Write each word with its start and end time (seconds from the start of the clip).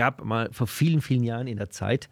gab 0.00 0.24
mal 0.24 0.48
vor 0.50 0.66
vielen, 0.66 1.02
vielen 1.02 1.24
Jahren 1.24 1.46
in 1.46 1.58
der 1.58 1.68
Zeit 1.68 2.08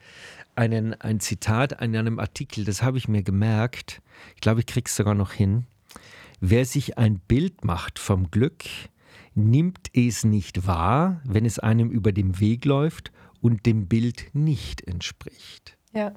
einen, 0.56 0.92
ein 1.00 1.20
Zitat 1.20 1.80
in 1.80 1.96
einem 1.96 2.18
Artikel, 2.18 2.66
das 2.66 2.82
habe 2.82 2.98
ich 2.98 3.08
mir 3.08 3.22
gemerkt. 3.22 4.02
Ich 4.34 4.42
glaube, 4.42 4.60
ich 4.60 4.66
kriege 4.66 4.84
es 4.86 4.94
sogar 4.94 5.14
noch 5.14 5.32
hin. 5.32 5.64
Wer 6.38 6.66
sich 6.66 6.98
ein 6.98 7.18
Bild 7.18 7.64
macht 7.64 7.98
vom 7.98 8.30
Glück, 8.30 8.64
nimmt 9.34 9.88
es 9.94 10.22
nicht 10.22 10.66
wahr, 10.66 11.22
wenn 11.24 11.46
es 11.46 11.58
einem 11.58 11.88
über 11.88 12.12
den 12.12 12.40
Weg 12.40 12.66
läuft 12.66 13.10
und 13.40 13.64
dem 13.64 13.86
Bild 13.86 14.26
nicht 14.34 14.86
entspricht. 14.86 15.78
Ja. 15.94 16.12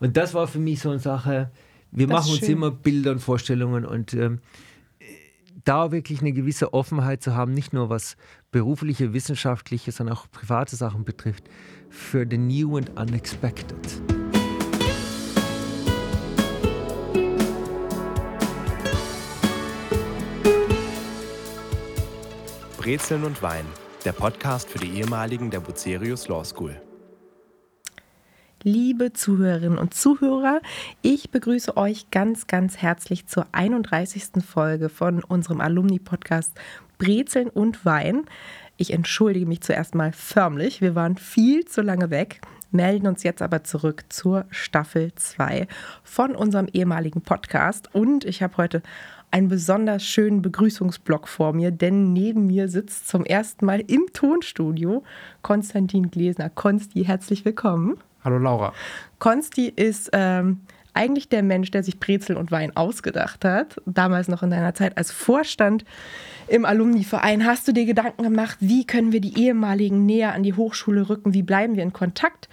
Und 0.00 0.16
das 0.16 0.32
war 0.32 0.48
für 0.48 0.58
mich 0.58 0.80
so 0.80 0.88
eine 0.88 1.00
Sache, 1.00 1.50
wir 1.90 2.06
Das 2.06 2.20
machen 2.20 2.30
uns 2.30 2.40
schön. 2.40 2.52
immer 2.52 2.70
Bilder 2.70 3.10
und 3.10 3.20
Vorstellungen 3.20 3.84
und 3.84 4.14
ähm, 4.14 4.40
da 5.64 5.92
wirklich 5.92 6.22
eine 6.22 6.32
gewisse 6.32 6.72
Offenheit 6.72 7.22
zu 7.22 7.34
haben, 7.34 7.52
nicht 7.52 7.74
nur 7.74 7.90
was 7.90 8.16
berufliche, 8.50 9.12
wissenschaftliche, 9.12 9.92
sondern 9.92 10.16
auch 10.16 10.30
private 10.30 10.76
Sachen 10.76 11.04
betrifft, 11.04 11.44
für 11.90 12.26
the 12.28 12.38
new 12.38 12.76
and 12.76 12.90
unexpected. 12.98 13.76
Brezeln 22.78 23.24
und 23.24 23.42
Wein, 23.42 23.66
der 24.06 24.12
Podcast 24.12 24.70
für 24.70 24.78
die 24.78 24.98
ehemaligen 24.98 25.50
der 25.50 25.60
Bucerius 25.60 26.26
Law 26.28 26.42
School. 26.42 26.80
Liebe 28.62 29.12
Zuhörerinnen 29.12 29.78
und 29.78 29.94
Zuhörer, 29.94 30.60
ich 31.02 31.30
begrüße 31.30 31.76
euch 31.76 32.10
ganz, 32.10 32.46
ganz 32.46 32.78
herzlich 32.78 33.26
zur 33.26 33.46
31. 33.52 34.42
Folge 34.44 34.88
von 34.88 35.22
unserem 35.22 35.60
Alumni-Podcast 35.60 36.54
Brezeln 36.98 37.48
und 37.48 37.84
Wein. 37.84 38.26
Ich 38.76 38.92
entschuldige 38.92 39.46
mich 39.46 39.60
zuerst 39.62 39.94
mal 39.94 40.12
förmlich. 40.12 40.80
Wir 40.80 40.94
waren 40.94 41.16
viel 41.16 41.64
zu 41.64 41.82
lange 41.82 42.10
weg, 42.10 42.40
melden 42.70 43.06
uns 43.06 43.22
jetzt 43.22 43.42
aber 43.42 43.64
zurück 43.64 44.04
zur 44.08 44.44
Staffel 44.50 45.12
2 45.14 45.66
von 46.04 46.36
unserem 46.36 46.66
ehemaligen 46.72 47.22
Podcast. 47.22 47.94
Und 47.94 48.24
ich 48.24 48.42
habe 48.42 48.56
heute 48.56 48.82
einen 49.30 49.48
besonders 49.48 50.04
schönen 50.04 50.42
Begrüßungsblock 50.42 51.28
vor 51.28 51.52
mir, 51.52 51.70
denn 51.70 52.12
neben 52.12 52.46
mir 52.46 52.68
sitzt 52.68 53.08
zum 53.08 53.24
ersten 53.24 53.66
Mal 53.66 53.80
im 53.80 54.06
Tonstudio 54.12 55.02
Konstantin 55.42 56.10
Glesner. 56.10 56.50
Konsti, 56.50 57.04
herzlich 57.04 57.44
willkommen. 57.44 57.98
Hallo 58.24 58.38
Laura. 58.38 58.72
Konsti 59.18 59.68
ist 59.68 60.10
ähm, 60.12 60.60
eigentlich 60.98 61.28
der 61.28 61.42
Mensch, 61.42 61.70
der 61.70 61.82
sich 61.82 62.00
Brezel 62.00 62.36
und 62.36 62.50
Wein 62.50 62.76
ausgedacht 62.76 63.44
hat. 63.44 63.80
Damals 63.86 64.28
noch 64.28 64.42
in 64.42 64.50
deiner 64.50 64.74
Zeit 64.74 64.98
als 64.98 65.12
Vorstand 65.12 65.84
im 66.48 66.64
Alumni-Verein. 66.64 67.46
Hast 67.46 67.68
du 67.68 67.72
dir 67.72 67.86
Gedanken 67.86 68.24
gemacht, 68.24 68.58
wie 68.60 68.84
können 68.84 69.12
wir 69.12 69.20
die 69.20 69.38
ehemaligen 69.38 70.04
näher 70.06 70.34
an 70.34 70.42
die 70.42 70.54
Hochschule 70.54 71.08
rücken? 71.08 71.34
Wie 71.34 71.44
bleiben 71.44 71.76
wir 71.76 71.84
in 71.84 71.92
Kontakt? 71.92 72.48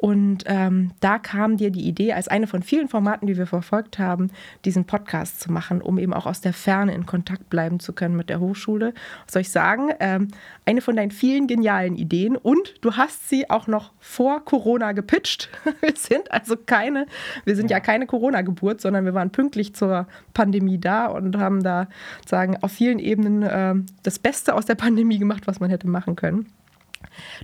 Und 0.00 0.44
ähm, 0.46 0.92
da 1.00 1.18
kam 1.18 1.58
dir 1.58 1.70
die 1.70 1.86
Idee, 1.86 2.14
als 2.14 2.26
eine 2.26 2.46
von 2.46 2.62
vielen 2.62 2.88
Formaten, 2.88 3.26
die 3.26 3.36
wir 3.36 3.46
verfolgt 3.46 3.98
haben, 3.98 4.30
diesen 4.64 4.86
Podcast 4.86 5.40
zu 5.40 5.52
machen, 5.52 5.82
um 5.82 5.98
eben 5.98 6.14
auch 6.14 6.24
aus 6.24 6.40
der 6.40 6.54
Ferne 6.54 6.94
in 6.94 7.04
Kontakt 7.04 7.50
bleiben 7.50 7.80
zu 7.80 7.92
können 7.92 8.16
mit 8.16 8.30
der 8.30 8.40
Hochschule. 8.40 8.94
Was 9.26 9.34
soll 9.34 9.42
ich 9.42 9.50
sagen? 9.50 9.90
Ähm, 10.00 10.28
eine 10.64 10.80
von 10.80 10.96
deinen 10.96 11.10
vielen 11.10 11.46
genialen 11.46 11.96
Ideen 11.96 12.38
und 12.38 12.76
du 12.80 12.96
hast 12.96 13.28
sie 13.28 13.50
auch 13.50 13.66
noch 13.66 13.92
vor 13.98 14.42
Corona 14.42 14.92
gepitcht. 14.92 15.50
Wir 15.82 15.94
sind 15.94 16.32
also 16.32 16.56
keine, 16.56 17.04
wir 17.44 17.54
sind 17.54 17.70
ja, 17.70 17.80
keine 17.80 18.06
Corona-Geburt, 18.06 18.80
sondern 18.80 19.04
wir 19.04 19.14
waren 19.14 19.30
pünktlich 19.30 19.74
zur 19.74 20.06
Pandemie 20.32 20.78
da 20.78 21.06
und 21.06 21.36
haben 21.36 21.62
da 21.62 21.88
sagen 22.26 22.56
auf 22.62 22.72
vielen 22.72 22.98
Ebenen 22.98 23.46
ähm, 23.50 23.86
das 24.02 24.18
Beste 24.18 24.54
aus 24.54 24.66
der 24.66 24.76
Pandemie 24.76 25.18
gemacht, 25.18 25.46
was 25.46 25.60
man 25.60 25.70
hätte 25.70 25.88
machen 25.88 26.16
können. 26.16 26.46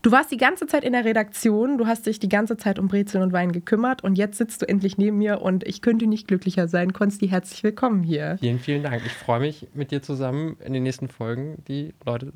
Du 0.03 0.13
warst 0.13 0.31
die 0.31 0.37
ganze 0.37 0.67
Zeit 0.67 0.85
in 0.85 0.93
der 0.93 1.05
Redaktion, 1.05 1.79
du 1.79 1.87
hast 1.87 2.07
dich 2.07 2.19
die 2.19 2.29
ganze 2.29 2.57
Zeit 2.57 2.79
um 2.79 2.89
Brezeln 2.89 3.23
und 3.23 3.33
Wein 3.33 3.53
gekümmert 3.53 4.05
und 4.05 4.17
jetzt 4.17 4.39
sitzt 4.39 4.63
du 4.63 4.69
endlich 4.69 4.99
neben 4.99 5.19
mir 5.19 5.41
und 5.43 5.67
ich 5.67 5.83
könnte 5.83 6.07
nicht 6.07 6.29
glücklicher 6.29 6.69
sein. 6.69 6.93
Konsti, 6.93 7.29
herzlich 7.29 7.63
willkommen 7.63 8.03
hier. 8.03 8.37
Vielen, 8.41 8.59
vielen 8.59 8.83
Dank. 8.83 9.03
Ich 9.05 9.13
freue 9.13 9.41
mich, 9.41 9.69
mit 9.75 9.91
dir 9.91 10.03
zusammen 10.03 10.57
in 10.65 10.73
den 10.73 10.83
nächsten 10.83 11.09
Folgen 11.09 11.63
die 11.69 11.95
Leute 12.05 12.33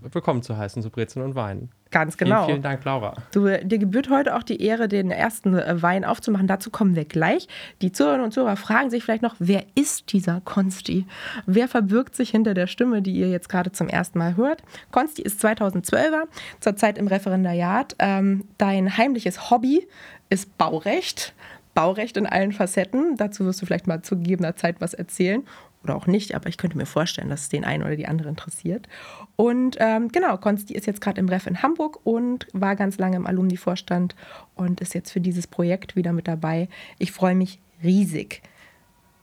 willkommen 0.00 0.42
zu 0.42 0.56
heißen 0.56 0.82
zu 0.82 0.90
Brezeln 0.90 1.24
und 1.24 1.34
Wein. 1.34 1.70
Ganz 1.92 2.16
genau. 2.16 2.46
Vielen, 2.46 2.46
vielen 2.46 2.62
Dank, 2.62 2.84
Laura. 2.84 3.14
Du, 3.32 3.46
dir 3.46 3.78
gebührt 3.78 4.08
heute 4.08 4.34
auch 4.34 4.42
die 4.42 4.62
Ehre, 4.62 4.88
den 4.88 5.10
ersten 5.10 5.56
äh, 5.56 5.82
Wein 5.82 6.04
aufzumachen. 6.04 6.46
Dazu 6.46 6.70
kommen 6.70 6.96
wir 6.96 7.04
gleich. 7.04 7.46
Die 7.82 7.92
Zuhörerinnen 7.92 8.24
und 8.24 8.32
Zuhörer 8.32 8.56
fragen 8.56 8.90
sich 8.90 9.04
vielleicht 9.04 9.22
noch, 9.22 9.36
wer 9.38 9.64
ist 9.74 10.12
dieser 10.12 10.40
Konsti? 10.40 11.06
Wer 11.44 11.68
verbirgt 11.68 12.16
sich 12.16 12.30
hinter 12.30 12.54
der 12.54 12.66
Stimme, 12.66 13.02
die 13.02 13.12
ihr 13.12 13.28
jetzt 13.28 13.50
gerade 13.50 13.72
zum 13.72 13.88
ersten 13.88 14.18
Mal 14.18 14.36
hört? 14.36 14.62
Konsti 14.90 15.22
ist 15.22 15.44
2012er, 15.44 16.24
zurzeit 16.60 16.96
im 16.96 17.06
Referendariat. 17.06 17.94
Ähm, 17.98 18.44
dein 18.56 18.96
heimliches 18.96 19.50
Hobby 19.50 19.86
ist 20.30 20.56
Baurecht. 20.56 21.34
Baurecht 21.74 22.16
in 22.16 22.26
allen 22.26 22.52
Facetten. 22.52 23.16
Dazu 23.16 23.44
wirst 23.44 23.62
du 23.62 23.66
vielleicht 23.66 23.86
mal 23.86 24.02
zu 24.02 24.16
gegebener 24.16 24.56
Zeit 24.56 24.80
was 24.80 24.94
erzählen. 24.94 25.42
Oder 25.82 25.96
auch 25.96 26.06
nicht, 26.06 26.34
aber 26.34 26.48
ich 26.48 26.58
könnte 26.58 26.76
mir 26.76 26.86
vorstellen, 26.86 27.28
dass 27.28 27.42
es 27.42 27.48
den 27.48 27.64
einen 27.64 27.82
oder 27.82 27.96
die 27.96 28.06
andere 28.06 28.28
interessiert. 28.28 28.88
Und 29.34 29.76
ähm, 29.80 30.08
genau, 30.08 30.36
Konsti 30.36 30.74
ist 30.74 30.86
jetzt 30.86 31.00
gerade 31.00 31.18
im 31.18 31.28
Ref 31.28 31.46
in 31.46 31.62
Hamburg 31.62 31.98
und 32.04 32.46
war 32.52 32.76
ganz 32.76 32.98
lange 32.98 33.16
im 33.16 33.26
Alumni-Vorstand 33.26 34.14
und 34.54 34.80
ist 34.80 34.94
jetzt 34.94 35.10
für 35.10 35.20
dieses 35.20 35.48
Projekt 35.48 35.96
wieder 35.96 36.12
mit 36.12 36.28
dabei. 36.28 36.68
Ich 36.98 37.10
freue 37.10 37.34
mich 37.34 37.58
riesig. 37.82 38.42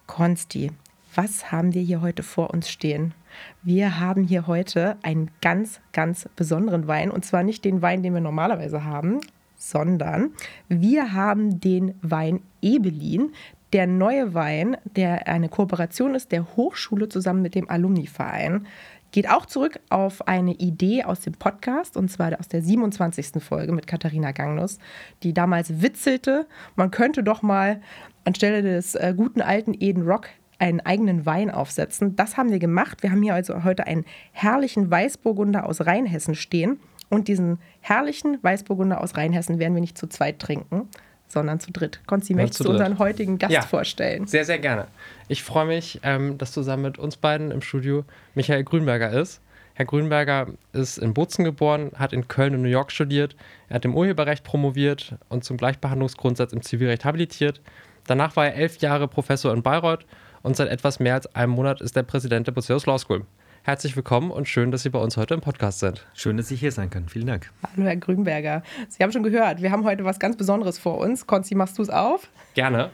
Konsti, 0.06 0.72
was 1.16 1.52
haben 1.52 1.74
wir 1.74 1.82
hier 1.82 2.02
heute 2.02 2.24
vor 2.24 2.50
uns 2.50 2.70
stehen? 2.70 3.14
Wir 3.62 4.00
haben 4.00 4.24
hier 4.24 4.48
heute 4.48 4.98
einen 5.02 5.32
ganz, 5.42 5.80
ganz 5.94 6.28
besonderen 6.36 6.88
Wein. 6.88 7.10
Und 7.10 7.26
zwar 7.26 7.44
nicht 7.44 7.64
den 7.64 7.82
Wein, 7.82 8.04
den 8.04 8.14
wir 8.14 8.22
normalerweise 8.22 8.84
haben, 8.84 9.22
sondern 9.60 10.32
wir 10.70 11.14
haben 11.14 11.60
den 11.60 11.94
Wein 12.02 12.42
Ebelin. 12.62 13.34
Der 13.72 13.86
neue 13.86 14.34
Wein, 14.34 14.78
der 14.96 15.28
eine 15.28 15.48
Kooperation 15.48 16.16
ist 16.16 16.32
der 16.32 16.56
Hochschule 16.56 17.08
zusammen 17.08 17.44
mit 17.44 17.54
dem 17.54 17.70
Alumni-Verein, 17.70 18.66
geht 19.12 19.30
auch 19.30 19.46
zurück 19.46 19.80
auf 19.90 20.28
eine 20.28 20.54
Idee 20.54 21.04
aus 21.04 21.20
dem 21.22 21.34
Podcast, 21.34 21.98
und 21.98 22.10
zwar 22.10 22.40
aus 22.40 22.48
der 22.48 22.64
27. 22.64 23.44
Folge 23.44 23.72
mit 23.72 23.86
Katharina 23.86 24.32
Gangnus, 24.32 24.80
die 25.22 25.34
damals 25.34 25.82
witzelte, 25.82 26.48
man 26.76 26.90
könnte 26.90 27.22
doch 27.22 27.42
mal 27.42 27.82
anstelle 28.26 28.62
des 28.64 28.96
äh, 28.96 29.14
guten 29.16 29.42
alten 29.42 29.76
Eden 29.80 30.04
Rock 30.04 30.30
einen 30.60 30.82
eigenen 30.82 31.26
Wein 31.26 31.50
aufsetzen. 31.50 32.16
Das 32.16 32.38
haben 32.38 32.52
wir 32.52 32.60
gemacht. 32.60 33.02
Wir 33.02 33.12
haben 33.12 33.24
hier 33.24 33.34
also 33.34 33.64
heute 33.64 33.88
einen 33.88 34.06
herrlichen 34.32 34.92
Weißburgunder 34.92 35.66
aus 35.66 35.86
Rheinhessen 35.86 36.36
stehen. 36.36 36.80
Und 37.10 37.28
diesen 37.28 37.60
herrlichen 37.82 38.38
Weißburgunder 38.44 39.02
aus 39.02 39.18
Rheinhessen 39.18 39.60
werden 39.60 39.74
wir 39.74 39.82
nicht 39.82 39.98
zu 39.98 40.08
zweit 40.08 40.40
trinken, 40.40 40.88
sondern 41.28 41.60
zu 41.60 41.72
dritt. 41.72 42.02
Konzi, 42.06 42.34
möchtest 42.34 42.66
du 42.66 42.70
unseren 42.70 43.00
heutigen 43.00 43.38
Gast 43.38 43.52
Ja. 43.54 43.62
vorstellen? 43.62 44.28
Sehr, 44.28 44.46
sehr 44.46 44.60
gerne. 44.60 44.88
Ich 45.28 45.44
freue 45.44 45.66
mich, 45.66 46.00
ähm, 46.04 46.38
dass 46.38 46.52
zusammen 46.52 46.84
mit 46.84 47.00
uns 47.00 47.18
beiden 47.18 47.52
im 47.52 47.62
Studio 47.62 48.04
Michael 48.36 48.64
Grünberger 48.64 49.12
ist. 49.12 49.42
Herr 49.74 49.86
Grünberger 49.86 50.48
ist 50.74 50.98
in 50.98 51.14
Bozen 51.14 51.46
geboren, 51.46 51.92
hat 51.96 52.12
in 52.12 52.28
Köln 52.28 52.54
und 52.54 52.62
New 52.64 52.68
York 52.68 52.92
studiert. 52.92 53.36
Er 53.70 53.76
hat 53.76 53.86
im 53.86 53.96
Urheberrecht 53.96 54.44
promoviert 54.44 55.16
und 55.30 55.44
zum 55.46 55.56
Gleichbehandlungsgrundsatz 55.56 56.52
im 56.52 56.62
Zivilrecht 56.62 57.06
habilitiert. 57.06 57.62
Danach 58.06 58.36
war 58.36 58.48
er 58.48 58.56
elf 58.56 58.78
Jahre 58.80 59.08
Professor 59.08 59.54
in 59.54 59.62
Bayreuth 59.64 60.06
und 60.42 60.58
seit 60.58 60.68
etwas 60.70 61.00
mehr 61.00 61.14
als 61.14 61.34
einem 61.34 61.54
Monat 61.54 61.80
ist 61.80 61.96
er 61.96 62.04
Präsident 62.04 62.48
der 62.48 62.52
Bucerius 62.52 62.86
Law 62.88 62.98
School. 62.98 63.26
Herzlich 63.70 63.96
willkommen 63.96 64.32
und 64.32 64.48
schön, 64.48 64.72
dass 64.72 64.82
Sie 64.82 64.90
bei 64.90 64.98
uns 64.98 65.16
heute 65.16 65.36
im 65.36 65.42
Podcast 65.42 65.78
sind. 65.78 66.04
Schön, 66.16 66.38
dass 66.38 66.50
ich 66.50 66.60
hier 66.60 66.72
sein 66.72 66.90
kann. 66.90 67.08
Vielen 67.08 67.28
Dank. 67.28 67.52
Hallo, 67.62 67.86
Herr 67.86 67.98
Grünberger. 67.98 68.64
Sie 68.88 69.04
haben 69.04 69.12
schon 69.12 69.22
gehört, 69.22 69.62
wir 69.62 69.70
haben 69.70 69.84
heute 69.84 70.04
was 70.04 70.18
ganz 70.18 70.38
Besonderes 70.38 70.80
vor 70.80 70.98
uns. 70.98 71.28
Konzi, 71.28 71.54
machst 71.54 71.78
du 71.78 71.84
es 71.84 71.92
auf? 71.92 72.32
Gerne. 72.56 72.90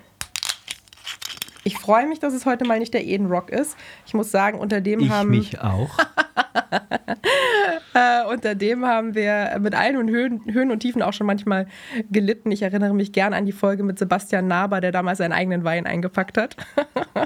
Ich 1.64 1.78
freue 1.78 2.06
mich, 2.08 2.20
dass 2.20 2.34
es 2.34 2.46
heute 2.46 2.66
mal 2.66 2.78
nicht 2.78 2.94
der 2.94 3.06
Eden 3.06 3.28
Rock 3.28 3.52
ist. 3.52 3.78
Ich 4.06 4.14
muss 4.14 4.32
sagen, 4.32 4.60
unter 4.60 4.82
dem 4.82 5.00
Ich 5.00 5.10
haben 5.10 5.30
mich 5.30 5.62
auch. 5.62 5.98
Äh, 7.94 8.26
unter 8.26 8.56
dem 8.56 8.86
haben 8.86 9.16
wir 9.16 9.58
mit 9.62 9.74
allen 9.74 9.96
und 9.96 10.10
Höhen, 10.10 10.42
Höhen 10.52 10.70
und 10.70 10.82
Tiefen 10.82 11.02
auch 11.02 11.14
schon 11.14 11.26
manchmal 11.26 11.66
gelitten. 12.12 12.52
Ich 12.52 12.62
erinnere 12.62 12.94
mich 12.94 13.14
gern 13.14 13.34
an 13.34 13.46
die 13.46 13.54
Folge 13.54 13.84
mit 13.84 13.98
Sebastian 13.98 14.48
Naber, 14.48 14.82
der 14.82 14.92
damals 14.92 15.20
seinen 15.20 15.32
eigenen 15.32 15.64
Wein 15.64 15.88
eingepackt 15.88 16.38
hat. 16.38 16.58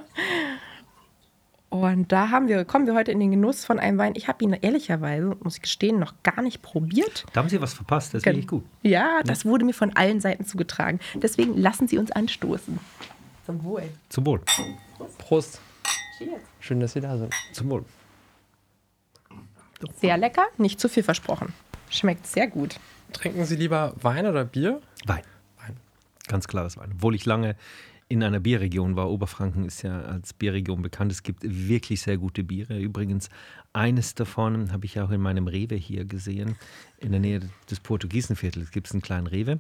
Und 1.69 2.11
da 2.11 2.31
haben 2.31 2.47
wir, 2.47 2.65
kommen 2.65 2.87
wir 2.87 2.95
heute 2.95 3.11
in 3.11 3.19
den 3.19 3.29
Genuss 3.29 3.63
von 3.63 3.79
einem 3.79 3.99
Wein. 3.99 4.13
Ich 4.15 4.27
habe 4.27 4.43
ihn 4.43 4.53
ehrlicherweise, 4.53 5.37
muss 5.43 5.57
ich 5.57 5.61
gestehen, 5.61 5.99
noch 5.99 6.13
gar 6.23 6.41
nicht 6.41 6.63
probiert. 6.63 7.25
Da 7.33 7.41
haben 7.41 7.49
Sie 7.49 7.61
was 7.61 7.73
verpasst, 7.73 8.13
das 8.13 8.21
ist 8.21 8.25
wirklich 8.25 8.47
gut. 8.47 8.63
Ja, 8.81 9.21
das 9.23 9.45
wurde 9.45 9.65
mir 9.65 9.73
von 9.73 9.95
allen 9.95 10.19
Seiten 10.19 10.45
zugetragen. 10.45 10.99
Deswegen 11.15 11.55
lassen 11.55 11.87
Sie 11.87 11.99
uns 11.99 12.11
anstoßen. 12.11 12.79
Zum 13.45 13.63
Wohl. 13.63 13.83
Zum 14.09 14.25
Wohl. 14.25 14.41
Prost. 15.19 15.61
Cheers. 16.17 16.41
Schön, 16.59 16.79
dass 16.79 16.93
Sie 16.93 17.01
da 17.01 17.17
sind. 17.17 17.33
Zum 17.53 17.69
Wohl. 17.69 17.85
Sehr 20.01 20.17
lecker, 20.17 20.45
nicht 20.57 20.79
zu 20.79 20.89
viel 20.89 21.03
versprochen. 21.03 21.53
Schmeckt 21.89 22.25
sehr 22.27 22.47
gut. 22.47 22.79
Trinken 23.13 23.45
Sie 23.45 23.55
lieber 23.55 23.93
Wein 24.01 24.25
oder 24.25 24.43
Bier? 24.43 24.81
Wein. 25.05 25.23
Wein. 25.57 25.77
Ganz 26.27 26.47
klares 26.47 26.77
Wein. 26.77 26.91
Obwohl 26.95 27.15
ich 27.15 27.25
lange 27.25 27.55
in 28.11 28.23
einer 28.23 28.39
Bierregion 28.39 28.95
war. 28.95 29.07
Oberfranken 29.11 29.65
ist 29.65 29.83
ja 29.83 30.01
als 30.01 30.33
Bierregion 30.33 30.81
bekannt. 30.81 31.11
Es 31.11 31.21
gibt 31.21 31.43
wirklich 31.43 32.01
sehr 32.01 32.17
gute 32.17 32.43
Biere. 32.43 32.79
Übrigens, 32.79 33.29
eines 33.71 34.15
davon 34.15 34.71
habe 34.71 34.85
ich 34.87 34.99
auch 34.99 35.11
in 35.11 35.21
meinem 35.21 35.45
Rewe 35.47 35.75
hier 35.75 36.05
gesehen. 36.05 36.55
In 36.97 37.11
der 37.11 37.19
Nähe 37.19 37.41
des 37.69 37.79
Portugiesenviertels 37.79 38.71
gibt 38.71 38.87
es 38.87 38.93
einen 38.93 39.03
kleinen 39.03 39.27
Rewe. 39.27 39.59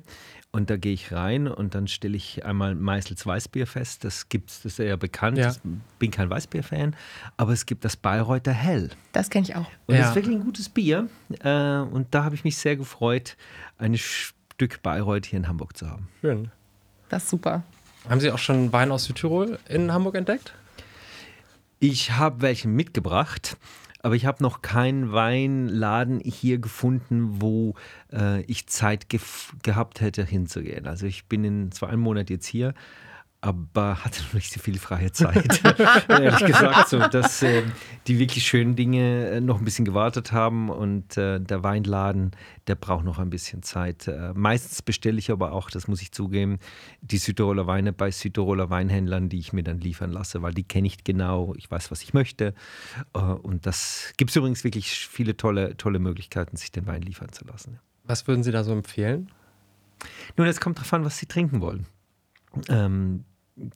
Und 0.51 0.71
da 0.71 0.77
gehe 0.77 0.93
ich 0.93 1.11
rein 1.11 1.47
und 1.47 1.75
dann 1.75 1.87
stelle 1.87 2.17
ich 2.17 2.43
einmal 2.43 2.73
Meißels 2.73 3.23
Weißbier 3.23 3.67
fest. 3.67 4.03
Das 4.03 4.29
gibt 4.29 4.49
es, 4.49 4.63
das 4.63 4.73
ist 4.73 4.77
ja 4.79 4.95
bekannt. 4.95 5.37
Ja. 5.37 5.51
Ich 5.51 5.59
bin 5.99 6.09
kein 6.09 6.31
Weißbier-Fan, 6.31 6.95
aber 7.37 7.53
es 7.53 7.67
gibt 7.67 7.85
das 7.85 7.97
Bayreuther 7.97 8.51
Hell. 8.51 8.89
Das 9.11 9.29
kenne 9.29 9.43
ich 9.43 9.55
auch. 9.55 9.67
Und 9.85 9.89
das 9.89 9.99
Ja. 9.99 10.09
ist 10.09 10.15
wirklich 10.15 10.35
ein 10.35 10.43
gutes 10.43 10.69
Bier. 10.69 11.07
Äh, 11.43 11.81
und 11.81 12.07
da 12.09 12.23
habe 12.23 12.33
ich 12.33 12.43
mich 12.43 12.57
sehr 12.57 12.75
gefreut, 12.77 13.37
ein 13.77 13.95
Stück 13.95 14.81
Bayreuth 14.81 15.27
hier 15.27 15.37
in 15.37 15.47
Hamburg 15.47 15.77
zu 15.77 15.87
haben. 15.87 16.07
Schön. 16.21 16.49
Das 17.09 17.23
ist 17.25 17.29
super. 17.29 17.63
Haben 18.07 18.21
Sie 18.21 18.31
auch 18.31 18.39
schon 18.39 18.71
Wein 18.71 18.91
aus 18.91 19.05
Südtirol 19.05 19.59
in 19.67 19.91
Hamburg 19.91 20.15
entdeckt? 20.15 20.53
Ich 21.79 22.11
habe 22.11 22.41
welchen 22.41 22.73
mitgebracht, 22.73 23.57
aber 24.01 24.15
ich 24.15 24.25
habe 24.25 24.41
noch 24.43 24.61
keinen 24.61 25.11
Weinladen 25.11 26.19
hier 26.19 26.59
gefunden, 26.59 27.41
wo 27.41 27.75
äh, 28.13 28.41
ich 28.43 28.67
Zeit 28.67 29.07
gehabt 29.63 30.01
hätte, 30.01 30.23
hinzugehen. 30.23 30.87
Also 30.87 31.05
ich 31.05 31.25
bin 31.25 31.43
in 31.43 31.71
zwei 31.71 31.95
Monat 31.95 32.29
jetzt 32.29 32.47
hier, 32.47 32.73
aber 33.41 34.03
hatte 34.03 34.21
noch 34.23 34.33
nicht 34.33 34.51
so 34.51 34.59
viel 34.59 34.77
freie 34.77 35.13
Zeit. 35.13 35.61
Ehrlich 36.09 36.45
gesagt, 36.45 36.89
so, 36.89 36.99
dass 36.99 37.41
äh, 37.41 37.63
die 38.07 38.19
wirklich 38.19 38.45
schönen 38.45 38.75
Dinge 38.75 39.29
äh, 39.29 39.41
noch 39.41 39.59
ein 39.59 39.65
bisschen 39.65 39.85
gewartet 39.85 40.33
haben 40.33 40.69
und 40.69 41.15
äh, 41.15 41.39
der 41.39 41.63
Weinladen, 41.63 42.31
der 42.67 42.75
braucht 42.75 43.05
noch 43.05 43.17
ein 43.17 43.29
bisschen 43.29 43.63
Zeit. 43.63 44.09
Äh, 44.09 44.33
meistens 44.35 44.81
bestelle 44.81 45.17
ich 45.19 45.31
aber 45.31 45.53
auch, 45.53 45.69
das 45.69 45.87
muss 45.87 46.01
ich 46.01 46.11
zugeben, 46.11 46.59
die 47.01 47.17
Südtiroler 47.17 47.65
Weine 47.65 47.93
bei 47.93 48.11
Südtiroler 48.11 48.69
Weinhändlern, 48.69 49.29
die 49.29 49.39
ich 49.39 49.53
mir 49.53 49.63
dann 49.63 49.79
liefern 49.79 50.11
lasse, 50.11 50.41
weil 50.41 50.53
die 50.53 50.63
kenne 50.63 50.87
ich 50.87 51.05
genau, 51.05 51.53
ich 51.55 51.71
weiß, 51.71 51.91
was 51.91 52.01
ich 52.01 52.13
möchte. 52.13 52.53
Äh, 53.13 53.19
und 53.19 53.65
das 53.65 54.13
gibt 54.17 54.31
es 54.31 54.35
übrigens 54.35 54.65
wirklich 54.65 54.91
viele 54.91 55.37
tolle, 55.37 55.77
tolle 55.77 55.99
Möglichkeiten, 55.99 56.57
sich 56.57 56.73
den 56.73 56.87
Wein 56.87 57.03
liefern 57.03 57.31
zu 57.31 57.45
lassen. 57.45 57.79
Was 58.03 58.27
würden 58.27 58.43
Sie 58.43 58.51
da 58.51 58.65
so 58.65 58.73
empfehlen? 58.73 59.31
Nun, 60.35 60.47
es 60.47 60.59
kommt 60.59 60.77
darauf 60.77 60.91
an, 60.91 61.05
was 61.05 61.17
Sie 61.17 61.25
trinken 61.25 61.61
wollen. 61.61 61.85
Ähm, 62.67 63.23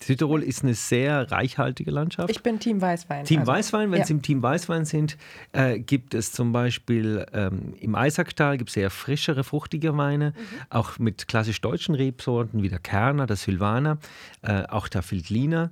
Südtirol 0.01 0.43
ist 0.43 0.63
eine 0.63 0.73
sehr 0.73 1.31
reichhaltige 1.31 1.91
Landschaft. 1.91 2.29
Ich 2.29 2.41
bin 2.41 2.59
Team 2.59 2.81
Weißwein. 2.81 3.25
Team 3.25 3.41
also, 3.41 3.51
Weißwein, 3.51 3.91
wenn 3.91 3.99
ja. 3.99 4.05
Sie 4.05 4.13
im 4.13 4.21
Team 4.21 4.41
Weißwein 4.41 4.85
sind, 4.85 5.17
äh, 5.51 5.79
gibt 5.79 6.13
es 6.13 6.31
zum 6.31 6.51
Beispiel 6.51 7.25
ähm, 7.33 7.73
im 7.79 7.95
Eisacktal 7.95 8.57
gibt 8.57 8.69
es 8.69 8.73
sehr 8.75 8.89
frischere, 8.89 9.43
fruchtige 9.43 9.95
Weine, 9.97 10.31
Mhm. 10.31 10.43
auch 10.69 10.99
mit 10.99 11.27
klassisch 11.27 11.59
deutschen 11.61 11.95
Rebsorten 11.95 12.63
wie 12.63 12.69
der 12.69 12.79
Kerner, 12.79 13.25
der 13.25 13.35
Sylvaner, 13.35 13.97
äh, 14.41 14.63
auch 14.67 14.87
der 14.87 15.03
Veltliner. 15.09 15.71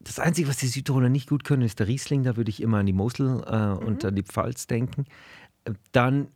Das 0.00 0.18
Einzige, 0.18 0.48
was 0.48 0.56
die 0.58 0.66
Südtiroler 0.68 1.08
nicht 1.10 1.28
gut 1.28 1.44
können, 1.44 1.62
ist 1.62 1.78
der 1.78 1.88
Riesling. 1.88 2.22
Da 2.24 2.36
würde 2.36 2.50
ich 2.50 2.62
immer 2.62 2.78
an 2.78 2.86
die 2.86 2.92
Mosel 2.94 3.42
äh, 3.46 3.84
und 3.84 4.02
Mhm. 4.02 4.08
an 4.08 4.14
die 4.16 4.22
Pfalz 4.22 4.66
denken. 4.66 5.04
Äh, 5.64 5.72
Dann 5.92 6.28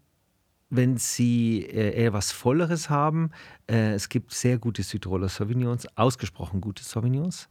wenn 0.70 0.96
Sie 0.98 1.64
äh, 1.64 1.94
eher 1.94 2.12
was 2.12 2.32
Volleres 2.32 2.90
haben, 2.90 3.30
äh, 3.68 3.92
es 3.92 4.08
gibt 4.08 4.32
sehr 4.32 4.58
gute 4.58 4.82
Südtiroler 4.82 5.28
Sauvignons, 5.28 5.86
ausgesprochen 5.96 6.60
gute 6.60 6.84
Sauvignons. 6.84 7.48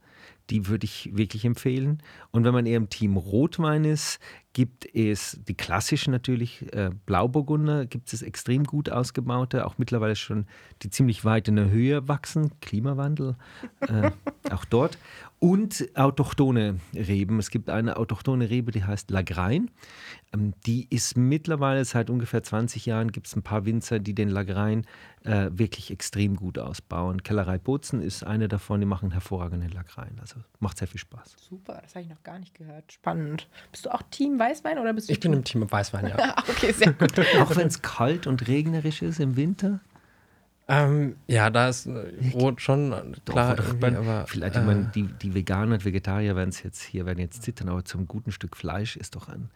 Die 0.50 0.66
würde 0.66 0.84
ich 0.84 1.10
wirklich 1.14 1.44
empfehlen. 1.44 2.02
Und 2.30 2.44
wenn 2.44 2.54
man 2.54 2.66
eher 2.66 2.78
im 2.78 2.88
Team 2.88 3.16
Rotwein 3.16 3.84
ist, 3.84 4.18
gibt 4.52 4.86
es 4.94 5.38
die 5.46 5.54
klassischen 5.54 6.10
natürlich, 6.10 6.72
äh, 6.72 6.90
Blauburgunder, 7.06 7.86
gibt 7.86 8.12
es 8.12 8.22
extrem 8.22 8.64
gut 8.64 8.90
ausgebaute, 8.90 9.66
auch 9.66 9.78
mittlerweile 9.78 10.16
schon, 10.16 10.46
die 10.82 10.90
ziemlich 10.90 11.24
weit 11.24 11.48
in 11.48 11.56
der 11.56 11.70
Höhe 11.70 12.08
wachsen, 12.08 12.58
Klimawandel, 12.60 13.36
äh, 13.80 14.10
auch 14.50 14.64
dort. 14.64 14.98
Und 15.40 15.88
autochthone 15.94 16.80
Reben. 16.94 17.38
Es 17.38 17.50
gibt 17.50 17.70
eine 17.70 17.96
autochthone 17.96 18.50
Rebe, 18.50 18.72
die 18.72 18.82
heißt 18.82 19.10
Lagrein. 19.12 19.70
Ähm, 20.34 20.52
die 20.66 20.88
ist 20.90 21.16
mittlerweile 21.16 21.84
seit 21.84 22.10
ungefähr 22.10 22.42
20 22.42 22.86
Jahren, 22.86 23.12
gibt 23.12 23.28
es 23.28 23.36
ein 23.36 23.42
paar 23.42 23.64
Winzer, 23.64 24.00
die 24.00 24.14
den 24.14 24.28
Lagrein 24.28 24.84
äh, 25.22 25.50
wirklich 25.52 25.92
extrem 25.92 26.34
gut 26.34 26.58
ausbauen. 26.58 27.22
Kellerei 27.22 27.58
Bozen 27.58 28.02
ist 28.02 28.24
eine 28.24 28.48
davon, 28.48 28.80
die 28.80 28.86
machen 28.86 29.12
hervorragenden 29.12 29.70
Lagrein. 29.70 30.16
Also 30.20 30.40
macht 30.58 30.78
sehr 30.78 30.88
viel 30.88 31.00
Spaß. 31.00 31.36
Super, 31.38 31.78
das 31.82 31.94
habe 31.94 32.02
ich 32.02 32.10
noch 32.10 32.22
gar 32.24 32.40
nicht 32.40 32.54
gehört. 32.54 32.92
Spannend. 32.92 33.48
Bist 33.70 33.86
du 33.86 33.94
auch 33.94 34.02
Team 34.10 34.40
Weißwein 34.40 34.78
oder 34.78 34.92
bist 34.92 35.08
du 35.08 35.12
Ich 35.12 35.20
bin 35.20 35.32
im 35.32 35.44
Team 35.44 35.70
Weißwein, 35.70 36.08
ja. 36.08 36.16
Ah, 36.18 36.42
okay, 36.48 36.72
sehr 36.72 36.92
gut. 36.92 37.18
Auch 37.40 37.54
wenn 37.54 37.68
es 37.68 37.80
kalt 37.80 38.26
und 38.26 38.48
regnerisch 38.48 39.02
ist 39.02 39.20
im 39.20 39.36
Winter. 39.36 39.80
Ähm, 40.68 41.16
ja, 41.26 41.48
da 41.50 41.68
ist 41.68 41.86
äh, 41.86 42.12
Rot 42.34 42.60
schon 42.60 42.92
äh, 42.92 43.02
klar, 43.24 43.56
man, 43.80 43.96
aber 43.96 44.26
vielleicht, 44.26 44.56
äh, 44.56 44.60
ich 44.60 44.66
meine, 44.66 44.90
die, 44.94 45.04
die 45.04 45.34
Veganer 45.34 45.74
und 45.76 45.84
Vegetarier 45.84 46.36
werden 46.36 46.50
es 46.50 46.62
jetzt 46.62 46.82
hier, 46.82 47.06
werden 47.06 47.18
jetzt 47.20 47.42
zittern, 47.42 47.68
aber 47.70 47.84
zum 47.84 48.06
guten 48.06 48.32
Stück 48.32 48.56
Fleisch 48.56 48.96
ist 48.96 49.14
doch 49.16 49.28
ein, 49.28 49.48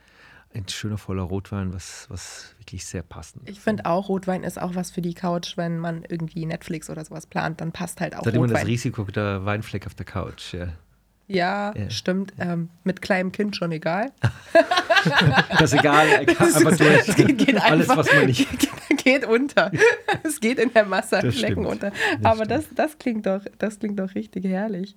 ein 0.55 0.67
schöner 0.69 0.99
voller 0.99 1.23
Rotwein, 1.23 1.73
was, 1.75 2.06
was 2.09 2.55
wirklich 2.59 2.85
sehr 2.87 3.03
passend 3.03 3.49
Ich 3.49 3.61
finde 3.61 3.87
auch, 3.87 4.09
Rotwein 4.09 4.43
ist 4.43 4.61
auch 4.61 4.75
was 4.75 4.91
für 4.91 5.03
die 5.03 5.14
Couch, 5.14 5.56
wenn 5.56 5.79
man 5.79 6.05
irgendwie 6.09 6.47
Netflix 6.47 6.88
oder 6.91 7.05
sowas 7.05 7.26
plant, 7.26 7.61
dann 7.61 7.73
passt 7.73 8.00
halt 8.00 8.15
auch 8.17 8.23
Da 8.23 8.29
hat 8.31 8.35
immer 8.35 8.47
das. 8.47 8.67
Risiko 8.67 9.05
der 9.05 9.44
Weinfleck 9.44 9.87
auf 9.87 9.94
der 9.94 10.06
Couch. 10.06 10.55
Ja. 10.55 10.69
Ja, 11.29 11.73
Ja. 11.76 11.88
stimmt. 11.88 12.32
Ähm, 12.38 12.69
mit 12.85 13.00
kleinem 13.00 13.32
Kind 13.32 13.56
schon 13.56 13.73
egal. 13.73 14.12
Das 15.58 15.73
ist 15.73 15.81
egal, 15.81 16.25
kann 16.26 16.37
Das 16.38 16.55
einfach 16.56 16.70
ist- 16.73 16.81
durch. 16.81 17.08
es 17.08 17.17
geht, 17.17 17.38
geht 17.38 17.61
Alles, 17.61 17.91
einfach, 17.91 17.97
was 18.05 18.12
man 18.15 18.26
nicht. 18.26 18.49
geht 18.50 18.70
unter. 19.27 19.71
Es 20.25 20.41
geht 20.41 20.59
in 20.59 20.73
der 20.73 20.85
Masse 20.85 21.19
an 21.19 21.33
Flecken 21.33 21.67
unter. 21.67 21.91
Das 21.91 22.25
Aber 22.25 22.45
stimmt. 22.45 22.51
das, 22.51 22.69
das, 22.75 22.99
klingt 22.99 23.27
doch, 23.27 23.43
das 23.59 23.79
klingt 23.79 23.99
doch 23.99 24.15
richtig 24.15 24.45
herrlich. 24.45 24.95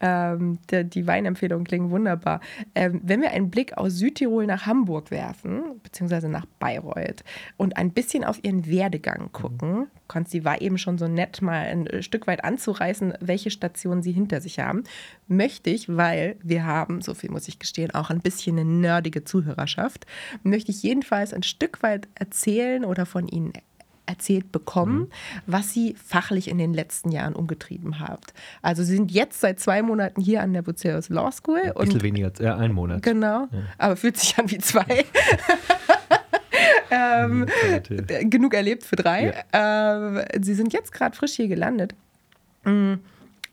Ähm, 0.00 0.58
der, 0.70 0.84
die 0.84 1.06
Weinempfehlungen 1.06 1.64
klingen 1.64 1.90
wunderbar. 1.90 2.40
Ähm, 2.74 3.00
wenn 3.02 3.22
wir 3.22 3.30
einen 3.30 3.50
Blick 3.50 3.76
aus 3.78 3.94
Südtirol 3.94 4.46
nach 4.46 4.66
Hamburg 4.66 5.10
werfen, 5.10 5.80
beziehungsweise 5.82 6.28
nach 6.28 6.46
Bayreuth 6.58 7.24
und 7.56 7.76
ein 7.76 7.92
bisschen 7.92 8.24
auf 8.24 8.42
ihren 8.42 8.66
Werdegang 8.66 9.30
gucken, 9.32 9.86
Konsti 10.08 10.44
war 10.44 10.60
eben 10.60 10.78
schon 10.78 10.98
so 10.98 11.08
nett, 11.08 11.42
mal 11.42 11.66
ein 11.66 11.86
äh, 11.86 12.02
Stück 12.02 12.26
weit 12.26 12.44
anzureißen, 12.44 13.14
welche 13.20 13.50
Stationen 13.50 14.02
sie 14.02 14.12
hinter 14.12 14.40
sich 14.40 14.58
haben, 14.58 14.84
möchte 15.28 15.70
ich, 15.70 15.94
weil 15.94 16.36
wir 16.42 16.64
haben, 16.64 17.00
so 17.00 17.14
viel 17.14 17.30
muss 17.30 17.48
ich 17.48 17.58
gestehen, 17.58 17.92
auch 17.92 18.10
ein 18.10 18.20
bisschen 18.20 18.58
eine 18.58 18.68
nerdige 18.68 19.24
Zuhörerschaft, 19.24 20.06
möchte 20.42 20.70
ich 20.70 20.82
jedenfalls 20.82 21.32
ein 21.32 21.42
Stück 21.42 21.82
weit 21.82 22.08
erzählen 22.14 22.84
oder 22.84 23.06
von 23.06 23.28
ihnen 23.28 23.45
erzählt 24.06 24.52
bekommen, 24.52 25.10
was 25.46 25.72
sie 25.72 25.94
fachlich 26.02 26.48
in 26.48 26.58
den 26.58 26.72
letzten 26.72 27.10
Jahren 27.10 27.34
umgetrieben 27.34 28.00
habt. 28.00 28.32
Also 28.62 28.82
sie 28.82 28.94
sind 28.96 29.10
jetzt 29.10 29.40
seit 29.40 29.60
zwei 29.60 29.82
Monaten 29.82 30.20
hier 30.20 30.42
an 30.42 30.52
der 30.52 30.62
Bucerius 30.62 31.08
Law 31.08 31.30
School 31.32 31.58
Ein 31.58 31.74
bisschen 31.74 31.92
und 31.94 32.02
weniger, 32.02 32.32
äh, 32.40 32.48
ein 32.50 32.72
Monat. 32.72 33.02
genau, 33.02 33.48
aber 33.78 33.96
fühlt 33.96 34.16
sich 34.16 34.38
an 34.38 34.50
wie 34.50 34.58
zwei. 34.58 35.04
ähm, 36.90 37.46
Äh, 38.08 38.24
genug 38.26 38.54
erlebt 38.54 38.84
für 38.84 38.96
drei. 38.96 39.34
Ähm, 39.52 40.22
sie 40.40 40.54
sind 40.54 40.72
jetzt 40.72 40.92
gerade 40.92 41.16
frisch 41.16 41.32
hier 41.32 41.48
gelandet. 41.48 41.94
Mm, 42.64 42.94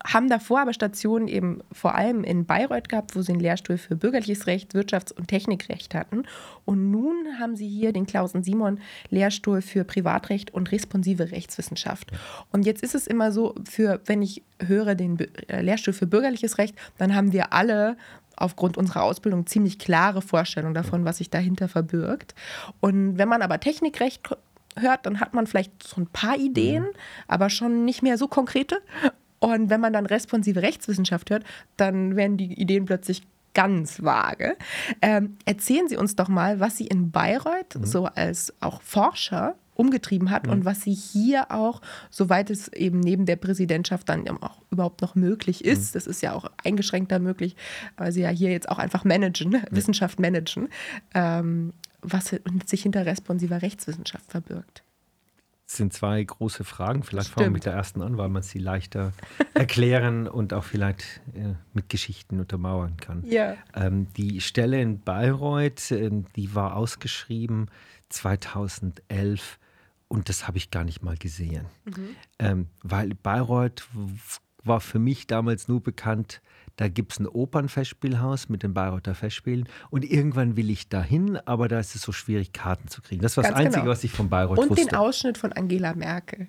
Haben 0.05 0.29
davor 0.29 0.61
aber 0.61 0.73
Stationen 0.73 1.27
eben 1.27 1.61
vor 1.71 1.95
allem 1.95 2.23
in 2.23 2.45
Bayreuth 2.45 2.89
gehabt, 2.89 3.15
wo 3.15 3.21
sie 3.21 3.31
einen 3.31 3.41
Lehrstuhl 3.41 3.77
für 3.77 3.95
bürgerliches 3.95 4.47
Recht, 4.47 4.73
Wirtschafts- 4.73 5.13
und 5.13 5.27
Technikrecht 5.27 5.95
hatten. 5.95 6.23
Und 6.65 6.91
nun 6.91 7.39
haben 7.39 7.55
sie 7.55 7.67
hier 7.67 7.93
den 7.93 8.05
Klausen-Simon-Lehrstuhl 8.05 9.61
für 9.61 9.85
Privatrecht 9.85 10.53
und 10.53 10.71
responsive 10.71 11.31
Rechtswissenschaft. 11.31 12.11
Und 12.51 12.65
jetzt 12.65 12.83
ist 12.83 12.95
es 12.95 13.07
immer 13.07 13.31
so, 13.31 13.55
für, 13.69 14.01
wenn 14.05 14.21
ich 14.21 14.43
höre 14.59 14.95
den 14.95 15.19
äh, 15.19 15.61
Lehrstuhl 15.61 15.93
für 15.93 16.07
bürgerliches 16.07 16.57
Recht, 16.57 16.75
dann 16.97 17.15
haben 17.15 17.31
wir 17.31 17.53
alle 17.53 17.97
aufgrund 18.35 18.77
unserer 18.77 19.03
Ausbildung 19.03 19.45
ziemlich 19.45 19.79
klare 19.79 20.21
Vorstellungen 20.21 20.73
davon, 20.73 21.05
was 21.05 21.19
sich 21.19 21.29
dahinter 21.29 21.67
verbirgt. 21.67 22.35
Und 22.79 23.17
wenn 23.17 23.29
man 23.29 23.41
aber 23.41 23.59
Technikrecht 23.59 24.21
hört, 24.75 25.05
dann 25.05 25.19
hat 25.19 25.33
man 25.33 25.47
vielleicht 25.47 25.83
so 25.83 26.01
ein 26.01 26.07
paar 26.07 26.37
Ideen, 26.37 26.87
aber 27.27 27.49
schon 27.49 27.85
nicht 27.85 28.01
mehr 28.01 28.17
so 28.17 28.27
konkrete. 28.27 28.81
Und 29.43 29.69
wenn 29.69 29.81
man 29.81 29.91
dann 29.91 30.05
responsive 30.05 30.61
Rechtswissenschaft 30.61 31.29
hört, 31.29 31.43
dann 31.75 32.15
werden 32.15 32.37
die 32.37 32.53
Ideen 32.53 32.85
plötzlich 32.85 33.23
ganz 33.53 34.01
vage. 34.01 34.55
Ähm, 35.01 35.35
erzählen 35.43 35.89
Sie 35.89 35.97
uns 35.97 36.15
doch 36.15 36.29
mal, 36.29 36.61
was 36.61 36.77
Sie 36.77 36.87
in 36.87 37.11
Bayreuth 37.11 37.77
so 37.81 38.05
als 38.05 38.53
auch 38.61 38.81
Forscher 38.81 39.55
umgetrieben 39.75 40.29
hat 40.29 40.47
und 40.47 40.63
was 40.63 40.81
Sie 40.83 40.93
hier 40.93 41.51
auch, 41.51 41.81
soweit 42.09 42.49
es 42.49 42.69
eben 42.69 43.01
neben 43.01 43.25
der 43.25 43.35
Präsidentschaft 43.35 44.07
dann 44.07 44.29
auch 44.29 44.61
überhaupt 44.71 45.01
noch 45.01 45.15
möglich 45.15 45.65
ist, 45.65 45.93
das 45.93 46.07
ist 46.07 46.21
ja 46.21 46.31
auch 46.33 46.45
eingeschränkter 46.63 47.19
möglich, 47.19 47.57
weil 47.97 48.13
Sie 48.13 48.21
ja 48.21 48.29
hier 48.29 48.51
jetzt 48.51 48.69
auch 48.69 48.79
einfach 48.79 49.03
managen, 49.03 49.61
Wissenschaft 49.71 50.21
managen, 50.21 50.69
ähm, 51.13 51.73
was 52.01 52.33
sich 52.65 52.83
hinter 52.83 53.05
responsiver 53.05 53.61
Rechtswissenschaft 53.61 54.31
verbirgt. 54.31 54.82
Sind 55.75 55.93
zwei 55.93 56.23
große 56.23 56.63
Fragen. 56.63 57.03
Vielleicht 57.03 57.29
fangen 57.29 57.39
wir 57.39 57.43
Stimmt. 57.45 57.53
mit 57.53 57.65
der 57.65 57.73
ersten 57.73 58.01
an, 58.01 58.17
weil 58.17 58.29
man 58.29 58.43
sie 58.43 58.59
leichter 58.59 59.13
erklären 59.53 60.27
und 60.27 60.53
auch 60.53 60.63
vielleicht 60.63 61.21
äh, 61.33 61.53
mit 61.73 61.89
Geschichten 61.89 62.39
untermauern 62.39 62.97
kann. 62.97 63.23
Ja. 63.25 63.55
Ähm, 63.75 64.07
die 64.13 64.41
Stelle 64.41 64.81
in 64.81 64.99
Bayreuth, 64.99 65.91
ähm, 65.91 66.25
die 66.35 66.53
war 66.55 66.75
ausgeschrieben 66.75 67.69
2011 68.09 69.59
und 70.07 70.29
das 70.29 70.47
habe 70.47 70.57
ich 70.57 70.69
gar 70.69 70.83
nicht 70.83 71.01
mal 71.01 71.17
gesehen. 71.17 71.65
Ähm, 72.37 72.67
weil 72.83 73.15
Bayreuth 73.15 73.87
war 74.63 74.79
für 74.79 74.99
mich 74.99 75.27
damals 75.27 75.67
nur 75.67 75.81
bekannt, 75.81 76.41
da 76.77 76.87
gibt 76.87 77.11
es 77.13 77.19
ein 77.19 77.27
Opernfestspielhaus 77.27 78.49
mit 78.49 78.63
den 78.63 78.73
Bayreuther 78.73 79.13
Festspielen 79.15 79.69
und 79.91 80.03
irgendwann 80.09 80.57
will 80.57 80.69
ich 80.69 80.89
dahin, 80.89 81.37
aber 81.45 81.67
da 81.67 81.79
ist 81.79 81.95
es 81.95 82.01
so 82.01 82.11
schwierig, 82.11 82.51
Karten 82.53 82.87
zu 82.87 83.01
kriegen. 83.01 83.21
Das 83.21 83.37
war 83.37 83.43
Ganz 83.43 83.53
das 83.55 83.59
Einzige, 83.65 83.81
genau. 83.81 83.91
was 83.91 84.03
ich 84.03 84.11
von 84.11 84.29
Bayreuth 84.29 84.57
Und 84.57 84.69
wusste. 84.71 84.85
den 84.87 84.95
Ausschnitt 84.95 85.37
von 85.37 85.53
Angela 85.53 85.93
Merkel. 85.93 86.47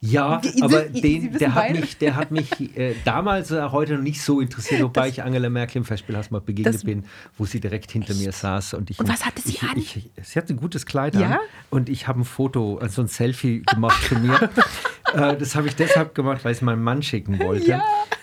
Ja, 0.00 0.42
Sie- 0.44 0.60
aber 0.62 0.82
den, 0.82 1.32
der, 1.38 1.54
hat 1.54 1.70
mich, 1.72 1.96
der 1.96 2.16
hat 2.16 2.30
mich 2.30 2.50
äh, 2.76 2.94
damals 3.06 3.50
oder 3.50 3.72
heute 3.72 3.94
noch 3.94 4.02
nicht 4.02 4.20
so 4.20 4.40
interessiert, 4.42 4.82
wobei 4.82 5.08
ich 5.08 5.22
Angela 5.22 5.48
Merkel 5.48 5.78
im 5.78 5.84
Festspielhaus 5.84 6.30
mal 6.30 6.40
begegnet 6.42 6.74
Das- 6.74 6.84
bin, 6.84 7.04
wo 7.38 7.46
sie 7.46 7.60
direkt 7.60 7.90
hinter 7.92 8.14
mir 8.14 8.30
saß. 8.30 8.74
Und, 8.74 8.90
ich, 8.90 8.98
Und 8.98 9.08
was 9.08 9.24
hatte 9.24 9.40
sie 9.40 9.52
ich, 9.54 9.62
an? 9.62 9.70
Ich, 9.78 10.10
sie 10.22 10.38
hatte 10.38 10.52
ein 10.52 10.58
gutes 10.58 10.84
Kleid 10.84 11.14
Ja? 11.14 11.30
an 11.30 11.38
und 11.70 11.88
ich 11.88 12.08
habe 12.08 12.20
ein 12.20 12.24
Foto, 12.24 12.76
also 12.78 13.00
ein 13.00 13.08
Selfie 13.08 13.62
gemacht 13.62 14.02
von 14.04 14.20
mir. 14.26 14.50
äh, 15.16 15.36
das 15.36 15.56
habe 15.56 15.68
ich 15.68 15.76
deshalb 15.76 16.14
gemacht, 16.14 16.44
weil 16.44 16.52
ich 16.52 16.58
es 16.58 16.62
meinem 16.62 16.82
Mann 16.82 17.02
schicken 17.02 17.38
wollte. 17.38 17.70
Ja. 17.70 17.82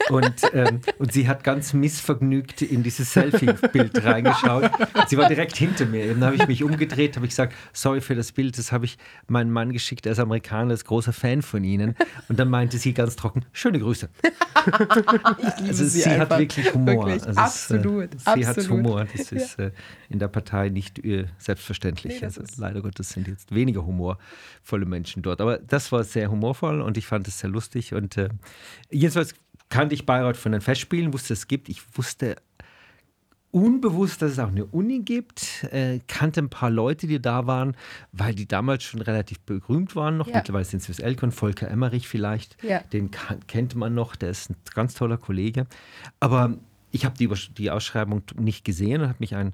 Und, 0.10 0.34
ähm, 0.54 0.82
und 1.00 1.14
sie 1.14 1.28
hat 1.28 1.44
ganz 1.44 1.74
missvergnügt 1.74 2.62
in 2.62 2.84
dieses 2.84 3.14
Selfie-Bild 3.14 4.04
reingeschaut. 4.04 4.70
Sie 5.08 5.18
war 5.18 5.28
direkt 5.28 5.56
hinter 5.56 5.86
mir. 5.86 6.08
Dann 6.14 6.24
habe 6.24 6.36
ich 6.36 6.48
mich 6.48 6.64
umgedreht, 6.64 7.16
habe 7.16 7.26
ich 7.26 7.32
gesagt, 7.32 7.54
sorry 7.72 8.02
für 8.02 8.16
das 8.16 8.32
Bild, 8.32 8.58
das 8.58 8.72
habe 8.72 8.86
ich 8.86 8.98
meinem 9.28 9.52
Mann 9.52 9.72
geschickt, 9.72 10.06
er 10.06 10.12
ist 10.12 10.20
Amerikaner, 10.20 10.74
ist 10.74 10.86
großer 10.86 11.14
Fan 11.14 11.42
von 11.42 11.64
Ihnen. 11.64 11.96
Und 12.28 12.40
dann 12.40 12.50
meinte 12.50 12.78
sie 12.78 12.94
ganz 12.94 13.16
trocken, 13.16 13.46
schöne 13.54 13.80
Grüße. 13.80 14.10
Ich 14.66 15.58
liebe 15.58 15.68
Also 15.68 15.86
sie, 15.86 16.06
einfach. 16.06 16.30
hat 16.30 16.40
wirklich 16.40 16.74
Humor. 16.74 17.06
Wirklich. 17.08 17.28
Also 17.28 17.32
es, 17.32 17.38
äh, 17.38 17.40
absolut. 17.42 18.10
sie 18.22 18.48
hat 18.48 18.58
absolut. 18.58 18.70
Humor. 18.70 19.06
Das 19.14 19.32
ist 19.32 19.60
äh, 19.60 19.72
in 20.10 20.20
der 20.20 20.28
Partei 20.30 20.70
nicht 20.70 21.04
äh, 21.04 21.26
selbstverständlich. 21.38 22.14
Nee, 22.14 22.20
das 22.22 22.40
also 22.40 22.62
leider 22.62 22.82
Gottes 22.82 23.10
sind 23.10 23.28
jetzt 23.28 23.54
weniger 23.54 23.86
humorvolle 23.86 24.86
Menschen 24.86 25.22
dort. 25.22 25.42
Aber 25.42 25.58
das 25.58 25.92
war 25.92 26.04
sehr 26.04 26.32
humorvoll 26.32 26.82
und 26.84 26.98
ich 26.98 27.06
fand 27.08 27.28
es 27.28 27.40
sehr 27.40 27.50
lustig. 27.50 27.94
Und 27.94 28.18
äh, 28.18 28.30
jedenfalls 28.92 29.34
kannte 29.70 29.96
ich 29.96 30.06
Bayreuth 30.06 30.38
von 30.38 30.52
den 30.52 30.62
Festspielen, 30.62 31.14
wusste 31.14 31.34
es 31.34 31.48
gibt. 31.48 31.70
Ich 31.70 31.82
wusste 31.98 32.36
unbewusst, 33.52 34.22
dass 34.24 34.32
es 34.32 34.40
auch 34.40 34.48
eine 34.48 34.66
Uni 34.66 35.00
gibt, 35.02 35.64
äh, 35.72 36.00
kannte 36.08 36.42
ein 36.42 36.50
paar 36.50 36.72
Leute, 36.72 37.06
die 37.06 37.22
da 37.22 37.46
waren, 37.46 37.76
weil 38.12 38.34
die 38.34 38.48
damals 38.48 38.84
schon 38.84 39.02
relativ 39.02 39.40
berühmt 39.42 39.96
waren 39.96 40.18
noch. 40.18 40.28
Ja. 40.28 40.38
Mittlerweile 40.38 40.66
sind 40.66 40.82
sie 40.82 40.88
fürs 40.88 41.00
Elkon, 41.00 41.32
Volker 41.32 41.70
Emmerich 41.70 42.08
vielleicht, 42.08 42.58
Ja. 42.64 42.80
den 42.80 43.12
kennt 43.46 43.76
man 43.76 43.94
noch, 43.94 44.16
der 44.16 44.32
ist 44.32 44.50
ein 44.50 44.56
ganz 44.74 44.96
toller 44.96 45.18
Kollege. 45.18 45.68
Aber 46.20 46.58
ich 46.94 47.06
habe 47.06 47.18
die, 47.18 47.28
die 47.58 47.72
Ausschreibung 47.72 48.22
nicht 48.38 48.64
gesehen 48.64 49.02
und 49.02 49.10
hat 49.10 49.20
mich 49.20 49.36
ein 49.36 49.54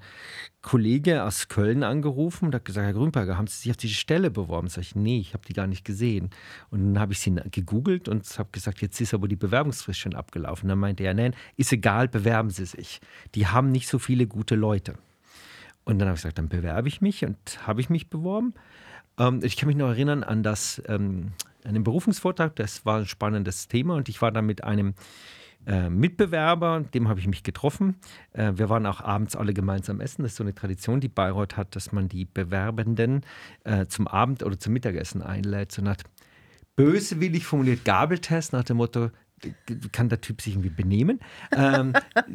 Kollege 0.62 1.24
aus 1.24 1.48
Köln 1.48 1.84
angerufen 1.84 2.48
und 2.48 2.55
hat 2.55 2.65
gesagt, 2.65 2.86
Herr 2.86 2.93
Grünberger, 2.93 3.38
haben 3.38 3.48
Sie 3.48 3.58
sich 3.58 3.72
auf 3.72 3.77
diese 3.77 3.93
Stelle 3.93 4.29
beworben? 4.29 4.67
Sag 4.67 4.81
ich, 4.81 4.93
nee, 4.93 5.19
ich 5.19 5.34
habe 5.34 5.46
die 5.48 5.53
gar 5.53 5.65
nicht 5.65 5.86
gesehen. 5.86 6.31
Und 6.69 6.81
dann 6.86 7.00
habe 7.00 7.13
ich 7.13 7.19
sie 7.19 7.34
gegoogelt 7.50 8.10
und 8.10 8.25
habe 8.38 8.50
gesagt, 8.51 8.81
jetzt 8.81 9.00
ist 9.00 9.13
aber 9.13 9.29
die 9.29 9.38
Bewerbungsfrist 9.38 10.00
schon 10.00 10.15
abgelaufen. 10.15 10.67
Dann 10.67 10.79
meinte 10.79 11.03
er, 11.03 11.13
nein, 11.13 11.34
ist 11.55 11.72
egal, 11.72 12.10
bewerben 12.10 12.50
Sie 12.50 12.65
sich. 12.65 13.00
Die 13.36 13.48
haben 13.48 13.72
nicht 13.72 13.88
so 13.88 14.00
viele 14.00 14.27
gute 14.27 14.55
Leute. 14.55 14.96
Und 15.86 15.98
dann 16.00 16.10
habe 16.10 16.17
ich 16.17 16.24
gesagt, 16.24 16.39
dann 16.39 16.50
bewerbe 16.50 16.89
ich 16.89 17.00
mich 17.00 17.24
und 17.24 17.38
habe 17.65 17.79
ich 17.79 17.89
mich 17.89 18.10
beworben. 18.10 18.53
Ähm, 19.17 19.39
ich 19.43 19.55
kann 19.55 19.67
mich 19.67 19.77
noch 19.77 19.88
erinnern 19.88 20.25
an 20.25 20.43
das, 20.43 20.81
ähm, 20.88 21.31
an 21.63 21.74
den 21.74 21.86
Berufungsvortrag, 21.86 22.58
das 22.58 22.86
war 22.86 23.00
ein 23.00 23.05
spannendes 23.05 23.69
Thema 23.69 23.96
und 23.96 24.10
ich 24.10 24.22
war 24.22 24.34
da 24.34 24.41
mit 24.41 24.65
einem 24.65 24.93
äh, 25.66 25.89
Mitbewerber, 25.89 26.86
dem 26.94 27.08
habe 27.08 27.20
ich 27.20 27.28
mich 27.28 27.44
getroffen. 27.44 27.98
Äh, 28.34 28.54
wir 28.56 28.70
waren 28.70 28.86
auch 28.86 29.01
abends 29.01 29.36
alle 29.36 29.54
gemeinsam 29.54 30.01
essen. 30.01 30.24
Das 30.24 30.32
ist 30.32 30.38
so 30.38 30.44
eine 30.44 30.56
Tradition, 30.56 31.00
die 31.00 31.08
Bayreuth 31.10 31.58
hat, 31.58 31.75
dass 31.75 31.92
man 31.92 32.10
die 32.10 32.25
Bewerbenden 32.25 33.22
äh, 33.63 33.86
zum 33.86 34.08
Abend 34.08 34.44
oder 34.44 34.58
zum 34.58 34.74
Mittagessen 34.74 35.22
einlädt. 35.22 35.72
So 35.72 35.82
eine 35.82 35.92
Art 35.92 36.04
böswillig 36.75 37.46
formuliert 37.46 37.84
Gabeltest 37.84 38.54
nach 38.54 38.63
dem 38.63 38.78
Motto, 38.78 39.12
kann 39.91 40.10
der 40.10 40.22
Typ 40.22 40.41
sich 40.41 40.53
irgendwie 40.53 40.69
benehmen? 40.69 41.19
Ähm, 41.51 41.93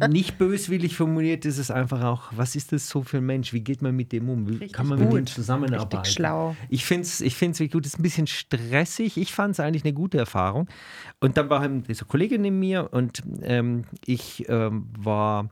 nicht 0.08 0.38
böswillig 0.38 0.96
formuliert 0.96 1.44
ist 1.44 1.58
es 1.58 1.70
einfach 1.70 2.02
auch, 2.02 2.32
was 2.34 2.56
ist 2.56 2.72
das 2.72 2.88
so 2.88 3.02
für 3.02 3.18
ein 3.18 3.26
Mensch? 3.26 3.52
Wie 3.52 3.60
geht 3.60 3.82
man 3.82 3.94
mit 3.94 4.12
dem 4.12 4.28
um? 4.28 4.46
Wie 4.46 4.52
Richtig 4.52 4.72
kann 4.72 4.86
man 4.86 4.98
mit 4.98 5.10
gut. 5.10 5.18
dem 5.18 5.26
zusammenarbeiten? 5.26 5.96
Richtig 5.98 6.14
schlau. 6.14 6.56
Ich 6.68 6.84
finde 6.84 7.02
es 7.02 7.20
ich 7.20 7.36
find's 7.36 7.60
wirklich 7.60 7.72
gut. 7.72 7.86
Es 7.86 7.94
ist 7.94 7.98
ein 7.98 8.02
bisschen 8.02 8.26
stressig. 8.26 9.16
Ich 9.16 9.32
fand 9.32 9.52
es 9.52 9.60
eigentlich 9.60 9.84
eine 9.84 9.94
gute 9.94 10.18
Erfahrung. 10.18 10.68
Und 11.20 11.36
dann 11.36 11.50
war 11.50 11.64
eben 11.64 11.82
diese 11.82 12.04
Kollegin 12.04 12.42
neben 12.42 12.58
mir 12.58 12.92
und 12.92 13.22
ähm, 13.42 13.84
ich 14.04 14.48
ähm, 14.48 14.86
war 14.98 15.48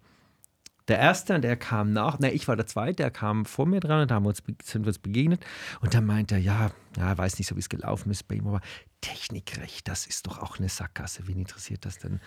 der 0.93 1.01
Erste 1.01 1.35
und 1.35 1.43
der 1.43 1.57
kam 1.57 1.93
nach. 1.93 2.19
Na, 2.21 2.31
ich 2.31 2.47
war 2.49 2.57
der 2.57 2.67
Zweite, 2.67 2.97
der 2.97 3.11
kam 3.11 3.47
vor 3.47 3.67
mir 3.67 3.81
dran 3.81 4.03
und 4.03 4.11
da 4.11 4.17
haben 4.17 4.25
wir 4.25 4.29
uns, 4.29 4.43
sind 4.63 4.85
wir 4.85 4.89
uns 4.89 4.99
begegnet. 4.99 5.43
Und 5.81 5.95
dann 5.95 6.05
meinte 6.05 6.35
er, 6.35 6.41
ja, 6.41 6.71
ja, 6.99 7.09
er 7.09 7.17
weiß 7.17 7.39
nicht 7.39 7.49
so, 7.49 7.57
wie 7.57 7.61
es 7.61 7.71
gelaufen 7.71 8.11
ist 8.11 8.29
bei 8.29 8.35
ihm, 8.35 8.47
aber 8.47 8.61
Technikrecht, 9.01 9.89
das 9.89 10.07
ist 10.07 10.27
doch 10.27 10.39
auch 10.39 10.59
eine 10.59 10.69
Sackgasse. 10.69 11.27
Wen 11.27 11.39
interessiert 11.39 11.87
das 11.87 11.99
denn? 11.99 12.21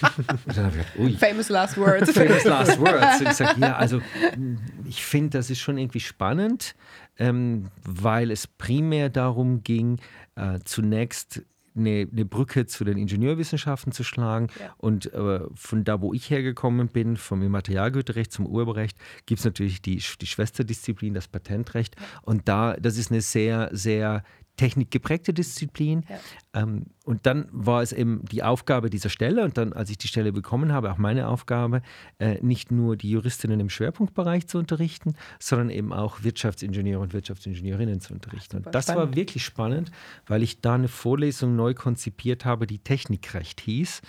und 0.46 0.56
dann 0.56 0.64
habe 0.64 0.78
ich 0.78 0.86
gedacht, 0.86 0.98
ui, 0.98 1.12
Famous 1.18 1.50
last 1.50 1.76
words. 1.76 2.10
Famous 2.12 2.44
Last 2.44 2.80
Words. 2.80 3.20
Und 3.20 3.28
ich 3.28 3.34
sage, 3.34 3.60
ja, 3.60 3.76
also 3.76 3.98
mh, 3.98 4.58
ich 4.86 5.04
finde, 5.04 5.38
das 5.38 5.50
ist 5.50 5.60
schon 5.60 5.76
irgendwie 5.76 6.00
spannend, 6.00 6.74
ähm, 7.18 7.68
weil 7.84 8.30
es 8.30 8.46
primär 8.46 9.10
darum 9.10 9.62
ging, 9.62 10.00
äh, 10.36 10.58
zunächst 10.64 11.42
eine, 11.76 12.08
eine 12.10 12.24
Brücke 12.24 12.66
zu 12.66 12.84
den 12.84 12.98
Ingenieurwissenschaften 12.98 13.92
zu 13.92 14.04
schlagen. 14.04 14.48
Ja. 14.60 14.74
Und 14.78 15.12
äh, 15.12 15.40
von 15.54 15.84
da, 15.84 16.00
wo 16.00 16.12
ich 16.12 16.30
hergekommen 16.30 16.88
bin, 16.88 17.16
vom 17.16 17.42
Immaterialgüterrecht 17.42 18.32
zum 18.32 18.46
Urheberrecht, 18.46 18.96
gibt 19.26 19.40
es 19.40 19.44
natürlich 19.44 19.82
die, 19.82 20.02
die 20.20 20.26
Schwesterdisziplin, 20.26 21.14
das 21.14 21.28
Patentrecht. 21.28 21.96
Und 22.22 22.48
da, 22.48 22.74
das 22.74 22.96
ist 22.96 23.10
eine 23.10 23.20
sehr, 23.20 23.68
sehr 23.72 24.22
technikgeprägte 24.56 25.32
Disziplin. 25.32 26.04
Ja. 26.08 26.62
Ähm, 26.62 26.86
und 27.04 27.26
dann 27.26 27.48
war 27.52 27.82
es 27.82 27.92
eben 27.92 28.24
die 28.24 28.42
Aufgabe 28.42 28.90
dieser 28.90 29.08
Stelle 29.08 29.44
und 29.44 29.56
dann, 29.58 29.72
als 29.72 29.90
ich 29.90 29.98
die 29.98 30.08
Stelle 30.08 30.32
bekommen 30.32 30.72
habe, 30.72 30.90
auch 30.90 30.98
meine 30.98 31.28
Aufgabe, 31.28 31.82
äh, 32.18 32.38
nicht 32.42 32.70
nur 32.70 32.96
die 32.96 33.10
Juristinnen 33.10 33.60
im 33.60 33.70
Schwerpunktbereich 33.70 34.46
zu 34.48 34.58
unterrichten, 34.58 35.14
sondern 35.38 35.70
eben 35.70 35.92
auch 35.92 36.22
Wirtschaftsingenieure 36.22 37.00
und 37.00 37.12
Wirtschaftsingenieurinnen 37.12 38.00
zu 38.00 38.14
unterrichten. 38.14 38.58
Super 38.58 38.68
und 38.68 38.74
das 38.74 38.88
war 38.88 38.94
spannend. 38.94 39.16
wirklich 39.16 39.44
spannend, 39.44 39.90
weil 40.26 40.42
ich 40.42 40.60
da 40.60 40.74
eine 40.74 40.88
Vorlesung 40.88 41.56
neu 41.56 41.74
konzipiert 41.74 42.44
habe, 42.44 42.66
die 42.66 42.78
Technikrecht 42.78 43.60
hieß. 43.60 44.02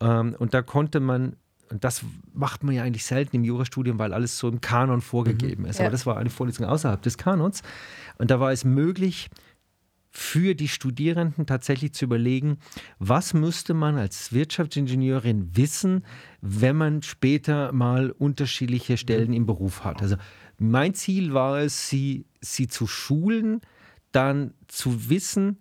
Ähm, 0.00 0.36
und 0.38 0.54
da 0.54 0.62
konnte 0.62 1.00
man 1.00 1.36
und 1.70 1.84
das 1.84 2.04
macht 2.34 2.64
man 2.64 2.74
ja 2.74 2.82
eigentlich 2.82 3.04
selten 3.04 3.36
im 3.36 3.44
Jurastudium, 3.44 3.98
weil 4.00 4.12
alles 4.12 4.36
so 4.38 4.48
im 4.48 4.60
Kanon 4.60 5.00
vorgegeben 5.00 5.64
ist. 5.66 5.78
Ja. 5.78 5.84
Aber 5.84 5.92
das 5.92 6.04
war 6.04 6.16
eine 6.16 6.28
Vorlesung 6.28 6.66
außerhalb 6.66 7.00
des 7.00 7.16
Kanons. 7.16 7.62
Und 8.18 8.32
da 8.32 8.40
war 8.40 8.50
es 8.50 8.64
möglich, 8.64 9.30
für 10.10 10.54
die 10.54 10.68
Studierenden 10.68 11.46
tatsächlich 11.46 11.92
zu 11.92 12.04
überlegen, 12.04 12.58
was 12.98 13.32
müsste 13.32 13.74
man 13.74 13.96
als 13.96 14.32
Wirtschaftsingenieurin 14.32 15.56
wissen, 15.56 16.04
wenn 16.40 16.76
man 16.76 17.02
später 17.02 17.72
mal 17.72 18.10
unterschiedliche 18.10 18.96
Stellen 18.96 19.32
im 19.32 19.46
Beruf 19.46 19.84
hat. 19.84 20.02
Also 20.02 20.16
mein 20.58 20.94
Ziel 20.94 21.32
war 21.32 21.60
es, 21.60 21.88
sie, 21.88 22.26
sie 22.40 22.66
zu 22.66 22.86
schulen, 22.86 23.60
dann 24.10 24.52
zu 24.66 25.08
wissen, 25.08 25.58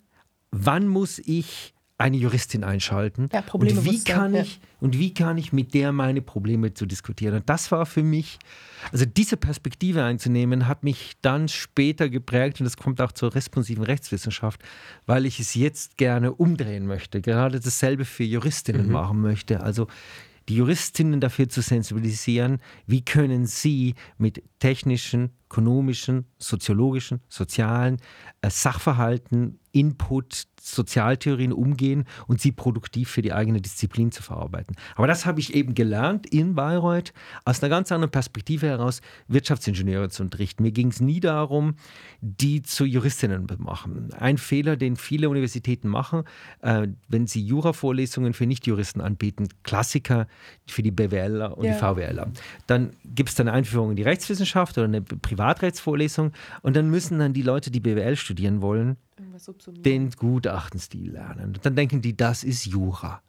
wann 0.51 0.87
muss 0.87 1.19
ich 1.19 1.75
eine 1.99 2.17
Juristin 2.17 2.63
einschalten 2.63 3.29
Ja, 3.31 3.41
Probleme 3.41 3.79
und 3.79 3.85
wie 3.85 4.03
kann 4.03 4.33
ja. 4.33 4.41
ich 4.41 4.59
und 4.79 4.97
wie 4.97 5.13
kann 5.13 5.37
ich 5.37 5.51
mit 5.51 5.73
der 5.73 5.91
meine 5.91 6.21
Probleme 6.21 6.73
zu 6.73 6.85
diskutieren. 6.85 7.35
Und 7.35 7.49
das 7.49 7.71
war 7.71 7.85
für 7.85 8.03
mich, 8.03 8.39
also 8.91 9.05
diese 9.05 9.35
Perspektive 9.35 10.03
einzunehmen, 10.03 10.67
hat 10.67 10.83
mich 10.83 11.17
dann 11.21 11.49
später 11.49 12.09
geprägt 12.09 12.61
und 12.61 12.63
das 12.63 12.77
kommt 12.77 13.01
auch 13.01 13.11
zur 13.11 13.35
responsiven 13.35 13.83
Rechtswissenschaft, 13.83 14.61
weil 15.05 15.25
ich 15.25 15.39
es 15.39 15.53
jetzt 15.55 15.97
gerne 15.97 16.31
umdrehen 16.31 16.87
möchte, 16.87 17.21
gerade 17.21 17.59
dasselbe 17.59 18.05
für 18.05 18.23
Juristinnen 18.23 18.89
machen 18.89 19.19
möchte. 19.21 19.61
Also 19.61 19.87
die 20.49 20.55
Juristinnen 20.55 21.21
dafür 21.21 21.47
zu 21.47 21.61
sensibilisieren, 21.61 22.57
wie 22.87 23.05
können 23.05 23.45
sie 23.45 23.93
mit 24.17 24.41
technischen, 24.57 25.29
ökonomischen, 25.45 26.25
soziologischen, 26.39 27.21
sozialen 27.29 27.97
äh, 28.41 28.49
Sachverhalten, 28.49 29.59
Input, 29.71 30.45
Sozialtheorien 30.75 31.53
umgehen 31.53 32.05
und 32.27 32.41
sie 32.41 32.51
produktiv 32.51 33.09
für 33.09 33.21
die 33.21 33.33
eigene 33.33 33.61
Disziplin 33.61 34.11
zu 34.11 34.23
verarbeiten. 34.23 34.75
Aber 34.95 35.07
das 35.07 35.25
habe 35.25 35.39
ich 35.39 35.53
eben 35.55 35.73
gelernt 35.73 36.27
in 36.27 36.55
Bayreuth, 36.55 37.13
aus 37.45 37.61
einer 37.61 37.69
ganz 37.69 37.91
anderen 37.91 38.11
Perspektive 38.11 38.67
heraus, 38.67 39.01
Wirtschaftsingenieure 39.27 40.09
zu 40.09 40.23
unterrichten. 40.23 40.63
Mir 40.63 40.71
ging 40.71 40.89
es 40.89 40.99
nie 40.99 41.19
darum, 41.19 41.75
die 42.21 42.61
zu 42.61 42.85
Juristinnen 42.85 43.47
zu 43.47 43.61
machen. 43.61 44.13
Ein 44.13 44.37
Fehler, 44.37 44.75
den 44.77 44.95
viele 44.95 45.29
Universitäten 45.29 45.87
machen, 45.87 46.23
äh, 46.61 46.87
wenn 47.07 47.27
sie 47.27 47.41
Jura-Vorlesungen 47.45 48.33
für 48.33 48.45
Nichtjuristen 48.45 49.01
anbieten, 49.01 49.47
Klassiker 49.63 50.27
für 50.67 50.81
die 50.83 50.91
BWLer 50.91 51.57
und 51.57 51.65
Ja. 51.65 51.73
die 51.73 51.77
VWLer. 51.79 52.31
Dann 52.67 52.91
gibt 53.05 53.29
es 53.29 53.35
dann 53.35 53.47
eine 53.47 53.57
Einführung 53.57 53.91
in 53.91 53.95
die 53.95 54.03
Rechtswissenschaft 54.03 54.77
oder 54.77 54.85
eine 54.85 55.01
Privatrechtsvorlesung 55.01 56.31
und 56.61 56.75
dann 56.75 56.89
müssen 56.89 57.19
dann 57.19 57.33
die 57.33 57.41
Leute, 57.41 57.71
die 57.71 57.79
BWL 57.79 58.15
studieren 58.15 58.61
wollen. 58.61 58.97
Den 59.67 60.11
Gutachtenstil 60.11 61.11
lernen. 61.11 61.47
Und 61.55 61.65
dann 61.65 61.75
denken 61.75 62.01
die, 62.01 62.15
das 62.15 62.43
ist 62.43 62.65
Jura. 62.65 63.21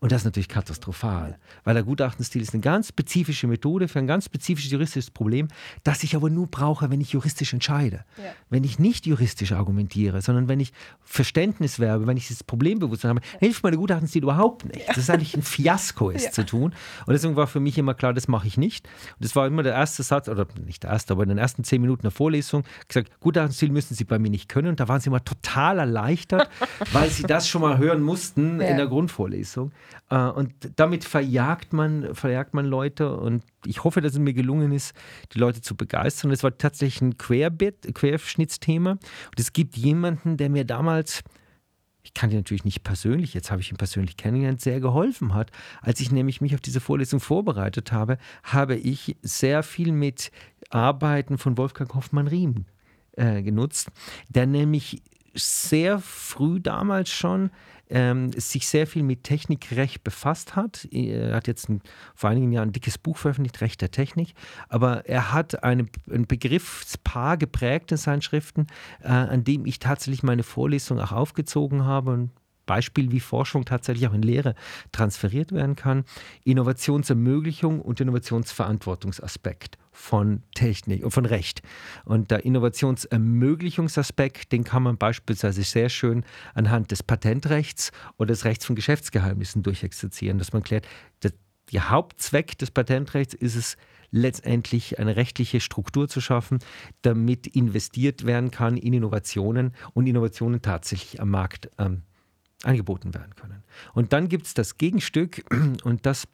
Und 0.00 0.12
das 0.12 0.22
ist 0.22 0.26
natürlich 0.26 0.48
katastrophal, 0.48 1.38
weil 1.64 1.74
der 1.74 1.82
Gutachtenstil 1.82 2.40
ist 2.40 2.54
eine 2.54 2.60
ganz 2.60 2.88
spezifische 2.88 3.48
Methode 3.48 3.88
für 3.88 3.98
ein 3.98 4.06
ganz 4.06 4.26
spezifisches 4.26 4.70
juristisches 4.70 5.10
Problem, 5.10 5.48
das 5.82 6.04
ich 6.04 6.14
aber 6.14 6.30
nur 6.30 6.46
brauche, 6.46 6.88
wenn 6.90 7.00
ich 7.00 7.12
juristisch 7.12 7.52
entscheide. 7.52 8.04
Ja. 8.16 8.32
Wenn 8.48 8.62
ich 8.62 8.78
nicht 8.78 9.06
juristisch 9.06 9.50
argumentiere, 9.52 10.22
sondern 10.22 10.46
wenn 10.46 10.60
ich 10.60 10.72
Verständnis 11.02 11.80
werbe, 11.80 12.06
wenn 12.06 12.16
ich 12.16 12.28
das 12.28 12.44
Problembewusstsein 12.44 13.10
habe, 13.10 13.20
hilft 13.40 13.64
mir 13.64 13.70
der 13.70 13.78
Gutachtenstil 13.78 14.22
überhaupt 14.22 14.66
nicht. 14.66 14.88
Das 14.88 14.98
ist 14.98 15.10
eigentlich 15.10 15.34
ein 15.34 15.42
Fiasko, 15.42 16.12
es 16.12 16.26
ja. 16.26 16.30
zu 16.30 16.46
tun. 16.46 16.74
Und 17.06 17.12
deswegen 17.12 17.34
war 17.34 17.48
für 17.48 17.60
mich 17.60 17.76
immer 17.76 17.94
klar, 17.94 18.14
das 18.14 18.28
mache 18.28 18.46
ich 18.46 18.56
nicht. 18.56 18.86
Und 18.86 19.24
das 19.24 19.34
war 19.34 19.48
immer 19.48 19.64
der 19.64 19.74
erste 19.74 20.04
Satz, 20.04 20.28
oder 20.28 20.46
nicht 20.64 20.84
der 20.84 20.90
erste, 20.90 21.14
aber 21.14 21.24
in 21.24 21.30
den 21.30 21.38
ersten 21.38 21.64
zehn 21.64 21.80
Minuten 21.80 22.02
der 22.02 22.12
Vorlesung 22.12 22.62
gesagt, 22.86 23.18
Gutachtenstil 23.18 23.72
müssen 23.72 23.94
Sie 23.94 24.04
bei 24.04 24.20
mir 24.20 24.30
nicht 24.30 24.48
können. 24.48 24.68
Und 24.68 24.80
da 24.80 24.86
waren 24.86 25.00
sie 25.00 25.08
immer 25.08 25.24
total 25.24 25.80
erleichtert, 25.80 26.48
weil 26.92 27.10
sie 27.10 27.24
das 27.24 27.48
schon 27.48 27.62
mal 27.62 27.78
hören 27.78 28.00
mussten 28.00 28.60
ja. 28.60 28.68
in 28.68 28.76
der 28.76 28.86
Grundvorlesung. 28.86 29.72
Äh, 30.10 30.28
und 30.28 30.52
damit 30.76 31.04
verjagt 31.04 31.72
man, 31.72 32.14
verjagt 32.14 32.54
man 32.54 32.66
Leute 32.66 33.16
und 33.16 33.44
ich 33.66 33.84
hoffe, 33.84 34.00
dass 34.00 34.12
es 34.12 34.18
mir 34.18 34.34
gelungen 34.34 34.72
ist, 34.72 34.94
die 35.32 35.38
Leute 35.38 35.60
zu 35.60 35.76
begeistern. 35.76 36.30
Es 36.30 36.42
war 36.42 36.56
tatsächlich 36.56 37.00
ein 37.02 37.18
Querbit, 37.18 37.94
Querschnittsthema. 37.94 38.92
Und 38.92 39.38
es 39.38 39.52
gibt 39.52 39.76
jemanden, 39.76 40.36
der 40.36 40.50
mir 40.50 40.64
damals 40.64 41.22
ich 42.08 42.14
kann 42.14 42.30
ihn 42.30 42.36
natürlich 42.36 42.64
nicht 42.64 42.84
persönlich, 42.84 43.34
jetzt 43.34 43.50
habe 43.50 43.60
ich 43.60 43.70
ihn 43.70 43.76
persönlich 43.76 44.16
kennengelernt, 44.16 44.62
sehr 44.62 44.80
geholfen 44.80 45.34
hat. 45.34 45.50
Als 45.82 46.00
ich 46.00 46.10
nämlich 46.10 46.40
mich 46.40 46.54
auf 46.54 46.60
diese 46.62 46.80
Vorlesung 46.80 47.20
vorbereitet 47.20 47.92
habe, 47.92 48.16
habe 48.42 48.76
ich 48.76 49.16
sehr 49.20 49.62
viel 49.62 49.92
mit 49.92 50.30
Arbeiten 50.70 51.36
von 51.36 51.58
Wolfgang 51.58 51.92
Hoffmann-Riem 51.94 52.64
äh, 53.12 53.42
genutzt, 53.42 53.90
der 54.30 54.46
nämlich 54.46 55.02
sehr 55.38 55.98
früh 55.98 56.60
damals 56.60 57.10
schon 57.10 57.50
ähm, 57.90 58.32
sich 58.32 58.68
sehr 58.68 58.86
viel 58.86 59.02
mit 59.02 59.24
Technikrecht 59.24 60.04
befasst 60.04 60.56
hat. 60.56 60.86
Er 60.90 61.34
hat 61.34 61.46
jetzt 61.46 61.68
ein, 61.68 61.80
vor 62.14 62.30
einigen 62.30 62.52
Jahren 62.52 62.68
ein 62.68 62.72
dickes 62.72 62.98
Buch 62.98 63.16
veröffentlicht, 63.16 63.60
Recht 63.60 63.80
der 63.80 63.90
Technik, 63.90 64.34
aber 64.68 65.06
er 65.06 65.32
hat 65.32 65.62
eine, 65.62 65.86
ein 66.10 66.26
Begriffspaar 66.26 67.36
geprägt 67.36 67.90
in 67.90 67.96
seinen 67.96 68.22
Schriften, 68.22 68.66
äh, 69.02 69.08
an 69.08 69.44
dem 69.44 69.66
ich 69.66 69.78
tatsächlich 69.78 70.22
meine 70.22 70.42
Vorlesung 70.42 71.00
auch 71.00 71.12
aufgezogen 71.12 71.84
habe 71.84 72.12
und 72.12 72.30
Beispiel, 72.66 73.10
wie 73.10 73.20
Forschung 73.20 73.64
tatsächlich 73.64 74.06
auch 74.06 74.12
in 74.12 74.20
Lehre 74.20 74.54
transferiert 74.92 75.52
werden 75.52 75.74
kann. 75.74 76.04
Innovationsermöglichung 76.44 77.80
und 77.80 77.98
Innovationsverantwortungsaspekt 77.98 79.78
von 79.98 80.42
Technik 80.54 81.04
und 81.04 81.10
von 81.10 81.26
Recht. 81.26 81.60
Und 82.04 82.30
der 82.30 82.44
Innovationsermöglichungsaspekt, 82.44 84.52
den 84.52 84.62
kann 84.64 84.84
man 84.84 84.96
beispielsweise 84.96 85.64
sehr 85.64 85.88
schön 85.88 86.24
anhand 86.54 86.92
des 86.92 87.02
Patentrechts 87.02 87.90
oder 88.16 88.28
des 88.28 88.44
Rechts 88.44 88.64
von 88.64 88.76
Geschäftsgeheimnissen 88.76 89.62
durchexerzieren, 89.62 90.38
dass 90.38 90.52
man 90.52 90.62
klärt, 90.62 90.86
der 91.22 91.32
Hauptzweck 91.90 92.56
des 92.58 92.70
Patentrechts 92.70 93.34
ist 93.34 93.56
es, 93.56 93.76
letztendlich 94.10 94.98
eine 94.98 95.16
rechtliche 95.16 95.60
Struktur 95.60 96.08
zu 96.08 96.22
schaffen, 96.22 96.60
damit 97.02 97.46
investiert 97.46 98.24
werden 98.24 98.50
kann 98.50 98.78
in 98.78 98.94
Innovationen 98.94 99.74
und 99.92 100.06
Innovationen 100.06 100.62
tatsächlich 100.62 101.20
am 101.20 101.28
Markt 101.28 101.68
ähm, 101.76 102.04
angeboten 102.62 103.12
werden 103.12 103.36
können. 103.36 103.62
Und 103.92 104.14
dann 104.14 104.28
gibt 104.28 104.46
es 104.46 104.54
das 104.54 104.78
Gegenstück 104.78 105.44
und 105.84 106.06
das 106.06 106.26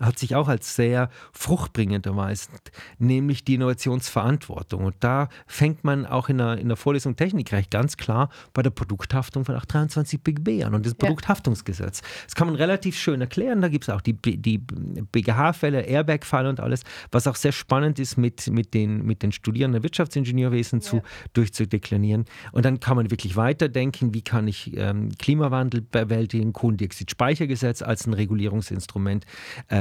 hat 0.00 0.18
sich 0.18 0.34
auch 0.34 0.48
als 0.48 0.74
sehr 0.74 1.10
fruchtbringend 1.32 2.06
erweisen, 2.06 2.54
nämlich 2.98 3.44
die 3.44 3.54
Innovationsverantwortung. 3.54 4.84
Und 4.84 4.96
da 5.00 5.28
fängt 5.46 5.84
man 5.84 6.06
auch 6.06 6.28
in 6.28 6.38
der, 6.38 6.58
in 6.58 6.68
der 6.68 6.76
Vorlesung 6.76 7.16
Technikrecht 7.16 7.70
ganz 7.70 7.96
klar 7.96 8.30
bei 8.52 8.62
der 8.62 8.70
Produkthaftung 8.70 9.44
von 9.44 9.54
823 9.54 10.20
BGB 10.20 10.64
an 10.64 10.74
und 10.74 10.86
das 10.86 10.92
ja. 10.92 10.98
Produkthaftungsgesetz. 10.98 12.02
Das 12.24 12.34
kann 12.34 12.48
man 12.48 12.56
relativ 12.56 12.96
schön 12.96 13.20
erklären. 13.20 13.60
Da 13.60 13.68
gibt 13.68 13.84
es 13.84 13.90
auch 13.90 14.00
die, 14.00 14.14
die 14.14 14.58
BGH-Fälle, 14.58 15.82
Airbag-Fälle 15.82 16.48
und 16.48 16.60
alles, 16.60 16.82
was 17.10 17.26
auch 17.26 17.36
sehr 17.36 17.52
spannend 17.52 17.98
ist, 17.98 18.16
mit, 18.16 18.48
mit, 18.48 18.74
den, 18.74 19.04
mit 19.04 19.22
den 19.22 19.32
Studierenden 19.32 19.82
Wirtschaftsingenieurwesen 19.82 20.80
ja. 20.80 20.84
zu, 20.84 21.02
durchzudeklinieren. 21.32 22.24
Und 22.52 22.64
dann 22.64 22.80
kann 22.80 22.96
man 22.96 23.10
wirklich 23.10 23.36
weiterdenken, 23.36 24.14
wie 24.14 24.22
kann 24.22 24.48
ich 24.48 24.76
ähm, 24.76 25.10
Klimawandel 25.18 25.82
bewältigen, 25.82 26.52
Kohlendioxidspeichergesetz 26.52 27.82
als 27.82 28.06
ein 28.06 28.14
Regulierungsinstrument. 28.14 29.26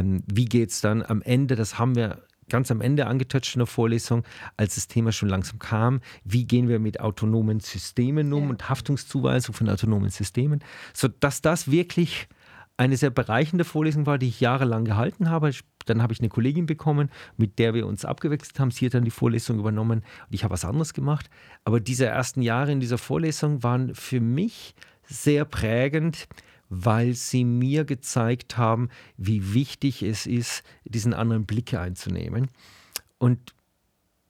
Ähm, 0.01 0.23
wie 0.31 0.45
geht 0.45 0.71
es 0.71 0.81
dann 0.81 1.03
am 1.03 1.21
Ende, 1.21 1.55
das 1.55 1.79
haben 1.79 1.95
wir 1.95 2.23
ganz 2.49 2.69
am 2.69 2.81
Ende 2.81 3.07
angetoucht 3.07 3.55
in 3.55 3.59
der 3.59 3.67
Vorlesung, 3.67 4.23
als 4.57 4.75
das 4.75 4.87
Thema 4.87 5.11
schon 5.13 5.29
langsam 5.29 5.57
kam, 5.57 6.01
wie 6.25 6.45
gehen 6.45 6.67
wir 6.67 6.79
mit 6.79 6.99
autonomen 6.99 7.61
Systemen 7.61 8.33
um 8.33 8.43
ja. 8.43 8.49
und 8.49 8.69
Haftungszuweisung 8.69 9.55
von 9.55 9.69
autonomen 9.69 10.09
Systemen, 10.09 10.61
sodass 10.93 11.41
das 11.41 11.71
wirklich 11.71 12.27
eine 12.75 12.97
sehr 12.97 13.09
bereichende 13.09 13.63
Vorlesung 13.63 14.05
war, 14.05 14.17
die 14.17 14.27
ich 14.27 14.41
jahrelang 14.41 14.85
gehalten 14.85 15.29
habe. 15.29 15.51
Dann 15.85 16.01
habe 16.01 16.13
ich 16.13 16.19
eine 16.19 16.29
Kollegin 16.29 16.65
bekommen, 16.65 17.09
mit 17.37 17.57
der 17.57 17.73
wir 17.73 17.87
uns 17.87 18.05
abgewechselt 18.05 18.59
haben. 18.59 18.71
Sie 18.71 18.85
hat 18.85 18.95
dann 18.95 19.05
die 19.05 19.11
Vorlesung 19.11 19.59
übernommen 19.59 19.99
und 19.99 20.33
ich 20.33 20.43
habe 20.43 20.53
was 20.53 20.65
anderes 20.65 20.93
gemacht. 20.93 21.29
Aber 21.63 21.79
diese 21.79 22.05
ersten 22.05 22.41
Jahre 22.41 22.71
in 22.71 22.79
dieser 22.79 22.97
Vorlesung 22.97 23.63
waren 23.63 23.95
für 23.95 24.19
mich 24.19 24.75
sehr 25.03 25.45
prägend, 25.45 26.27
weil 26.71 27.13
sie 27.13 27.43
mir 27.43 27.83
gezeigt 27.83 28.57
haben, 28.57 28.89
wie 29.17 29.53
wichtig 29.53 30.01
es 30.01 30.25
ist, 30.25 30.63
diesen 30.85 31.13
anderen 31.13 31.45
Blick 31.45 31.73
einzunehmen. 31.73 32.47
Und 33.17 33.53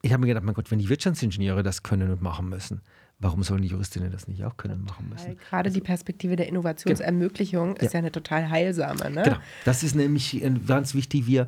ich 0.01 0.11
habe 0.11 0.21
mir 0.21 0.27
gedacht, 0.27 0.43
mein 0.43 0.55
Gott, 0.55 0.71
wenn 0.71 0.79
die 0.79 0.89
Wirtschaftsingenieure 0.89 1.61
das 1.61 1.83
können 1.83 2.11
und 2.11 2.23
machen 2.23 2.49
müssen, 2.49 2.81
warum 3.19 3.43
sollen 3.43 3.61
die 3.61 3.67
Juristinnen 3.67 4.11
das 4.11 4.27
nicht 4.27 4.43
auch 4.43 4.57
können 4.57 4.79
und 4.79 4.85
machen 4.85 5.07
müssen? 5.07 5.37
Gerade 5.37 5.69
die 5.69 5.81
Perspektive 5.81 6.35
der 6.35 6.47
Innovationsermöglichung 6.47 7.75
genau. 7.75 7.85
ist 7.85 7.93
ja. 7.93 7.99
eine 7.99 8.11
total 8.11 8.49
heilsame. 8.49 9.11
Ne? 9.11 9.21
Genau, 9.21 9.37
das 9.63 9.83
ist 9.83 9.95
nämlich 9.95 10.43
ganz 10.65 10.95
wichtig. 10.95 11.27
Wir, 11.27 11.47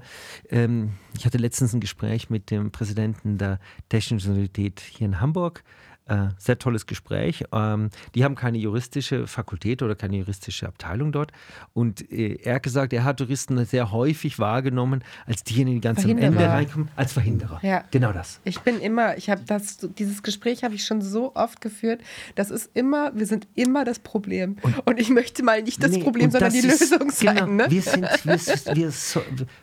ähm, 0.52 0.92
ich 1.18 1.26
hatte 1.26 1.40
letztens 1.40 1.74
ein 1.74 1.80
Gespräch 1.80 2.30
mit 2.30 2.52
dem 2.52 2.72
Präsidenten 2.72 3.40
der 3.40 3.60
Technischen 3.90 4.30
Universität 4.30 4.80
hier 4.80 5.08
in 5.08 5.20
Hamburg 5.20 5.64
äh, 6.06 6.28
sehr 6.38 6.60
tolles 6.60 6.86
Gespräch. 6.86 7.46
Ähm, 7.54 7.90
die 8.16 8.24
haben 8.24 8.36
keine 8.36 8.58
juristische 8.58 9.28
Fakultät 9.28 9.82
oder 9.82 9.96
keine 9.96 10.18
juristische 10.18 10.68
Abteilung 10.68 11.12
dort. 11.12 11.32
Und 11.74 12.12
äh, 12.12 12.40
er 12.44 12.56
hat 12.56 12.64
gesagt, 12.64 12.94
er 12.94 13.04
hat 13.04 13.20
Juristen 13.20 13.64
sehr 13.66 13.92
häufig 13.92 14.40
wahrgenommen 14.40 15.04
als 15.26 15.44
diejenigen, 15.44 15.78
die 15.78 15.82
ganz 15.82 16.04
am 16.04 16.18
Ende 16.18 16.48
reinkommen, 16.48 16.90
als 16.96 17.14
Verhinderer. 17.14 17.60
Ja. 17.62 17.84
Genau 17.92 18.12
das. 18.12 18.42
Ich 18.44 18.60
bin 18.62 18.80
immer, 18.80 19.18
ich 19.18 19.30
habe 19.30 19.44
das, 19.46 19.78
dieses 19.98 20.24
Gespräch 20.24 20.64
habe 20.64 20.76
ich 20.76 20.86
schon 20.86 21.02
so 21.02 21.36
oft 21.36 21.62
geführt. 21.62 22.02
Das 22.36 22.52
ist 22.52 22.70
immer, 22.74 23.16
wir 23.16 23.26
sind 23.26 23.48
immer 23.56 23.86
das 23.86 24.00
Problem. 24.00 24.58
Und, 24.62 24.80
und 24.86 25.00
ich 25.00 25.10
möchte 25.10 25.44
mal 25.44 25.62
nicht 25.64 25.82
das 25.82 25.92
nee, 25.92 26.04
Problem, 26.04 26.32
sondern 26.32 26.52
das 26.52 26.62
die 26.62 26.68
ist, 26.68 26.92
Lösung 26.92 27.12
sein. 27.12 27.36
Genau, 27.36 27.48
ne? 27.48 27.66
Wir 27.70 27.82
sind, 27.82 28.04
wir, 28.04 28.76
wir 28.76 28.92
so, 28.92 29.22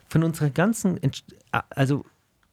von 0.09 0.25
unserer 0.25 0.51
ganzen, 0.51 0.99
also 1.71 2.05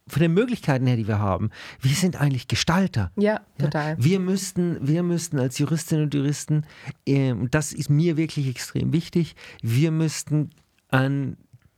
von 0.07 0.21
den 0.21 0.33
Möglichkeiten 0.33 0.87
her, 0.87 0.97
die 0.97 1.07
wir 1.07 1.19
haben. 1.19 1.49
Wir 1.81 1.95
sind 1.95 2.19
eigentlich 2.19 2.47
Gestalter. 2.47 3.11
Ja, 3.15 3.41
total. 3.57 3.91
Ja? 3.91 4.03
Wir 4.03 4.19
müssten, 4.19 4.77
wir 4.81 5.03
müssten 5.03 5.39
als 5.39 5.57
Juristinnen 5.57 6.05
und 6.05 6.13
Juristen, 6.13 6.65
äh, 7.05 7.33
das 7.51 7.73
ist 7.73 7.89
mir 7.89 8.17
wirklich 8.17 8.47
extrem 8.47 8.93
wichtig, 8.93 9.35
wir 9.61 9.91
müssten 9.91 10.51
an 10.89 11.37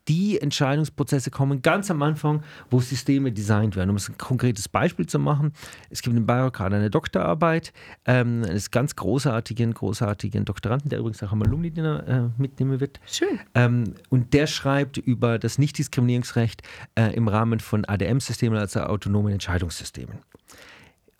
die 0.09 0.41
Entscheidungsprozesse 0.41 1.29
kommen 1.29 1.61
ganz 1.61 1.89
am 1.91 2.01
Anfang, 2.01 2.43
wo 2.69 2.79
Systeme 2.79 3.31
designt 3.31 3.75
werden. 3.75 3.91
Um 3.91 3.97
ein 3.97 4.17
konkretes 4.17 4.67
Beispiel 4.67 5.05
zu 5.05 5.19
machen, 5.19 5.53
es 5.89 6.01
gibt 6.01 6.17
in 6.17 6.25
Bayreuth 6.25 6.53
gerade 6.53 6.75
eine 6.75 6.89
Doktorarbeit 6.89 7.71
ähm, 8.05 8.43
eines 8.43 8.71
ganz 8.71 8.95
großartigen, 8.95 9.73
großartigen 9.73 10.45
Doktoranden, 10.45 10.89
der 10.89 10.99
übrigens 10.99 11.21
auch 11.23 11.31
am 11.31 11.43
Alumni-Dinner 11.43 12.07
äh, 12.37 12.41
mitnehmen 12.41 12.79
wird. 12.79 12.99
Schön. 13.05 13.39
Ähm, 13.53 13.93
und 14.09 14.33
der 14.33 14.47
schreibt 14.47 14.97
über 14.97 15.37
das 15.37 15.59
Nichtdiskriminierungsrecht 15.59 16.63
äh, 16.95 17.13
im 17.15 17.27
Rahmen 17.27 17.59
von 17.59 17.85
ADM-Systemen, 17.85 18.57
also 18.57 18.81
autonomen 18.81 19.33
Entscheidungssystemen. 19.33 20.17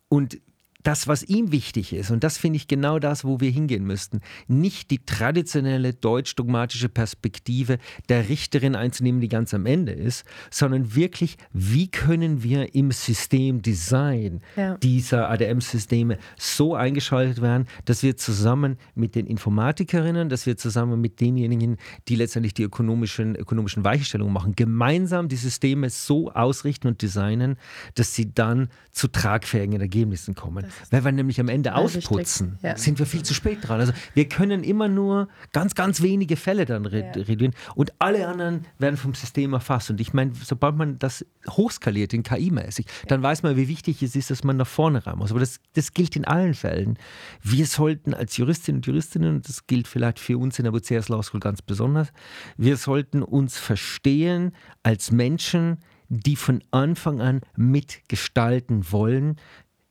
Und 0.08 0.39
das, 0.84 1.08
was 1.08 1.24
ihm 1.24 1.52
wichtig 1.52 1.92
ist, 1.92 2.10
und 2.10 2.24
das 2.24 2.38
finde 2.38 2.56
ich 2.56 2.68
genau 2.68 3.00
das, 3.00 3.26
wo 3.26 3.42
wir 3.42 3.52
hingehen 3.52 3.84
müssten, 3.84 4.22
nicht 4.48 4.92
die 4.92 5.00
traditionelle 5.00 5.94
deutsch-dogmatische 5.94 6.88
Perspektive 6.88 7.80
der 8.08 8.30
Richterin 8.30 8.76
einzunehmen, 8.76 9.20
die 9.20 9.28
ganz 9.28 9.54
am 9.54 9.65
Ende 9.65 9.92
ist, 9.92 10.24
sondern 10.50 10.96
wirklich, 10.96 11.38
wie 11.52 11.89
können 11.89 12.44
wir 12.44 12.76
im 12.76 12.92
Systemdesign 12.92 14.39
ja. 14.56 14.78
dieser 14.78 15.30
ADM-Systeme 15.30 16.18
so 16.38 16.76
eingeschaltet 16.76 17.42
werden, 17.42 17.68
dass 17.84 18.02
wir 18.02 18.15
zusammen 18.15 18.78
mit 18.96 19.15
den 19.15 19.28
Informatikerinnen, 19.28 20.30
dass 20.30 20.46
wir 20.46 20.56
zusammen 20.56 21.02
mit 21.02 21.20
denjenigen, 21.20 21.76
die 22.08 22.15
letztendlich 22.15 22.54
die 22.54 22.63
ökonomischen, 22.63 23.36
ökonomischen 23.36 23.84
Weichenstellungen 23.84 24.34
machen, 24.34 24.56
gemeinsam 24.56 25.28
die 25.28 25.36
Systeme 25.36 25.89
so 25.89 26.32
ausrichten 26.32 26.88
und 26.88 27.02
designen, 27.02 27.58
dass 27.96 28.15
sie 28.15 28.34
dann 28.34 28.70
zu 28.94 29.10
tragfähigen 29.10 29.80
Ergebnissen 29.82 30.36
kommen. 30.36 30.69
Wenn 30.90 31.04
wir 31.04 31.12
nämlich 31.12 31.40
am 31.40 31.50
Ende 31.50 31.76
ausputzen, 31.76 32.58
ja. 32.62 32.78
sind 32.78 33.00
wir 33.00 33.06
viel 33.06 33.24
zu 33.24 33.34
spät 33.34 33.60
dran. 33.62 33.80
Also 33.80 33.94
wir 34.14 34.28
können 34.28 34.64
immer 34.64 34.88
nur 34.88 35.28
ganz, 35.52 35.76
ganz 35.76 36.02
wenige 36.02 36.36
Fälle 36.36 36.66
dann 36.66 36.86
reduzieren 36.86 37.54
ja. 37.54 37.74
und 37.76 37.94
alle 38.00 38.28
anderen 38.28 38.66
werden 38.78 38.98
vom 38.98 39.14
System 39.14 39.54
erfasst. 39.54 39.90
Und 39.90 40.02
ich 40.02 40.14
meine, 40.14 40.32
sobald 40.44 40.76
man 40.76 41.00
das 41.00 41.26
hochskaliert, 41.50 42.14
in 42.14 42.24
KI-mäßig, 42.24 42.86
dann 43.08 43.22
weiß 43.22 43.44
man, 43.44 43.56
wie 43.56 43.68
wichtig 43.68 44.02
es 44.04 44.16
ist, 44.16 44.32
dass 44.32 44.44
man 44.44 44.58
nach 44.58 44.68
vorne 44.68 45.06
ran 45.06 45.18
muss. 45.18 45.32
Aber 45.32 45.40
das, 45.40 45.60
das 45.74 45.94
gilt 45.94 46.16
in 46.16 46.26
allen 46.26 46.54
Fällen. 46.54 46.98
Wir 47.42 47.66
sollten 47.66 48.14
als 48.14 48.38
Juristinnen 48.38 48.80
und 48.80 48.88
Juristinnen, 48.88 49.36
und 49.36 49.50
das 49.50 49.68
gilt 49.68 49.88
vielleicht 49.88 50.20
für 50.20 50.38
uns 50.38 50.60
in 50.60 50.66
der 50.66 50.72
Buceas 50.72 51.10
Law 51.10 51.24
School 51.24 51.40
ganz 51.40 51.62
besonders, 51.62 52.10
wir 52.58 52.78
sollten 52.78 53.24
uns 53.24 53.58
verstehen 53.58 54.52
als 54.84 55.12
Menschen, 55.12 55.78
die 56.10 56.36
von 56.36 56.64
Anfang 56.72 57.22
an 57.22 57.42
mitgestalten 57.56 58.92
wollen, 58.92 59.36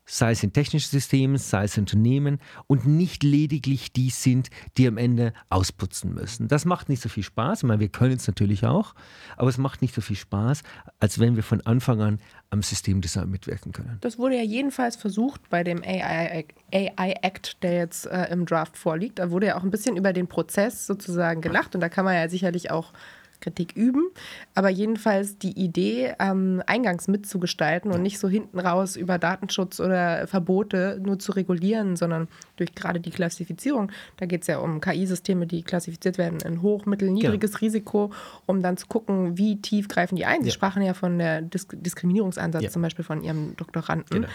sei 0.08 0.32
es 0.32 0.42
in 0.42 0.52
technischen 0.52 0.90
Systemen, 0.90 1.36
sei 1.36 1.64
es 1.64 1.76
in 1.76 1.82
Unternehmen 1.82 2.38
und 2.66 2.86
nicht 2.86 3.22
lediglich 3.22 3.92
die 3.92 4.10
sind, 4.10 4.48
die 4.76 4.88
am 4.88 4.96
Ende 4.96 5.32
ausputzen 5.50 6.14
müssen. 6.14 6.48
Das 6.48 6.64
macht 6.64 6.88
nicht 6.88 7.02
so 7.02 7.08
viel 7.08 7.22
Spaß. 7.22 7.58
Ich 7.58 7.64
meine, 7.64 7.80
wir 7.80 7.88
können 7.88 8.16
es 8.16 8.26
natürlich 8.26 8.64
auch, 8.64 8.94
aber 9.36 9.48
es 9.48 9.58
macht 9.58 9.82
nicht 9.82 9.94
so 9.94 10.00
viel 10.00 10.16
Spaß, 10.16 10.62
als 10.98 11.18
wenn 11.18 11.36
wir 11.36 11.42
von 11.42 11.60
Anfang 11.60 12.00
an 12.00 12.18
am 12.50 12.62
Systemdesign 12.62 13.28
mitwirken 13.28 13.72
können. 13.72 13.98
Das 14.00 14.18
wurde 14.18 14.36
ja 14.36 14.42
jedenfalls 14.42 14.96
versucht 14.96 15.50
bei 15.50 15.62
dem 15.62 15.82
AI, 15.82 16.46
AI 16.72 17.14
Act, 17.22 17.62
der 17.62 17.76
jetzt 17.76 18.06
äh, 18.06 18.32
im 18.32 18.46
Draft 18.46 18.78
vorliegt. 18.78 19.18
Da 19.18 19.30
wurde 19.30 19.48
ja 19.48 19.58
auch 19.58 19.62
ein 19.62 19.70
bisschen 19.70 19.96
über 19.96 20.14
den 20.14 20.26
Prozess 20.26 20.86
sozusagen 20.86 21.42
gelacht 21.42 21.74
und 21.74 21.82
da 21.82 21.90
kann 21.90 22.06
man 22.06 22.14
ja 22.14 22.28
sicherlich 22.28 22.70
auch 22.70 22.92
Kritik 23.40 23.76
üben. 23.76 24.10
Aber 24.54 24.68
jedenfalls 24.68 25.38
die 25.38 25.52
Idee, 25.52 26.14
ähm, 26.18 26.62
eingangs 26.66 27.08
mitzugestalten 27.08 27.90
und 27.92 28.02
nicht 28.02 28.18
so 28.18 28.28
hinten 28.28 28.58
raus 28.58 28.96
über 28.96 29.18
Datenschutz 29.18 29.80
oder 29.80 30.26
Verbote 30.26 31.00
nur 31.02 31.18
zu 31.18 31.32
regulieren, 31.32 31.96
sondern 31.96 32.28
durch 32.56 32.74
gerade 32.74 33.00
die 33.00 33.10
Klassifizierung. 33.10 33.92
Da 34.16 34.26
geht 34.26 34.42
es 34.42 34.46
ja 34.48 34.58
um 34.58 34.80
KI-Systeme, 34.80 35.46
die 35.46 35.62
klassifiziert 35.62 36.18
werden 36.18 36.40
in 36.40 36.62
hoch, 36.62 36.86
mittel, 36.86 37.10
niedriges 37.10 37.52
ja. 37.52 37.58
Risiko, 37.58 38.10
um 38.46 38.62
dann 38.62 38.76
zu 38.76 38.86
gucken, 38.86 39.38
wie 39.38 39.60
tief 39.60 39.88
greifen 39.88 40.16
die 40.16 40.26
ein. 40.26 40.42
Sie 40.42 40.48
ja. 40.48 40.54
sprachen 40.54 40.82
ja 40.82 40.94
von 40.94 41.18
der 41.18 41.42
Dis 41.42 41.68
Diskriminierungsansatz 41.70 42.62
ja. 42.62 42.70
zum 42.70 42.82
Beispiel 42.82 43.04
von 43.04 43.22
Ihrem 43.22 43.56
Doktoranden, 43.56 44.22
genau. 44.22 44.28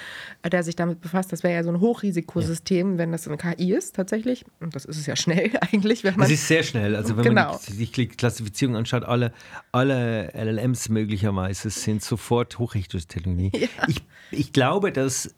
der 0.49 0.63
sich 0.63 0.75
damit 0.75 1.01
befasst. 1.01 1.31
Das 1.31 1.43
wäre 1.43 1.53
ja 1.53 1.63
so 1.63 1.69
ein 1.69 1.79
Hochrisikosystem, 1.79 2.97
wenn 2.97 3.11
das 3.11 3.27
eine 3.27 3.37
KI 3.37 3.73
ist 3.73 3.95
tatsächlich. 3.95 4.45
Und 4.59 4.75
das 4.75 4.85
ist 4.85 4.97
es 4.97 5.05
ja 5.05 5.15
schnell 5.15 5.51
eigentlich. 5.61 6.03
Wenn 6.03 6.15
man 6.15 6.27
es 6.27 6.33
ist 6.33 6.47
sehr 6.47 6.63
schnell. 6.63 6.95
Also 6.95 7.17
wenn 7.17 7.23
genau. 7.23 7.53
man 7.53 7.59
die 7.67 7.87
Klassifizierung 7.87 8.75
anschaut, 8.75 8.92
anschaut, 8.93 9.09
alle, 9.09 9.33
alle 9.71 10.31
LLMs 10.33 10.89
möglicherweise 10.89 11.69
sind 11.69 12.03
sofort 12.03 12.59
Hochrichtungstechnologie. 12.59 13.51
Ja. 13.53 13.67
Ich, 13.87 14.03
ich 14.31 14.53
glaube, 14.53 14.91
dass 14.91 15.33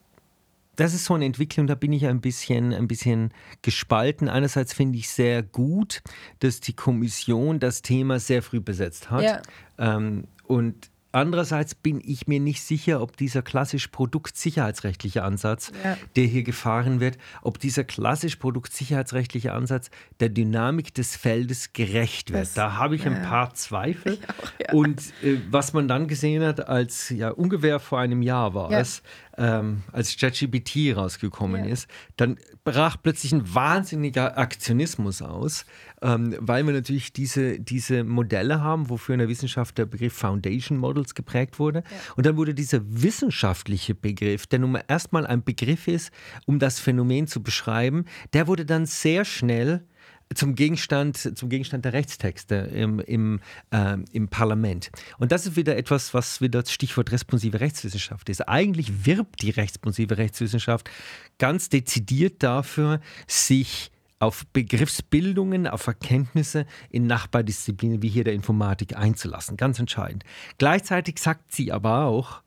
das 0.76 0.94
ist 0.94 1.06
so 1.06 1.14
eine 1.14 1.26
Entwicklung, 1.26 1.68
da 1.68 1.76
bin 1.76 1.94
ich 1.94 2.06
ein 2.06 2.20
bisschen, 2.20 2.74
ein 2.74 2.88
bisschen 2.88 3.32
gespalten. 3.62 4.28
Einerseits 4.28 4.74
finde 4.74 4.98
ich 4.98 5.10
sehr 5.10 5.42
gut, 5.42 6.02
dass 6.40 6.60
die 6.60 6.74
Kommission 6.74 7.60
das 7.60 7.82
Thema 7.82 8.20
sehr 8.20 8.42
früh 8.42 8.60
besetzt 8.60 9.10
hat. 9.10 9.24
Ja. 9.24 9.42
Ähm, 9.78 10.26
und 10.48 10.90
Andererseits 11.16 11.76
bin 11.76 12.02
ich 12.04 12.28
mir 12.28 12.42
nicht 12.42 12.62
sicher, 12.62 13.02
ob 13.02 13.16
dieser 13.16 13.42
klassisch 13.42 13.88
produktsicherheitsrechtliche 13.88 15.24
Ansatz, 15.24 15.72
ja. 15.82 15.98
der 16.18 16.26
hier 16.26 16.44
gefahren 16.44 17.00
wird, 17.00 17.18
ob 17.42 17.58
dieser 17.58 17.86
klassisch 17.86 18.36
produktsicherheitsrechtliche 18.36 19.54
Ansatz 19.54 19.92
der 20.20 20.28
Dynamik 20.28 20.94
des 20.94 21.16
Feldes 21.16 21.72
gerecht 21.72 22.34
wird. 22.34 22.42
Das, 22.42 22.54
da 22.54 22.76
habe 22.76 22.98
ich 22.98 23.06
ja. 23.06 23.12
ein 23.12 23.22
paar 23.22 23.54
Zweifel. 23.54 24.18
Auch, 24.28 24.52
ja. 24.60 24.74
Und 24.74 25.00
äh, 25.24 25.38
was 25.50 25.72
man 25.72 25.88
dann 25.88 26.10
gesehen 26.10 26.44
hat, 26.44 26.68
als 26.68 27.08
ja 27.08 27.30
ungefähr 27.30 27.80
vor 27.80 28.00
einem 28.00 28.22
Jahr 28.22 28.54
war 28.54 28.70
es, 28.72 29.02
ähm, 29.38 29.84
als 29.92 30.18
ChatGPT 30.18 30.96
rausgekommen 30.96 31.66
ist, 31.66 31.88
dann 32.18 32.38
brach 32.64 32.98
plötzlich 33.02 33.34
ein 33.34 33.54
wahnsinniger 33.54 34.38
Aktionismus 34.38 35.22
aus, 35.22 35.66
ähm, 36.02 36.36
weil 36.40 36.66
wir 36.66 36.74
natürlich 36.74 37.14
diese, 37.14 37.60
diese 37.60 38.04
Modelle 38.04 38.62
haben, 38.62 38.90
wofür 38.90 39.14
in 39.14 39.20
der 39.20 39.30
Wissenschaft 39.30 39.78
der 39.78 39.86
Begriff 39.86 40.14
Foundation 40.14 40.78
Models 40.78 41.16
geprägt 41.16 41.60
wurde. 41.60 41.80
Ja. 41.80 42.14
Und 42.16 42.26
dann 42.26 42.38
wurde 42.38 42.54
dieser 42.54 42.82
wissenschaftliche 42.84 43.96
Begriff, 43.96 44.48
der 44.48 44.60
nun 44.60 44.72
mal 44.72 44.84
erstmal 44.88 45.26
ein 45.28 45.44
Begriff 45.44 45.88
ist, 45.88 46.12
um 46.46 46.60
das 46.60 46.80
Phänomen 46.80 47.28
zu 47.28 47.44
beschreiben, 47.44 48.06
der 48.34 48.48
wurde 48.48 48.66
dann 48.66 48.86
sehr 48.86 49.26
schnell 49.26 49.86
zum 50.34 50.56
Gegenstand, 50.56 51.38
zum 51.38 51.50
Gegenstand 51.50 51.86
der 51.86 51.94
Rechtstexte 51.94 52.56
im, 52.56 53.00
im, 53.00 53.40
äh, 53.72 53.98
im 54.12 54.28
Parlament. 54.28 54.92
Und 55.18 55.32
das 55.32 55.46
ist 55.46 55.56
wieder 55.56 55.78
etwas, 55.78 56.14
was 56.14 56.42
wieder 56.42 56.62
das 56.62 56.72
Stichwort 56.72 57.12
responsive 57.12 57.60
Rechtswissenschaft 57.60 58.30
ist. 58.30 58.48
Eigentlich 58.48 59.06
wirbt 59.06 59.42
die 59.42 59.52
responsive 59.52 60.18
Rechtswissenschaft 60.18 60.90
ganz 61.38 61.70
dezidiert 61.70 62.42
dafür, 62.42 63.02
sich 63.28 63.92
auf 64.20 64.46
Begriffsbildungen, 64.48 65.68
auf 65.68 65.86
Erkenntnisse 65.88 66.66
in 66.90 67.06
Nachbardisziplinen 67.06 68.02
wie 68.02 68.10
hier 68.10 68.24
der 68.24 68.34
Informatik 68.34 68.98
einzulassen. 68.98 69.58
Ganz 69.58 69.78
entscheidend. 69.78 70.24
Gleichzeitig 70.58 71.20
sagt 71.20 71.52
sie 71.52 71.72
aber 71.72 72.06
auch, 72.06 72.42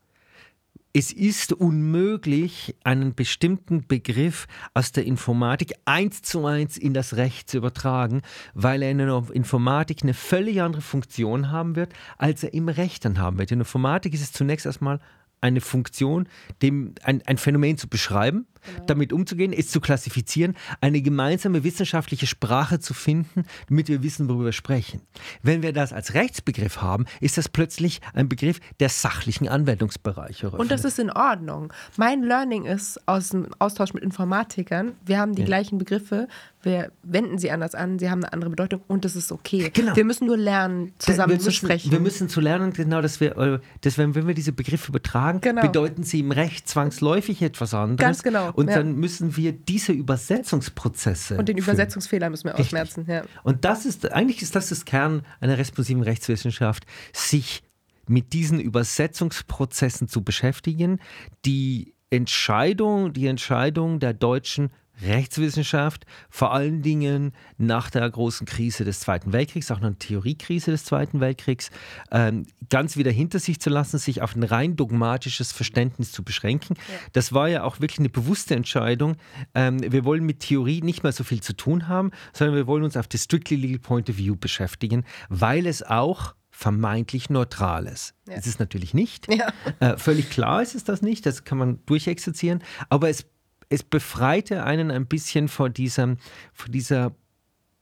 es 0.93 1.11
ist 1.11 1.53
unmöglich, 1.53 2.75
einen 2.83 3.13
bestimmten 3.13 3.85
Begriff 3.87 4.47
aus 4.73 4.91
der 4.91 5.05
Informatik 5.05 5.73
eins 5.85 6.23
zu 6.23 6.45
eins 6.45 6.77
in 6.77 6.93
das 6.93 7.15
Recht 7.15 7.49
zu 7.49 7.57
übertragen, 7.57 8.21
weil 8.55 8.81
er 8.81 8.91
in 8.91 8.97
der 8.97 9.23
Informatik 9.31 10.01
eine 10.01 10.15
völlig 10.15 10.61
andere 10.61 10.81
Funktion 10.81 11.51
haben 11.51 11.75
wird, 11.75 11.93
als 12.17 12.43
er 12.43 12.53
im 12.53 12.69
Recht 12.69 13.05
dann 13.05 13.19
haben 13.19 13.37
wird. 13.37 13.51
In 13.51 13.59
der 13.59 13.65
Informatik 13.65 14.13
ist 14.13 14.21
es 14.21 14.31
zunächst 14.31 14.65
erstmal 14.65 14.99
eine 15.41 15.61
Funktion, 15.61 16.27
dem, 16.61 16.95
ein, 17.03 17.21
ein 17.25 17.37
Phänomen 17.37 17.77
zu 17.77 17.87
beschreiben, 17.87 18.47
genau. 18.65 18.85
damit 18.85 19.13
umzugehen, 19.13 19.53
es 19.53 19.69
zu 19.69 19.79
klassifizieren, 19.79 20.55
eine 20.81 21.01
gemeinsame 21.01 21.63
wissenschaftliche 21.63 22.27
Sprache 22.27 22.79
zu 22.79 22.93
finden, 22.93 23.43
damit 23.67 23.87
wir 23.87 24.03
wissen, 24.03 24.27
worüber 24.29 24.45
wir 24.45 24.51
sprechen. 24.53 25.01
Wenn 25.41 25.61
wir 25.61 25.73
das 25.73 25.93
als 25.93 26.13
Rechtsbegriff 26.13 26.81
haben, 26.81 27.05
ist 27.19 27.37
das 27.37 27.49
plötzlich 27.49 28.01
ein 28.13 28.29
Begriff 28.29 28.59
der 28.79 28.89
sachlichen 28.89 29.47
Anwendungsbereiche. 29.47 30.49
Und 30.51 30.71
das 30.71 30.85
ist 30.85 30.99
in 30.99 31.11
Ordnung. 31.11 31.73
Mein 31.97 32.23
Learning 32.23 32.65
ist 32.65 32.99
aus 33.07 33.29
dem 33.29 33.47
Austausch 33.59 33.93
mit 33.93 34.03
Informatikern, 34.03 34.93
wir 35.05 35.19
haben 35.19 35.35
die 35.35 35.41
ja. 35.41 35.47
gleichen 35.47 35.77
Begriffe, 35.77 36.27
wir 36.61 36.91
wenden 37.03 37.37
sie 37.37 37.51
anders 37.51 37.73
an, 37.73 37.99
sie 37.99 38.09
haben 38.09 38.23
eine 38.23 38.33
andere 38.33 38.49
Bedeutung 38.49 38.81
und 38.87 39.05
das 39.05 39.15
ist 39.15 39.31
okay. 39.31 39.69
Genau. 39.73 39.95
Wir 39.95 40.03
müssen 40.03 40.27
nur 40.27 40.35
lernen, 40.35 40.93
zusammen 40.99 41.33
müssen, 41.33 41.45
zu 41.45 41.51
sprechen. 41.51 41.91
Wir 41.91 42.01
müssen 42.01 42.27
zu 42.27 42.41
lernen, 42.41 42.73
genau, 42.73 43.01
dass 43.01 43.21
wir, 43.21 43.37
äh, 43.37 43.59
dass 43.81 43.97
wenn, 43.97 44.13
wenn 44.15 44.27
wir 44.27 44.33
diese 44.33 44.51
Begriffe 44.51 44.89
übertragen, 44.89 45.39
genau. 45.39 45.61
bedeuten 45.61 46.03
sie 46.03 46.19
im 46.19 46.31
Recht 46.31 46.67
zwangsläufig 46.67 47.41
etwas 47.41 47.73
anderes. 47.73 47.99
Ganz 47.99 48.23
genau. 48.23 48.48
Und 48.53 48.69
ja. 48.69 48.75
dann 48.75 48.95
müssen 48.95 49.35
wir 49.37 49.51
diese 49.51 49.91
Übersetzungsprozesse. 49.91 51.37
Und 51.37 51.49
den 51.49 51.57
Übersetzungsfehler 51.57 52.29
müssen 52.29 52.45
wir 52.45 52.59
ausmerzen. 52.59 53.05
Ja. 53.07 53.23
Und 53.43 53.65
das 53.65 53.85
ist, 53.85 54.11
eigentlich 54.11 54.41
ist 54.41 54.55
das 54.55 54.69
das 54.69 54.85
Kern 54.85 55.23
einer 55.39 55.57
responsiven 55.57 56.03
Rechtswissenschaft, 56.03 56.85
sich 57.13 57.63
mit 58.07 58.33
diesen 58.33 58.59
Übersetzungsprozessen 58.59 60.07
zu 60.07 60.23
beschäftigen, 60.23 60.99
die 61.45 61.93
Entscheidung, 62.09 63.13
die 63.13 63.27
Entscheidung 63.27 63.99
der 63.99 64.13
deutschen 64.13 64.71
Rechtswissenschaft, 65.01 66.05
vor 66.29 66.53
allen 66.53 66.81
Dingen 66.81 67.33
nach 67.57 67.89
der 67.89 68.09
großen 68.09 68.45
Krise 68.45 68.85
des 68.85 68.99
Zweiten 68.99 69.33
Weltkriegs, 69.33 69.71
auch 69.71 69.79
nach 69.79 69.89
der 69.89 69.99
Theoriekrise 69.99 70.71
des 70.71 70.85
Zweiten 70.85 71.19
Weltkriegs, 71.19 71.71
ähm, 72.11 72.45
ganz 72.69 72.97
wieder 72.97 73.11
hinter 73.11 73.39
sich 73.39 73.59
zu 73.59 73.69
lassen, 73.69 73.97
sich 73.97 74.21
auf 74.21 74.35
ein 74.35 74.43
rein 74.43 74.75
dogmatisches 74.75 75.51
Verständnis 75.51 76.11
zu 76.11 76.23
beschränken. 76.23 76.75
Ja. 76.77 76.95
Das 77.13 77.33
war 77.33 77.47
ja 77.47 77.63
auch 77.63 77.79
wirklich 77.79 77.99
eine 77.99 78.09
bewusste 78.09 78.55
Entscheidung. 78.55 79.15
Ähm, 79.53 79.79
wir 79.91 80.05
wollen 80.05 80.25
mit 80.25 80.41
Theorie 80.41 80.81
nicht 80.81 81.03
mehr 81.03 81.11
so 81.11 81.23
viel 81.23 81.41
zu 81.41 81.53
tun 81.53 81.87
haben, 81.87 82.11
sondern 82.33 82.55
wir 82.55 82.67
wollen 82.67 82.83
uns 82.83 82.97
auf 82.97 83.07
das 83.07 83.23
strictly 83.23 83.57
legal 83.57 83.79
point 83.79 84.09
of 84.09 84.17
view 84.17 84.35
beschäftigen, 84.35 85.05
weil 85.29 85.65
es 85.65 85.83
auch 85.83 86.35
vermeintlich 86.51 87.29
neutral 87.29 87.87
ist. 87.87 88.15
Ja. 88.27 88.35
Es 88.35 88.45
ist 88.45 88.59
natürlich 88.59 88.93
nicht. 88.93 89.27
Ja. 89.33 89.53
Äh, 89.79 89.97
völlig 89.97 90.29
klar 90.29 90.61
ist 90.61 90.75
es 90.75 90.83
das 90.83 91.01
nicht, 91.01 91.25
das 91.25 91.45
kann 91.45 91.57
man 91.57 91.79
durchexerzieren, 91.85 92.61
aber 92.89 93.09
es 93.09 93.25
es 93.69 93.83
befreite 93.83 94.63
einen 94.63 94.91
ein 94.91 95.05
bisschen 95.05 95.47
vor 95.47 95.69
dieser, 95.69 96.17
vor 96.53 96.69
dieser 96.69 97.15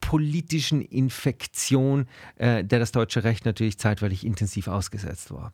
politischen 0.00 0.80
Infektion, 0.80 2.06
äh, 2.36 2.64
der 2.64 2.78
das 2.78 2.92
deutsche 2.92 3.24
Recht 3.24 3.44
natürlich 3.44 3.78
zeitweilig 3.78 4.24
intensiv 4.24 4.68
ausgesetzt 4.68 5.32
war. 5.32 5.52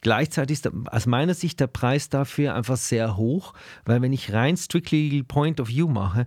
Gleichzeitig 0.00 0.58
ist 0.58 0.70
aus 0.90 1.06
meiner 1.06 1.34
Sicht 1.34 1.60
der 1.60 1.68
Preis 1.68 2.08
dafür 2.08 2.54
einfach 2.54 2.76
sehr 2.76 3.16
hoch, 3.16 3.54
weil 3.84 4.02
wenn 4.02 4.12
ich 4.12 4.32
rein 4.32 4.56
strictly 4.56 5.22
Point 5.22 5.60
of 5.60 5.68
View 5.68 5.88
mache, 5.88 6.26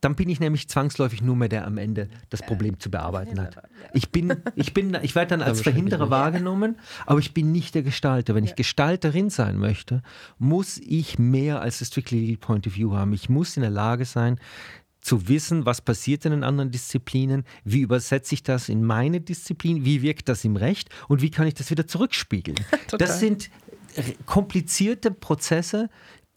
dann 0.00 0.14
bin 0.14 0.28
ich 0.28 0.40
nämlich 0.40 0.68
zwangsläufig 0.68 1.22
nur 1.22 1.36
mehr 1.36 1.48
der 1.48 1.66
am 1.66 1.78
Ende 1.78 2.08
das 2.28 2.42
Problem 2.42 2.78
zu 2.78 2.90
bearbeiten 2.90 3.40
hat. 3.40 3.56
Ich 3.92 4.10
bin, 4.10 4.36
ich 4.54 4.74
bin, 4.74 4.96
ich 5.02 5.14
werde 5.14 5.30
dann 5.30 5.42
als 5.46 5.62
Verhinderer 5.62 6.10
wahrgenommen, 6.10 6.76
aber 7.06 7.18
ich 7.18 7.32
bin 7.34 7.50
nicht 7.50 7.74
der 7.74 7.82
Gestalter. 7.82 8.34
Wenn 8.34 8.44
ich 8.44 8.56
Gestalterin 8.56 9.30
sein 9.30 9.56
möchte, 9.56 10.02
muss 10.38 10.78
ich 10.78 11.18
mehr 11.18 11.60
als 11.60 11.78
das 11.78 11.88
Strictly 11.88 12.20
Legal 12.20 12.36
Point 12.36 12.66
of 12.66 12.76
View 12.76 12.92
haben. 12.92 13.12
Ich 13.12 13.28
muss 13.28 13.56
in 13.56 13.62
der 13.62 13.70
Lage 13.70 14.04
sein, 14.04 14.38
zu 15.06 15.28
wissen, 15.28 15.64
was 15.66 15.80
passiert 15.80 16.24
in 16.24 16.32
den 16.32 16.42
anderen 16.42 16.72
Disziplinen, 16.72 17.44
wie 17.64 17.80
übersetze 17.80 18.34
ich 18.34 18.42
das 18.42 18.68
in 18.68 18.82
meine 18.82 19.20
Disziplin, 19.20 19.84
wie 19.84 20.02
wirkt 20.02 20.28
das 20.28 20.44
im 20.44 20.56
Recht 20.56 20.90
und 21.08 21.22
wie 21.22 21.30
kann 21.30 21.46
ich 21.46 21.54
das 21.54 21.70
wieder 21.70 21.86
zurückspiegeln. 21.86 22.58
das 22.98 23.20
sind 23.20 23.48
komplizierte 24.26 25.12
Prozesse, 25.12 25.88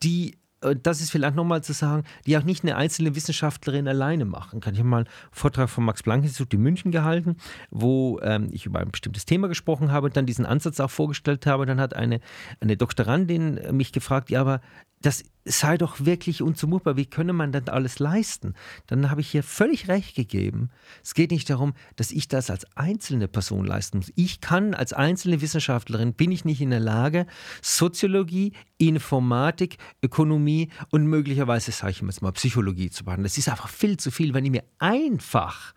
die 0.03 0.38
das 0.61 1.01
ist 1.01 1.11
vielleicht 1.11 1.35
nochmal 1.35 1.63
zu 1.63 1.73
sagen, 1.73 2.03
die 2.25 2.37
auch 2.37 2.43
nicht 2.43 2.63
eine 2.63 2.75
einzelne 2.75 3.15
Wissenschaftlerin 3.15 3.87
alleine 3.87 4.25
machen 4.25 4.59
kann. 4.59 4.73
Ich 4.73 4.79
habe 4.79 4.89
mal 4.89 4.97
einen 4.97 5.09
Vortrag 5.31 5.69
vom 5.69 5.85
Max-Planck-Institut 5.85 6.53
in 6.53 6.61
München 6.61 6.91
gehalten, 6.91 7.37
wo 7.71 8.19
ähm, 8.21 8.49
ich 8.51 8.65
über 8.65 8.79
ein 8.79 8.91
bestimmtes 8.91 9.25
Thema 9.25 9.47
gesprochen 9.47 9.91
habe 9.91 10.07
und 10.07 10.17
dann 10.17 10.25
diesen 10.25 10.45
Ansatz 10.45 10.79
auch 10.79 10.91
vorgestellt 10.91 11.45
habe. 11.45 11.65
Dann 11.65 11.79
hat 11.79 11.95
eine, 11.95 12.19
eine 12.59 12.77
Doktorandin 12.77 13.59
mich 13.71 13.91
gefragt, 13.91 14.29
ja, 14.29 14.41
aber 14.41 14.61
das 15.01 15.23
sei 15.45 15.77
doch 15.77 16.05
wirklich 16.05 16.41
unzumutbar. 16.41 16.97
Wie 16.97 17.05
könne 17.05 17.33
man 17.33 17.51
denn 17.51 17.69
alles 17.69 17.99
leisten? 17.99 18.53
Dann 18.87 19.09
habe 19.09 19.21
ich 19.21 19.29
hier 19.29 19.43
völlig 19.43 19.87
recht 19.87 20.15
gegeben. 20.15 20.69
Es 21.03 21.13
geht 21.13 21.31
nicht 21.31 21.49
darum, 21.49 21.73
dass 21.95 22.11
ich 22.11 22.27
das 22.27 22.49
als 22.49 22.65
einzelne 22.75 23.27
Person 23.27 23.65
leisten 23.65 23.97
muss. 23.97 24.11
Ich 24.15 24.41
kann 24.41 24.73
als 24.73 24.93
einzelne 24.93 25.41
Wissenschaftlerin, 25.41 26.13
bin 26.13 26.31
ich 26.31 26.45
nicht 26.45 26.61
in 26.61 26.69
der 26.69 26.79
Lage, 26.79 27.25
Soziologie, 27.61 28.53
Informatik, 28.77 29.77
Ökonomie 30.03 30.69
und 30.91 31.05
möglicherweise, 31.07 31.71
sage 31.71 31.91
ich 31.91 32.01
jetzt 32.01 32.21
mal, 32.21 32.31
Psychologie 32.31 32.89
zu 32.89 33.03
behandeln. 33.03 33.23
Das 33.23 33.37
ist 33.37 33.49
einfach 33.49 33.69
viel 33.69 33.97
zu 33.97 34.11
viel, 34.11 34.33
wenn 34.33 34.45
ich 34.45 34.51
mir 34.51 34.63
einfach 34.77 35.73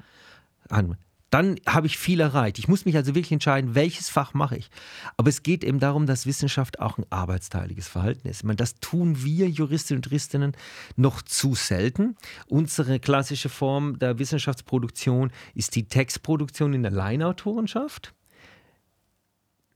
an 0.69 0.97
dann 1.33 1.57
habe 1.67 1.87
ich 1.87 1.97
viel 1.97 2.21
erreicht. 2.21 2.59
Ich 2.59 2.69
muss 2.69 2.85
mich 2.85 2.95
also 2.95 3.15
wirklich 3.15 3.33
entscheiden, 3.33 3.75
welches 3.75 4.11
Fach 4.11 4.35
mache 4.35 4.57
ich. 4.57 4.69
Aber 5.17 5.31
es 5.31 5.43
geht 5.43 5.65
eben 5.65 5.81
darum, 5.81 6.05
dass 6.05 6.27
Wissenschaft 6.27 6.79
auch 6.79 6.99
ein 6.99 7.07
arbeitsteiliges 7.09 7.89
Verhalten 7.89 8.29
ist. 8.29 8.41
Ich 8.41 8.45
meine, 8.45 8.57
das 8.57 8.75
tun 8.75 9.25
wir 9.25 9.49
Juristinnen 9.49 9.99
und 9.99 10.07
Juristinnen 10.07 10.53
noch 10.97 11.23
zu 11.23 11.55
selten. 11.55 12.17
Unsere 12.49 13.01
klassische 13.01 13.49
Form 13.49 13.99
der 13.99 14.19
Wissenschaftsproduktion 14.19 15.33
ist 15.55 15.75
die 15.75 15.89
Textproduktion 15.89 16.75
in 16.75 16.83
der 16.83 16.93
Laienautorenschaft 16.93 18.15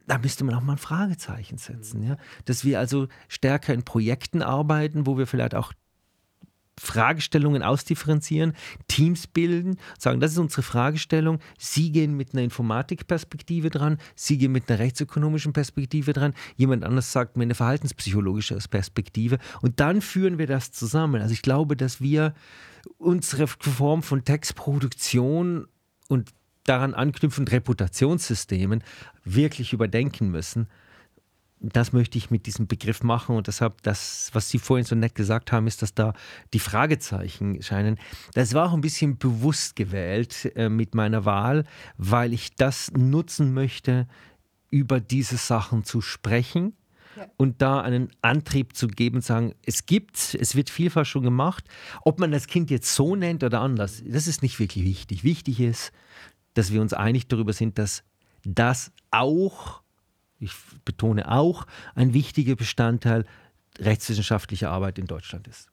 da 0.09 0.19
müsste 0.19 0.45
man 0.45 0.55
auch 0.55 0.63
mal 0.63 0.75
ein 0.75 0.79
Fragezeichen 0.79 1.59
setzen. 1.59 2.05
Ja? 2.05 2.17
Dass 2.45 2.65
wir 2.65 2.79
also 2.79 3.09
stärker 3.27 3.75
in 3.75 3.83
Projekten 3.83 4.41
arbeiten, 4.41 5.05
wo 5.05 5.19
wir 5.19 5.27
vielleicht 5.27 5.57
auch 5.57 5.73
Fragestellungen 6.79 7.63
ausdifferenzieren, 7.63 8.53
Teams 8.87 9.27
bilden, 9.27 9.79
sagen, 9.99 10.21
das 10.21 10.33
ist 10.33 10.39
unsere 10.39 10.63
Fragestellung. 10.63 11.39
Sie 11.59 11.91
gehen 11.91 12.17
mit 12.17 12.33
einer 12.33 12.43
Informatikperspektive 12.43 13.71
dran, 13.71 13.99
Sie 14.15 14.37
gehen 14.39 14.53
mit 14.53 14.69
einer 14.69 14.79
rechtsökonomischen 14.79 15.53
Perspektive 15.53 16.13
dran, 16.13 16.35
jemand 16.57 16.85
anders 16.85 17.13
sagt 17.13 17.37
mit 17.37 17.47
einer 17.47 17.55
verhaltenspsychologischen 17.55 18.59
Perspektive 18.71 19.39
und 19.63 19.81
dann 19.81 20.03
führen 20.03 20.39
wir 20.39 20.47
das 20.47 20.73
zusammen. 20.73 21.23
Also 21.23 21.33
ich 21.33 21.43
glaube, 21.43 21.77
dass 21.77 22.01
wir 22.01 22.35
unsere 22.99 23.47
Form 23.47 24.03
von 24.03 24.25
Textproduktion 24.25 25.67
und 26.09 26.31
daran 26.65 26.95
anknüpfend 26.95 27.53
Reputationssystemen 27.53 28.83
wirklich 29.25 29.73
überdenken 29.73 30.31
müssen 30.31 30.69
das 31.73 31.93
möchte 31.93 32.19
ich 32.19 32.31
mit 32.31 32.47
diesem 32.47 32.67
Begriff 32.67 33.03
machen 33.03 33.37
und 33.37 33.47
deshalb 33.47 33.83
das, 33.83 34.31
was 34.33 34.49
Sie 34.49 34.59
vorhin 34.59 34.85
so 34.85 34.95
nett 34.95 35.15
gesagt 35.15 35.53
haben, 35.53 35.67
ist, 35.67 35.83
dass 35.83 35.95
da 35.95 36.13
die 36.53 36.59
Fragezeichen 36.59 37.63
scheinen. 37.63 37.99
Das 38.35 38.55
war 38.55 38.69
auch 38.69 38.75
ein 38.75 38.81
bisschen 38.81 39.19
bewusst 39.19 39.77
gewählt 39.77 40.53
äh, 40.57 40.69
mit 40.69 40.95
meiner 40.95 41.25
Wahl, 41.25 41.65
weil 41.97 42.33
ich 42.33 42.55
das 42.55 42.93
nutzen 42.93 43.55
möchte, 43.55 44.07
über 44.71 45.01
diese 45.01 45.37
Sachen 45.37 45.85
zu 45.85 46.01
sprechen 46.01 46.75
ja. 47.17 47.27
und 47.37 47.63
da 47.63 47.81
einen 47.81 48.11
Antrieb 48.21 48.77
zu 48.77 48.89
geben, 48.89 49.21
sagen, 49.21 49.55
es 49.65 49.87
gibt, 49.87 50.37
es 50.39 50.55
wird 50.55 50.71
vielfach 50.71 51.07
schon 51.07 51.23
gemacht. 51.23 51.65
Ob 52.03 52.21
man 52.21 52.31
das 52.31 52.47
Kind 52.47 52.71
jetzt 52.71 52.95
so 52.95 53.17
nennt 53.17 53.45
oder 53.45 53.61
anders, 53.61 54.03
das 54.07 54.27
ist 54.27 54.43
nicht 54.43 54.59
wirklich 54.59 54.85
wichtig. 54.85 55.25
Wichtig 55.25 55.61
ist, 55.61 55.93
dass 56.55 56.73
wir 56.73 56.81
uns 56.81 56.93
einig 56.93 57.29
darüber 57.29 57.53
sind, 57.53 57.79
dass 57.79 58.03
das 58.45 58.93
auch 59.11 59.83
ich 60.39 60.53
betone 60.85 61.31
auch, 61.31 61.67
ein 61.95 62.13
wichtiger 62.13 62.57
Bestandteil 62.57 63.25
rechtswissenschaftlicher 63.79 64.71
Arbeit 64.71 64.99
in 64.99 65.07
Deutschland 65.07 65.49
ist. 65.49 65.69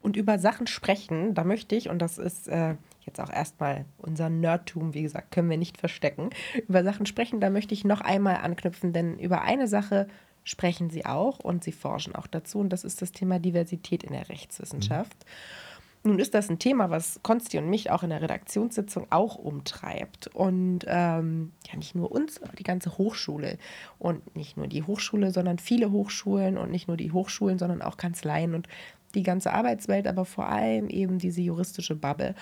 Und 0.00 0.16
über 0.16 0.38
Sachen 0.38 0.66
sprechen, 0.66 1.34
da 1.34 1.44
möchte 1.44 1.76
ich, 1.76 1.88
und 1.88 2.00
das 2.00 2.18
ist 2.18 2.48
äh, 2.48 2.74
jetzt 3.02 3.20
auch 3.20 3.30
erstmal 3.30 3.84
unser 3.98 4.28
Nerdtum, 4.28 4.94
wie 4.94 5.02
gesagt, 5.02 5.30
können 5.30 5.48
wir 5.48 5.56
nicht 5.56 5.78
verstecken, 5.78 6.30
über 6.68 6.82
Sachen 6.82 7.06
sprechen, 7.06 7.40
da 7.40 7.50
möchte 7.50 7.72
ich 7.72 7.84
noch 7.84 8.00
einmal 8.00 8.36
anknüpfen, 8.36 8.92
denn 8.92 9.18
über 9.18 9.42
eine 9.42 9.68
Sache 9.68 10.08
sprechen 10.44 10.90
Sie 10.90 11.06
auch 11.06 11.38
und 11.38 11.62
Sie 11.62 11.70
forschen 11.70 12.16
auch 12.16 12.26
dazu, 12.26 12.58
und 12.58 12.70
das 12.70 12.82
ist 12.82 13.00
das 13.00 13.12
Thema 13.12 13.38
Diversität 13.38 14.02
in 14.02 14.12
der 14.12 14.28
Rechtswissenschaft. 14.28 15.16
Mhm. 15.24 15.71
Nun 16.04 16.18
ist 16.18 16.34
das 16.34 16.50
ein 16.50 16.58
Thema, 16.58 16.90
was 16.90 17.20
Konsti 17.22 17.58
und 17.58 17.70
mich 17.70 17.90
auch 17.90 18.02
in 18.02 18.10
der 18.10 18.22
Redaktionssitzung 18.22 19.06
auch 19.10 19.36
umtreibt. 19.36 20.26
Und 20.34 20.80
ähm, 20.88 21.52
ja, 21.70 21.76
nicht 21.76 21.94
nur 21.94 22.10
uns, 22.10 22.42
aber 22.42 22.54
die 22.56 22.64
ganze 22.64 22.98
Hochschule. 22.98 23.56
Und 24.00 24.34
nicht 24.34 24.56
nur 24.56 24.66
die 24.66 24.82
Hochschule, 24.82 25.30
sondern 25.30 25.58
viele 25.58 25.92
Hochschulen 25.92 26.58
und 26.58 26.72
nicht 26.72 26.88
nur 26.88 26.96
die 26.96 27.12
Hochschulen, 27.12 27.58
sondern 27.58 27.82
auch 27.82 27.96
Kanzleien 27.96 28.54
und 28.54 28.66
die 29.14 29.22
ganze 29.22 29.52
Arbeitswelt, 29.52 30.08
aber 30.08 30.24
vor 30.24 30.46
allem 30.46 30.88
eben 30.88 31.18
diese 31.18 31.40
juristische 31.40 31.94
Bubble. 31.94 32.34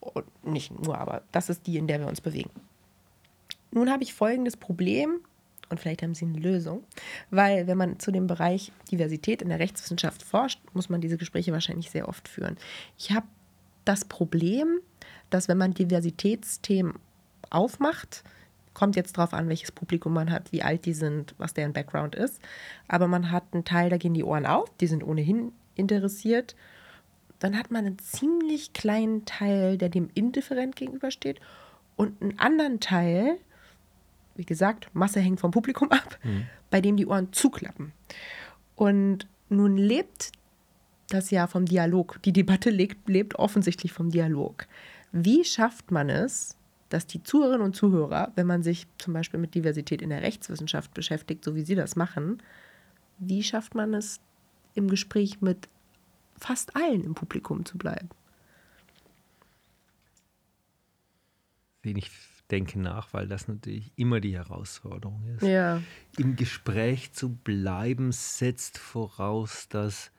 Und 0.00 0.44
nicht 0.44 0.78
nur, 0.78 0.98
aber 0.98 1.22
das 1.32 1.48
ist 1.48 1.66
die, 1.66 1.78
in 1.78 1.86
der 1.86 2.00
wir 2.00 2.08
uns 2.08 2.20
bewegen. 2.20 2.50
Nun 3.70 3.90
habe 3.90 4.02
ich 4.02 4.12
folgendes 4.12 4.56
Problem 4.56 5.20
und 5.70 5.80
vielleicht 5.80 6.02
haben 6.02 6.14
Sie 6.14 6.24
eine 6.24 6.38
Lösung. 6.38 6.84
Weil 7.30 7.66
wenn 7.66 7.78
man 7.78 7.98
zu 7.98 8.10
dem 8.10 8.26
Bereich 8.26 8.72
Diversität 8.90 9.42
in 9.42 9.48
der 9.48 9.58
Rechtswissenschaft 9.58 10.22
forscht, 10.22 10.60
muss 10.72 10.88
man 10.88 11.00
diese 11.00 11.16
Gespräche 11.16 11.52
wahrscheinlich 11.52 11.90
sehr 11.90 12.08
oft 12.08 12.28
führen. 12.28 12.56
Ich 12.96 13.12
habe 13.12 13.26
das 13.84 14.04
Problem, 14.04 14.80
dass 15.30 15.48
wenn 15.48 15.58
man 15.58 15.74
Diversitätsthemen 15.74 16.94
aufmacht, 17.50 18.24
kommt 18.74 18.96
jetzt 18.96 19.18
darauf 19.18 19.34
an, 19.34 19.48
welches 19.48 19.72
Publikum 19.72 20.12
man 20.12 20.30
hat, 20.30 20.52
wie 20.52 20.62
alt 20.62 20.84
die 20.84 20.92
sind, 20.92 21.34
was 21.38 21.54
deren 21.54 21.72
Background 21.72 22.14
ist. 22.14 22.40
Aber 22.86 23.08
man 23.08 23.30
hat 23.32 23.44
einen 23.52 23.64
Teil, 23.64 23.90
da 23.90 23.96
gehen 23.96 24.14
die 24.14 24.22
Ohren 24.24 24.46
auf, 24.46 24.70
die 24.78 24.86
sind 24.86 25.02
ohnehin 25.02 25.52
interessiert. 25.74 26.54
Dann 27.40 27.58
hat 27.58 27.70
man 27.70 27.86
einen 27.86 27.98
ziemlich 27.98 28.72
kleinen 28.72 29.24
Teil, 29.24 29.78
der 29.78 29.88
dem 29.88 30.10
indifferent 30.14 30.76
gegenübersteht 30.76 31.40
und 31.96 32.22
einen 32.22 32.38
anderen 32.38 32.78
Teil, 32.78 33.38
wie 34.38 34.44
gesagt, 34.44 34.88
Masse 34.94 35.20
hängt 35.20 35.40
vom 35.40 35.50
Publikum 35.50 35.90
ab, 35.90 36.18
mhm. 36.22 36.46
bei 36.70 36.80
dem 36.80 36.96
die 36.96 37.06
Ohren 37.06 37.32
zuklappen. 37.32 37.92
Und 38.76 39.26
nun 39.48 39.76
lebt 39.76 40.32
das 41.08 41.30
ja 41.30 41.46
vom 41.46 41.66
Dialog. 41.66 42.22
Die 42.22 42.32
Debatte 42.32 42.70
lebt, 42.70 43.08
lebt 43.08 43.34
offensichtlich 43.34 43.92
vom 43.92 44.10
Dialog. 44.10 44.66
Wie 45.10 45.44
schafft 45.44 45.90
man 45.90 46.08
es, 46.08 46.56
dass 46.88 47.06
die 47.06 47.22
Zuhörerinnen 47.22 47.66
und 47.66 47.76
Zuhörer, 47.76 48.32
wenn 48.36 48.46
man 48.46 48.62
sich 48.62 48.86
zum 48.98 49.12
Beispiel 49.12 49.40
mit 49.40 49.54
Diversität 49.54 50.00
in 50.00 50.10
der 50.10 50.22
Rechtswissenschaft 50.22 50.94
beschäftigt, 50.94 51.44
so 51.44 51.54
wie 51.54 51.62
Sie 51.62 51.74
das 51.74 51.96
machen, 51.96 52.42
wie 53.18 53.42
schafft 53.42 53.74
man 53.74 53.92
es, 53.94 54.20
im 54.74 54.88
Gespräch 54.88 55.40
mit 55.40 55.68
fast 56.36 56.76
allen 56.76 57.02
im 57.02 57.14
Publikum 57.14 57.64
zu 57.64 57.76
bleiben? 57.76 58.08
Wenig 61.82 62.10
denke 62.50 62.78
nach, 62.78 63.12
weil 63.12 63.28
das 63.28 63.48
natürlich 63.48 63.92
immer 63.96 64.20
die 64.20 64.34
Herausforderung 64.34 65.22
ist. 65.36 65.42
Ja. 65.42 65.82
Im 66.16 66.36
Gespräch 66.36 67.12
zu 67.12 67.30
bleiben 67.34 68.12
setzt 68.12 68.78
voraus, 68.78 69.68
dass 69.68 70.10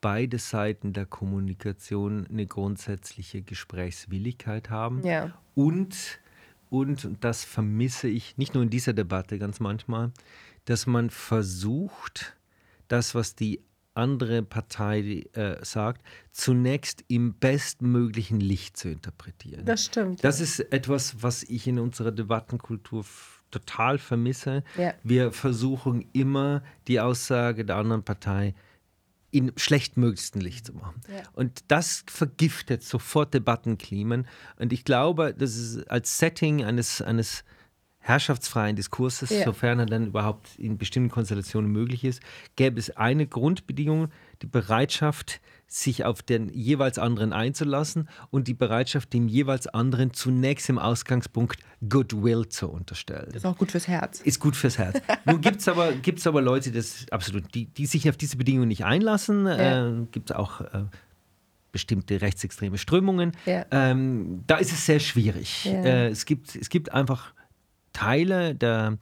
beide 0.00 0.38
Seiten 0.38 0.92
der 0.92 1.06
Kommunikation 1.06 2.26
eine 2.26 2.46
grundsätzliche 2.46 3.42
Gesprächswilligkeit 3.42 4.70
haben. 4.70 5.04
Ja. 5.04 5.32
Und, 5.54 6.20
und 6.70 7.08
das 7.20 7.44
vermisse 7.44 8.08
ich 8.08 8.36
nicht 8.38 8.54
nur 8.54 8.62
in 8.62 8.70
dieser 8.70 8.92
Debatte 8.92 9.38
ganz 9.38 9.60
manchmal, 9.60 10.12
dass 10.64 10.86
man 10.86 11.10
versucht, 11.10 12.36
das, 12.88 13.14
was 13.14 13.34
die 13.34 13.60
andere 13.98 14.42
Partei 14.42 15.26
äh, 15.32 15.56
sagt, 15.64 16.02
zunächst 16.32 17.04
im 17.08 17.34
bestmöglichen 17.34 18.40
Licht 18.40 18.76
zu 18.76 18.88
interpretieren. 18.88 19.64
Das 19.64 19.84
stimmt. 19.84 20.24
Das 20.24 20.40
ist 20.40 20.60
etwas, 20.72 21.22
was 21.22 21.42
ich 21.42 21.66
in 21.66 21.78
unserer 21.78 22.12
Debattenkultur 22.12 23.04
total 23.50 23.98
vermisse. 23.98 24.62
Ja. 24.76 24.94
Wir 25.02 25.32
versuchen 25.32 26.06
immer, 26.12 26.62
die 26.86 27.00
Aussage 27.00 27.64
der 27.64 27.76
anderen 27.76 28.04
Partei 28.04 28.54
in 29.30 29.52
schlechtmöglichstem 29.56 30.40
Licht 30.40 30.66
zu 30.66 30.72
machen. 30.74 31.00
Ja. 31.08 31.22
Und 31.34 31.64
das 31.68 32.04
vergiftet 32.06 32.82
sofort 32.82 33.34
Debattenklimen. 33.34 34.26
Und 34.58 34.72
ich 34.72 34.84
glaube, 34.84 35.34
das 35.36 35.56
ist 35.56 35.90
als 35.90 36.18
Setting 36.18 36.64
eines, 36.64 37.02
eines 37.02 37.44
herrschaftsfreien 38.08 38.74
Diskurses, 38.74 39.30
ja. 39.30 39.44
sofern 39.44 39.80
er 39.80 39.86
dann 39.86 40.06
überhaupt 40.06 40.58
in 40.58 40.78
bestimmten 40.78 41.10
Konstellationen 41.10 41.70
möglich 41.70 42.04
ist, 42.04 42.20
gäbe 42.56 42.80
es 42.80 42.96
eine 42.96 43.26
Grundbedingung, 43.26 44.08
die 44.42 44.46
Bereitschaft, 44.46 45.40
sich 45.70 46.06
auf 46.06 46.22
den 46.22 46.48
jeweils 46.48 46.98
anderen 46.98 47.34
einzulassen 47.34 48.08
und 48.30 48.48
die 48.48 48.54
Bereitschaft, 48.54 49.12
dem 49.12 49.28
jeweils 49.28 49.66
anderen 49.66 50.14
zunächst 50.14 50.70
im 50.70 50.78
Ausgangspunkt 50.78 51.60
Goodwill 51.86 52.48
zu 52.48 52.70
unterstellen. 52.70 53.26
Das 53.26 53.42
ist 53.42 53.44
auch 53.44 53.58
gut 53.58 53.72
fürs 53.72 53.86
Herz. 53.86 54.22
Ist 54.22 54.40
gut 54.40 54.56
fürs 54.56 54.78
Herz. 54.78 54.98
Nun 55.26 55.42
gibt 55.42 55.60
es 55.60 55.68
aber, 55.68 55.92
gibt's 55.92 56.26
aber 56.26 56.40
Leute, 56.40 56.72
das 56.72 57.04
absolut, 57.10 57.54
die, 57.54 57.66
die 57.66 57.84
sich 57.84 58.08
auf 58.08 58.16
diese 58.16 58.38
Bedingungen 58.38 58.68
nicht 58.68 58.86
einlassen. 58.86 59.46
Ja. 59.46 59.88
Äh, 59.88 60.06
gibt 60.10 60.30
es 60.30 60.36
auch 60.36 60.62
äh, 60.62 60.84
bestimmte 61.70 62.22
rechtsextreme 62.22 62.78
Strömungen. 62.78 63.32
Ja. 63.44 63.66
Ähm, 63.70 64.44
da 64.46 64.56
ist 64.56 64.72
es 64.72 64.86
sehr 64.86 65.00
schwierig. 65.00 65.66
Ja. 65.66 65.84
Äh, 65.84 66.08
es, 66.08 66.24
gibt, 66.24 66.56
es 66.56 66.70
gibt 66.70 66.92
einfach 66.92 67.34
Teile 67.98 68.54
der, 68.54 68.96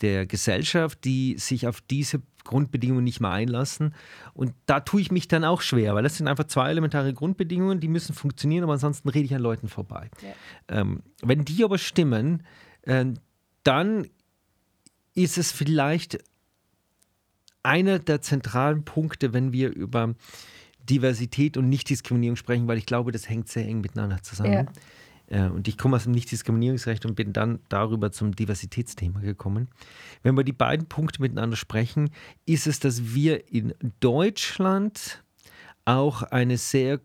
der 0.00 0.26
Gesellschaft, 0.26 1.04
die 1.04 1.36
sich 1.38 1.66
auf 1.66 1.82
diese 1.82 2.22
Grundbedingungen 2.44 3.04
nicht 3.04 3.20
mehr 3.20 3.30
einlassen. 3.30 3.94
Und 4.32 4.54
da 4.66 4.80
tue 4.80 5.02
ich 5.02 5.10
mich 5.10 5.28
dann 5.28 5.44
auch 5.44 5.60
schwer, 5.60 5.94
weil 5.94 6.02
das 6.02 6.16
sind 6.16 6.28
einfach 6.28 6.46
zwei 6.46 6.70
elementare 6.70 7.12
Grundbedingungen, 7.12 7.78
die 7.78 7.88
müssen 7.88 8.14
funktionieren, 8.14 8.64
aber 8.64 8.72
ansonsten 8.72 9.08
rede 9.10 9.26
ich 9.26 9.34
an 9.34 9.42
Leuten 9.42 9.68
vorbei. 9.68 10.10
Ja. 10.22 10.80
Ähm, 10.80 11.02
wenn 11.22 11.44
die 11.44 11.62
aber 11.62 11.76
stimmen, 11.76 12.42
äh, 12.82 13.04
dann 13.64 14.08
ist 15.14 15.36
es 15.36 15.52
vielleicht 15.52 16.18
einer 17.62 17.98
der 17.98 18.22
zentralen 18.22 18.84
Punkte, 18.84 19.34
wenn 19.34 19.52
wir 19.52 19.68
über 19.68 20.14
Diversität 20.80 21.56
und 21.58 21.68
Nichtdiskriminierung 21.68 22.36
sprechen, 22.36 22.66
weil 22.66 22.78
ich 22.78 22.86
glaube, 22.86 23.12
das 23.12 23.28
hängt 23.28 23.48
sehr 23.48 23.66
eng 23.66 23.82
miteinander 23.82 24.22
zusammen. 24.22 24.52
Ja. 24.52 24.66
Äh, 25.32 25.46
und 25.46 25.66
ich 25.66 25.78
komme 25.78 25.96
aus 25.96 26.04
dem 26.04 26.12
Nichtdiskriminierungsrecht 26.12 27.06
und 27.06 27.14
bin 27.14 27.32
dann 27.32 27.60
darüber 27.68 28.12
zum 28.12 28.36
Diversitätsthema 28.36 29.20
gekommen. 29.20 29.68
Wenn 30.22 30.36
wir 30.36 30.44
die 30.44 30.52
beiden 30.52 30.86
Punkte 30.86 31.22
miteinander 31.22 31.56
sprechen, 31.56 32.10
ist 32.46 32.66
es, 32.66 32.78
dass 32.78 33.14
wir 33.14 33.50
in 33.52 33.74
Deutschland 34.00 35.24
auch 35.84 36.22
eine 36.22 36.58
sehr 36.58 37.00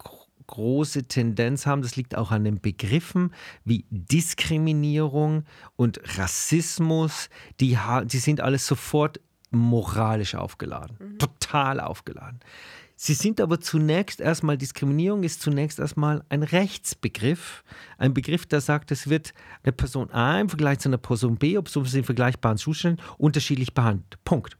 große 0.46 1.04
Tendenz 1.08 1.66
haben, 1.66 1.82
das 1.82 1.96
liegt 1.96 2.16
auch 2.16 2.32
an 2.32 2.44
den 2.44 2.62
Begriffen 2.62 3.34
wie 3.66 3.86
Diskriminierung 3.90 5.44
und 5.76 6.00
Rassismus, 6.18 7.30
die, 7.60 7.78
die 8.06 8.18
sind 8.20 8.40
alles 8.40 8.66
sofort 8.66 9.20
moralisch 9.52 10.36
aufgeladen, 10.36 10.98
mhm. 11.00 11.20
total 11.20 11.80
aufgeladen. 11.80 12.40
Sie 13.00 13.14
sind 13.14 13.40
aber 13.40 13.62
zunächst 13.62 14.20
erstmal, 14.20 14.58
Diskriminierung 14.58 15.22
ist 15.22 15.42
zunächst 15.42 15.78
erstmal 15.78 16.24
ein 16.30 16.42
Rechtsbegriff. 16.42 17.64
Ein 18.00 18.16
Begriff, 18.16 18.48
der 18.48 18.60
sagt, 18.60 18.92
es 18.92 19.08
wird 19.08 19.36
eine 19.62 19.72
Person 19.72 20.10
A 20.10 20.40
im 20.40 20.50
Vergleich 20.50 20.80
zu 20.80 20.90
einer 20.90 20.98
Person 20.98 21.38
B, 21.38 21.60
ob 21.60 21.70
sie 21.70 21.80
in 21.96 22.04
vergleichbaren 22.04 22.58
Zuständen, 22.58 23.06
unterschiedlich 23.20 23.76
behandelt. 23.76 24.18
Punkt. 24.26 24.58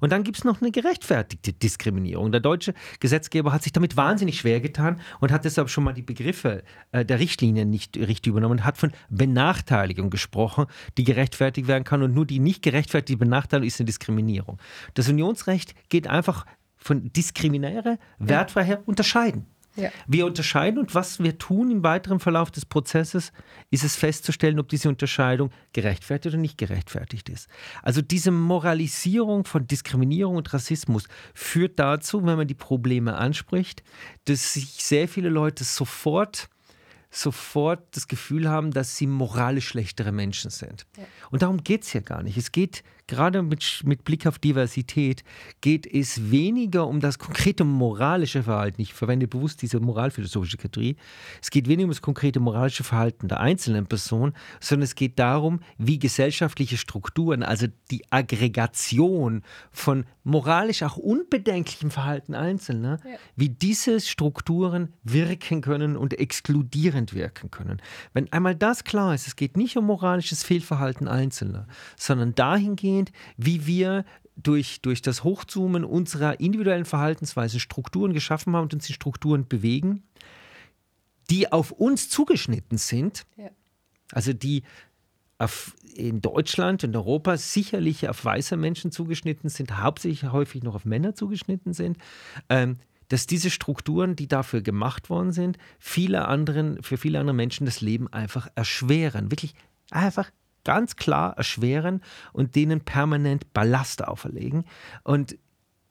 Und 0.00 0.12
dann 0.12 0.22
gibt 0.22 0.36
es 0.36 0.44
noch 0.44 0.60
eine 0.60 0.70
gerechtfertigte 0.70 1.54
Diskriminierung. 1.54 2.30
Der 2.30 2.42
deutsche 2.42 2.74
Gesetzgeber 3.00 3.52
hat 3.52 3.62
sich 3.62 3.72
damit 3.72 3.96
wahnsinnig 3.96 4.38
schwer 4.38 4.60
getan 4.60 5.00
und 5.20 5.32
hat 5.32 5.46
deshalb 5.46 5.70
schon 5.70 5.82
mal 5.82 5.94
die 5.94 6.02
Begriffe 6.02 6.62
äh, 6.92 7.06
der 7.06 7.18
Richtlinien 7.18 7.70
nicht 7.70 7.96
richtig 7.96 8.30
übernommen 8.30 8.58
und 8.58 8.64
hat 8.64 8.76
von 8.76 8.92
Benachteiligung 9.08 10.10
gesprochen, 10.10 10.66
die 10.98 11.04
gerechtfertigt 11.04 11.68
werden 11.68 11.84
kann. 11.84 12.02
Und 12.02 12.14
nur 12.14 12.26
die 12.26 12.38
nicht 12.38 12.62
gerechtfertigte 12.62 13.18
Benachteiligung 13.18 13.66
ist 13.66 13.80
eine 13.80 13.86
Diskriminierung. 13.86 14.58
Das 14.94 15.08
Unionsrecht 15.08 15.74
geht 15.88 16.06
einfach 16.06 16.44
von 16.82 17.12
diskriminäre, 17.12 17.98
wertfrei 18.18 18.64
her 18.64 18.82
unterscheiden. 18.86 19.46
Ja. 19.76 19.90
Wir 20.06 20.26
unterscheiden 20.26 20.78
und 20.78 20.94
was 20.94 21.18
wir 21.18 21.38
tun 21.38 21.70
im 21.70 21.82
weiteren 21.82 22.20
Verlauf 22.20 22.50
des 22.50 22.66
Prozesses, 22.66 23.32
ist 23.70 23.84
es 23.84 23.96
festzustellen, 23.96 24.60
ob 24.60 24.68
diese 24.68 24.88
Unterscheidung 24.88 25.50
gerechtfertigt 25.72 26.34
oder 26.34 26.42
nicht 26.42 26.58
gerechtfertigt 26.58 27.30
ist. 27.30 27.48
Also 27.82 28.02
diese 28.02 28.32
Moralisierung 28.32 29.44
von 29.44 29.66
Diskriminierung 29.66 30.36
und 30.36 30.52
Rassismus 30.52 31.04
führt 31.32 31.78
dazu, 31.78 32.24
wenn 32.26 32.36
man 32.36 32.48
die 32.48 32.54
Probleme 32.54 33.16
anspricht, 33.16 33.82
dass 34.26 34.52
sich 34.52 34.84
sehr 34.84 35.08
viele 35.08 35.30
Leute 35.30 35.64
sofort 35.64 36.48
sofort 37.14 37.94
das 37.94 38.08
Gefühl 38.08 38.48
haben, 38.48 38.70
dass 38.70 38.96
sie 38.96 39.06
moralisch 39.06 39.68
schlechtere 39.68 40.12
Menschen 40.12 40.50
sind. 40.50 40.86
Ja. 40.96 41.04
Und 41.30 41.42
darum 41.42 41.62
geht 41.62 41.82
es 41.82 41.92
ja 41.92 42.00
gar 42.00 42.22
nicht. 42.22 42.38
Es 42.38 42.52
geht 42.52 42.82
gerade 43.06 43.42
mit, 43.42 43.82
mit 43.84 44.04
Blick 44.04 44.26
auf 44.26 44.38
Diversität, 44.38 45.24
geht 45.60 45.86
es 45.86 46.30
weniger 46.30 46.86
um 46.86 47.00
das 47.00 47.18
konkrete 47.18 47.64
moralische 47.64 48.42
Verhalten. 48.42 48.80
Ich 48.80 48.94
verwende 48.94 49.26
bewusst 49.26 49.62
diese 49.62 49.80
moralphilosophische 49.80 50.56
Kategorie. 50.56 50.96
Es 51.40 51.50
geht 51.50 51.68
weniger 51.68 51.84
um 51.84 51.90
das 51.90 52.02
konkrete 52.02 52.40
moralische 52.40 52.84
Verhalten 52.84 53.28
der 53.28 53.40
einzelnen 53.40 53.86
Person, 53.86 54.32
sondern 54.60 54.84
es 54.84 54.94
geht 54.94 55.18
darum, 55.18 55.60
wie 55.78 55.98
gesellschaftliche 55.98 56.76
Strukturen, 56.76 57.42
also 57.42 57.66
die 57.90 58.04
Aggregation 58.10 59.42
von 59.70 60.04
moralisch 60.24 60.82
auch 60.82 60.96
unbedenklichem 60.96 61.90
Verhalten 61.90 62.34
Einzelner, 62.34 62.98
ja. 63.04 63.16
wie 63.36 63.48
diese 63.48 64.00
Strukturen 64.00 64.92
wirken 65.02 65.60
können 65.60 65.96
und 65.96 66.18
exkludierend 66.18 67.14
wirken 67.14 67.50
können. 67.50 67.82
Wenn 68.12 68.32
einmal 68.32 68.54
das 68.54 68.84
klar 68.84 69.14
ist, 69.14 69.26
es 69.26 69.36
geht 69.36 69.56
nicht 69.56 69.76
um 69.76 69.86
moralisches 69.86 70.44
Fehlverhalten 70.44 71.08
Einzelner, 71.08 71.66
sondern 71.96 72.34
dahingehend, 72.34 72.91
dahingehend, 72.92 73.12
wie 73.36 73.66
wir 73.66 74.04
durch, 74.36 74.80
durch 74.80 75.02
das 75.02 75.24
Hochzoomen 75.24 75.84
unserer 75.84 76.40
individuellen 76.40 76.84
Verhaltensweise 76.84 77.60
Strukturen 77.60 78.12
geschaffen 78.12 78.54
haben 78.54 78.64
und 78.64 78.74
uns 78.74 78.86
die 78.86 78.92
Strukturen 78.92 79.46
bewegen, 79.46 80.02
die 81.30 81.52
auf 81.52 81.70
uns 81.70 82.08
zugeschnitten 82.08 82.78
sind. 82.78 83.24
Ja. 83.36 83.50
Also 84.12 84.32
die 84.32 84.62
auf, 85.38 85.74
in 85.94 86.20
Deutschland 86.20 86.84
und 86.84 86.94
Europa 86.94 87.36
sicherlich 87.36 88.08
auf 88.08 88.24
weiße 88.24 88.56
Menschen 88.56 88.90
zugeschnitten 88.90 89.50
sind, 89.50 89.78
hauptsächlich 89.78 90.30
häufig 90.30 90.62
noch 90.62 90.74
auf 90.74 90.84
Männer 90.84 91.14
zugeschnitten 91.14 91.72
sind. 91.72 91.98
Ähm, 92.48 92.78
dass 93.08 93.26
diese 93.26 93.50
Strukturen, 93.50 94.16
die 94.16 94.26
dafür 94.26 94.62
gemacht 94.62 95.10
worden 95.10 95.32
sind, 95.32 95.58
viele 95.78 96.28
anderen, 96.28 96.82
für 96.82 96.96
viele 96.96 97.20
andere 97.20 97.36
Menschen 97.36 97.66
das 97.66 97.82
Leben 97.82 98.10
einfach 98.10 98.48
erschweren. 98.54 99.30
Wirklich 99.30 99.54
einfach 99.90 100.30
ganz 100.64 100.96
klar 100.96 101.36
erschweren 101.36 102.02
und 102.32 102.54
denen 102.54 102.80
permanent 102.80 103.52
Ballast 103.52 104.06
auferlegen. 104.06 104.64
Und 105.04 105.36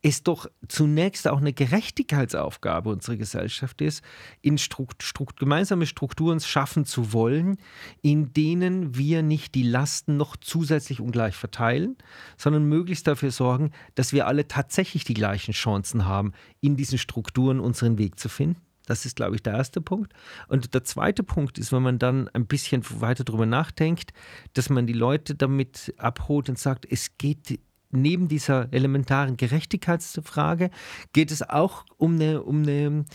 es 0.03 0.23
doch 0.23 0.47
zunächst 0.67 1.27
auch 1.27 1.39
eine 1.39 1.53
Gerechtigkeitsaufgabe 1.53 2.89
unserer 2.89 3.17
Gesellschaft 3.17 3.81
ist, 3.81 4.03
in 4.41 4.57
Strukt, 4.57 5.03
Strukt, 5.03 5.39
gemeinsame 5.39 5.85
Strukturen 5.85 6.39
schaffen 6.39 6.85
zu 6.85 7.13
wollen, 7.13 7.57
in 8.01 8.33
denen 8.33 8.95
wir 8.95 9.21
nicht 9.21 9.53
die 9.53 9.63
Lasten 9.63 10.17
noch 10.17 10.35
zusätzlich 10.37 10.99
ungleich 10.99 11.35
verteilen, 11.35 11.97
sondern 12.35 12.65
möglichst 12.65 13.05
dafür 13.07 13.31
sorgen, 13.31 13.71
dass 13.95 14.11
wir 14.11 14.27
alle 14.27 14.47
tatsächlich 14.47 15.03
die 15.03 15.13
gleichen 15.13 15.53
Chancen 15.53 16.05
haben, 16.05 16.33
in 16.61 16.75
diesen 16.75 16.97
Strukturen 16.97 17.59
unseren 17.59 17.97
Weg 17.97 18.19
zu 18.19 18.27
finden. 18.27 18.59
Das 18.91 19.05
ist, 19.05 19.15
glaube 19.15 19.35
ich, 19.35 19.41
der 19.41 19.53
erste 19.53 19.79
Punkt. 19.79 20.11
Und 20.49 20.73
der 20.73 20.83
zweite 20.83 21.23
Punkt 21.23 21.57
ist, 21.57 21.71
wenn 21.71 21.81
man 21.81 21.97
dann 21.97 22.27
ein 22.33 22.45
bisschen 22.45 22.83
weiter 22.99 23.23
darüber 23.23 23.45
nachdenkt, 23.45 24.11
dass 24.51 24.69
man 24.69 24.85
die 24.85 24.91
Leute 24.91 25.33
damit 25.33 25.93
abholt 25.97 26.49
und 26.49 26.59
sagt, 26.59 26.85
es 26.91 27.17
geht 27.17 27.57
neben 27.91 28.27
dieser 28.27 28.67
elementaren 28.73 29.37
Gerechtigkeitsfrage, 29.37 30.71
geht 31.13 31.31
es 31.31 31.41
auch 31.41 31.85
um 31.95 32.15
eine, 32.15 32.43
um 32.43 32.63
eine 32.63 33.05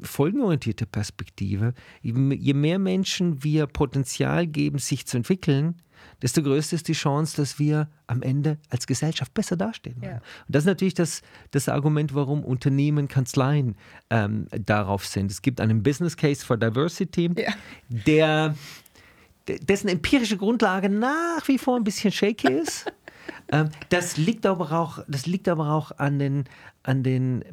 folgenorientierte 0.00 0.84
Perspektive. 0.84 1.74
Je 2.02 2.54
mehr 2.54 2.80
Menschen 2.80 3.44
wir 3.44 3.68
Potenzial 3.68 4.48
geben, 4.48 4.78
sich 4.78 5.06
zu 5.06 5.16
entwickeln, 5.16 5.76
desto 6.22 6.42
größer 6.42 6.76
ist 6.76 6.88
die 6.88 6.92
Chance, 6.92 7.36
dass 7.36 7.58
wir 7.58 7.88
am 8.06 8.22
Ende 8.22 8.58
als 8.68 8.86
Gesellschaft 8.86 9.32
besser 9.34 9.56
dastehen. 9.56 9.96
Ja. 10.02 10.14
Und 10.14 10.22
das 10.48 10.62
ist 10.62 10.66
natürlich 10.66 10.94
das, 10.94 11.22
das 11.50 11.68
Argument, 11.68 12.14
warum 12.14 12.44
Unternehmen, 12.44 13.08
Kanzleien 13.08 13.76
ähm, 14.10 14.46
darauf 14.50 15.06
sind. 15.06 15.30
Es 15.30 15.42
gibt 15.42 15.60
einen 15.60 15.82
Business 15.82 16.16
Case 16.16 16.44
for 16.44 16.56
Diversity, 16.56 17.30
ja. 17.36 17.52
der 17.88 18.54
dessen 19.48 19.88
empirische 19.88 20.36
Grundlage 20.36 20.88
nach 20.88 21.46
wie 21.48 21.58
vor 21.58 21.76
ein 21.76 21.84
bisschen 21.84 22.12
shaky 22.12 22.52
ist. 22.52 22.92
ähm, 23.48 23.70
das 23.88 24.16
liegt 24.16 24.46
aber 24.46 24.72
auch, 24.72 25.00
das 25.08 25.26
liegt 25.26 25.48
aber 25.48 25.70
auch 25.70 25.92
an 25.98 26.18
den, 26.18 26.44
an 26.82 27.02
den 27.02 27.44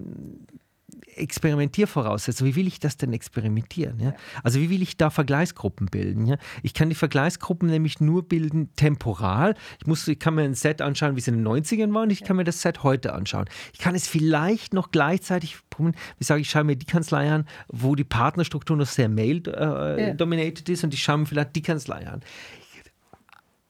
Experimentiervoraussetzungen. 1.18 2.54
Wie 2.54 2.56
will 2.56 2.68
ich 2.68 2.80
das 2.80 2.98
denn 2.98 3.14
experimentieren? 3.14 4.00
Ja? 4.00 4.14
Also 4.44 4.60
wie 4.60 4.70
will 4.70 4.82
ich 4.82 4.98
da 4.98 5.10
Vergleichsgruppen 5.10 5.88
bilden? 5.88 6.26
Ja? 6.26 6.38
Ich 6.64 6.74
kann 6.74 6.90
die 6.90 6.96
Vergleichsgruppen 6.96 7.70
nämlich 7.70 8.00
nur 8.00 8.28
bilden 8.28 8.74
temporal. 8.76 9.56
Ich, 9.80 9.88
muss, 9.88 10.08
ich 10.08 10.20
kann 10.20 10.36
mir 10.36 10.44
ein 10.44 10.56
Set 10.56 10.82
anschauen, 10.82 11.16
wie 11.16 11.20
es 11.20 11.28
in 11.28 11.36
den 11.36 11.48
90ern 11.48 11.94
war 11.94 12.04
und 12.04 12.12
ich 12.12 12.24
kann 12.24 12.38
mir 12.38 12.44
das 12.44 12.62
Set 12.62 12.84
heute 12.84 13.14
anschauen. 13.14 13.46
Ich 13.74 13.80
kann 13.80 13.96
es 13.96 14.08
vielleicht 14.08 14.74
noch 14.74 14.92
gleichzeitig, 14.92 15.58
wie 15.78 16.24
sage 16.24 16.42
ich, 16.42 16.50
schaue 16.50 16.64
mir 16.64 16.76
die 16.76 16.86
Kanzlei 16.86 17.32
an, 17.32 17.46
wo 17.68 17.96
die 17.96 18.04
Partnerstruktur 18.04 18.78
noch 18.78 18.88
sehr 18.88 19.10
male-dominated 19.10 20.70
äh, 20.70 20.74
ist 20.74 20.84
und 20.84 20.94
ich 20.94 21.04
schaue 21.04 21.20
mir 21.20 21.26
vielleicht 21.26 21.56
die 21.56 21.62
Kanzlei 21.62 22.08
an. 22.08 22.22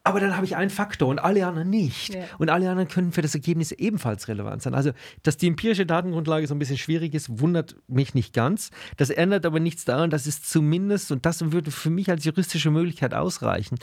Aber 0.07 0.21
dann 0.21 0.37
habe 0.37 0.45
ich 0.45 0.55
einen 0.55 0.69
Faktor 0.69 1.09
und 1.09 1.19
alle 1.19 1.45
anderen 1.45 1.69
nicht. 1.69 2.13
Ja. 2.13 2.23
Und 2.37 2.49
alle 2.49 2.69
anderen 2.69 2.87
können 2.87 3.11
für 3.11 3.21
das 3.21 3.35
Ergebnis 3.35 3.73
ebenfalls 3.73 4.29
relevant 4.29 4.61
sein. 4.61 4.73
Also, 4.73 4.91
dass 5.23 5.35
die 5.35 5.47
empirische 5.47 5.85
Datengrundlage 5.85 6.47
so 6.47 6.55
ein 6.55 6.59
bisschen 6.59 6.77
schwierig 6.77 7.13
ist, 7.13 7.41
wundert 7.41 7.75
mich 7.89 8.13
nicht 8.13 8.33
ganz. 8.33 8.71
Das 8.95 9.09
ändert 9.09 9.45
aber 9.45 9.59
nichts 9.59 9.83
daran, 9.83 10.09
dass 10.09 10.25
es 10.25 10.41
zumindest, 10.41 11.11
und 11.11 11.25
das 11.25 11.51
würde 11.51 11.71
für 11.71 11.89
mich 11.89 12.09
als 12.09 12.23
juristische 12.23 12.71
Möglichkeit 12.71 13.13
ausreichen, 13.13 13.79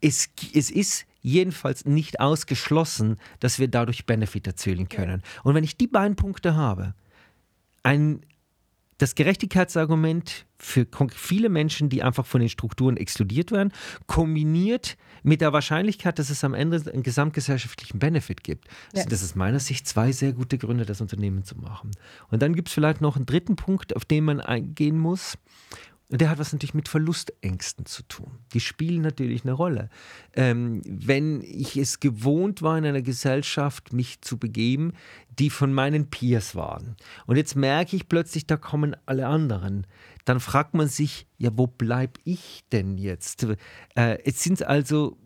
es, 0.00 0.28
es 0.54 0.70
ist 0.70 1.06
jedenfalls 1.22 1.84
nicht 1.86 2.20
ausgeschlossen, 2.20 3.16
dass 3.40 3.58
wir 3.58 3.66
dadurch 3.66 4.06
Benefit 4.06 4.46
erzielen 4.46 4.88
können. 4.88 5.22
Ja. 5.24 5.40
Und 5.42 5.56
wenn 5.56 5.64
ich 5.64 5.76
die 5.76 5.88
beiden 5.88 6.14
Punkte 6.14 6.54
habe, 6.54 6.94
ein, 7.82 8.20
das 8.98 9.14
Gerechtigkeitsargument 9.14 10.46
für 10.58 10.86
viele 11.14 11.48
Menschen, 11.48 11.88
die 11.88 12.02
einfach 12.02 12.26
von 12.26 12.40
den 12.40 12.48
Strukturen 12.48 12.96
exkludiert 12.96 13.50
werden, 13.50 13.72
kombiniert 14.06 14.96
mit 15.22 15.40
der 15.40 15.52
Wahrscheinlichkeit, 15.52 16.18
dass 16.18 16.30
es 16.30 16.44
am 16.44 16.54
Ende 16.54 16.82
einen 16.92 17.02
gesamtgesellschaftlichen 17.02 17.98
Benefit 17.98 18.44
gibt. 18.44 18.68
Ja. 18.92 19.00
Sind 19.00 19.12
das 19.12 19.22
aus 19.22 19.34
meiner 19.34 19.60
Sicht 19.60 19.86
zwei 19.86 20.12
sehr 20.12 20.32
gute 20.32 20.58
Gründe, 20.58 20.86
das 20.86 21.00
Unternehmen 21.00 21.44
zu 21.44 21.56
machen. 21.56 21.90
Und 22.30 22.42
dann 22.42 22.54
gibt 22.54 22.68
es 22.68 22.74
vielleicht 22.74 23.00
noch 23.00 23.16
einen 23.16 23.26
dritten 23.26 23.56
Punkt, 23.56 23.96
auf 23.96 24.04
den 24.04 24.24
man 24.24 24.40
eingehen 24.40 24.98
muss. 24.98 25.36
Und 26.10 26.20
der 26.20 26.28
hat 26.28 26.38
was 26.38 26.52
natürlich 26.52 26.74
mit 26.74 26.88
Verlustängsten 26.88 27.86
zu 27.86 28.02
tun. 28.02 28.38
Die 28.52 28.60
spielen 28.60 29.00
natürlich 29.00 29.44
eine 29.44 29.52
Rolle. 29.52 29.88
Ähm, 30.34 30.82
wenn 30.84 31.40
ich 31.40 31.76
es 31.76 31.98
gewohnt 31.98 32.60
war, 32.60 32.76
in 32.76 32.84
einer 32.84 33.02
Gesellschaft 33.02 33.92
mich 33.92 34.20
zu 34.20 34.38
begeben, 34.38 34.92
die 35.38 35.48
von 35.50 35.72
meinen 35.72 36.10
Peers 36.10 36.54
waren. 36.54 36.96
Und 37.26 37.36
jetzt 37.36 37.56
merke 37.56 37.96
ich 37.96 38.08
plötzlich, 38.08 38.46
da 38.46 38.56
kommen 38.56 38.94
alle 39.06 39.26
anderen. 39.26 39.86
Dann 40.24 40.40
fragt 40.40 40.74
man 40.74 40.88
sich, 40.88 41.26
ja, 41.38 41.50
wo 41.54 41.66
bleibe 41.66 42.20
ich 42.24 42.64
denn 42.70 42.98
jetzt? 42.98 43.46
Äh, 43.96 44.22
jetzt 44.24 44.40
sind 44.40 44.62
also, 44.62 45.18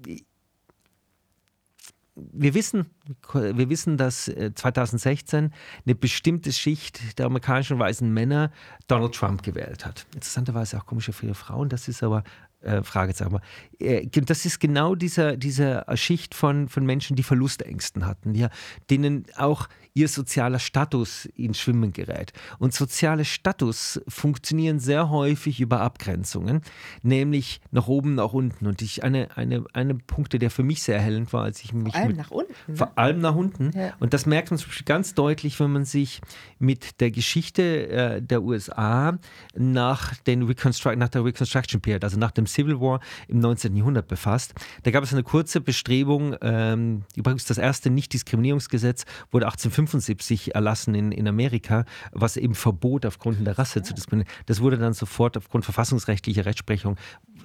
wir 2.33 2.55
wissen, 2.55 2.87
wir 3.33 3.69
wissen, 3.69 3.97
dass 3.97 4.25
2016 4.55 5.45
äh, 5.45 5.51
eine 5.87 5.95
bestimmte 5.95 6.53
Schicht 6.53 7.19
der 7.19 7.27
amerikanischen 7.27 7.79
weißen 7.79 8.12
Männer 8.12 8.51
Donald 8.87 9.14
Trump 9.14 9.43
gewählt 9.43 9.85
hat. 9.85 10.07
Interessanterweise 10.14 10.79
auch 10.79 10.87
komische 10.87 11.12
viele 11.12 11.35
Frauen, 11.35 11.69
das 11.69 11.89
ist 11.89 12.03
aber 12.03 12.25
äh, 12.61 12.83
Fragezeichen. 12.83 13.35
Aber, 13.35 13.43
äh, 13.79 14.07
das 14.09 14.45
ist 14.45 14.59
genau 14.59 14.95
dieser, 14.95 15.37
diese 15.37 15.85
Schicht 15.95 16.35
von, 16.35 16.69
von 16.69 16.85
Menschen, 16.85 17.17
die 17.17 17.23
Verlustängsten 17.23 18.07
hatten, 18.07 18.35
ja, 18.35 18.51
denen 18.91 19.27
auch 19.37 19.69
ihr 19.99 20.09
sozialer 20.09 20.61
Status 20.61 21.27
ins 21.35 21.59
Schwimmen 21.59 21.93
gerät. 21.93 22.33
Und 22.59 22.73
soziale 22.73 23.25
Status 23.25 24.01
funktionieren 24.07 24.79
sehr 24.79 25.11
häufig 25.11 25.61
über 25.61 25.81
Abgrenzungen, 25.81 26.63
nämlich 27.03 27.61
nach 27.73 27.89
oben, 27.89 28.15
nach 28.15 28.33
unten. 28.33 28.67
Und 28.67 28.81
ich 28.81 29.03
eine, 29.03 29.37
eine, 29.37 29.65
eine 29.73 29.95
Punkte, 29.95 30.39
der 30.39 30.51
für 30.51 30.63
mich 30.63 30.83
sehr 30.83 30.97
erhellend 30.97 31.33
war, 31.33 31.45
als 31.45 31.63
ich 31.65 31.73
mich. 31.73 31.93
Vor 31.93 32.01
allem 32.01 32.09
mit, 32.09 32.17
nach 32.17 32.31
unten. 32.31 32.53
Ne? 32.69 32.77
Vor 32.77 32.93
allem 32.97 33.21
nach 33.21 33.35
unten. 33.35 33.71
Ja. 33.75 33.95
Und 33.99 34.15
das 34.15 34.27
merkt 34.27 34.51
man 34.51 34.59
zum 34.59 34.69
Beispiel 34.69 34.85
ganz 34.85 35.15
deutlich, 35.15 35.59
wenn 35.59 35.73
man 35.73 35.85
sich 35.85 36.21
mit 36.59 37.01
der 37.01 37.11
Geschichte 37.11 37.89
äh, 37.89 38.23
der 38.23 38.43
USA 38.43 39.19
nach, 39.57 40.15
den 40.17 40.43
Reconstru 40.43 40.95
nach 40.95 41.09
der 41.09 41.25
Reconstruction 41.25 41.81
Period, 41.81 42.05
also 42.05 42.19
nach 42.19 42.31
dem 42.31 42.47
Civil 42.49 42.81
War 42.81 43.01
im 43.29 43.39
19. 43.39 43.77
Jahrhundert 43.77 44.09
befasst. 44.09 44.55
Da 44.83 44.91
gab 44.91 45.05
es 45.05 45.13
eine 45.13 45.23
kurze 45.23 45.61
Bestrebung, 45.61 46.37
ähm, 46.43 47.03
übrigens 47.15 47.45
das 47.45 47.59
erste 47.59 47.91
Nichtdiskriminierungsgesetz 47.91 49.05
wurde 49.31 49.47
1850 49.47 50.09
1975 50.09 50.55
erlassen 50.55 50.95
in, 50.95 51.13
in 51.13 51.29
Amerika, 51.29 51.85
was 52.13 52.37
eben 52.37 52.55
verbot, 52.55 53.07
aufgrund 53.07 53.47
der 53.47 53.59
Rasse 53.59 53.81
ja. 53.81 53.85
zu 53.85 53.95
diskriminieren. 53.95 54.33
Das 54.47 54.61
wurde 54.61 54.79
dann 54.79 54.93
sofort 54.93 55.37
aufgrund 55.37 55.65
verfassungsrechtlicher 55.65 56.45
Rechtsprechung, 56.45 56.97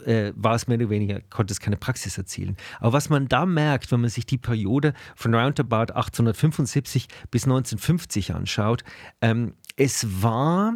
äh, 0.06 0.34
war 0.36 0.56
es 0.56 0.68
mehr 0.68 0.78
oder 0.78 0.90
weniger, 0.90 1.22
konnte 1.30 1.54
es 1.54 1.60
keine 1.60 1.78
Praxis 1.78 2.18
erzielen. 2.18 2.58
Aber 2.80 2.94
was 2.94 3.10
man 3.10 3.28
da 3.28 3.46
merkt, 3.46 3.92
wenn 3.92 4.02
man 4.02 4.10
sich 4.10 4.26
die 4.26 4.38
Periode 4.38 4.94
von 5.16 5.34
roundabout 5.34 5.94
1875 5.94 7.08
bis 7.32 7.44
1950 7.44 8.34
anschaut, 8.34 8.84
ähm, 9.22 9.54
es 9.76 10.22
war 10.22 10.76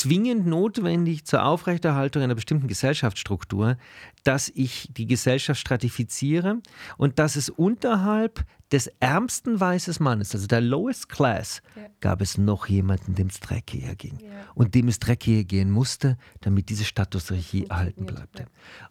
zwingend 0.00 0.46
notwendig 0.46 1.24
zur 1.24 1.44
Aufrechterhaltung 1.44 2.22
einer 2.22 2.34
bestimmten 2.34 2.68
Gesellschaftsstruktur, 2.68 3.76
dass 4.24 4.50
ich 4.54 4.88
die 4.92 5.06
Gesellschaft 5.06 5.60
stratifiziere 5.60 6.60
und 6.96 7.18
dass 7.18 7.36
es 7.36 7.48
unterhalb 7.50 8.44
des 8.72 8.88
ärmsten 8.98 9.60
weißen 9.60 9.96
Mannes, 10.00 10.34
also 10.34 10.46
der 10.46 10.60
lowest 10.60 11.08
class, 11.08 11.62
ja. 11.76 11.82
gab 12.00 12.20
es 12.20 12.38
noch 12.38 12.66
jemanden, 12.66 13.14
dem 13.14 13.28
es 13.28 13.38
dreckiger 13.38 13.94
ging. 13.94 14.18
Ja. 14.20 14.30
Und 14.54 14.74
dem 14.74 14.88
es 14.88 14.98
dreckiger 14.98 15.44
gehen 15.44 15.70
musste, 15.70 16.16
damit 16.40 16.70
diese 16.70 16.84
Statusregie 16.84 17.66
erhalten 17.66 18.06
bleibt. 18.06 18.40
Ja. 18.40 18.46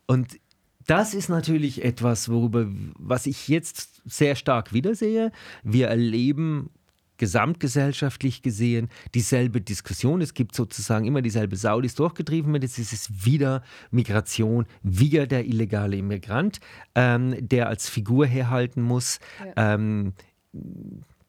Und 0.06 0.40
das 0.88 1.14
ist 1.14 1.30
natürlich 1.30 1.84
etwas, 1.84 2.30
worüber, 2.30 2.68
was 2.98 3.26
ich 3.26 3.48
jetzt 3.48 4.02
sehr 4.06 4.36
stark 4.36 4.74
wiedersehe. 4.74 5.32
Wir 5.64 5.88
erleben 5.88 6.70
gesamtgesellschaftlich 7.24 8.42
gesehen 8.42 8.90
dieselbe 9.16 9.62
Diskussion. 9.62 10.20
Es 10.20 10.34
gibt 10.34 10.54
sozusagen 10.56 11.06
immer 11.06 11.22
dieselbe 11.22 11.56
Sau, 11.56 11.80
die 11.80 11.88
es 11.88 11.96
durchgetrieben 11.96 12.52
wird. 12.52 12.64
Jetzt 12.64 12.80
ist 12.80 12.92
es 12.92 13.26
wieder 13.26 13.64
Migration, 13.92 14.66
wieder 14.82 15.26
der 15.26 15.46
illegale 15.46 15.96
Immigrant, 15.96 16.60
ähm, 16.96 17.36
der 17.40 17.70
als 17.70 17.88
Figur 17.88 18.26
herhalten 18.26 18.82
muss. 18.82 19.20
Ja. 19.56 19.76
Ähm, 19.76 20.12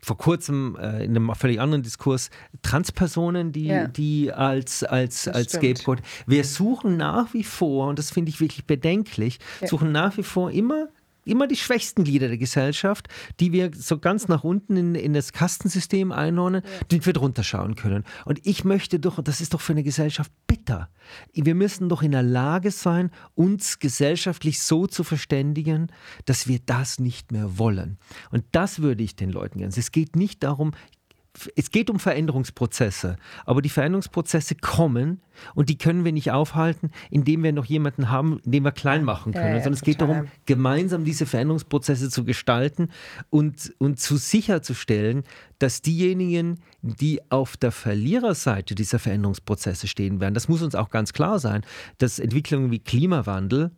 vor 0.00 0.18
kurzem 0.18 0.76
äh, 0.80 1.04
in 1.04 1.16
einem 1.16 1.32
völlig 1.36 1.60
anderen 1.60 1.84
Diskurs 1.84 2.30
Transpersonen, 2.62 3.52
die, 3.52 3.66
ja. 3.66 3.86
die 3.86 4.32
als, 4.32 4.82
als, 4.82 5.28
als 5.28 5.52
Scapegoat. 5.52 6.00
Wir 6.26 6.42
suchen 6.42 6.96
nach 6.96 7.32
wie 7.34 7.44
vor, 7.44 7.86
und 7.86 8.00
das 8.00 8.10
finde 8.10 8.30
ich 8.30 8.40
wirklich 8.40 8.66
bedenklich, 8.66 9.38
ja. 9.60 9.68
suchen 9.68 9.92
nach 9.92 10.16
wie 10.16 10.24
vor 10.24 10.50
immer 10.50 10.88
immer 11.24 11.46
die 11.46 11.56
schwächsten 11.56 12.04
Glieder 12.04 12.28
der 12.28 12.38
Gesellschaft, 12.38 13.08
die 13.40 13.52
wir 13.52 13.70
so 13.74 13.98
ganz 13.98 14.28
nach 14.28 14.44
unten 14.44 14.76
in, 14.76 14.94
in 14.94 15.12
das 15.12 15.32
Kastensystem 15.32 16.12
einordnen, 16.12 16.62
ja. 16.64 16.86
die 16.90 17.04
wir 17.04 17.12
drunter 17.12 17.42
schauen 17.42 17.74
können. 17.74 18.04
Und 18.24 18.40
ich 18.46 18.64
möchte 18.64 19.00
doch, 19.00 19.22
das 19.22 19.40
ist 19.40 19.54
doch 19.54 19.60
für 19.60 19.72
eine 19.72 19.82
Gesellschaft 19.82 20.32
bitter. 20.46 20.88
Wir 21.32 21.54
müssen 21.54 21.88
doch 21.88 22.02
in 22.02 22.12
der 22.12 22.22
Lage 22.22 22.70
sein, 22.70 23.10
uns 23.34 23.78
gesellschaftlich 23.78 24.62
so 24.62 24.86
zu 24.86 25.04
verständigen, 25.04 25.88
dass 26.24 26.48
wir 26.48 26.58
das 26.64 26.98
nicht 26.98 27.32
mehr 27.32 27.58
wollen. 27.58 27.98
Und 28.30 28.44
das 28.52 28.80
würde 28.80 29.02
ich 29.02 29.16
den 29.16 29.30
Leuten 29.30 29.58
gerne. 29.58 29.74
Es 29.76 29.92
geht 29.92 30.16
nicht 30.16 30.42
darum, 30.42 30.72
es 31.56 31.70
geht 31.70 31.90
um 31.90 31.98
Veränderungsprozesse, 31.98 33.16
aber 33.44 33.60
die 33.60 33.68
Veränderungsprozesse 33.68 34.54
kommen 34.54 35.20
und 35.54 35.68
die 35.68 35.76
können 35.76 36.04
wir 36.04 36.12
nicht 36.12 36.30
aufhalten, 36.30 36.90
indem 37.10 37.42
wir 37.42 37.52
noch 37.52 37.64
jemanden 37.64 38.10
haben, 38.10 38.40
den 38.44 38.62
wir 38.62 38.72
klein 38.72 39.04
machen 39.04 39.32
können, 39.32 39.56
ja, 39.56 39.56
sondern 39.56 39.74
es 39.74 39.82
geht 39.82 40.00
darum, 40.00 40.28
gemeinsam 40.46 41.04
diese 41.04 41.26
Veränderungsprozesse 41.26 42.08
zu 42.08 42.24
gestalten 42.24 42.88
und, 43.30 43.74
und 43.78 43.98
zu 43.98 44.16
sicherzustellen, 44.16 45.24
dass 45.58 45.82
diejenigen, 45.82 46.60
die 46.82 47.20
auf 47.30 47.56
der 47.56 47.72
Verliererseite 47.72 48.74
dieser 48.74 48.98
Veränderungsprozesse 48.98 49.88
stehen 49.88 50.20
werden, 50.20 50.34
das 50.34 50.48
muss 50.48 50.62
uns 50.62 50.74
auch 50.74 50.90
ganz 50.90 51.12
klar 51.12 51.38
sein, 51.38 51.62
dass 51.98 52.18
Entwicklungen 52.18 52.70
wie 52.70 52.78
Klimawandel, 52.78 53.72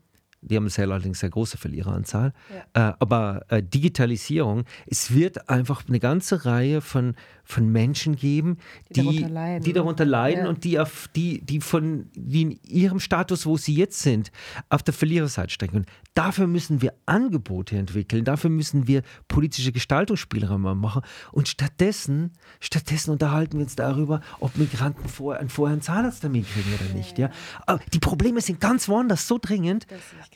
die 0.49 0.57
haben 0.57 0.68
sehr, 0.68 0.84
allerdings 0.84 1.20
sehr 1.20 1.30
große 1.30 1.59
Verliereranzahl. 1.59 2.32
Ja. 2.74 2.90
Äh, 2.90 2.94
aber 2.99 3.44
äh, 3.49 3.62
Digitalisierung, 3.62 4.64
es 4.86 5.12
wird 5.12 5.49
einfach 5.49 5.86
eine 5.88 6.01
ganze 6.01 6.44
Reihe 6.44 6.80
von, 6.80 7.14
von 7.44 7.70
Menschen 7.70 8.16
geben, 8.16 8.59
die, 8.88 9.01
die 9.01 9.03
darunter 9.03 9.28
leiden, 9.28 9.64
die 9.64 9.72
darunter 9.72 10.05
leiden 10.05 10.44
ja. 10.44 10.49
und 10.49 10.64
die, 10.64 10.78
auf, 10.78 11.09
die, 11.14 11.40
die, 11.42 11.61
von, 11.61 12.11
die 12.14 12.42
in 12.42 12.61
ihrem 12.62 13.01
Status, 13.01 13.47
wo 13.47 13.57
sie 13.57 13.74
jetzt 13.74 14.01
sind, 14.01 14.30
auf 14.68 14.82
der 14.82 14.94
Verliererseite 14.94 15.51
stecken. 15.51 15.76
Und 15.76 15.86
dafür 16.14 16.47
müssen 16.47 16.82
wir 16.82 16.94
Angebote 17.07 17.76
entwickeln, 17.76 18.24
dafür 18.24 18.51
müssen 18.51 18.86
wir 18.86 19.03
politische 19.28 19.72
Gestaltungsspielräume 19.72 20.74
machen. 20.74 21.03
Und 21.32 21.49
stattdessen, 21.49 22.32
stattdessen 22.61 23.11
unterhalten 23.11 23.59
wir 23.59 23.64
uns 23.64 23.76
darüber, 23.76 24.20
ob 24.40 24.57
Migranten 24.57 25.09
vor, 25.09 25.36
einen 25.36 25.49
vorher 25.49 25.72
einen 25.72 25.82
Zahnarzttermin 25.82 26.44
kriegen 26.44 26.74
oder 26.74 26.94
nicht. 26.94 27.18
Ja. 27.18 27.30
Aber 27.66 27.80
die 27.92 27.99
Probleme 28.01 28.40
sind 28.40 28.61
ganz 28.61 28.88
woanders 28.88 29.28
so 29.28 29.38
dringend, 29.40 29.86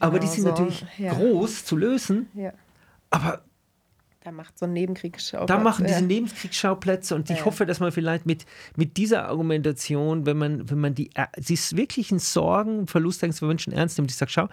aber 0.00 0.18
die 0.18 0.26
sind 0.26 0.42
so. 0.42 0.50
natürlich 0.50 0.84
ja. 0.98 1.12
groß 1.12 1.64
zu 1.64 1.76
lösen. 1.76 2.28
Aber 3.10 3.44
da 4.22 4.32
macht 4.32 4.58
so 4.58 4.66
ein 4.66 4.74
Nebenkriegsschauplatz. 4.74 5.48
Da 5.48 5.58
machen 5.58 5.86
diese 5.86 6.00
ja. 6.00 6.06
Nebenkriegsschauplätze 6.06 7.14
und 7.14 7.28
ja. 7.30 7.36
ich 7.36 7.44
hoffe, 7.46 7.64
dass 7.64 7.80
man 7.80 7.90
vielleicht 7.90 8.26
mit, 8.26 8.44
mit 8.76 8.98
dieser 8.98 9.26
Argumentation, 9.28 10.26
wenn 10.26 10.36
man, 10.36 10.68
wenn 10.68 10.78
man 10.78 10.94
die, 10.94 11.10
sie 11.38 11.54
ist 11.54 11.76
wirklichen 11.76 12.18
Sorgen, 12.18 12.86
Verlustängste 12.86 13.40
von 13.40 13.48
Menschen 13.48 13.72
ernst 13.72 13.96
nimmt, 13.96 14.10
ich 14.10 14.16
sage, 14.16 14.30
schau, 14.30 14.48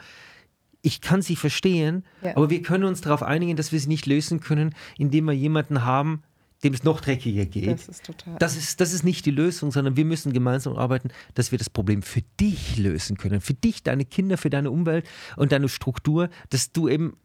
ich 0.81 1.01
kann 1.01 1.21
sie 1.21 1.35
verstehen, 1.35 2.05
ja. 2.21 2.37
aber 2.37 2.49
wir 2.49 2.61
können 2.61 2.85
uns 2.85 3.01
darauf 3.01 3.23
einigen, 3.23 3.57
dass 3.57 3.73
wir 3.73 3.79
sie 3.79 3.89
nicht 3.89 4.05
lösen 4.05 4.39
können, 4.39 4.73
indem 4.97 5.25
wir 5.25 5.33
jemanden 5.33 5.83
haben, 5.83 6.23
dem 6.63 6.73
es 6.73 6.83
noch 6.83 7.01
dreckiger 7.01 7.45
geht. 7.45 7.73
Das 7.73 7.87
ist 7.87 8.05
total. 8.05 8.35
Das 8.39 8.57
ist, 8.57 8.81
das 8.81 8.93
ist 8.93 9.03
nicht 9.03 9.25
die 9.25 9.31
Lösung, 9.31 9.71
sondern 9.71 9.95
wir 9.95 10.05
müssen 10.05 10.33
gemeinsam 10.33 10.75
arbeiten, 10.75 11.09
dass 11.35 11.51
wir 11.51 11.57
das 11.57 11.69
Problem 11.69 12.01
für 12.01 12.21
dich 12.39 12.77
lösen 12.77 13.17
können. 13.17 13.41
Für 13.41 13.53
dich, 13.53 13.83
deine 13.83 14.05
Kinder, 14.05 14.37
für 14.37 14.49
deine 14.49 14.71
Umwelt 14.71 15.07
und 15.35 15.51
deine 15.51 15.69
Struktur, 15.69 16.29
dass 16.49 16.71
du 16.71 16.89
eben 16.89 17.17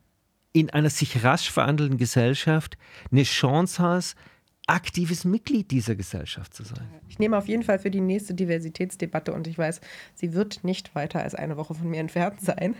in 0.53 0.69
einer 0.71 0.91
sich 0.91 1.25
rasch 1.25 1.51
verhandelnden 1.51 1.99
Gesellschaft 1.99 2.77
eine 3.11 3.23
Chance 3.23 3.83
hast, 3.83 4.17
aktives 4.73 5.27
Mitglied 5.27 5.71
dieser 5.71 5.95
Gesellschaft 5.95 6.55
zu 6.55 6.63
sein. 6.63 6.89
Ich 7.11 7.19
nehme 7.19 7.37
auf 7.37 7.47
jeden 7.47 7.63
Fall 7.63 7.79
für 7.79 7.91
die 7.91 8.01
nächste 8.01 8.33
Diversitätsdebatte 8.33 9.35
und 9.35 9.47
ich 9.47 9.59
weiß, 9.59 9.83
sie 10.15 10.33
wird 10.33 10.65
nicht 10.65 10.95
weiter 10.95 11.23
als 11.23 11.35
eine 11.35 11.59
Woche 11.59 11.75
von 11.75 11.91
mir 11.91 12.01
entfernt 12.01 12.41
sein, 12.41 12.75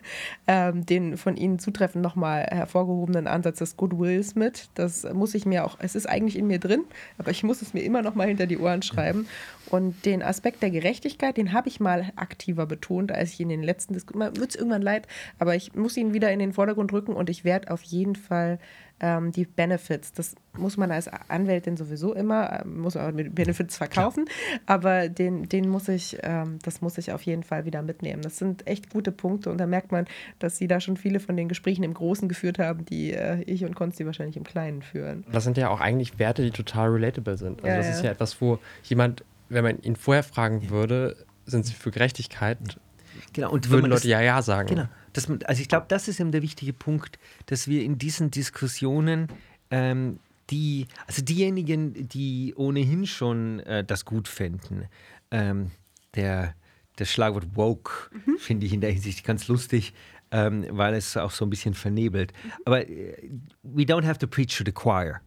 ähm, 0.47 0.87
den 0.87 1.19
von 1.19 1.37
Ihnen 1.37 1.59
zutreffend 1.59 2.03
nochmal 2.03 2.45
hervorgehobenen 2.45 3.27
Ansatz 3.27 3.59
des 3.59 3.77
Goodwills 3.77 4.35
mit. 4.35 4.71
Das 4.75 5.05
muss 5.13 5.35
ich 5.35 5.45
mir 5.45 5.67
auch, 5.67 5.77
es 5.81 5.95
ist 5.95 6.09
eigentlich 6.09 6.39
in 6.39 6.47
mir 6.47 6.59
drin, 6.59 6.85
aber 7.19 7.31
ich 7.31 7.43
muss 7.43 7.61
es 7.61 7.75
mir 7.75 7.83
immer 7.83 8.01
nochmal 8.01 8.29
hinter 8.29 8.47
die 8.47 8.57
Ohren 8.57 8.81
schreiben. 8.81 9.29
Und 9.69 10.07
den 10.07 10.23
Aspekt 10.23 10.63
der 10.63 10.71
Gerechtigkeit, 10.71 11.37
den 11.37 11.53
habe 11.53 11.69
ich 11.69 11.79
mal 11.79 12.11
aktiver 12.17 12.65
betont, 12.65 13.13
als 13.13 13.35
ich 13.35 13.41
in 13.41 13.51
den 13.51 13.63
letzten 13.63 13.93
Diskussionen, 13.93 14.37
wird 14.37 14.51
es 14.51 14.57
irgendwann 14.57 14.83
leid, 14.83 15.07
aber 15.39 15.57
ich 15.57 15.75
muss 15.75 15.99
ihn 15.99 16.15
wieder 16.15 16.33
in 16.33 16.39
den 16.39 16.55
Vordergrund 16.55 16.91
rücken 16.93 17.13
und 17.13 17.29
ich 17.29 17.45
werde 17.45 17.71
auf 17.71 17.83
jeden 17.83 18.17
Fall 18.17 18.59
ähm, 19.03 19.33
die 19.33 19.45
Benefits. 19.45 20.13
Das 20.13 20.37
muss 20.57 20.77
man 20.77 20.91
als 20.91 21.09
Anwältin 21.09 21.77
sowieso 21.77 22.15
immer, 22.15 22.61
äh, 22.61 22.65
muss 22.65 22.95
man 22.95 23.15
mit 23.15 23.35
Benefits 23.35 23.77
verkaufen, 23.77 24.27
ja. 24.27 24.61
aber 24.67 25.09
den, 25.09 25.49
den 25.49 25.69
muss 25.69 25.89
ich, 25.89 26.19
ähm, 26.23 26.59
das 26.63 26.81
muss 26.81 26.97
ich 26.99 27.13
auf 27.13 27.23
jeden 27.23 27.43
Fall 27.43 27.65
wieder 27.65 27.83
mitnehmen. 27.83 28.23
Das 28.23 28.39
sind 28.39 28.67
echt 28.67 28.91
gute 28.91 29.13
Punkte 29.13 29.51
und 29.51 29.59
da 29.59 29.67
merkt 29.67 29.93
man, 29.93 30.07
dass 30.39 30.57
sie 30.57 30.69
da 30.69 30.81
schon 30.81 30.97
viele 30.97 31.21
von 31.21 31.37
den 31.37 31.49
Gesprächen 31.49 31.83
im 31.83 31.95
Großen 31.95 32.29
geführt 32.29 32.59
haben, 32.59 32.85
die 32.85 33.13
äh, 33.13 33.43
ich 33.43 33.65
und 33.65 33.75
Konsti 33.75 34.07
wahrscheinlich 34.07 34.37
im 34.37 34.45
Kleinen 34.45 34.83
führen. 34.83 35.25
Das 35.33 35.45
sind 35.45 35.59
ja 35.59 35.69
auch 35.69 35.81
eigentlich 35.81 36.19
Werte, 36.19 36.43
die 36.43 36.53
total 36.53 36.91
relatable 36.91 37.37
sind. 37.37 37.63
Also 37.63 37.69
ja, 37.69 37.77
das 37.77 37.87
ja. 37.87 37.93
ist 37.93 38.05
ja 38.05 38.11
etwas, 38.13 38.41
wo 38.41 38.59
jemand, 38.85 39.25
wenn 39.49 39.65
man 39.65 39.79
ihn 39.81 39.97
vorher 39.97 40.23
fragen 40.23 40.71
würde, 40.71 41.17
sind 41.45 41.67
sie 41.67 41.75
für 41.75 41.91
Gerechtigkeit, 41.91 42.79
Genau, 43.33 43.51
und 43.51 43.67
wenn 43.67 43.73
würden 43.79 43.91
Leute 43.91 44.03
das- 44.03 44.05
ja, 44.05 44.21
ja 44.21 44.43
sagen. 44.43 44.69
Genau. 44.69 44.89
Das, 45.13 45.29
also 45.45 45.61
ich 45.61 45.69
glaube, 45.69 45.87
das 45.89 46.09
ist 46.09 46.21
eben 46.21 46.33
der 46.33 46.43
wichtige 46.43 46.73
Punkt, 46.73 47.19
dass 47.47 47.69
wir 47.69 47.83
in 47.83 47.99
diesen 47.99 48.31
Diskussionen 48.31 49.29
ähm, 49.71 50.19
die, 50.51 50.87
also 51.07 51.23
diejenigen, 51.23 52.09
die 52.09 52.55
ohnehin 52.57 53.07
schon 53.07 53.61
äh, 53.61 53.85
das 53.85 54.05
gut 54.05 54.29
fänden, 54.29 54.87
ähm, 55.31 55.71
der, 56.15 56.55
das 56.97 57.11
Schlagwort 57.11 57.47
woke 57.57 58.11
finde 58.39 58.67
ich 58.67 58.73
in 58.73 58.81
der 58.81 58.91
Hinsicht 58.93 59.25
ganz 59.25 59.49
lustig, 59.49 59.93
ähm, 60.31 60.65
weil 60.71 60.95
es 60.95 61.17
auch 61.17 61.31
so 61.31 61.45
ein 61.45 61.51
bisschen 61.51 61.75
vernebelt. 61.75 62.33
Aber 62.65 62.89
äh, 62.89 63.17
we 63.63 63.83
don't 63.83 64.05
have 64.05 64.19
to 64.19 64.27
preach 64.27 64.57
to 64.57 64.65
the 64.65 64.73
choir. 64.73 65.21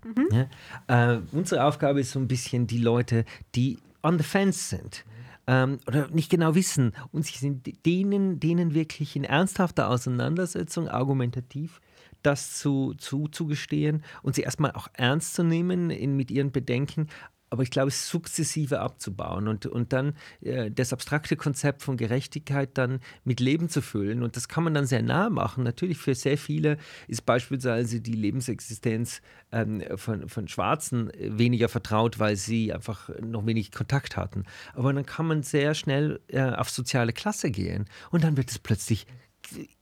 Ja? 0.87 1.13
Äh, 1.15 1.19
unsere 1.31 1.63
Aufgabe 1.63 1.99
ist 2.01 2.11
so 2.11 2.19
ein 2.19 2.27
bisschen 2.27 2.65
die 2.67 2.79
Leute, 2.79 3.23
die 3.55 3.77
on 4.03 4.17
the 4.17 4.23
fence 4.23 4.69
sind 4.69 5.05
ähm, 5.47 5.79
oder 5.87 6.07
nicht 6.09 6.29
genau 6.29 6.55
wissen 6.55 6.93
und 7.11 7.25
sich 7.25 7.39
sind 7.39 7.85
denen, 7.85 8.39
denen 8.39 8.73
wirklich 8.73 9.15
in 9.15 9.23
ernsthafter 9.23 9.89
Auseinandersetzung 9.89 10.87
argumentativ 10.87 11.81
das 12.25 12.55
zu, 12.55 12.95
zu, 12.97 13.27
zugestehen 13.27 14.03
und 14.23 14.35
sie 14.35 14.41
erstmal 14.41 14.71
auch 14.71 14.87
ernst 14.93 15.35
zu 15.35 15.43
nehmen 15.43 15.89
in, 15.91 16.15
mit 16.17 16.31
ihren 16.31 16.51
Bedenken. 16.51 17.07
Aber 17.55 17.63
ich 17.63 17.71
glaube, 17.71 17.87
es 17.87 18.09
sukzessive 18.09 18.81
abzubauen 18.81 19.47
und, 19.47 19.65
und 19.65 19.93
dann 19.93 20.13
äh, 20.41 20.69
das 20.69 20.91
abstrakte 20.91 21.37
Konzept 21.37 21.83
von 21.83 21.95
Gerechtigkeit 21.95 22.77
dann 22.77 22.99
mit 23.23 23.39
Leben 23.39 23.69
zu 23.69 23.81
füllen. 23.81 24.23
Und 24.23 24.35
das 24.35 24.49
kann 24.49 24.65
man 24.65 24.73
dann 24.73 24.85
sehr 24.85 25.01
nah 25.01 25.29
machen. 25.29 25.63
Natürlich 25.63 25.97
für 25.97 26.13
sehr 26.15 26.37
viele 26.37 26.77
ist 27.07 27.25
beispielsweise 27.25 28.01
die 28.01 28.11
Lebensexistenz 28.11 29.21
ähm, 29.53 29.81
von, 29.95 30.27
von 30.27 30.49
Schwarzen 30.49 31.09
äh, 31.11 31.37
weniger 31.37 31.69
vertraut, 31.69 32.19
weil 32.19 32.35
sie 32.35 32.73
einfach 32.73 33.09
noch 33.21 33.45
wenig 33.45 33.71
Kontakt 33.71 34.17
hatten. 34.17 34.43
Aber 34.73 34.91
dann 34.91 35.05
kann 35.05 35.25
man 35.25 35.41
sehr 35.41 35.75
schnell 35.75 36.19
äh, 36.27 36.41
auf 36.41 36.69
soziale 36.69 37.13
Klasse 37.13 37.51
gehen 37.51 37.85
und 38.11 38.25
dann 38.25 38.35
wird 38.35 38.51
es 38.51 38.59
plötzlich 38.59 39.07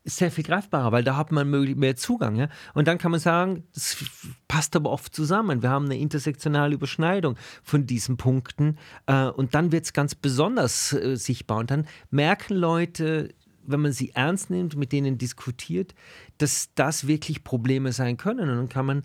sehr 0.06 0.32
viel 0.32 0.44
greifbarer, 0.44 0.92
weil 0.92 1.04
da 1.04 1.16
hat 1.16 1.32
man 1.32 1.50
mehr 1.50 1.96
Zugang. 1.96 2.36
Ja? 2.36 2.50
Und 2.74 2.88
dann 2.88 2.98
kann 2.98 3.12
man 3.12 3.20
sagen, 3.20 3.64
das 3.74 4.04
passt 4.48 4.76
aber 4.76 4.92
oft 4.92 5.16
zusammen. 5.16 5.62
Wir 5.62 5.70
haben 5.70 5.86
eine 5.86 5.98
intersektionale 5.98 6.76
Überschneidung 6.76 7.38
von 7.64 7.86
diesen 7.86 8.18
Punkten 8.18 8.78
äh, 9.06 9.28
und 9.28 9.56
dann 9.56 9.72
wird 9.72 9.86
es 9.86 9.94
ganz 9.94 10.16
besonders 10.16 10.94
äh, 10.94 11.16
sichtbar. 11.16 11.60
Und 11.60 11.72
dann 11.72 11.88
merken 12.10 12.56
Leute, 12.56 13.34
wenn 13.66 13.82
man 13.82 13.94
sie 13.94 14.12
ernst 14.12 14.50
nimmt, 14.50 14.76
mit 14.76 14.92
denen 14.92 15.18
diskutiert, 15.18 15.96
dass 16.38 16.74
das 16.76 17.08
wirklich 17.08 17.44
Probleme 17.44 17.92
sein 17.94 18.18
können. 18.18 18.50
Und 18.50 18.58
dann 18.58 18.70
kann 18.70 18.86
man 18.86 19.04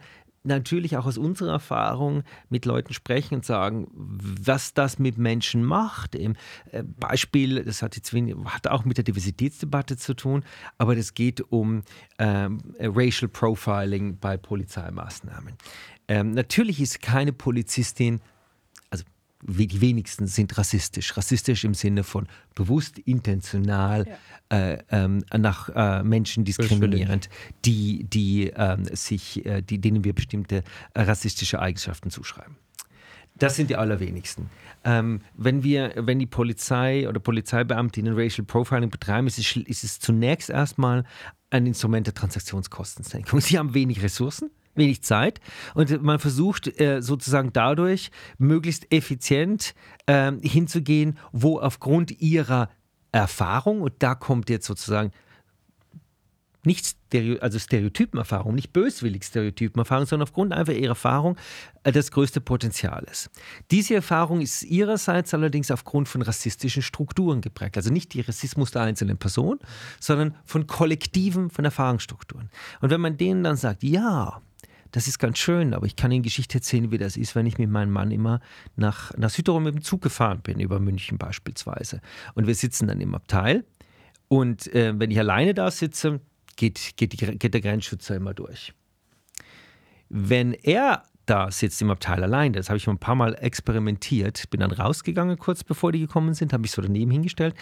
natürlich 0.49 0.97
auch 0.97 1.07
aus 1.07 1.17
unserer 1.17 1.53
Erfahrung 1.53 2.25
mit 2.49 2.65
Leuten 2.65 2.93
sprechen 2.93 3.37
und 3.37 3.45
sagen, 3.45 3.87
was 3.95 4.75
das 4.75 4.99
mit 4.99 5.19
Menschen 5.19 5.65
macht. 5.65 6.17
Im 6.17 6.35
äh, 6.73 6.83
Beispiel, 6.83 7.65
das 7.65 7.83
hat 7.83 7.95
jetzt 7.95 8.13
wenig, 8.13 8.35
hat 8.47 8.67
auch 8.67 8.85
mit 8.85 8.97
der 8.97 9.05
Diversitätsdebatte 9.05 9.97
zu 9.97 10.15
tun, 10.15 10.45
aber 10.77 10.97
das 10.97 11.15
geht 11.15 11.41
um 11.53 11.83
ähm, 12.19 12.59
Racial 12.81 13.29
Profiling 13.29 14.19
bei 14.19 14.37
Polizeimaßnahmen. 14.37 15.55
Ähm, 16.09 16.33
natürlich 16.33 16.81
ist 16.81 17.01
keine 17.01 17.33
Polizistin 17.33 18.21
die 19.43 19.81
wenigsten 19.81 20.27
sind 20.27 20.57
rassistisch. 20.59 21.17
Rassistisch 21.17 21.65
im 21.65 21.75
Sinne 21.75 22.03
von 22.03 22.27
bewusst, 22.55 22.99
intentional 22.99 24.07
äh, 24.49 24.79
ähm, 24.91 25.25
nach 25.37 25.69
äh, 25.75 26.03
Menschen 26.03 26.45
diskriminierend, 26.45 27.29
die, 27.65 28.05
die, 28.05 28.53
ähm, 28.57 28.85
sich, 28.85 29.45
äh, 29.47 29.63
die, 29.63 29.81
denen 29.81 30.05
wir 30.05 30.13
bestimmte 30.13 30.65
äh, 30.95 31.03
rassistische 31.03 31.61
Eigenschaften 31.61 32.11
zuschreiben. 32.11 32.57
Das 33.37 33.55
sind 33.55 33.71
die 33.71 33.77
allerwenigsten. 33.77 34.51
Ähm, 34.85 35.21
wenn, 35.37 35.63
wir, 35.63 35.93
wenn 35.97 36.19
die 36.19 36.27
Polizei 36.27 37.09
oder 37.09 37.21
Polizeibeamtinnen 37.21 38.15
Racial 38.19 38.45
Profiling 38.45 38.91
betreiben, 38.91 39.29
ist 39.29 39.39
es, 39.39 39.57
ist 39.57 39.85
es 39.85 40.01
zunächst 40.01 40.51
erstmal 40.51 41.05
ein 41.51 41.67
Instrument 41.67 42.07
der 42.07 42.15
Transaktionskostensenkung. 42.15 43.41
Sie 43.41 43.59
haben 43.59 43.75
wenig 43.75 44.03
Ressourcen, 44.03 44.51
wenig 44.79 45.03
Zeit 45.03 45.41
und 45.75 46.03
man 46.03 46.19
versucht 46.19 46.81
äh, 46.81 47.03
sozusagen 47.03 47.53
dadurch 47.53 48.11
möglichst 48.39 48.93
effizient 48.93 49.75
ähm, 50.07 50.41
hinzugehen, 50.41 51.19
wo 51.33 51.59
aufgrund 51.59 52.21
ihrer 52.21 52.71
Erfahrung, 53.13 53.83
und 53.83 53.95
da 53.99 54.15
kommt 54.15 54.51
jetzt 54.51 54.67
sozusagen 54.67 55.13
nicht 56.65 56.87
Stereo, 56.87 57.39
also 57.41 57.59
Stereotypenerfahrung, 57.59 58.55
nicht 58.55 58.73
böswillig 58.73 59.25
Stereotypenerfahrung, 59.25 60.07
sondern 60.07 60.29
aufgrund 60.29 60.53
einfach 60.53 60.75
ihrer 60.75 60.91
Erfahrung 60.91 61.37
äh, 61.85 61.93
das 61.93 62.11
größte 62.11 62.41
Potenzial 62.41 63.05
ist. 63.11 63.31
Diese 63.71 63.95
Erfahrung 63.95 64.41
ist 64.41 64.63
ihrerseits 64.65 65.33
allerdings 65.35 65.71
aufgrund 65.71 66.09
von 66.09 66.23
rassistischen 66.23 66.83
Strukturen 66.83 67.41
geprägt. 67.41 67.77
Also 67.77 67.91
nicht 67.91 68.13
die 68.15 68.21
Rassismus 68.21 68.73
der 68.73 68.83
einzelnen 68.83 69.19
Person, 69.19 69.59
sondern 70.01 70.37
von 70.45 70.67
Kollektiven, 70.67 71.51
von 71.51 71.65
Erfahrungsstrukturen. 71.65 72.51
Und 72.81 72.91
wenn 72.91 73.01
man 73.01 73.17
denen 73.17 73.45
dann 73.45 73.57
sagt, 73.57 73.83
ja, 73.83 74.43
das 74.93 75.07
ist 75.07 75.19
ganz 75.19 75.39
schön, 75.39 75.75
aber 75.75 75.87
ich 75.87 75.97
kann 75.97 76.11
Ihnen 76.11 76.23
Geschichte 76.23 76.59
erzählen, 76.59 76.91
wie 76.91 76.99
das 76.99 77.17
ist, 77.17 77.35
wenn 77.35 77.47
ich 77.47 77.59
mit 77.59 77.71
meinem 77.71 77.93
Mann 77.93 78.11
immer 78.11 78.41
nach, 78.77 79.17
nach 79.17 79.31
Südtirol 79.31 79.61
mit 79.61 79.75
dem 79.75 79.83
Zug 79.83 80.03
gefahren 80.03 80.41
bin, 80.43 80.61
über 80.61 80.81
München 80.81 81.19
beispielsweise. 81.19 82.01
Und 82.35 82.47
wir 82.47 82.55
sitzen 82.55 82.89
dann 82.89 83.01
im 83.01 83.15
Abteil. 83.15 83.65
Und 84.29 84.73
äh, 84.75 84.99
wenn 84.99 85.11
ich 85.11 85.19
alleine 85.19 85.55
da 85.55 85.71
sitze, 85.71 86.21
geht, 86.57 86.97
geht, 86.97 87.13
die, 87.13 87.39
geht 87.39 87.55
der 87.55 87.61
Grenzschützer 87.61 88.17
immer 88.17 88.35
durch. 88.35 88.73
Wenn 90.09 90.55
er 90.55 91.03
da 91.27 91.51
sitzt 91.51 91.83
im 91.83 91.91
Abteil 91.91 92.23
allein, 92.23 92.53
das 92.55 92.69
habe 92.69 92.79
ich 92.79 92.89
ein 92.89 92.99
paar 92.99 93.15
Mal 93.15 93.35
experimentiert, 93.35 94.49
bin 94.51 94.61
dann 94.61 94.71
rausgegangen 94.71 95.39
kurz 95.39 95.63
bevor 95.63 95.93
die 95.93 96.01
gekommen 96.01 96.33
sind, 96.35 96.53
habe 96.53 96.63
mich 96.63 96.71
so 96.71 96.81
daneben 96.81 97.11
hingestellt. 97.11 97.55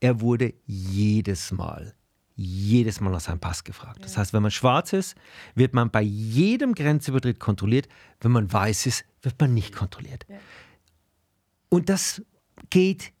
Er 0.00 0.20
wurde 0.20 0.54
jedes 0.66 1.52
Mal, 1.52 1.94
jedes 2.42 3.00
Mal 3.00 3.10
nach 3.10 3.20
seinem 3.20 3.38
Pass 3.38 3.64
gefragt. 3.64 4.02
Das 4.02 4.16
heißt, 4.16 4.32
wenn 4.32 4.42
man 4.42 4.50
schwarz 4.50 4.92
ist, 4.94 5.14
wird 5.54 5.74
man 5.74 5.90
bei 5.90 6.00
jedem 6.00 6.74
Grenzübertritt 6.74 7.38
kontrolliert. 7.38 7.86
Wenn 8.20 8.32
man 8.32 8.50
weiß 8.50 8.86
ist, 8.86 9.04
wird 9.20 9.38
man 9.38 9.52
nicht 9.52 9.74
kontrolliert. 9.74 10.26
Und 11.68 11.90
das 11.90 12.22
geht 12.70 13.12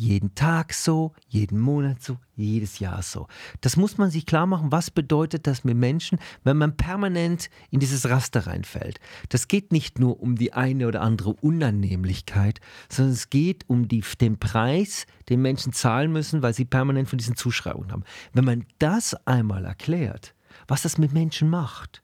jeden 0.00 0.34
Tag 0.34 0.72
so, 0.72 1.12
jeden 1.28 1.60
Monat 1.60 2.02
so, 2.02 2.16
jedes 2.34 2.78
Jahr 2.78 3.02
so. 3.02 3.26
Das 3.60 3.76
muss 3.76 3.98
man 3.98 4.10
sich 4.10 4.24
klar 4.24 4.46
machen, 4.46 4.72
was 4.72 4.90
bedeutet 4.90 5.46
das 5.46 5.62
mit 5.62 5.76
Menschen, 5.76 6.18
wenn 6.42 6.56
man 6.56 6.74
permanent 6.74 7.50
in 7.70 7.80
dieses 7.80 8.08
Raster 8.08 8.46
reinfällt. 8.46 8.98
Das 9.28 9.46
geht 9.46 9.72
nicht 9.72 9.98
nur 9.98 10.18
um 10.22 10.36
die 10.36 10.54
eine 10.54 10.88
oder 10.88 11.02
andere 11.02 11.34
Unannehmlichkeit, 11.34 12.60
sondern 12.88 13.12
es 13.12 13.28
geht 13.28 13.68
um 13.68 13.88
die, 13.88 14.02
den 14.22 14.38
Preis, 14.38 15.04
den 15.28 15.42
Menschen 15.42 15.74
zahlen 15.74 16.12
müssen, 16.12 16.40
weil 16.40 16.54
sie 16.54 16.64
permanent 16.64 17.10
von 17.10 17.18
diesen 17.18 17.36
Zuschreibungen 17.36 17.92
haben. 17.92 18.04
Wenn 18.32 18.46
man 18.46 18.64
das 18.78 19.14
einmal 19.26 19.66
erklärt, 19.66 20.34
was 20.66 20.80
das 20.80 20.96
mit 20.96 21.12
Menschen 21.12 21.50
macht, 21.50 22.02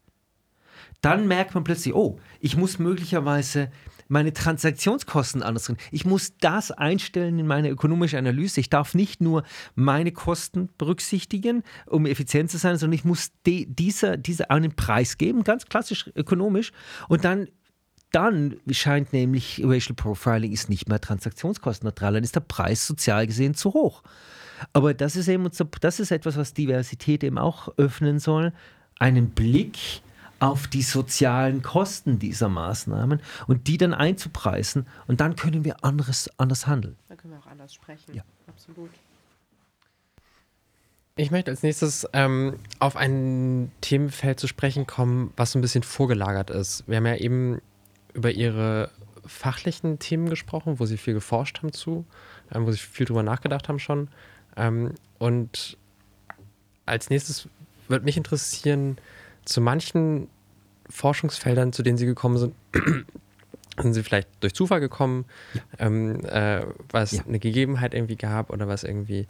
dann 1.00 1.26
merkt 1.28 1.54
man 1.54 1.64
plötzlich, 1.64 1.94
oh, 1.94 2.18
ich 2.40 2.58
muss 2.58 2.78
möglicherweise 2.78 3.70
meine 4.08 4.32
Transaktionskosten 4.32 5.42
anders 5.42 5.64
drin. 5.64 5.76
Ich 5.90 6.04
muss 6.04 6.36
das 6.38 6.70
einstellen 6.70 7.38
in 7.38 7.46
meine 7.46 7.70
ökonomische 7.70 8.18
Analyse. 8.18 8.60
Ich 8.60 8.70
darf 8.70 8.94
nicht 8.94 9.20
nur 9.20 9.42
meine 9.74 10.12
Kosten 10.12 10.68
berücksichtigen, 10.78 11.62
um 11.86 12.06
effizient 12.06 12.50
zu 12.50 12.58
sein, 12.58 12.76
sondern 12.76 12.94
ich 12.94 13.04
muss 13.04 13.32
dieser, 13.44 14.16
dieser 14.16 14.50
einen 14.50 14.74
Preis 14.74 15.18
geben, 15.18 15.44
ganz 15.44 15.66
klassisch 15.66 16.10
ökonomisch. 16.14 16.72
Und 17.08 17.24
dann 17.24 17.48
dann 18.12 18.56
scheint 18.70 19.12
nämlich 19.12 19.60
Racial 19.64 19.94
Profiling 19.94 20.52
ist 20.52 20.70
nicht 20.70 20.88
mehr 20.88 21.00
transaktionskostenneutral, 21.00 22.14
dann 22.14 22.24
ist 22.24 22.36
der 22.36 22.40
Preis 22.40 22.86
sozial 22.86 23.26
gesehen 23.26 23.54
zu 23.54 23.74
hoch. 23.74 24.02
Aber 24.72 24.94
das 24.94 25.16
ist 25.16 25.28
eben 25.28 25.50
das 25.80 26.00
ist 26.00 26.10
etwas, 26.10 26.36
was 26.36 26.54
Diversität 26.54 27.24
eben 27.24 27.36
auch 27.36 27.68
öffnen 27.76 28.18
soll, 28.18 28.52
einen 28.98 29.30
Blick 29.30 29.76
auf 30.38 30.66
die 30.66 30.82
sozialen 30.82 31.62
Kosten 31.62 32.18
dieser 32.18 32.48
Maßnahmen 32.48 33.20
und 33.46 33.68
die 33.68 33.78
dann 33.78 33.94
einzupreisen 33.94 34.86
und 35.06 35.20
dann 35.20 35.36
können 35.36 35.64
wir 35.64 35.84
anderes, 35.84 36.30
anders 36.38 36.66
handeln. 36.66 36.96
Da 37.08 37.16
können 37.16 37.34
wir 37.34 37.40
auch 37.40 37.46
anders 37.46 37.74
sprechen. 37.74 38.14
Ja. 38.14 38.22
Absolut. 38.46 38.90
Ich 41.18 41.30
möchte 41.30 41.50
als 41.50 41.62
nächstes 41.62 42.06
ähm, 42.12 42.58
auf 42.78 42.94
ein 42.96 43.72
Themenfeld 43.80 44.38
zu 44.38 44.46
sprechen 44.46 44.86
kommen, 44.86 45.32
was 45.36 45.52
so 45.52 45.58
ein 45.58 45.62
bisschen 45.62 45.82
vorgelagert 45.82 46.50
ist. 46.50 46.84
Wir 46.86 46.98
haben 46.98 47.06
ja 47.06 47.16
eben 47.16 47.62
über 48.12 48.30
Ihre 48.30 48.90
fachlichen 49.24 49.98
Themen 49.98 50.28
gesprochen, 50.28 50.78
wo 50.78 50.84
Sie 50.84 50.98
viel 50.98 51.14
geforscht 51.14 51.58
haben 51.58 51.72
zu, 51.72 52.04
ähm, 52.52 52.66
wo 52.66 52.70
Sie 52.70 52.76
viel 52.76 53.06
drüber 53.06 53.22
nachgedacht 53.22 53.70
haben 53.70 53.78
schon. 53.78 54.08
Ähm, 54.56 54.92
und 55.18 55.78
als 56.84 57.08
nächstes 57.08 57.48
würde 57.88 58.04
mich 58.04 58.18
interessieren, 58.18 58.98
zu 59.46 59.60
manchen 59.62 60.28
Forschungsfeldern, 60.90 61.72
zu 61.72 61.82
denen 61.82 61.96
Sie 61.98 62.06
gekommen 62.06 62.36
sind, 62.36 62.54
sind 63.80 63.94
Sie 63.94 64.02
vielleicht 64.02 64.28
durch 64.40 64.54
Zufall 64.54 64.80
gekommen, 64.80 65.24
ähm, 65.78 66.24
äh, 66.26 66.62
was 66.90 67.12
Ja. 67.12 67.24
eine 67.26 67.38
Gegebenheit 67.38 67.94
irgendwie 67.94 68.16
gab 68.16 68.50
oder 68.50 68.68
was 68.68 68.84
irgendwie 68.84 69.26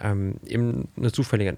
ähm, 0.00 0.36
eben 0.46 0.88
eine 0.96 1.12
zufällige 1.12 1.56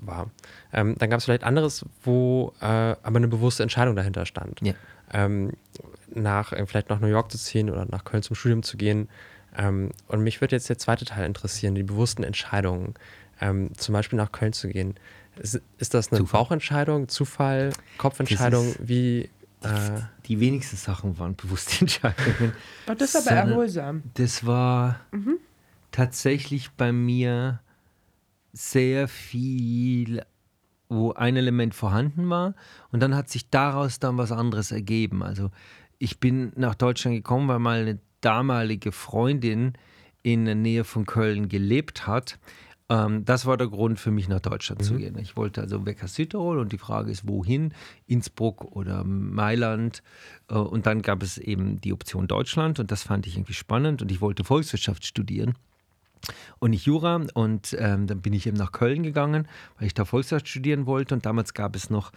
war. 0.00 0.30
Ähm, 0.72 0.94
dann 0.98 1.10
gab 1.10 1.18
es 1.18 1.24
vielleicht 1.24 1.44
anderes, 1.44 1.84
wo 2.02 2.52
äh, 2.60 2.64
aber 2.64 3.16
eine 3.16 3.28
bewusste 3.28 3.62
Entscheidung 3.62 3.96
dahinter 3.96 4.26
stand. 4.26 4.60
Ja. 4.62 4.74
Ähm, 5.12 5.52
nach, 6.14 6.52
äh, 6.52 6.64
vielleicht 6.66 6.88
nach 6.90 7.00
New 7.00 7.06
York 7.08 7.30
zu 7.30 7.38
ziehen 7.38 7.70
oder 7.70 7.86
nach 7.86 8.04
Köln 8.04 8.22
zum 8.22 8.36
Studium 8.36 8.62
zu 8.62 8.76
gehen. 8.76 9.08
Ähm, 9.56 9.90
und 10.08 10.20
mich 10.22 10.40
würde 10.40 10.54
jetzt 10.56 10.68
der 10.68 10.78
zweite 10.78 11.04
Teil 11.04 11.24
interessieren, 11.26 11.74
die 11.74 11.82
bewussten 11.82 12.24
Entscheidungen, 12.24 12.94
ähm, 13.40 13.70
zum 13.76 13.92
Beispiel 13.92 14.16
nach 14.18 14.32
Köln 14.32 14.52
zu 14.52 14.68
gehen. 14.68 14.94
Ist, 15.40 15.60
ist 15.78 15.94
das 15.94 16.10
eine 16.12 16.20
Zufall. 16.20 16.40
Bauchentscheidung, 16.42 17.08
Zufall, 17.08 17.72
Kopfentscheidung? 17.98 18.74
Das 18.78 18.88
Wie. 18.88 19.28
Äh, 19.62 20.00
Die 20.26 20.38
wenigsten 20.40 20.76
Sachen 20.76 21.18
waren 21.18 21.34
bewusste 21.36 21.80
Entscheidungen. 21.80 22.52
Oh, 22.88 22.94
das 22.94 23.14
ist 23.14 23.26
aber 23.28 23.36
erholsam. 23.36 24.02
Das 24.14 24.46
war 24.46 25.00
tatsächlich 25.92 26.70
bei 26.72 26.92
mir 26.92 27.60
sehr 28.52 29.08
viel, 29.08 30.22
wo 30.88 31.12
ein 31.12 31.36
Element 31.36 31.74
vorhanden 31.74 32.28
war 32.30 32.54
und 32.92 33.00
dann 33.00 33.14
hat 33.14 33.28
sich 33.28 33.50
daraus 33.50 33.98
dann 33.98 34.16
was 34.18 34.32
anderes 34.32 34.72
ergeben. 34.72 35.22
Also 35.22 35.50
ich 35.98 36.20
bin 36.20 36.52
nach 36.56 36.74
Deutschland 36.74 37.16
gekommen, 37.16 37.48
weil 37.48 37.58
meine 37.58 37.98
damalige 38.20 38.92
Freundin 38.92 39.74
in 40.22 40.44
der 40.44 40.54
Nähe 40.54 40.84
von 40.84 41.06
Köln 41.06 41.48
gelebt 41.48 42.06
hat. 42.06 42.38
Ähm, 42.88 43.24
das 43.24 43.46
war 43.46 43.56
der 43.56 43.68
Grund 43.68 43.98
für 43.98 44.10
mich 44.10 44.28
nach 44.28 44.40
Deutschland 44.40 44.84
zu 44.84 44.96
gehen. 44.96 45.18
Ich 45.18 45.36
wollte 45.36 45.60
also 45.60 45.86
weg 45.86 46.02
aus 46.04 46.14
Südtirol 46.14 46.58
und 46.58 46.72
die 46.72 46.78
Frage 46.78 47.10
ist, 47.10 47.26
wohin? 47.26 47.74
Innsbruck 48.06 48.64
oder 48.76 49.04
Mailand? 49.04 50.02
Äh, 50.48 50.54
und 50.54 50.86
dann 50.86 51.02
gab 51.02 51.22
es 51.22 51.38
eben 51.38 51.80
die 51.80 51.92
Option 51.92 52.28
Deutschland 52.28 52.78
und 52.78 52.90
das 52.90 53.02
fand 53.02 53.26
ich 53.26 53.36
irgendwie 53.36 53.54
spannend 53.54 54.02
und 54.02 54.12
ich 54.12 54.20
wollte 54.20 54.44
Volkswirtschaft 54.44 55.04
studieren 55.04 55.54
und 56.58 56.70
nicht 56.70 56.86
Jura. 56.86 57.20
Und 57.34 57.76
ähm, 57.78 58.06
dann 58.06 58.20
bin 58.20 58.32
ich 58.32 58.46
eben 58.46 58.56
nach 58.56 58.72
Köln 58.72 59.02
gegangen, 59.02 59.48
weil 59.78 59.86
ich 59.86 59.94
da 59.94 60.04
Volkswirtschaft 60.04 60.48
studieren 60.48 60.86
wollte. 60.86 61.14
Und 61.14 61.26
damals 61.26 61.54
gab 61.54 61.76
es 61.76 61.90
noch 61.90 62.12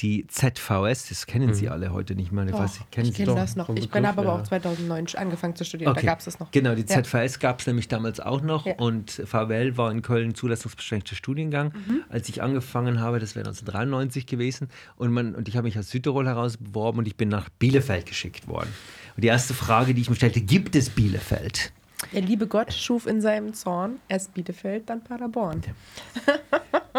die 0.00 0.26
ZVS, 0.26 1.08
das 1.08 1.26
kennen 1.26 1.54
Sie 1.54 1.70
alle 1.70 1.90
heute 1.90 2.14
nicht 2.14 2.30
mehr. 2.30 2.44
Ich 2.44 2.50
Doch, 2.52 2.64
ich 2.66 2.90
kenne 2.90 3.10
doch? 3.24 3.34
das 3.34 3.56
noch. 3.56 3.70
Ich 3.70 3.88
bin 3.90 4.04
aber 4.04 4.24
ja. 4.24 4.34
auch 4.34 4.42
2009 4.42 5.06
angefangen 5.16 5.56
zu 5.56 5.64
studieren. 5.64 5.94
Da 5.94 6.02
gab 6.02 6.18
es 6.18 6.26
das 6.26 6.38
noch. 6.38 6.50
Genau, 6.50 6.74
die 6.74 6.82
Ja. 6.82 7.02
ZVS 7.02 7.38
gab 7.38 7.60
es 7.60 7.66
nämlich 7.66 7.88
damals 7.88 8.20
auch 8.20 8.42
noch 8.42 8.66
Ja. 8.66 8.74
und 8.74 9.10
VWL 9.10 9.78
war 9.78 9.90
in 9.90 10.02
Köln 10.02 10.34
zulassungsbeschränkter 10.34 11.14
Studiengang. 11.16 11.72
Mhm. 11.72 12.02
Als 12.10 12.28
ich 12.28 12.42
angefangen 12.42 13.00
habe, 13.00 13.20
das 13.20 13.36
wäre 13.36 13.46
1993 13.46 14.26
gewesen 14.26 14.68
und, 14.96 15.12
man, 15.12 15.34
und 15.34 15.48
ich 15.48 15.56
habe 15.56 15.64
mich 15.66 15.78
aus 15.78 15.88
Südtirol 15.88 16.26
heraus 16.26 16.58
beworben 16.58 16.98
und 16.98 17.08
ich 17.08 17.16
bin 17.16 17.30
nach 17.30 17.48
Bielefeld 17.48 18.04
geschickt 18.04 18.48
worden. 18.48 18.68
Und 19.16 19.24
die 19.24 19.28
erste 19.28 19.54
Frage, 19.54 19.94
die 19.94 20.02
ich 20.02 20.10
mir 20.10 20.16
stellte, 20.16 20.42
gibt 20.42 20.76
es 20.76 20.90
Bielefeld? 20.90 21.72
Der 22.12 22.20
liebe 22.20 22.46
Gott 22.46 22.72
schuf 22.72 23.06
in 23.06 23.20
seinem 23.20 23.54
Zorn 23.54 24.00
erst 24.08 24.34
Bielefeld, 24.34 24.90
dann 24.90 25.02
Paderborn. 25.02 25.62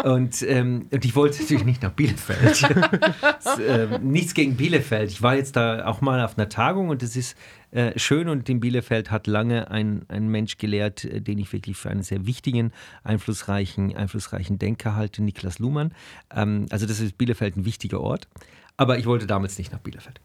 Und, 0.04 0.42
ähm, 0.42 0.86
und 0.92 1.04
ich 1.04 1.16
wollte 1.16 1.42
natürlich 1.42 1.64
nicht 1.64 1.82
nach 1.82 1.90
Bielefeld. 1.90 2.62
das, 3.20 3.58
ähm, 3.58 4.12
nichts 4.12 4.32
gegen 4.34 4.56
Bielefeld. 4.56 5.10
Ich 5.10 5.22
war 5.22 5.34
jetzt 5.34 5.56
da 5.56 5.86
auch 5.86 6.00
mal 6.00 6.24
auf 6.24 6.38
einer 6.38 6.48
Tagung 6.48 6.88
und 6.88 7.02
es 7.02 7.16
ist 7.16 7.36
äh, 7.72 7.98
schön 7.98 8.28
und 8.28 8.48
in 8.48 8.60
Bielefeld 8.60 9.10
hat 9.10 9.26
lange 9.26 9.70
ein, 9.70 10.04
ein 10.08 10.28
Mensch 10.28 10.58
gelehrt, 10.58 11.04
äh, 11.04 11.20
den 11.20 11.38
ich 11.38 11.52
wirklich 11.52 11.76
für 11.76 11.90
einen 11.90 12.02
sehr 12.02 12.26
wichtigen, 12.26 12.72
einflussreichen, 13.02 13.96
einflussreichen 13.96 14.58
Denker 14.58 14.94
halte, 14.94 15.22
Niklas 15.22 15.58
Luhmann. 15.58 15.92
Ähm, 16.34 16.66
also 16.70 16.86
das 16.86 17.00
ist 17.00 17.18
Bielefeld 17.18 17.56
ein 17.56 17.64
wichtiger 17.64 18.00
Ort. 18.00 18.28
Aber 18.76 18.98
ich 18.98 19.06
wollte 19.06 19.26
damals 19.26 19.58
nicht 19.58 19.72
nach 19.72 19.80
Bielefeld. 19.80 20.20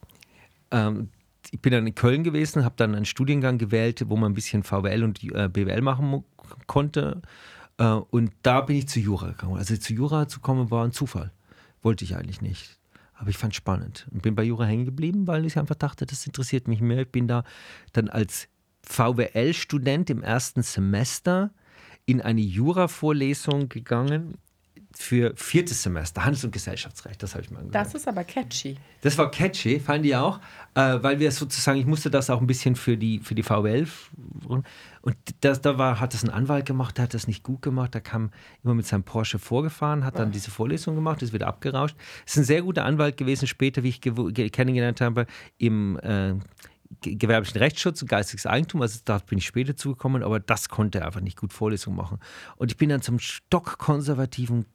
Ähm, 0.69 1.09
ich 1.53 1.61
bin 1.61 1.71
dann 1.71 1.85
in 1.85 1.93
Köln 1.93 2.23
gewesen, 2.23 2.65
habe 2.65 2.73
dann 2.77 2.95
einen 2.95 3.05
Studiengang 3.05 3.59
gewählt, 3.59 4.03
wo 4.07 4.17
man 4.17 4.31
ein 4.31 4.33
bisschen 4.33 4.63
VWL 4.63 5.03
und 5.03 5.23
äh, 5.23 5.47
BWL 5.47 5.81
machen 5.81 6.23
konnte. 6.65 7.21
Äh, 7.77 7.85
und 7.85 8.31
da 8.41 8.61
bin 8.61 8.77
ich 8.77 8.87
zu 8.87 8.99
Jura 8.99 9.27
gekommen. 9.27 9.57
Also 9.57 9.77
zu 9.77 9.93
Jura 9.93 10.27
zu 10.27 10.39
kommen 10.39 10.71
war 10.71 10.83
ein 10.83 10.93
Zufall. 10.93 11.31
Wollte 11.83 12.05
ich 12.05 12.15
eigentlich 12.15 12.41
nicht. 12.41 12.79
Aber 13.13 13.29
ich 13.29 13.37
fand 13.37 13.53
es 13.53 13.57
spannend 13.57 14.07
und 14.11 14.23
bin 14.23 14.33
bei 14.33 14.43
Jura 14.43 14.65
hängen 14.65 14.85
geblieben, 14.85 15.27
weil 15.27 15.45
ich 15.45 15.59
einfach 15.59 15.75
dachte, 15.75 16.07
das 16.07 16.25
interessiert 16.25 16.67
mich 16.67 16.81
mehr. 16.81 17.01
Ich 17.01 17.11
bin 17.11 17.27
da 17.27 17.43
dann 17.93 18.09
als 18.09 18.47
VWL-Student 18.81 20.09
im 20.09 20.23
ersten 20.23 20.63
Semester 20.63 21.51
in 22.07 22.19
eine 22.19 22.41
Jura-Vorlesung 22.41 23.69
gegangen 23.69 24.39
für 24.95 25.33
viertes 25.35 25.81
Semester, 25.83 26.23
Handels- 26.23 26.43
und 26.43 26.51
Gesellschaftsrecht. 26.51 27.21
Das 27.23 27.33
habe 27.33 27.43
ich 27.43 27.49
mir 27.49 27.57
angehört. 27.57 27.75
Das 27.75 27.95
ist 27.95 28.07
aber 28.07 28.23
catchy. 28.23 28.77
Das 29.01 29.17
war 29.17 29.29
catchy, 29.31 29.79
fand 29.79 30.05
ich 30.05 30.15
auch, 30.15 30.39
äh, 30.75 30.97
weil 31.01 31.19
wir 31.19 31.31
sozusagen, 31.31 31.79
ich 31.79 31.85
musste 31.85 32.09
das 32.11 32.29
auch 32.29 32.39
ein 32.39 32.47
bisschen 32.47 32.75
für 32.75 32.95
die, 32.95 33.19
für 33.19 33.35
die 33.35 33.43
VWL. 33.43 33.87
Und 34.47 35.17
das, 35.41 35.61
da 35.61 35.77
war, 35.77 35.99
hat 35.99 36.13
das 36.13 36.23
ein 36.23 36.29
Anwalt 36.29 36.65
gemacht, 36.65 36.97
der 36.97 37.03
hat 37.05 37.13
das 37.13 37.27
nicht 37.27 37.43
gut 37.43 37.61
gemacht. 37.61 37.93
Der 37.93 38.01
kam 38.01 38.31
immer 38.63 38.73
mit 38.75 38.85
seinem 38.85 39.03
Porsche 39.03 39.39
vorgefahren, 39.39 40.05
hat 40.05 40.17
dann 40.19 40.31
diese 40.31 40.51
Vorlesung 40.51 40.95
gemacht, 40.95 41.21
ist 41.21 41.33
wieder 41.33 41.47
abgerauscht. 41.47 41.95
Ist 42.25 42.37
ein 42.37 42.43
sehr 42.43 42.61
guter 42.61 42.85
Anwalt 42.85 43.17
gewesen, 43.17 43.47
später, 43.47 43.83
wie 43.83 43.89
ich 43.89 43.99
kennengelernt 44.51 45.01
habe, 45.01 45.25
im 45.57 45.99
äh, 46.01 46.35
ge- 47.01 47.15
gewerblichen 47.15 47.57
Rechtsschutz 47.57 48.01
und 48.01 48.07
geistiges 48.07 48.45
Eigentum. 48.45 48.81
Also 48.81 48.99
da 49.03 49.17
bin 49.17 49.39
ich 49.39 49.45
später 49.45 49.75
zugekommen, 49.75 50.23
aber 50.23 50.39
das 50.39 50.69
konnte 50.69 50.99
er 50.99 51.07
einfach 51.07 51.19
nicht 51.21 51.37
gut 51.37 51.51
Vorlesungen 51.51 51.97
machen. 51.97 52.19
Und 52.55 52.71
ich 52.71 52.77
bin 52.77 52.87
dann 52.89 53.01
zum 53.01 53.19
stockkonservativen 53.19 54.65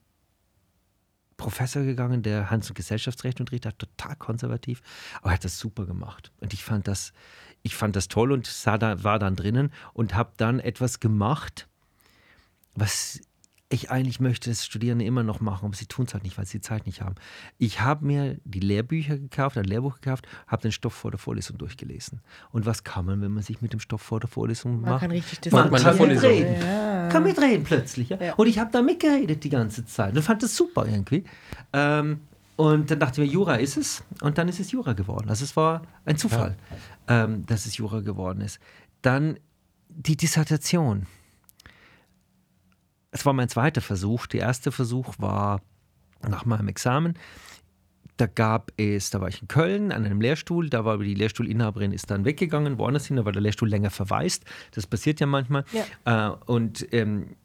Professor 1.38 1.84
gegangen, 1.84 2.22
der 2.22 2.50
Hans- 2.50 2.68
und 2.68 2.74
Gesellschaftsrecht 2.74 3.40
unterrichtet 3.40 3.72
hat, 3.72 3.78
total 3.78 4.16
konservativ, 4.16 4.82
aber 5.20 5.30
er 5.30 5.34
hat 5.34 5.44
das 5.44 5.58
super 5.58 5.86
gemacht. 5.86 6.30
Und 6.40 6.52
ich 6.52 6.62
fand 6.62 6.86
das, 6.86 7.14
ich 7.62 7.74
fand 7.74 7.96
das 7.96 8.08
toll 8.08 8.32
und 8.32 8.46
sah 8.46 8.76
da, 8.76 9.02
war 9.02 9.18
dann 9.18 9.36
drinnen 9.36 9.72
und 9.94 10.14
habe 10.14 10.32
dann 10.36 10.60
etwas 10.60 11.00
gemacht, 11.00 11.68
was 12.74 13.20
ich 13.70 13.90
eigentlich 13.90 14.18
möchte, 14.18 14.48
das 14.48 14.64
Studierende 14.64 15.04
immer 15.04 15.22
noch 15.22 15.40
machen, 15.40 15.66
aber 15.66 15.76
sie 15.76 15.84
tun 15.84 16.06
es 16.06 16.14
halt 16.14 16.24
nicht, 16.24 16.38
weil 16.38 16.46
sie 16.46 16.58
die 16.58 16.62
Zeit 16.62 16.86
nicht 16.86 17.02
haben. 17.02 17.16
Ich 17.58 17.80
habe 17.82 18.06
mir 18.06 18.38
die 18.44 18.60
Lehrbücher 18.60 19.18
gekauft, 19.18 19.58
ein 19.58 19.64
Lehrbuch 19.64 19.96
gekauft, 19.96 20.26
habe 20.46 20.62
den 20.62 20.72
Stoff 20.72 20.94
vor 20.94 21.10
der 21.10 21.18
Vorlesung 21.18 21.58
durchgelesen. 21.58 22.20
Und 22.50 22.64
was 22.64 22.82
kann 22.82 23.04
man, 23.04 23.20
wenn 23.20 23.32
man 23.32 23.42
sich 23.42 23.60
mit 23.60 23.74
dem 23.74 23.80
Stoff 23.80 24.00
vor 24.00 24.20
der 24.20 24.28
Vorlesung 24.28 24.80
Man 24.80 24.92
macht? 24.92 25.00
kann 25.02 25.10
richtig 25.10 25.52
Man 25.52 25.70
kann 25.70 25.98
mitreden. 25.98 26.60
Ja. 26.62 27.08
Kann 27.08 27.22
mitreden 27.24 27.64
plötzlich. 27.64 28.08
Ja? 28.08 28.22
Ja. 28.22 28.34
Und 28.34 28.46
ich 28.46 28.58
habe 28.58 28.70
da 28.72 28.80
mitgeredet 28.80 29.44
die 29.44 29.50
ganze 29.50 29.84
Zeit 29.84 30.16
und 30.16 30.22
fand 30.22 30.42
das 30.42 30.56
super 30.56 30.86
irgendwie. 30.86 31.24
Ähm, 31.74 32.20
und 32.56 32.90
dann 32.90 32.98
dachte 32.98 33.22
ich 33.22 33.28
mir, 33.28 33.32
Jura 33.32 33.56
ist 33.56 33.76
es. 33.76 34.02
Und 34.22 34.38
dann 34.38 34.48
ist 34.48 34.60
es 34.60 34.72
Jura 34.72 34.94
geworden. 34.94 35.28
Also 35.28 35.44
es 35.44 35.54
war 35.56 35.82
ein 36.06 36.16
Zufall, 36.16 36.56
ähm, 37.06 37.44
dass 37.44 37.66
es 37.66 37.76
Jura 37.76 38.00
geworden 38.00 38.40
ist. 38.40 38.58
Dann 39.02 39.38
die 39.90 40.16
Dissertation. 40.16 41.06
Es 43.10 43.24
war 43.24 43.32
mein 43.32 43.48
zweiter 43.48 43.80
Versuch. 43.80 44.26
Der 44.26 44.40
erste 44.40 44.72
Versuch 44.72 45.14
war 45.18 45.62
nach 46.26 46.44
meinem 46.44 46.68
Examen. 46.68 47.14
Da 48.16 48.26
gab 48.26 48.72
es, 48.76 49.10
da 49.10 49.20
war 49.20 49.28
ich 49.28 49.40
in 49.42 49.48
Köln 49.48 49.92
an 49.92 50.04
einem 50.04 50.20
Lehrstuhl, 50.20 50.68
da 50.68 50.84
war 50.84 50.98
die 50.98 51.14
Lehrstuhlinhaberin 51.14 51.92
ist 51.92 52.10
dann 52.10 52.24
weggegangen, 52.24 52.76
woanders 52.76 53.06
hin, 53.06 53.16
da 53.16 53.24
war 53.24 53.30
der 53.30 53.42
Lehrstuhl 53.42 53.68
länger 53.68 53.90
verwaist. 53.90 54.44
Das 54.72 54.88
passiert 54.88 55.20
ja 55.20 55.26
manchmal. 55.26 55.64
Äh, 56.04 56.30
und 56.46 56.92
ähm, 56.92 57.36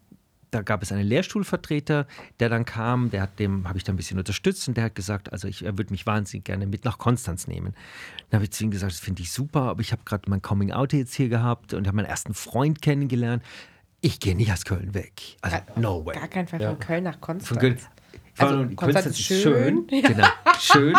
da 0.50 0.62
gab 0.62 0.82
es 0.82 0.92
einen 0.92 1.06
Lehrstuhlvertreter, 1.06 2.06
der 2.38 2.48
dann 2.48 2.64
kam, 2.64 3.10
der 3.10 3.22
hat 3.22 3.38
dem 3.38 3.68
habe 3.68 3.78
ich 3.78 3.84
dann 3.84 3.94
ein 3.94 3.96
bisschen 3.96 4.18
unterstützt 4.18 4.66
und 4.68 4.76
der 4.76 4.84
hat 4.84 4.94
gesagt, 4.94 5.32
also 5.32 5.48
ich, 5.48 5.64
er 5.64 5.78
würde 5.78 5.92
mich 5.92 6.06
wahnsinnig 6.06 6.44
gerne 6.44 6.66
mit 6.66 6.84
nach 6.84 6.98
Konstanz 6.98 7.48
nehmen. 7.48 7.74
Dann 8.30 8.38
habe 8.38 8.44
ich 8.44 8.52
zu 8.52 8.64
ihm 8.64 8.70
gesagt, 8.70 8.92
das 8.92 9.00
finde 9.00 9.22
ich 9.22 9.32
super, 9.32 9.62
aber 9.62 9.80
ich 9.80 9.92
habe 9.92 10.02
gerade 10.04 10.30
mein 10.30 10.42
Coming 10.42 10.72
Out 10.72 10.92
jetzt 10.92 11.14
hier 11.14 11.28
gehabt 11.28 11.74
und 11.74 11.86
habe 11.86 11.96
meinen 11.96 12.06
ersten 12.06 12.34
Freund 12.34 12.82
kennengelernt. 12.82 13.42
Ich 14.06 14.20
gehe 14.20 14.34
nicht 14.36 14.52
aus 14.52 14.64
Köln 14.66 14.92
weg. 14.92 15.12
Also 15.40 15.56
no 15.76 16.04
way. 16.04 16.14
Gar 16.14 16.28
kein 16.28 16.46
Fall 16.46 16.60
Ja. 16.60 16.68
von 16.70 16.78
Köln 16.78 17.04
nach 17.04 17.18
Konstanz. 17.22 17.48
Von 17.48 17.58
Köln. 17.58 17.78
Also, 18.36 18.54
Von- 18.56 18.76
Konstanz 18.76 19.06
ist 19.06 19.18
schön. 19.42 19.86
Ja. 19.90 20.08
Genau, 20.08 20.26
schön. 20.60 20.94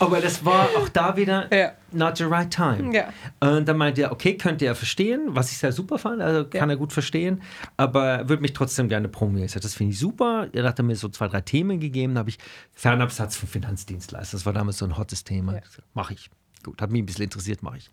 Aber 0.00 0.20
das 0.20 0.44
war 0.44 0.68
auch 0.76 0.88
da 0.90 1.16
wieder 1.16 1.48
Ja. 1.56 1.72
not 1.92 2.18
the 2.18 2.24
right 2.24 2.50
time. 2.50 2.92
Ja. 2.94 3.08
Und 3.40 3.66
dann 3.66 3.78
meinte 3.78 4.02
er, 4.02 4.12
okay, 4.12 4.36
könnte 4.36 4.66
er 4.66 4.74
verstehen, 4.74 5.28
was 5.30 5.50
ich 5.50 5.56
sehr 5.58 5.72
super 5.72 5.96
fand, 5.98 6.20
also 6.20 6.44
kann 6.44 6.68
Ja. 6.68 6.74
er 6.74 6.76
gut 6.76 6.92
verstehen, 6.92 7.40
aber 7.78 8.04
er 8.06 8.28
würde 8.28 8.42
mich 8.42 8.52
trotzdem 8.52 8.88
gerne 8.90 9.08
promovieren. 9.08 9.46
Ich 9.46 9.52
sagte, 9.52 9.68
das 9.68 9.74
finde 9.74 9.92
ich 9.94 9.98
super. 9.98 10.48
Er 10.52 10.64
hat 10.64 10.78
mir 10.82 10.94
so 10.96 11.08
zwei, 11.08 11.28
drei 11.28 11.40
Themen 11.40 11.80
gegeben, 11.80 12.14
da 12.16 12.18
habe 12.18 12.28
ich 12.30 12.38
Fernabsatz 12.74 13.36
von 13.36 13.48
Finanzdienstleistern. 13.48 14.38
Das 14.38 14.44
war 14.44 14.52
damals 14.52 14.76
so 14.78 14.84
ein 14.84 14.98
hottes 14.98 15.24
Thema. 15.24 15.54
Ja. 15.54 15.60
Mache 15.94 16.12
ich. 16.14 16.28
Gut, 16.64 16.82
hat 16.82 16.90
mich 16.90 17.00
ein 17.00 17.06
bisschen 17.06 17.24
interessiert, 17.24 17.62
mache 17.62 17.78
ich. 17.78 17.90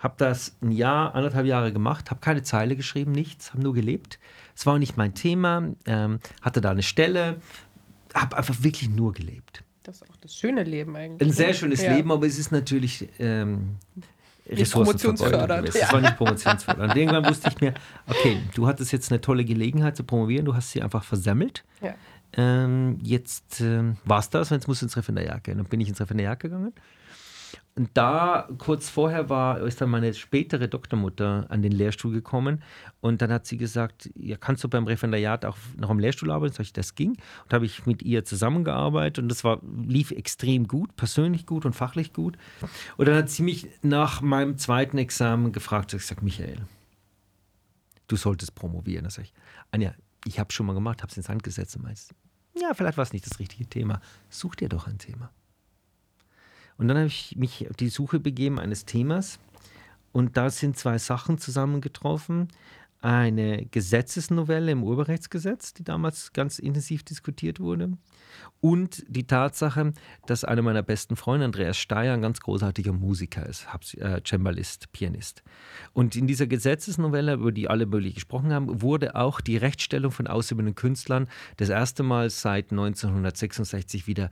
Habe 0.00 0.14
das 0.16 0.56
ein 0.62 0.72
Jahr, 0.72 1.14
anderthalb 1.14 1.46
Jahre 1.46 1.72
gemacht, 1.72 2.10
habe 2.10 2.20
keine 2.20 2.42
Zeile 2.42 2.74
geschrieben, 2.74 3.12
nichts, 3.12 3.52
habe 3.52 3.62
nur 3.62 3.74
gelebt. 3.74 4.18
Es 4.56 4.66
war 4.66 4.78
nicht 4.78 4.96
mein 4.96 5.14
Thema, 5.14 5.74
ähm, 5.86 6.20
hatte 6.40 6.60
da 6.60 6.70
eine 6.70 6.82
Stelle, 6.82 7.36
habe 8.14 8.36
einfach 8.36 8.62
wirklich 8.62 8.88
nur 8.88 9.12
gelebt. 9.12 9.62
Das 9.82 9.96
ist 9.96 10.10
auch 10.10 10.16
das 10.16 10.34
schöne 10.34 10.64
Leben 10.64 10.96
eigentlich. 10.96 11.28
Ein 11.28 11.32
sehr 11.32 11.52
schönes 11.52 11.82
Ja. 11.82 11.94
Leben, 11.94 12.10
aber 12.10 12.26
es 12.26 12.38
ist 12.38 12.50
natürlich 12.50 13.08
ähm, 13.18 13.76
Ressourcenvergeudung 14.48 15.48
gewesen. 15.48 15.64
Es 15.68 15.80
ja. 15.80 15.92
war 15.92 16.00
nicht 16.00 16.16
promotionsfördernd. 16.16 16.96
Irgendwann 16.96 17.26
wusste 17.26 17.50
ich 17.50 17.60
mir, 17.60 17.74
okay, 18.06 18.38
du 18.54 18.66
hattest 18.66 18.92
jetzt 18.92 19.12
eine 19.12 19.20
tolle 19.20 19.44
Gelegenheit 19.44 19.96
zu 19.96 20.04
promovieren, 20.04 20.46
du 20.46 20.54
hast 20.54 20.70
sie 20.72 20.82
einfach 20.82 21.04
versemmelt. 21.04 21.64
Ja. 21.82 21.94
Ähm, 22.32 22.98
jetzt 23.02 23.60
ähm, 23.60 23.96
war 24.04 24.20
es 24.20 24.30
das 24.30 24.50
und 24.50 24.56
jetzt 24.56 24.68
musst 24.68 24.80
du 24.80 24.86
ins 24.86 24.96
Referendariat 24.96 25.44
gehen. 25.44 25.58
Dann 25.58 25.66
bin 25.66 25.80
ich 25.80 25.88
ins 25.88 26.00
Referendariat 26.00 26.40
gegangen 26.40 26.72
und 27.76 27.90
da, 27.94 28.48
kurz 28.58 28.88
vorher, 28.88 29.28
war, 29.28 29.60
ist 29.60 29.80
dann 29.80 29.90
meine 29.90 30.12
spätere 30.12 30.68
Doktormutter 30.68 31.46
an 31.48 31.62
den 31.62 31.72
Lehrstuhl 31.72 32.12
gekommen 32.12 32.62
und 33.00 33.22
dann 33.22 33.32
hat 33.32 33.46
sie 33.46 33.56
gesagt, 33.56 34.10
ja, 34.16 34.36
kannst 34.36 34.64
du 34.64 34.68
beim 34.68 34.86
Referendariat 34.86 35.44
auch 35.44 35.56
noch 35.78 35.88
am 35.88 35.98
Lehrstuhl 35.98 36.30
arbeiten? 36.30 36.52
Sag 36.52 36.64
ich, 36.64 36.72
das 36.72 36.94
ging. 36.94 37.10
Und 37.44 37.54
habe 37.54 37.64
ich 37.64 37.86
mit 37.86 38.02
ihr 38.02 38.24
zusammengearbeitet 38.24 39.22
und 39.22 39.28
das 39.28 39.44
war, 39.44 39.60
lief 39.86 40.10
extrem 40.10 40.66
gut, 40.66 40.96
persönlich 40.96 41.46
gut 41.46 41.64
und 41.64 41.72
fachlich 41.72 42.12
gut. 42.12 42.36
Und 42.96 43.08
dann 43.08 43.16
hat 43.16 43.30
sie 43.30 43.42
mich 43.42 43.68
nach 43.82 44.20
meinem 44.20 44.58
zweiten 44.58 44.98
Examen 44.98 45.52
gefragt, 45.52 45.94
ich 45.94 46.04
sage, 46.04 46.24
Michael, 46.24 46.58
du 48.08 48.16
solltest 48.16 48.54
promovieren. 48.54 49.04
Da 49.04 49.10
sage 49.10 49.28
ich, 49.28 49.34
Anja, 49.70 49.94
ich 50.26 50.38
habe 50.38 50.48
es 50.48 50.54
schon 50.54 50.66
mal 50.66 50.74
gemacht, 50.74 51.02
habe 51.02 51.10
es 51.10 51.16
ins 51.16 51.28
Hand 51.28 51.44
gesetzt 51.44 51.76
und 51.76 51.84
meinst, 51.84 52.14
ja, 52.60 52.74
vielleicht 52.74 52.98
war 52.98 53.04
es 53.04 53.12
nicht 53.12 53.24
das 53.24 53.38
richtige 53.38 53.66
Thema. 53.66 54.00
Such 54.28 54.56
dir 54.56 54.68
doch 54.68 54.86
ein 54.86 54.98
Thema. 54.98 55.30
Und 56.80 56.88
dann 56.88 56.96
habe 56.96 57.08
ich 57.08 57.36
mich 57.36 57.68
auf 57.68 57.76
die 57.76 57.90
Suche 57.90 58.18
begeben 58.18 58.58
eines 58.58 58.86
Themas 58.86 59.38
und 60.12 60.38
da 60.38 60.48
sind 60.48 60.78
zwei 60.78 60.96
Sachen 60.96 61.36
zusammengetroffen. 61.36 62.48
Eine 63.02 63.66
Gesetzesnovelle 63.66 64.72
im 64.72 64.82
Urheberrechtsgesetz, 64.82 65.74
die 65.74 65.84
damals 65.84 66.32
ganz 66.32 66.58
intensiv 66.58 67.02
diskutiert 67.02 67.60
wurde. 67.60 67.98
Und 68.60 69.04
die 69.08 69.26
Tatsache, 69.26 69.92
dass 70.24 70.44
einer 70.44 70.62
meiner 70.62 70.82
besten 70.82 71.16
Freunde, 71.16 71.44
Andreas 71.44 71.76
Steyer, 71.76 72.14
ein 72.14 72.22
ganz 72.22 72.40
großartiger 72.40 72.94
Musiker 72.94 73.44
ist, 73.44 73.66
äh, 73.98 74.22
Cembalist, 74.26 74.90
Pianist. 74.92 75.42
Und 75.92 76.16
in 76.16 76.26
dieser 76.26 76.46
Gesetzesnovelle, 76.46 77.34
über 77.34 77.52
die 77.52 77.68
alle 77.68 77.84
möglich 77.84 78.14
gesprochen 78.14 78.54
haben, 78.54 78.80
wurde 78.80 79.16
auch 79.16 79.42
die 79.42 79.58
Rechtsstellung 79.58 80.12
von 80.12 80.26
ausübenden 80.26 80.74
Künstlern 80.74 81.28
das 81.58 81.68
erste 81.68 82.02
Mal 82.02 82.30
seit 82.30 82.70
1966 82.70 84.06
wieder 84.06 84.30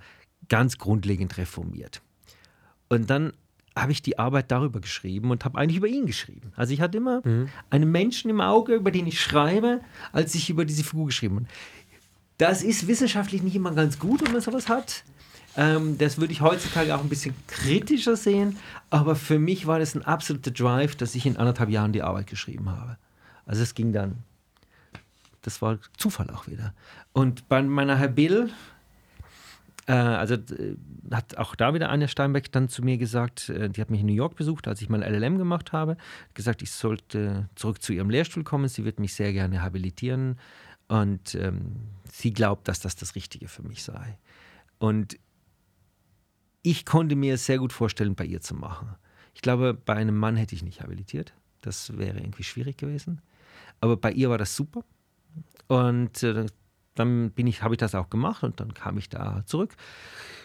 ganz 0.48 0.78
grundlegend 0.78 1.36
reformiert. 1.36 2.00
Und 2.88 3.10
dann 3.10 3.32
habe 3.76 3.92
ich 3.92 4.02
die 4.02 4.18
Arbeit 4.18 4.50
darüber 4.50 4.80
geschrieben 4.80 5.30
und 5.30 5.44
habe 5.44 5.58
eigentlich 5.58 5.76
über 5.76 5.86
ihn 5.86 6.06
geschrieben. 6.06 6.52
Also 6.56 6.72
ich 6.72 6.80
hatte 6.80 6.98
immer 6.98 7.20
mhm. 7.24 7.48
einen 7.70 7.90
Menschen 7.90 8.30
im 8.30 8.40
Auge, 8.40 8.74
über 8.74 8.90
den 8.90 9.06
ich 9.06 9.20
schreibe, 9.20 9.80
als 10.12 10.34
ich 10.34 10.50
über 10.50 10.64
diese 10.64 10.84
Figur 10.84 11.06
geschrieben 11.06 11.36
habe. 11.36 11.46
Das 12.38 12.62
ist 12.62 12.86
wissenschaftlich 12.86 13.42
nicht 13.42 13.56
immer 13.56 13.72
ganz 13.72 13.98
gut, 13.98 14.24
wenn 14.24 14.32
man 14.32 14.40
sowas 14.40 14.68
hat. 14.68 15.04
Ähm, 15.56 15.98
das 15.98 16.18
würde 16.18 16.32
ich 16.32 16.40
heutzutage 16.40 16.94
auch 16.94 17.02
ein 17.02 17.08
bisschen 17.08 17.34
kritischer 17.48 18.16
sehen, 18.16 18.56
aber 18.90 19.16
für 19.16 19.38
mich 19.38 19.66
war 19.66 19.80
das 19.80 19.94
ein 19.94 20.02
absoluter 20.02 20.52
Drive, 20.52 20.94
dass 20.94 21.14
ich 21.14 21.26
in 21.26 21.36
anderthalb 21.36 21.70
Jahren 21.70 21.92
die 21.92 22.02
Arbeit 22.02 22.28
geschrieben 22.28 22.70
habe. 22.70 22.96
Also 23.44 23.62
es 23.62 23.74
ging 23.74 23.92
dann, 23.92 24.18
das 25.42 25.60
war 25.60 25.78
Zufall 25.96 26.30
auch 26.30 26.46
wieder. 26.46 26.74
Und 27.12 27.48
bei 27.48 27.60
meiner 27.62 27.96
Herr 27.96 28.08
Bill, 28.08 28.50
also 29.92 30.34
äh, 30.34 30.76
hat 31.10 31.38
auch 31.38 31.54
da 31.54 31.72
wieder 31.72 31.88
Anja 31.88 32.08
Steinbeck 32.08 32.52
dann 32.52 32.68
zu 32.68 32.82
mir 32.82 32.98
gesagt, 32.98 33.48
äh, 33.48 33.70
die 33.70 33.80
hat 33.80 33.90
mich 33.90 34.00
in 34.00 34.06
New 34.06 34.12
York 34.12 34.36
besucht, 34.36 34.68
als 34.68 34.82
ich 34.82 34.88
mein 34.88 35.02
LLM 35.02 35.38
gemacht 35.38 35.72
habe, 35.72 35.96
gesagt, 36.34 36.62
ich 36.62 36.70
sollte 36.70 37.48
zurück 37.54 37.82
zu 37.82 37.92
ihrem 37.92 38.10
Lehrstuhl 38.10 38.44
kommen, 38.44 38.68
sie 38.68 38.84
wird 38.84 39.00
mich 39.00 39.14
sehr 39.14 39.32
gerne 39.32 39.62
habilitieren 39.62 40.38
und 40.88 41.34
ähm, 41.34 41.76
sie 42.10 42.32
glaubt, 42.32 42.68
dass 42.68 42.80
das 42.80 42.96
das 42.96 43.14
Richtige 43.14 43.48
für 43.48 43.62
mich 43.62 43.82
sei. 43.82 44.18
Und 44.78 45.18
ich 46.62 46.84
konnte 46.84 47.16
mir 47.16 47.38
sehr 47.38 47.58
gut 47.58 47.72
vorstellen, 47.72 48.14
bei 48.14 48.24
ihr 48.24 48.40
zu 48.40 48.54
machen. 48.54 48.94
Ich 49.34 49.40
glaube, 49.40 49.72
bei 49.72 49.94
einem 49.94 50.16
Mann 50.16 50.36
hätte 50.36 50.54
ich 50.54 50.62
nicht 50.62 50.82
habilitiert. 50.82 51.32
Das 51.60 51.96
wäre 51.96 52.18
irgendwie 52.18 52.42
schwierig 52.42 52.76
gewesen. 52.76 53.22
Aber 53.80 53.96
bei 53.96 54.12
ihr 54.12 54.28
war 54.28 54.38
das 54.38 54.54
super. 54.54 54.84
Und 55.68 56.22
äh, 56.22 56.46
dann 56.98 57.30
bin 57.30 57.46
ich, 57.46 57.62
habe 57.62 57.74
ich 57.74 57.78
das 57.78 57.94
auch 57.94 58.10
gemacht 58.10 58.42
und 58.42 58.60
dann 58.60 58.74
kam 58.74 58.98
ich 58.98 59.08
da 59.08 59.42
zurück. 59.46 59.74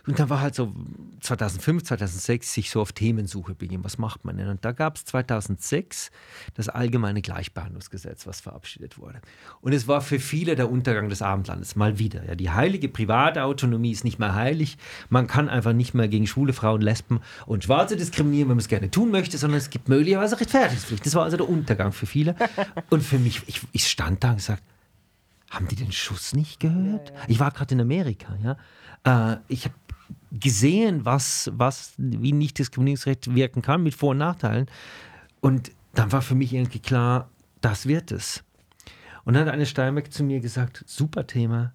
Und 0.06 0.20
dann 0.20 0.30
war 0.30 0.42
halt 0.42 0.54
so 0.54 0.74
2005, 1.22 1.84
2006 1.84 2.54
sich 2.54 2.70
so 2.70 2.82
auf 2.82 2.92
Themensuche 2.92 3.56
begeben. 3.56 3.86
Was 3.86 3.98
macht 3.98 4.26
man 4.26 4.36
denn? 4.36 4.50
Und 4.50 4.66
da 4.66 4.74
gab 4.74 4.98
es 4.98 5.06
2006 5.06 6.12
das 6.56 6.68
allgemeine 6.68 7.22
Gleichbehandlungsgesetz, 7.22 8.28
was 8.28 8.42
verabschiedet 8.42 8.98
wurde. 8.98 9.22
Und 9.62 9.72
es 9.72 9.88
war 9.88 10.02
für 10.02 10.20
viele 10.20 10.58
der 10.58 10.70
Untergang 10.70 11.08
des 11.08 11.22
Abendlandes 11.22 11.78
mal 11.78 12.00
wieder. 12.00 12.26
Ja, 12.26 12.36
die 12.36 12.50
heilige 12.50 12.90
private 12.90 13.44
Autonomie 13.44 13.92
ist 13.92 14.04
nicht 14.04 14.20
mehr 14.20 14.36
heilig. 14.36 14.78
Man 15.10 15.28
kann 15.28 15.48
einfach 15.48 15.72
nicht 15.72 15.94
mehr 15.94 16.10
gegen 16.10 16.28
schwule 16.28 16.52
Frauen, 16.52 16.82
Lesben 16.82 17.22
und 17.46 17.64
Schwarze 17.64 17.96
diskriminieren, 17.96 18.50
wenn 18.50 18.58
man 18.58 18.62
es 18.62 18.68
gerne 18.68 18.92
tun 18.92 19.10
möchte, 19.10 19.38
sondern 19.38 19.60
es 19.60 19.70
gibt 19.70 19.88
möglicherweise 19.88 20.38
Rechtfertigungspflicht. 20.38 21.06
Das 21.06 21.16
war 21.16 21.24
also 21.24 21.38
der 21.38 21.48
Untergang 21.48 21.94
für 21.94 22.08
viele. 22.08 22.36
Und 22.90 23.04
für 23.04 23.20
mich, 23.20 23.42
ich, 23.48 23.62
ich 23.72 23.88
stand 23.88 24.24
da 24.24 24.32
und 24.32 24.38
gesagt, 24.38 24.64
haben 25.54 25.68
die 25.68 25.76
den 25.76 25.92
Schuss 25.92 26.34
nicht 26.34 26.60
gehört? 26.60 27.10
Ja, 27.10 27.16
ja. 27.16 27.22
Ich 27.28 27.40
war 27.40 27.52
gerade 27.52 27.74
in 27.76 27.82
Amerika, 27.82 28.36
ja. 28.44 28.58
Äh, 29.34 29.38
ich 29.48 29.66
habe 29.66 29.76
gesehen, 30.32 31.06
was, 31.06 31.52
was, 31.54 31.94
wie 31.98 32.32
nicht 32.32 32.58
Diskriminierungsrecht 32.58 33.34
wirken 33.34 33.62
kann 33.62 33.84
mit 33.84 33.96
Vor- 33.96 34.12
und 34.12 34.18
Nachteilen. 34.18 34.68
Und 35.42 35.72
dann 35.94 36.12
war 36.12 36.22
für 36.22 36.36
mich 36.36 36.54
irgendwie 36.54 36.80
klar, 36.80 37.30
das 37.62 37.88
wird 37.88 38.12
es. 38.12 38.44
Und 39.26 39.36
dann 39.36 39.46
hat 39.46 39.54
eine 39.54 39.66
Steinbeck 39.66 40.12
zu 40.12 40.24
mir 40.24 40.40
gesagt, 40.40 40.84
super 40.88 41.28
Thema, 41.28 41.74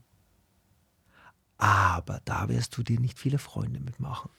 aber 1.56 2.20
da 2.24 2.48
wirst 2.48 2.76
du 2.76 2.82
dir 2.82 3.00
nicht 3.00 3.18
viele 3.18 3.38
Freunde 3.38 3.80
mitmachen. 3.80 4.30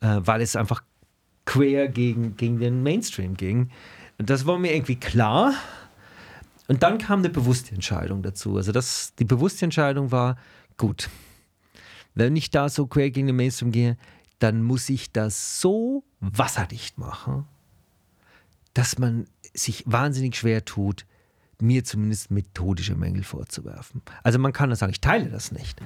Äh, 0.00 0.20
weil 0.22 0.40
es 0.42 0.56
einfach 0.56 0.82
quer 1.44 1.88
gegen, 1.88 2.36
gegen 2.36 2.58
den 2.58 2.82
Mainstream 2.82 3.34
ging. 3.34 3.70
Und 4.18 4.30
das 4.30 4.46
war 4.46 4.58
mir 4.58 4.74
irgendwie 4.74 4.96
klar. 4.96 5.54
Und 6.72 6.82
dann 6.82 6.96
kam 6.96 7.18
eine 7.18 7.28
bewusste 7.28 7.74
Entscheidung 7.74 8.22
dazu. 8.22 8.56
Also 8.56 8.72
das, 8.72 9.14
die 9.18 9.26
bewusste 9.26 9.66
Entscheidung 9.66 10.10
war, 10.10 10.38
gut, 10.78 11.10
wenn 12.14 12.34
ich 12.34 12.50
da 12.50 12.70
so 12.70 12.86
quer 12.86 13.10
gegen 13.10 13.26
den 13.26 13.36
Mainstream 13.36 13.72
gehe, 13.72 13.98
dann 14.38 14.62
muss 14.62 14.88
ich 14.88 15.12
das 15.12 15.60
so 15.60 16.02
wasserdicht 16.20 16.96
machen, 16.96 17.44
dass 18.72 18.96
man 18.96 19.26
sich 19.52 19.84
wahnsinnig 19.84 20.34
schwer 20.34 20.64
tut, 20.64 21.04
mir 21.62 21.84
zumindest 21.84 22.30
methodische 22.30 22.94
Mängel 22.94 23.22
vorzuwerfen. 23.22 24.02
Also 24.22 24.38
man 24.38 24.52
kann 24.52 24.70
das 24.70 24.80
sagen, 24.80 24.92
ich 24.92 25.00
teile 25.00 25.28
das 25.30 25.52
nicht. 25.52 25.80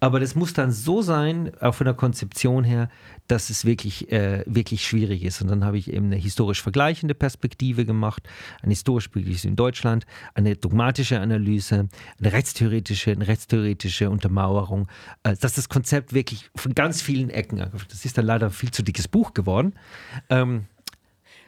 Aber 0.00 0.20
das 0.20 0.34
muss 0.34 0.52
dann 0.52 0.72
so 0.72 1.00
sein, 1.00 1.52
auch 1.60 1.74
von 1.74 1.84
der 1.84 1.94
Konzeption 1.94 2.64
her, 2.64 2.90
dass 3.28 3.50
es 3.50 3.64
wirklich, 3.64 4.10
äh, 4.10 4.44
wirklich 4.46 4.86
schwierig 4.86 5.22
ist. 5.22 5.40
Und 5.40 5.48
dann 5.48 5.64
habe 5.64 5.78
ich 5.78 5.92
eben 5.92 6.06
eine 6.06 6.16
historisch 6.16 6.60
vergleichende 6.60 7.14
Perspektive 7.14 7.84
gemacht, 7.84 8.28
eine 8.62 8.70
historisch 8.70 9.08
Perspektive 9.08 9.48
in 9.48 9.56
Deutschland, 9.56 10.06
eine 10.34 10.56
dogmatische 10.56 11.20
Analyse, 11.20 11.88
eine 12.18 12.32
rechtstheoretische, 12.32 13.12
eine 13.12 13.26
rechtstheoretische 13.26 14.10
Untermauerung, 14.10 14.88
äh, 15.22 15.36
dass 15.36 15.54
das 15.54 15.68
Konzept 15.68 16.12
wirklich 16.12 16.50
von 16.54 16.74
ganz 16.74 17.00
vielen 17.00 17.30
Ecken, 17.30 17.58
das 17.88 18.04
ist 18.04 18.18
dann 18.18 18.26
leider 18.26 18.46
ein 18.46 18.52
viel 18.52 18.70
zu 18.70 18.82
dickes 18.82 19.08
Buch 19.08 19.34
geworden. 19.34 19.74
Ähm, 20.28 20.66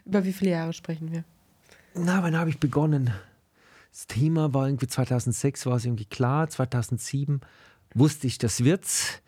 Über 0.05 0.25
wie 0.25 0.33
viele 0.33 0.53
Jahre 0.53 0.73
sprechen 0.73 1.13
wir? 1.13 1.25
Na, 1.95 2.23
wann 2.23 2.37
habe 2.37 2.51
ich 2.51 2.59
begonnen? 2.59 3.11
Das 3.95 4.09
Thema 4.09 4.53
war 4.53 4.67
irgendwie 4.67 4.89
2006, 4.89 5.67
war 5.67 5.77
es 5.77 5.85
irgendwie 5.85 6.05
klar. 6.05 6.49
2007 6.49 7.41
wusste 7.95 8.27
ich, 8.27 8.39
das 8.39 8.65
wird's. 8.65 9.23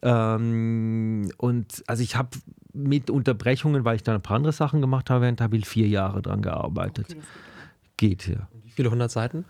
Ähm, 0.00 1.30
und 1.36 1.84
also 1.86 2.02
ich 2.02 2.16
habe 2.16 2.30
mit 2.72 3.10
Unterbrechungen, 3.10 3.84
weil 3.84 3.96
ich 3.96 4.02
dann 4.02 4.14
ein 4.14 4.22
paar 4.22 4.38
andere 4.38 4.54
Sachen 4.54 4.80
gemacht 4.80 5.10
habe, 5.10 5.20
während 5.20 5.42
habe 5.42 5.58
ich 5.58 5.68
vier 5.68 5.86
Jahre 5.86 6.22
dran 6.22 6.40
gearbeitet. 6.40 7.08
Okay, 7.10 7.20
geht 7.98 8.26
ja. 8.26 8.48
Wie 8.64 8.70
viele 8.70 8.90
hundert 8.90 9.10
Seiten? 9.10 9.44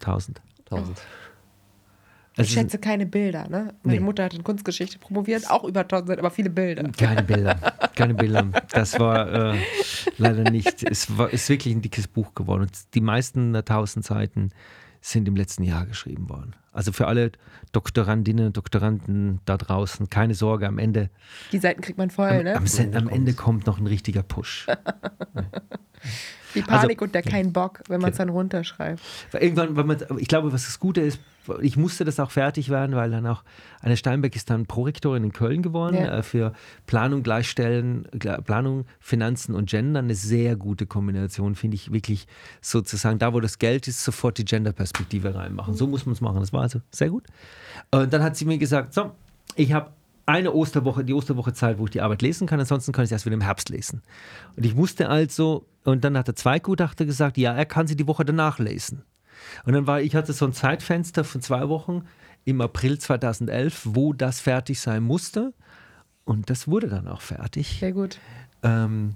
Tausend. 0.00 0.42
Tausend. 0.64 1.00
Also 2.38 2.48
ich 2.48 2.54
schätze 2.54 2.78
keine 2.78 3.04
Bilder, 3.04 3.48
ne? 3.48 3.74
Meine 3.82 3.98
nee. 3.98 4.04
Mutter 4.04 4.24
hat 4.24 4.32
in 4.32 4.44
Kunstgeschichte 4.44 4.98
promoviert, 5.00 5.50
auch 5.50 5.64
über 5.64 5.86
tausend, 5.86 6.18
aber 6.18 6.30
viele 6.30 6.50
Bilder. 6.50 6.88
Keine 6.96 7.24
Bilder, 7.24 7.56
keine 7.96 8.14
Bilder. 8.14 8.44
Das 8.70 8.98
war 9.00 9.54
äh, 9.54 9.58
leider 10.18 10.48
nicht. 10.50 10.84
Es 10.84 11.18
war, 11.18 11.30
ist 11.30 11.48
wirklich 11.48 11.74
ein 11.74 11.82
dickes 11.82 12.06
Buch 12.06 12.34
geworden. 12.34 12.62
Und 12.62 12.94
die 12.94 13.00
meisten 13.00 13.52
der 13.52 13.64
tausend 13.64 14.04
Seiten 14.04 14.50
sind 15.00 15.26
im 15.26 15.34
letzten 15.34 15.64
Jahr 15.64 15.84
geschrieben 15.84 16.28
worden. 16.28 16.54
Also 16.72 16.92
für 16.92 17.08
alle 17.08 17.32
Doktorandinnen 17.72 18.46
und 18.46 18.56
Doktoranden 18.56 19.40
da 19.44 19.56
draußen, 19.56 20.08
keine 20.08 20.34
Sorge, 20.34 20.68
am 20.68 20.78
Ende. 20.78 21.10
Die 21.50 21.58
Seiten 21.58 21.80
kriegt 21.80 21.98
man 21.98 22.10
voll, 22.10 22.28
am, 22.28 22.44
ne? 22.44 22.54
Am, 22.54 22.94
am 22.94 23.08
Ende 23.08 23.32
kommt 23.32 23.66
noch 23.66 23.78
ein 23.78 23.86
richtiger 23.88 24.22
Push. 24.22 24.68
Die 26.54 26.62
Panik 26.62 26.98
also, 26.98 27.04
und 27.04 27.14
der 27.14 27.22
kein 27.22 27.52
Bock, 27.52 27.82
wenn 27.88 28.00
man 28.00 28.10
es 28.10 28.16
dann 28.18 28.28
runterschreibt. 28.28 29.00
Irgendwann, 29.32 29.76
wenn 29.76 29.86
man, 29.86 29.98
ich 30.18 30.28
glaube, 30.28 30.52
was 30.52 30.66
das 30.66 30.78
Gute 30.78 31.00
ist, 31.00 31.20
ich 31.62 31.76
musste 31.76 32.04
das 32.04 32.20
auch 32.20 32.30
fertig 32.30 32.68
werden, 32.68 32.94
weil 32.94 33.10
dann 33.10 33.26
auch 33.26 33.42
Anne 33.80 33.96
Steinbeck 33.96 34.36
ist 34.36 34.50
dann 34.50 34.66
Prorektorin 34.66 35.24
in 35.24 35.32
Köln 35.32 35.62
geworden 35.62 35.96
ja. 35.96 36.18
äh, 36.18 36.22
für 36.22 36.52
Planung, 36.86 37.22
Gleichstellen, 37.22 38.06
Planung, 38.44 38.84
Finanzen 39.00 39.54
und 39.54 39.68
Gender. 39.68 40.00
Eine 40.00 40.14
sehr 40.14 40.56
gute 40.56 40.86
Kombination, 40.86 41.54
finde 41.54 41.76
ich 41.76 41.92
wirklich 41.92 42.26
sozusagen, 42.60 43.18
da 43.18 43.32
wo 43.32 43.40
das 43.40 43.58
Geld 43.58 43.88
ist, 43.88 44.04
sofort 44.04 44.38
die 44.38 44.44
Gender-Perspektive 44.44 45.34
reinmachen. 45.34 45.74
So 45.74 45.86
muss 45.86 46.06
man 46.06 46.12
es 46.14 46.20
machen. 46.20 46.40
Das 46.40 46.52
war 46.52 46.62
also 46.62 46.80
sehr 46.90 47.10
gut. 47.10 47.24
Und 47.90 48.12
dann 48.12 48.22
hat 48.22 48.36
sie 48.36 48.44
mir 48.44 48.58
gesagt, 48.58 48.92
so, 48.92 49.12
ich 49.56 49.72
habe 49.72 49.90
eine 50.28 50.52
Osterwoche, 50.52 51.04
die 51.04 51.14
Osterwoche 51.14 51.54
Zeit, 51.54 51.78
wo 51.78 51.86
ich 51.86 51.90
die 51.90 52.02
Arbeit 52.02 52.20
lesen 52.20 52.46
kann, 52.46 52.60
ansonsten 52.60 52.92
kann 52.92 53.02
ich 53.02 53.08
sie 53.08 53.14
erst 53.14 53.24
wieder 53.24 53.34
im 53.34 53.40
Herbst 53.40 53.70
lesen. 53.70 54.02
Und 54.56 54.66
ich 54.66 54.74
musste 54.74 55.08
also, 55.08 55.66
und 55.84 56.04
dann 56.04 56.18
hat 56.18 56.28
der 56.28 56.36
Zweigutachter 56.36 57.06
gesagt, 57.06 57.38
ja, 57.38 57.54
er 57.54 57.64
kann 57.64 57.86
sie 57.86 57.96
die 57.96 58.06
Woche 58.06 58.26
danach 58.26 58.58
lesen. 58.58 59.04
Und 59.64 59.72
dann 59.72 59.86
war, 59.86 60.02
ich 60.02 60.14
hatte 60.14 60.34
so 60.34 60.44
ein 60.44 60.52
Zeitfenster 60.52 61.24
von 61.24 61.40
zwei 61.40 61.70
Wochen 61.70 62.04
im 62.44 62.60
April 62.60 62.98
2011, 62.98 63.82
wo 63.84 64.12
das 64.12 64.40
fertig 64.40 64.80
sein 64.80 65.02
musste. 65.02 65.54
Und 66.26 66.50
das 66.50 66.68
wurde 66.68 66.88
dann 66.88 67.08
auch 67.08 67.22
fertig. 67.22 67.78
Sehr 67.80 67.92
gut. 67.92 68.18
Ähm, 68.62 69.14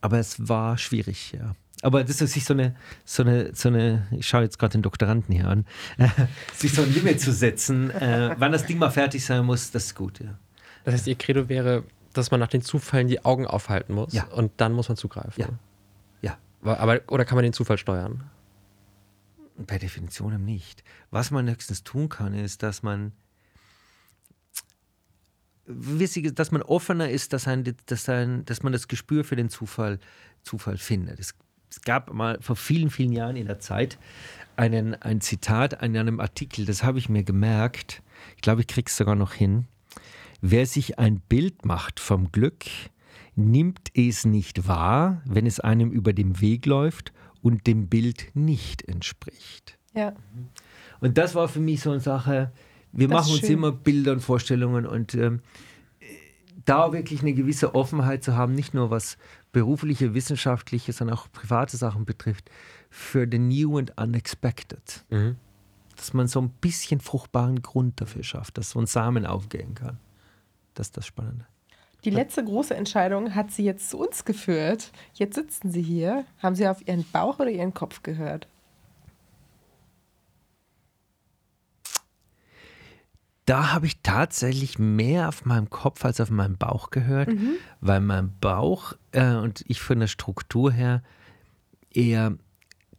aber 0.00 0.20
es 0.20 0.48
war 0.48 0.78
schwierig, 0.78 1.32
ja. 1.32 1.56
Aber 1.82 2.04
das 2.04 2.20
ist 2.20 2.32
sich 2.32 2.44
so 2.44 2.54
eine, 2.54 2.76
so 3.04 3.24
eine, 3.24 3.50
so 3.54 3.68
eine, 3.68 4.06
ich 4.12 4.28
schaue 4.28 4.42
jetzt 4.42 4.58
gerade 4.60 4.72
den 4.72 4.82
Doktoranden 4.82 5.34
hier 5.34 5.48
an, 5.48 5.66
sich 6.54 6.72
so 6.72 6.82
ein 6.82 6.94
Limit 6.94 7.20
zu 7.20 7.32
setzen, 7.32 7.90
äh, 7.90 8.36
wann 8.38 8.52
das 8.52 8.66
Ding 8.66 8.78
mal 8.78 8.90
fertig 8.90 9.24
sein 9.24 9.44
muss, 9.44 9.72
das 9.72 9.86
ist 9.86 9.94
gut, 9.96 10.20
ja. 10.20 10.38
Das 10.84 10.94
heißt, 10.94 11.06
ihr 11.06 11.16
Credo 11.16 11.48
wäre, 11.48 11.84
dass 12.12 12.30
man 12.30 12.40
nach 12.40 12.48
den 12.48 12.62
Zufällen 12.62 13.08
die 13.08 13.24
Augen 13.24 13.46
aufhalten 13.46 13.94
muss 13.94 14.12
Ja. 14.12 14.24
und 14.26 14.52
dann 14.58 14.72
muss 14.72 14.88
man 14.88 14.96
zugreifen. 14.96 15.40
Ja. 15.40 15.48
Ja. 16.22 16.38
Aber, 16.62 17.00
oder 17.08 17.24
kann 17.24 17.36
man 17.36 17.42
den 17.42 17.52
Zufall 17.52 17.78
steuern? 17.78 18.30
Per 19.66 19.78
Definition 19.78 20.44
nicht. 20.44 20.82
Was 21.10 21.30
man 21.30 21.48
höchstens 21.48 21.84
tun 21.84 22.08
kann, 22.08 22.34
ist, 22.34 22.62
dass 22.62 22.82
man 22.82 23.12
wichtig 25.66 26.34
dass 26.36 26.50
man 26.50 26.62
offener 26.62 27.08
ist, 27.08 27.32
dass, 27.32 27.48
ein, 27.48 27.64
dass, 27.86 28.08
ein, 28.08 28.44
dass 28.44 28.62
man 28.62 28.72
das 28.72 28.88
Gespür 28.88 29.24
für 29.24 29.36
den 29.36 29.48
Zufall, 29.48 29.98
Zufall 30.42 30.76
findet. 30.76 31.18
Es, 31.18 31.34
es 31.70 31.80
gab 31.82 32.12
mal 32.12 32.38
vor 32.40 32.56
vielen, 32.56 32.90
vielen 32.90 33.12
Jahren 33.12 33.36
in 33.36 33.46
der 33.46 33.58
Zeit 33.60 33.98
einen, 34.56 34.94
ein 34.94 35.20
Zitat 35.20 35.82
in 35.82 35.96
einem 35.96 36.20
Artikel, 36.20 36.66
das 36.66 36.82
habe 36.82 36.98
ich 36.98 37.08
mir 37.08 37.24
gemerkt. 37.24 38.02
Ich 38.36 38.42
glaube, 38.42 38.60
ich 38.60 38.66
kriege 38.66 38.88
es 38.88 38.96
sogar 38.96 39.14
noch 39.16 39.32
hin. 39.32 39.66
Wer 40.46 40.66
sich 40.66 40.98
ein 40.98 41.20
Bild 41.20 41.64
macht 41.64 41.98
vom 41.98 42.30
Glück, 42.30 42.66
nimmt 43.34 43.88
es 43.94 44.26
nicht 44.26 44.68
wahr, 44.68 45.22
wenn 45.24 45.46
es 45.46 45.58
einem 45.58 45.90
über 45.90 46.12
den 46.12 46.38
Weg 46.42 46.66
läuft 46.66 47.14
und 47.40 47.66
dem 47.66 47.88
Bild 47.88 48.26
nicht 48.34 48.86
entspricht. 48.86 49.78
Ja. 49.94 50.12
Und 51.00 51.16
das 51.16 51.34
war 51.34 51.48
für 51.48 51.60
mich 51.60 51.80
so 51.80 51.92
eine 51.92 52.00
Sache, 52.00 52.52
wir 52.92 53.08
Das 53.08 53.22
machen 53.22 53.32
uns 53.32 53.40
schön. 53.40 53.52
immer 53.52 53.72
Bilder 53.72 54.12
und 54.12 54.20
Vorstellungen 54.20 54.84
und 54.84 55.14
ähm, 55.14 55.40
da 56.66 56.92
wirklich 56.92 57.22
eine 57.22 57.32
gewisse 57.32 57.74
Offenheit 57.74 58.22
zu 58.22 58.36
haben, 58.36 58.54
nicht 58.54 58.74
nur 58.74 58.90
was 58.90 59.16
berufliche, 59.52 60.12
wissenschaftliche, 60.12 60.92
sondern 60.92 61.16
auch 61.16 61.32
private 61.32 61.78
Sachen 61.78 62.04
betrifft, 62.04 62.50
für 62.90 63.26
the 63.26 63.38
new 63.38 63.78
and 63.78 63.98
unexpected. 63.98 65.06
Mhm. 65.08 65.36
Dass 65.96 66.12
man 66.12 66.28
so 66.28 66.42
ein 66.42 66.50
bisschen 66.50 67.00
fruchtbaren 67.00 67.62
Grund 67.62 67.98
dafür 68.02 68.24
schafft, 68.24 68.58
dass 68.58 68.72
so 68.72 68.78
ein 68.78 68.86
Samen 68.86 69.24
aufgehen 69.24 69.74
kann. 69.74 69.98
Das 70.74 70.88
ist 70.88 70.96
das 70.96 71.06
Spannende. 71.06 71.46
Die 72.04 72.10
letzte 72.10 72.44
große 72.44 72.74
Entscheidung 72.74 73.34
hat 73.34 73.50
sie 73.50 73.64
jetzt 73.64 73.88
zu 73.88 73.98
uns 73.98 74.26
geführt. 74.26 74.92
Jetzt 75.14 75.36
sitzen 75.36 75.70
sie 75.70 75.80
hier. 75.80 76.26
Haben 76.42 76.54
sie 76.54 76.68
auf 76.68 76.86
ihren 76.86 77.04
Bauch 77.10 77.38
oder 77.38 77.48
ihren 77.48 77.72
Kopf 77.72 78.02
gehört? 78.02 78.46
Da 83.46 83.72
habe 83.72 83.86
ich 83.86 84.00
tatsächlich 84.02 84.78
mehr 84.78 85.28
auf 85.28 85.44
meinem 85.44 85.68
Kopf 85.68 86.04
als 86.04 86.20
auf 86.20 86.30
meinem 86.30 86.56
Bauch 86.56 86.90
gehört, 86.90 87.28
weil 87.80 88.00
mein 88.00 88.32
Bauch 88.40 88.94
äh, 89.12 89.34
und 89.34 89.64
ich 89.68 89.80
von 89.80 90.00
der 90.00 90.06
Struktur 90.06 90.72
her 90.72 91.02
eher 91.90 92.36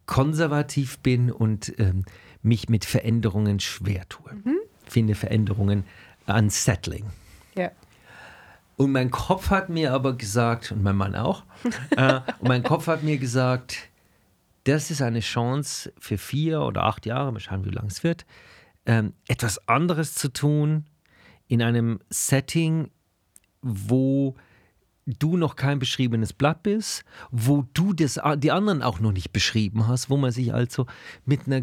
konservativ 0.06 0.98
bin 1.00 1.32
und 1.32 1.76
ähm, 1.78 2.04
mich 2.42 2.68
mit 2.68 2.84
Veränderungen 2.84 3.58
schwer 3.58 4.08
tue. 4.08 4.30
Finde 4.86 5.16
Veränderungen 5.16 5.84
unsettling. 6.26 7.06
Ja. 7.56 7.70
Und 8.76 8.92
mein 8.92 9.10
Kopf 9.10 9.50
hat 9.50 9.70
mir 9.70 9.92
aber 9.92 10.16
gesagt, 10.16 10.70
und 10.72 10.82
mein 10.82 10.96
Mann 10.96 11.14
auch, 11.14 11.44
äh, 11.96 12.20
und 12.38 12.48
mein 12.48 12.62
Kopf 12.62 12.86
hat 12.86 13.02
mir 13.02 13.18
gesagt, 13.18 13.88
das 14.64 14.90
ist 14.90 15.00
eine 15.00 15.20
Chance 15.20 15.92
für 15.98 16.18
vier 16.18 16.60
oder 16.60 16.84
acht 16.84 17.06
Jahre, 17.06 17.32
mal 17.32 17.40
schauen, 17.40 17.64
wie 17.64 17.70
lange 17.70 17.88
es 17.88 18.04
wird, 18.04 18.26
ähm, 18.84 19.14
etwas 19.28 19.66
anderes 19.68 20.14
zu 20.14 20.32
tun 20.32 20.84
in 21.48 21.62
einem 21.62 22.00
Setting, 22.10 22.90
wo 23.62 24.34
du 25.06 25.36
noch 25.36 25.54
kein 25.54 25.78
beschriebenes 25.78 26.32
Blatt 26.32 26.62
bist, 26.64 27.04
wo 27.30 27.64
du 27.74 27.92
das, 27.92 28.20
die 28.38 28.50
anderen 28.50 28.82
auch 28.82 28.98
noch 29.00 29.12
nicht 29.12 29.32
beschrieben 29.32 29.86
hast, 29.86 30.10
wo 30.10 30.16
man 30.16 30.32
sich 30.32 30.52
also 30.52 30.86
mit 31.24 31.46
einer 31.46 31.62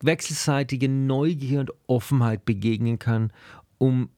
wechselseitigen 0.00 1.06
Neugier 1.06 1.60
und 1.60 1.72
Offenheit 1.86 2.44
begegnen 2.44 2.98
kann, 2.98 3.32
um 3.78 4.10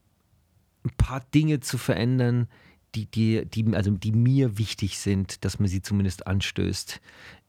ein 0.88 0.96
paar 0.96 1.20
Dinge 1.34 1.60
zu 1.60 1.78
verändern, 1.78 2.48
die, 2.94 3.06
die, 3.06 3.44
die, 3.44 3.74
also 3.74 3.90
die 3.90 4.12
mir 4.12 4.58
wichtig 4.58 4.98
sind, 4.98 5.44
dass 5.44 5.58
man 5.58 5.68
sie 5.68 5.82
zumindest 5.82 6.26
anstößt. 6.26 7.00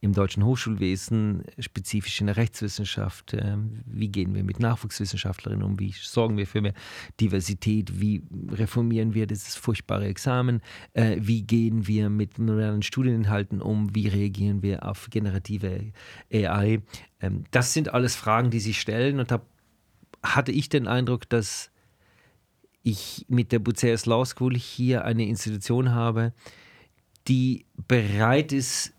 Im 0.01 0.13
deutschen 0.13 0.45
Hochschulwesen, 0.45 1.43
spezifisch 1.59 2.21
in 2.21 2.27
der 2.27 2.37
Rechtswissenschaft, 2.37 3.33
ähm, 3.33 3.81
wie 3.85 4.09
gehen 4.09 4.33
wir 4.33 4.43
mit 4.43 4.59
Nachwuchswissenschaftlerinnen 4.59 5.63
um, 5.63 5.79
wie 5.79 5.91
sorgen 5.91 6.37
wir 6.37 6.47
für 6.47 6.61
mehr 6.61 6.73
Diversität, 7.19 7.99
wie 7.99 8.23
reformieren 8.49 9.13
wir 9.13 9.27
dieses 9.27 9.55
furchtbare 9.55 10.05
Examen, 10.05 10.61
äh, 10.93 11.17
wie 11.19 11.41
gehen 11.41 11.87
wir 11.87 12.09
mit 12.09 12.37
modernen 12.37 12.81
Studieninhalten 12.81 13.61
um, 13.61 13.93
wie 13.93 14.07
reagieren 14.07 14.61
wir 14.61 14.85
auf 14.85 15.07
generative 15.09 15.91
AI. 16.33 16.81
Ähm, 17.19 17.43
das 17.51 17.73
sind 17.73 17.93
alles 17.93 18.15
Fragen, 18.15 18.51
die 18.51 18.61
sich 18.61 18.79
stellen 18.79 19.19
und 19.19 19.31
da 19.31 19.41
hatte 20.23 20.51
ich 20.51 20.69
den 20.69 20.87
Eindruck, 20.87 21.27
dass 21.29 21.71
ich 22.89 23.25
mit 23.29 23.51
der 23.51 23.59
Bucerius 23.59 24.05
Law 24.05 24.25
School 24.25 24.55
hier 24.55 25.05
eine 25.05 25.25
Institution 25.25 25.91
habe, 25.91 26.33
die 27.27 27.65
bereit 27.87 28.51
ist, 28.51 28.93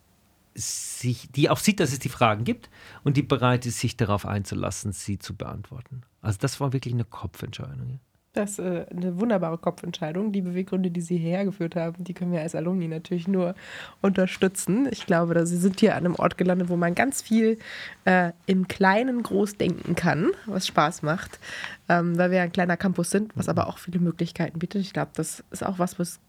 sich, 0.54 1.30
die 1.32 1.48
auch 1.48 1.58
sieht, 1.58 1.80
dass 1.80 1.92
es 1.92 1.98
die 2.00 2.08
Fragen 2.08 2.44
gibt 2.44 2.70
und 3.04 3.16
die 3.16 3.22
bereit 3.22 3.66
ist, 3.66 3.78
sich 3.78 3.96
darauf 3.96 4.26
einzulassen, 4.26 4.92
sie 4.92 5.18
zu 5.18 5.34
beantworten. 5.34 6.02
Also 6.22 6.38
das 6.40 6.60
war 6.60 6.72
wirklich 6.72 6.94
eine 6.94 7.04
Kopfentscheidung. 7.04 8.00
Das 8.32 8.52
ist 8.52 8.58
äh, 8.60 8.86
eine 8.90 9.18
wunderbare 9.18 9.58
Kopfentscheidung. 9.58 10.30
Die 10.30 10.42
Beweggründe, 10.42 10.92
die 10.92 11.00
Sie 11.00 11.16
hierher 11.16 11.44
geführt 11.44 11.74
haben, 11.74 12.04
die 12.04 12.14
können 12.14 12.30
wir 12.30 12.40
als 12.40 12.54
Alumni 12.54 12.86
natürlich 12.86 13.26
nur 13.26 13.56
unterstützen. 14.02 14.88
Ich 14.92 15.04
glaube, 15.04 15.34
dass 15.34 15.48
Sie 15.48 15.56
sind 15.56 15.80
hier 15.80 15.96
an 15.96 16.04
einem 16.04 16.14
Ort 16.14 16.38
gelandet, 16.38 16.68
wo 16.68 16.76
man 16.76 16.94
ganz 16.94 17.22
viel 17.22 17.58
äh, 18.04 18.30
im 18.46 18.68
Kleinen 18.68 19.24
groß 19.24 19.56
denken 19.56 19.96
kann, 19.96 20.30
was 20.46 20.68
Spaß 20.68 21.02
macht, 21.02 21.40
ähm, 21.88 22.16
weil 22.18 22.30
wir 22.30 22.42
ein 22.42 22.52
kleiner 22.52 22.76
Campus 22.76 23.10
sind, 23.10 23.36
was 23.36 23.48
aber 23.48 23.66
auch 23.66 23.78
viele 23.78 23.98
Möglichkeiten 23.98 24.60
bietet. 24.60 24.82
Ich 24.82 24.92
glaube, 24.92 25.10
das 25.14 25.42
ist 25.50 25.66
auch 25.66 25.80
was, 25.80 25.98
was 25.98 26.20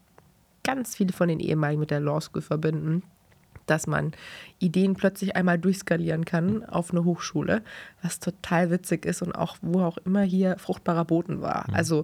ganz 0.64 0.96
viele 0.96 1.14
von 1.14 1.28
den 1.28 1.40
ehemaligen 1.40 1.80
mit 1.80 1.92
der 1.92 2.00
Law 2.00 2.20
School 2.20 2.42
verbinden 2.42 3.04
dass 3.72 3.88
man 3.88 4.12
Ideen 4.60 4.94
plötzlich 4.96 5.36
einmal 5.36 5.58
durchskalieren 5.58 6.26
kann 6.26 6.64
auf 6.66 6.92
eine 6.92 7.04
Hochschule, 7.06 7.64
was 8.04 8.20
total 8.20 8.70
witzig 8.70 9.06
ist 9.06 9.22
und 9.24 9.32
auch 9.34 9.58
wo 9.62 9.82
auch 9.82 9.98
immer 10.06 10.22
hier 10.22 10.58
fruchtbarer 10.60 11.06
Boden 11.06 11.42
war. 11.42 11.66
Also 11.74 12.04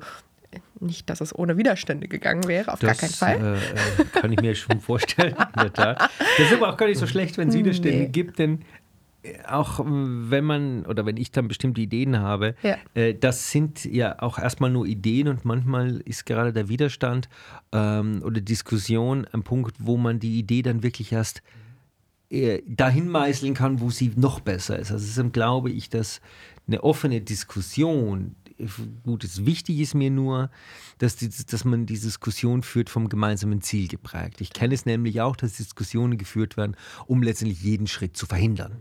nicht, 0.80 1.09
dass 1.09 1.20
es 1.22 1.38
ohne 1.38 1.57
Widerstände 1.57 2.07
gegangen 2.07 2.47
wäre, 2.47 2.72
auf 2.72 2.80
gar 2.80 2.95
keinen 2.95 3.11
Fall. 3.11 3.57
Äh, 3.57 4.01
äh, 4.01 4.05
kann 4.22 4.32
ich 4.32 4.39
mir 4.39 4.55
schon 4.55 4.80
vorstellen, 4.80 5.36
in 5.55 5.61
der 5.61 5.74
Tat. 5.74 6.09
Das 6.38 6.47
ist 6.47 6.53
aber 6.53 6.70
auch 6.70 6.78
gar 6.78 6.88
nicht 6.88 6.97
so 6.99 7.05
schlecht, 7.05 7.38
wenn 7.38 7.49
es 7.49 7.55
Widerstände 7.59 7.97
Nee. 7.99 8.07
gibt, 8.07 8.39
denn 8.39 8.61
auch 9.48 9.80
äh, 9.80 9.84
wenn 9.88 10.44
man 10.46 10.86
oder 10.86 11.06
wenn 11.06 11.18
ich 11.18 11.32
dann 11.32 11.48
bestimmte 11.48 11.82
Ideen 11.82 12.20
habe, 12.20 12.56
Ja. 12.64 12.78
äh, 12.94 13.14
das 13.14 13.52
sind 13.52 13.86
ja 13.86 14.22
auch 14.22 14.38
erstmal 14.40 14.70
nur 14.70 14.86
Ideen 14.86 15.28
und 15.28 15.46
manchmal 15.46 16.02
ist 16.06 16.26
gerade 16.26 16.54
der 16.54 16.70
Widerstand 16.70 17.30
ähm, 17.72 18.22
oder 18.24 18.42
Diskussion 18.42 19.26
ein 19.32 19.44
Punkt, 19.44 19.76
wo 19.80 19.98
man 19.98 20.20
die 20.20 20.40
Idee 20.40 20.62
dann 20.62 20.84
wirklich 20.84 21.12
erst 21.12 21.42
äh, 22.30 22.62
dahin 22.68 23.08
meißeln 23.10 23.54
kann, 23.54 23.80
wo 23.80 23.90
sie 23.90 24.12
noch 24.16 24.40
besser 24.42 24.78
ist. 24.78 24.92
Also 24.92 25.06
deshalb 25.06 25.34
glaube 25.34 25.70
ich, 25.72 25.90
dass 25.90 26.20
eine 26.68 26.84
offene 26.84 27.22
Diskussion, 27.22 28.36
gut, 29.04 29.24
es 29.24 29.46
wichtig 29.46 29.80
ist 29.80 29.94
mir 29.94 30.10
nur, 30.12 30.50
dass, 30.98 31.16
die, 31.16 31.30
dass 31.30 31.64
man 31.64 31.86
die 31.86 31.98
Diskussion 31.98 32.64
führt 32.64 32.90
vom 32.90 33.08
gemeinsamen 33.08 33.62
Ziel 33.62 33.88
geprägt. 33.88 34.42
Ich 34.42 34.52
kenne 34.52 34.74
es 34.74 34.86
nämlich 34.86 35.22
auch, 35.22 35.36
dass 35.36 35.54
Diskussionen 35.54 36.18
geführt 36.18 36.58
werden, 36.58 36.76
um 37.06 37.24
letztendlich 37.24 37.62
jeden 37.62 37.88
Schritt 37.88 38.18
zu 38.18 38.26
verhindern. 38.26 38.78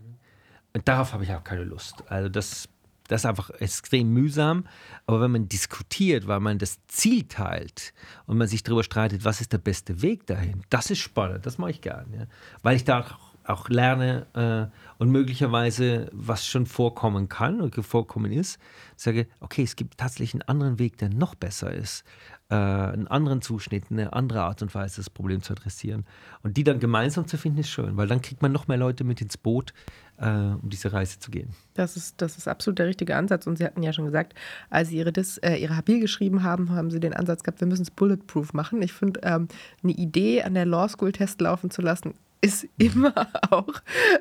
Darauf 0.85 1.13
habe 1.13 1.25
ich 1.25 1.33
auch 1.33 1.45
keine 1.45 1.65
Lust. 1.65 2.05
Also 2.09 2.29
das, 2.29 2.69
das 3.09 3.23
ist 3.23 3.27
einfach 3.27 3.51
extrem 3.51 4.13
mühsam. 4.13 4.67
Aber 5.07 5.21
wenn 5.21 5.31
man 5.31 5.49
diskutiert, 5.49 6.27
weil 6.27 6.41
man 6.41 6.59
das 6.59 6.79
Ziel 6.89 7.25
teilt 7.25 7.95
und 8.27 8.39
man 8.39 8.49
sich 8.49 8.63
darüber 8.63 8.83
streitet, 8.83 9.25
was 9.25 9.41
ist 9.41 9.53
der 9.53 9.59
beste 9.59 10.03
Weg 10.03 10.27
dahin, 10.27 10.63
das 10.71 10.91
ist 10.91 10.99
spannend. 10.99 11.47
Das 11.47 11.59
mache 11.59 11.71
ich 11.71 11.81
gern. 11.81 12.13
Ja. 12.13 12.27
Weil 12.63 12.77
ich 12.77 12.85
da 12.85 13.07
auch, 13.47 13.69
lerne 13.69 14.27
äh, 14.35 14.77
und 14.99 15.11
möglicherweise, 15.11 16.09
was 16.13 16.47
schon 16.47 16.67
vorkommen 16.67 17.29
kann 17.29 17.61
oder 17.61 17.83
vorkommen 17.83 18.33
ist, 18.33 18.59
sage, 18.97 19.27
okay, 19.41 19.63
es 19.63 19.77
gibt 19.77 19.99
tatsächlich 19.99 20.35
einen 20.35 20.43
anderen 20.43 20.79
Weg, 20.79 20.99
der 20.99 21.11
noch 21.11 21.35
besser 21.35 21.73
ist. 21.73 22.05
Äh, 22.49 22.55
einen 22.55 23.09
anderen 23.09 23.43
Zuschnitt, 23.43 23.87
eine 23.91 24.13
andere 24.13 24.43
Art 24.43 24.63
und 24.63 24.73
Weise, 24.73 24.97
das 24.97 25.11
Problem 25.11 25.43
zu 25.43 25.53
adressieren. 25.53 26.05
Und 26.45 26.57
die 26.57 26.63
dann 26.63 26.79
gemeinsam 26.79 27.27
zu 27.27 27.37
finden, 27.39 27.59
ist 27.59 27.71
schön, 27.71 27.97
weil 27.97 28.07
dann 28.07 28.23
kriegt 28.23 28.41
man 28.41 28.53
noch 28.53 28.69
mehr 28.69 28.77
Leute 28.77 29.03
mit 29.03 29.21
ins 29.21 29.37
Boot, 29.37 29.75
äh, 30.19 30.29
um 30.29 30.71
diese 30.71 30.93
Reise 30.93 31.19
zu 31.19 31.33
gehen. 31.33 31.51
Das 31.75 31.97
ist, 31.97 32.23
das 32.23 32.39
ist 32.39 32.47
absolut 32.47 32.79
der 32.79 32.87
richtige 32.87 33.17
Ansatz. 33.17 33.49
Und 33.49 33.59
Sie 33.59 33.65
hatten 33.65 33.83
ja 33.83 33.93
schon 33.93 34.05
gesagt, 34.05 34.35
als 34.71 34.91
Sie 34.91 34.97
Ihre, 34.97 35.13
Dis, 35.13 35.39
äh, 35.39 35.57
Ihre 35.57 35.77
Habil 35.77 35.99
geschrieben 35.99 36.45
haben, 36.45 36.71
haben 36.71 36.93
Sie 36.93 37.01
den 37.01 37.15
Ansatz 37.15 37.43
gehabt, 37.43 37.61
wir 37.61 37.67
müssen 37.67 37.83
es 37.83 37.91
bulletproof 37.91 38.53
machen. 38.53 38.81
Ich 38.81 38.93
finde, 38.93 39.21
ähm, 39.25 39.49
eine 39.83 39.93
Idee 39.93 40.45
an 40.45 40.55
der 40.55 40.67
Law 40.67 40.89
School 40.89 41.11
Test 41.11 41.41
laufen 41.41 41.71
zu 41.71 41.83
lassen, 41.83 42.15
ist 42.47 42.69
immer 42.79 43.15
auch 43.51 43.75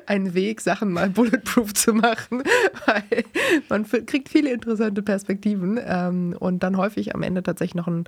ein 0.06 0.34
Weg, 0.34 0.60
Sachen 0.60 0.92
mal 0.92 1.10
bulletproof 1.10 1.74
zu 1.74 1.94
machen, 1.94 2.42
weil 2.86 3.24
man 3.68 3.84
kriegt 3.84 4.28
viele 4.28 4.52
interessante 4.52 5.02
Perspektiven 5.02 5.80
ähm, 5.82 6.36
und 6.38 6.62
dann 6.62 6.76
häufig 6.76 7.14
am 7.14 7.22
Ende 7.22 7.42
tatsächlich 7.42 7.76
noch 7.76 7.88
ein 7.88 8.04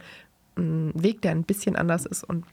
ein 0.58 0.92
Weg, 0.94 1.22
der 1.22 1.30
ein 1.30 1.44
bisschen 1.44 1.76
anders 1.76 2.04
ist 2.04 2.24
und 2.24 2.44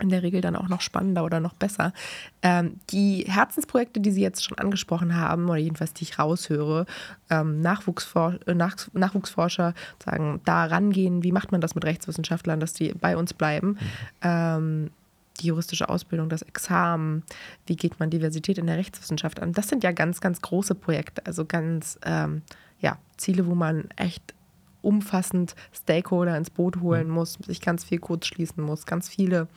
in 0.00 0.08
der 0.08 0.22
Regel 0.22 0.40
dann 0.40 0.56
auch 0.56 0.68
noch 0.68 0.80
spannender 0.80 1.24
oder 1.24 1.40
noch 1.40 1.52
besser. 1.52 1.92
Ähm, 2.40 2.80
die 2.88 3.26
Herzensprojekte, 3.28 4.00
die 4.00 4.10
Sie 4.10 4.22
jetzt 4.22 4.42
schon 4.42 4.56
angesprochen 4.56 5.14
haben, 5.14 5.44
oder 5.44 5.58
jedenfalls 5.58 5.92
die 5.92 6.04
ich 6.04 6.18
raushöre, 6.18 6.86
ähm, 7.28 7.60
Nachwuchsfor 7.60 8.38
äh, 8.46 8.54
Nach 8.54 8.76
Nachwuchsforscher 8.94 9.74
sagen, 10.02 10.40
da 10.46 10.64
rangehen, 10.64 11.22
wie 11.22 11.32
macht 11.32 11.52
man 11.52 11.60
das 11.60 11.74
mit 11.74 11.84
Rechtswissenschaftlern, 11.84 12.60
dass 12.60 12.72
die 12.72 12.94
bei 12.94 13.14
uns 13.14 13.34
bleiben. 13.34 13.68
Mhm. 13.68 13.78
Ähm, 14.22 14.90
die 15.40 15.48
juristische 15.48 15.88
Ausbildung, 15.88 16.28
das 16.28 16.42
Examen, 16.42 17.22
wie 17.66 17.76
geht 17.76 17.98
man 17.98 18.10
Diversität 18.10 18.58
in 18.58 18.66
der 18.66 18.76
Rechtswissenschaft 18.76 19.40
an. 19.40 19.52
Das 19.52 19.68
sind 19.68 19.84
ja 19.84 19.92
ganz, 19.92 20.20
ganz 20.20 20.40
große 20.40 20.74
Projekte, 20.74 21.24
also 21.26 21.44
ganz 21.44 21.98
ähm, 22.04 22.42
ja, 22.80 22.98
Ziele, 23.16 23.46
wo 23.46 23.54
man 23.54 23.88
echt 23.96 24.34
umfassend 24.82 25.54
Stakeholder 25.72 26.36
ins 26.36 26.50
Boot 26.50 26.80
holen 26.80 27.08
mhm. 27.08 27.14
muss, 27.14 27.34
sich 27.46 27.60
ganz 27.60 27.84
viel 27.84 27.98
Code 27.98 28.26
schließen 28.26 28.62
muss, 28.62 28.86
ganz 28.86 29.08
viele, 29.08 29.48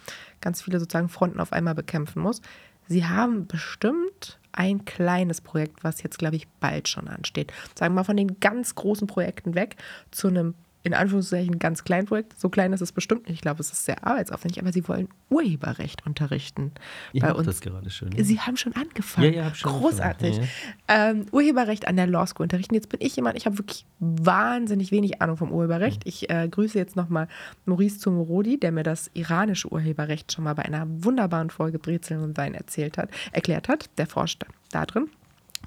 ganz 0.41 0.61
viele 0.61 0.79
sozusagen 0.79 1.09
Fronten 1.09 1.39
auf 1.39 1.53
einmal 1.53 1.75
bekämpfen 1.75 2.21
muss. 2.21 2.41
Sie 2.87 3.05
haben 3.05 3.47
bestimmt 3.47 4.39
ein 4.51 4.85
kleines 4.85 5.41
Projekt, 5.41 5.83
was 5.83 6.03
jetzt, 6.03 6.19
glaube 6.19 6.35
ich, 6.35 6.47
bald 6.59 6.87
schon 6.87 7.07
ansteht. 7.07 7.51
Sagen 7.75 7.93
wir 7.93 8.01
mal 8.01 8.03
von 8.03 8.17
den 8.17 8.39
ganz 8.39 8.75
großen 8.75 9.07
Projekten 9.07 9.55
weg 9.55 9.77
zu 10.11 10.27
einem 10.27 10.53
in 10.83 10.93
Anführungszeichen 10.93 11.59
ganz 11.59 11.85
klein 11.85 12.05
Projekt. 12.05 12.37
So 12.37 12.49
klein 12.49 12.73
ist 12.73 12.81
es 12.81 12.91
bestimmt 12.91 13.27
nicht. 13.27 13.35
Ich 13.35 13.41
glaube, 13.41 13.61
es 13.61 13.71
ist 13.71 13.85
sehr 13.85 14.05
arbeitsaufwendig, 14.05 14.61
aber 14.61 14.73
sie 14.73 14.85
wollen 14.87 15.07
Urheberrecht 15.29 16.05
unterrichten. 16.05 16.71
Ich 17.13 17.21
bei 17.21 17.33
uns. 17.33 17.45
das 17.45 17.61
gerade 17.61 17.89
schon. 17.89 18.11
Ja. 18.11 18.23
Sie 18.23 18.39
haben 18.39 18.57
schon 18.57 18.75
angefangen. 18.75 19.33
Ja, 19.33 19.43
ja, 19.43 19.55
schon 19.55 19.71
Großartig. 19.71 20.37
Ja, 20.37 21.09
ähm, 21.09 21.25
Urheberrecht 21.31 21.87
an 21.87 21.95
der 21.95 22.07
Law 22.07 22.27
School 22.27 22.43
unterrichten. 22.43 22.75
Jetzt 22.75 22.89
bin 22.89 22.99
ich 23.01 23.15
jemand, 23.15 23.37
ich 23.37 23.45
habe 23.45 23.57
wirklich 23.57 23.85
wahnsinnig 23.99 24.91
wenig 24.91 25.21
Ahnung 25.21 25.37
vom 25.37 25.51
Urheberrecht. 25.53 26.03
Mhm. 26.03 26.09
Ich 26.09 26.29
äh, 26.29 26.49
grüße 26.49 26.77
jetzt 26.77 26.97
nochmal 26.97 27.29
Maurice 27.65 27.99
Zumurodi, 27.99 28.59
der 28.59 28.73
mir 28.73 28.83
das 28.83 29.09
iranische 29.13 29.71
Urheberrecht 29.71 30.33
schon 30.33 30.43
mal 30.43 30.53
bei 30.53 30.65
einer 30.65 30.85
wunderbaren 30.87 31.49
Folge 31.49 31.79
Brezeln 31.79 32.21
und 32.21 32.37
Wein 32.37 32.53
erzählt 32.53 32.97
hat, 32.97 33.09
erklärt 33.31 33.69
hat. 33.69 33.89
Der 33.97 34.07
forscht 34.07 34.43
da 34.71 34.85
drin 34.85 35.09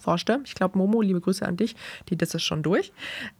forschte. 0.01 0.41
Ich 0.45 0.55
glaube, 0.55 0.79
Momo, 0.79 1.01
liebe 1.01 1.21
Grüße 1.21 1.47
an 1.47 1.57
dich, 1.57 1.75
die 2.09 2.17
das 2.17 2.35
ist 2.35 2.43
schon 2.43 2.63
durch. 2.63 2.93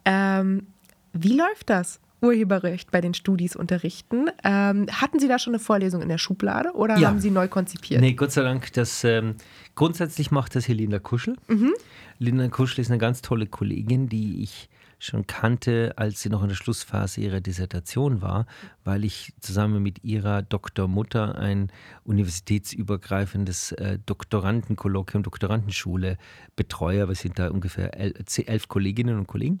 Ähm, 0.05 0.67
wie 1.13 1.37
läuft 1.37 1.69
das? 1.69 1.99
Urheberrecht 2.21 2.89
bei 2.89 2.99
den 2.99 3.13
Studis 3.13 3.55
unterrichten. 3.55 4.29
Ähm, 4.43 4.87
hatten 4.91 5.19
Sie 5.19 5.27
da 5.27 5.37
schon 5.37 5.53
eine 5.53 5.59
Vorlesung 5.59 6.01
in 6.01 6.09
der 6.09 6.17
Schublade 6.17 6.71
oder 6.73 6.97
ja. 6.97 7.09
haben 7.09 7.19
Sie 7.19 7.29
neu 7.29 7.47
konzipiert? 7.47 8.01
Nee, 8.01 8.13
Gott 8.13 8.31
sei 8.31 8.41
Dank. 8.41 8.73
Das, 8.73 9.03
ähm, 9.03 9.35
grundsätzlich 9.75 10.31
macht 10.31 10.55
das 10.55 10.65
hier 10.65 10.75
Linda 10.75 10.97
Kuschel. 10.97 11.35
Mhm. 11.47 11.73
Linda 12.17 12.47
Kuschel 12.47 12.81
ist 12.81 12.89
eine 12.89 12.97
ganz 12.97 13.21
tolle 13.21 13.45
Kollegin, 13.45 14.09
die 14.09 14.41
ich 14.41 14.67
schon 14.99 15.27
kannte, 15.27 15.93
als 15.95 16.21
sie 16.21 16.29
noch 16.29 16.41
in 16.41 16.49
der 16.49 16.55
Schlussphase 16.55 17.21
ihrer 17.21 17.39
Dissertation 17.39 18.21
war, 18.21 18.47
weil 18.83 19.05
ich 19.05 19.33
zusammen 19.39 19.83
mit 19.83 20.03
ihrer 20.03 20.41
Doktormutter 20.41 21.37
ein 21.37 21.71
universitätsübergreifendes 22.03 23.73
äh, 23.73 23.99
Doktorandenkolloquium, 24.05 25.23
Doktorandenschule 25.23 26.17
betreue. 26.55 27.07
Wir 27.07 27.15
sind 27.15 27.37
da 27.37 27.49
ungefähr 27.49 27.91
elf 27.95 28.67
Kolleginnen 28.67 29.19
und 29.19 29.27
Kollegen. 29.27 29.59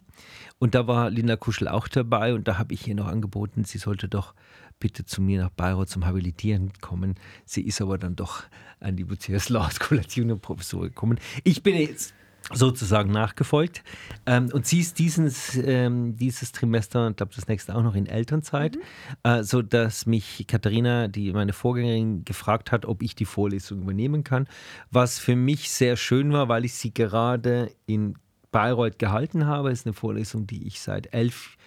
Und 0.59 0.73
da 0.73 0.87
war 0.87 1.09
Linda 1.09 1.35
Kuschel 1.35 1.67
auch 1.67 1.87
dabei 1.87 2.33
und 2.33 2.47
da 2.47 2.57
habe 2.57 2.73
ich 2.73 2.87
ihr 2.87 2.95
noch 2.95 3.07
angeboten, 3.07 3.63
sie 3.63 3.77
sollte 3.77 4.07
doch 4.07 4.33
bitte 4.79 5.05
zu 5.05 5.21
mir 5.21 5.41
nach 5.41 5.49
Bayreuth 5.49 5.89
zum 5.89 6.05
Habilitieren 6.05 6.71
kommen. 6.81 7.15
Sie 7.45 7.61
ist 7.61 7.81
aber 7.81 7.97
dann 7.97 8.15
doch 8.15 8.43
an 8.79 8.95
die 8.95 9.03
Bucerius 9.03 9.49
Law 9.49 9.69
School 9.71 9.99
als 9.99 10.15
Juniorprofessor 10.15 10.83
gekommen. 10.83 11.19
Ich 11.43 11.63
bin 11.63 11.75
jetzt 11.75 12.13
sozusagen 12.53 13.11
nachgefolgt. 13.11 13.83
Ähm, 14.25 14.49
und 14.53 14.65
sie 14.65 14.79
ist 14.79 14.99
dieses, 14.99 15.55
ähm, 15.55 16.15
dieses 16.15 16.51
Trimester, 16.51 17.09
ich 17.09 17.15
glaube 17.15 17.33
das 17.35 17.47
nächste 17.47 17.75
auch 17.75 17.83
noch 17.83 17.95
in 17.95 18.05
Elternzeit, 18.05 18.75
mhm. 18.75 18.81
äh, 19.23 19.43
so 19.43 19.61
dass 19.61 20.05
mich 20.05 20.45
Katharina, 20.47 21.07
die 21.07 21.33
meine 21.33 21.53
Vorgängerin, 21.53 22.23
gefragt 22.23 22.71
hat, 22.71 22.85
ob 22.85 23.01
ich 23.03 23.15
die 23.15 23.25
Vorlesung 23.25 23.81
übernehmen 23.81 24.23
kann, 24.23 24.47
was 24.91 25.19
für 25.19 25.35
mich 25.35 25.69
sehr 25.69 25.97
schön 25.97 26.31
war, 26.31 26.47
weil 26.47 26.65
ich 26.65 26.73
sie 26.75 26.93
gerade 26.93 27.71
in 27.85 28.15
Bayreuth 28.51 28.97
gehalten 28.97 29.45
habe. 29.45 29.69
Das 29.69 29.79
ist 29.79 29.85
eine 29.85 29.93
Vorlesung, 29.93 30.47
die 30.47 30.67
ich 30.67 30.79
seit 30.79 31.13
elf 31.13 31.57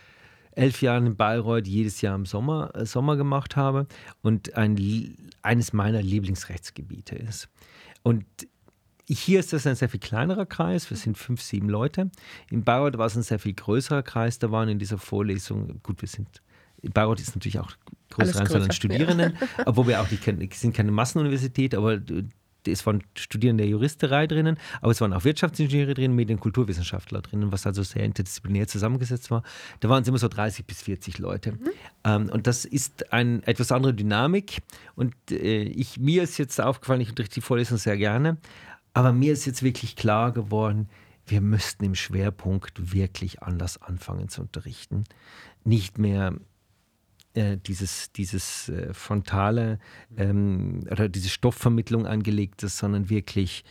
elf 0.52 0.82
Jahren 0.82 1.06
in 1.06 1.16
Bayreuth 1.16 1.68
jedes 1.68 2.00
Jahr 2.00 2.16
im 2.16 2.26
Sommer, 2.26 2.74
äh, 2.74 2.84
Sommer 2.84 3.16
gemacht 3.16 3.56
habe 3.56 3.86
und 4.20 4.56
ein, 4.56 5.16
eines 5.42 5.72
meiner 5.72 6.02
Lieblingsrechtsgebiete 6.02 7.14
ist. 7.14 7.48
Und 8.02 8.24
hier 9.14 9.40
ist 9.40 9.52
das 9.52 9.66
ein 9.66 9.76
sehr 9.76 9.88
viel 9.88 10.00
kleinerer 10.00 10.46
Kreis, 10.46 10.90
wir 10.90 10.96
sind 10.96 11.18
fünf, 11.18 11.42
sieben 11.42 11.68
Leute. 11.68 12.10
In 12.50 12.64
Bayreuth 12.64 12.98
war 12.98 13.06
es 13.06 13.16
ein 13.16 13.22
sehr 13.22 13.38
viel 13.38 13.54
größerer 13.54 14.02
Kreis, 14.02 14.38
da 14.38 14.50
waren 14.50 14.68
in 14.68 14.78
dieser 14.78 14.98
Vorlesung, 14.98 15.80
gut, 15.82 16.00
wir 16.02 16.08
sind 16.08 16.42
in 16.82 16.92
Bayreuth 16.92 17.20
ist 17.20 17.34
natürlich 17.34 17.58
auch 17.58 17.72
größere 18.08 18.40
Anzahl 18.40 18.62
an 18.62 18.72
Studierenden, 18.72 19.34
ja. 19.38 19.64
obwohl 19.66 19.88
wir 19.88 20.00
auch 20.00 20.10
nicht, 20.10 20.54
sind 20.54 20.74
keine 20.74 20.92
Massenuniversität, 20.92 21.74
aber 21.74 22.00
es 22.66 22.84
waren 22.86 23.02
Studierende 23.14 23.62
der 23.62 23.70
Juristerei 23.70 24.26
drinnen, 24.26 24.58
aber 24.80 24.92
es 24.92 25.00
waren 25.00 25.12
auch 25.12 25.24
Wirtschaftsingenieure 25.24 25.94
drin, 25.94 26.14
Medien- 26.14 26.36
und 26.36 26.42
Kulturwissenschaftler 26.42 27.22
drinnen, 27.22 27.52
was 27.52 27.66
also 27.66 27.82
sehr 27.82 28.04
interdisziplinär 28.04 28.66
zusammengesetzt 28.66 29.30
war. 29.30 29.42
Da 29.80 29.88
waren 29.88 30.02
es 30.02 30.08
immer 30.08 30.18
so 30.18 30.28
30 30.28 30.66
bis 30.66 30.82
40 30.82 31.18
Leute. 31.18 31.52
Mhm. 31.52 31.58
Ähm, 32.04 32.30
und 32.30 32.46
das 32.46 32.64
ist 32.64 33.12
eine 33.12 33.46
etwas 33.46 33.72
andere 33.72 33.94
Dynamik. 33.94 34.58
Und 34.94 35.14
äh, 35.30 35.62
ich, 35.62 35.98
mir 35.98 36.22
ist 36.22 36.38
jetzt 36.38 36.60
aufgefallen, 36.60 37.00
ich 37.00 37.10
unterrichte 37.10 37.36
die 37.36 37.40
Vorlesung 37.40 37.78
sehr 37.78 37.96
gerne, 37.96 38.36
aber 38.92 39.12
mir 39.12 39.32
ist 39.32 39.46
jetzt 39.46 39.62
wirklich 39.62 39.96
klar 39.96 40.32
geworden, 40.32 40.88
wir 41.26 41.40
müssten 41.40 41.84
im 41.84 41.94
Schwerpunkt 41.94 42.92
wirklich 42.92 43.42
anders 43.42 43.80
anfangen 43.80 44.28
zu 44.28 44.40
unterrichten. 44.40 45.04
Nicht 45.64 45.98
mehr 45.98 46.34
äh, 47.34 47.56
dieses, 47.56 48.10
dieses 48.12 48.68
äh, 48.68 48.92
frontale 48.92 49.78
ähm, 50.16 50.80
oder 50.90 51.08
diese 51.08 51.28
Stoffvermittlung 51.28 52.06
angelegt 52.06 52.62
ist, 52.64 52.78
sondern 52.78 53.08
wirklich 53.08 53.64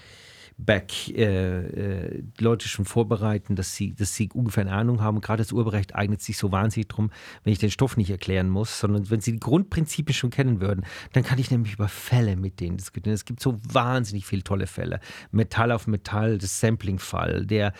back 0.59 1.09
äh, 1.09 2.07
äh, 2.13 2.23
Leute 2.37 2.67
schon 2.67 2.83
vorbereiten, 2.85 3.55
dass 3.55 3.75
sie, 3.75 3.93
dass 3.95 4.13
sie 4.13 4.29
ungefähr 4.33 4.61
eine 4.61 4.73
Ahnung 4.73 5.01
haben. 5.01 5.21
Gerade 5.21 5.41
das 5.41 5.53
Urheberrecht 5.53 5.95
eignet 5.95 6.21
sich 6.21 6.37
so 6.37 6.51
wahnsinnig 6.51 6.89
darum, 6.89 7.11
wenn 7.43 7.53
ich 7.53 7.59
den 7.59 7.71
Stoff 7.71 7.95
nicht 7.95 8.09
erklären 8.09 8.49
muss, 8.49 8.79
sondern 8.79 9.09
wenn 9.09 9.21
sie 9.21 9.31
die 9.31 9.39
Grundprinzipien 9.39 10.13
schon 10.13 10.31
kennen 10.31 10.59
würden, 10.59 10.85
dann 11.13 11.23
kann 11.23 11.39
ich 11.39 11.49
nämlich 11.49 11.73
über 11.73 11.87
Fälle 11.87 12.35
mit 12.35 12.59
denen 12.59 12.77
diskutieren. 12.77 13.13
Es 13.13 13.25
gibt 13.25 13.39
so 13.39 13.57
wahnsinnig 13.63 14.25
viele 14.25 14.43
tolle 14.43 14.67
Fälle. 14.67 14.99
Metall 15.31 15.71
auf 15.71 15.87
Metall, 15.87 16.37
das 16.37 16.59
Sampling-Fall, 16.59 17.45
der, 17.45 17.73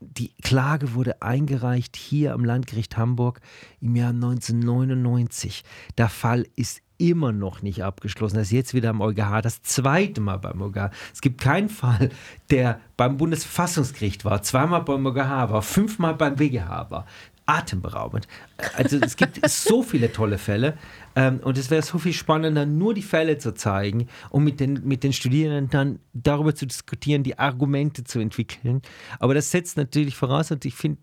die 0.00 0.32
Klage 0.42 0.94
wurde 0.94 1.22
eingereicht 1.22 1.96
hier 1.96 2.34
am 2.34 2.44
Landgericht 2.44 2.96
Hamburg 2.96 3.40
im 3.80 3.96
Jahr 3.96 4.10
1999. 4.10 5.64
Der 5.98 6.08
Fall 6.08 6.46
ist 6.54 6.82
immer 6.98 7.32
noch 7.32 7.62
nicht 7.62 7.82
abgeschlossen. 7.82 8.36
Er 8.36 8.42
ist 8.42 8.50
jetzt 8.50 8.74
wieder 8.74 8.90
am 8.90 9.00
EuGH, 9.00 9.40
das 9.42 9.62
zweite 9.62 10.20
Mal 10.20 10.38
beim 10.38 10.60
EuGH. 10.60 10.90
Es 11.12 11.20
gibt 11.20 11.40
keinen 11.40 11.68
Fall, 11.68 12.10
der 12.50 12.80
beim 12.96 13.16
Bundesverfassungsgericht 13.16 14.24
war, 14.24 14.42
zweimal 14.42 14.82
beim 14.82 15.06
EuGH 15.06 15.50
war, 15.50 15.62
fünfmal 15.62 16.14
beim 16.14 16.36
BGH 16.36 16.90
war. 16.90 17.06
Atemberaubend. 17.46 18.28
Also 18.76 18.98
es 18.98 19.16
gibt 19.16 19.40
so 19.48 19.82
viele 19.82 20.12
tolle 20.12 20.36
Fälle 20.36 20.76
ähm, 21.18 21.40
und 21.42 21.58
es 21.58 21.68
wäre 21.68 21.82
so 21.82 21.98
viel 21.98 22.12
spannender, 22.12 22.64
nur 22.64 22.94
die 22.94 23.02
Fälle 23.02 23.38
zu 23.38 23.52
zeigen 23.52 24.06
und 24.30 24.44
mit 24.44 24.60
den, 24.60 24.86
mit 24.86 25.02
den 25.02 25.12
Studierenden 25.12 25.68
dann 25.68 25.98
darüber 26.12 26.54
zu 26.54 26.64
diskutieren, 26.64 27.24
die 27.24 27.36
Argumente 27.36 28.04
zu 28.04 28.20
entwickeln. 28.20 28.82
Aber 29.18 29.34
das 29.34 29.50
setzt 29.50 29.76
natürlich 29.76 30.14
voraus 30.14 30.52
und 30.52 30.64
ich 30.64 30.76
finde, 30.76 31.00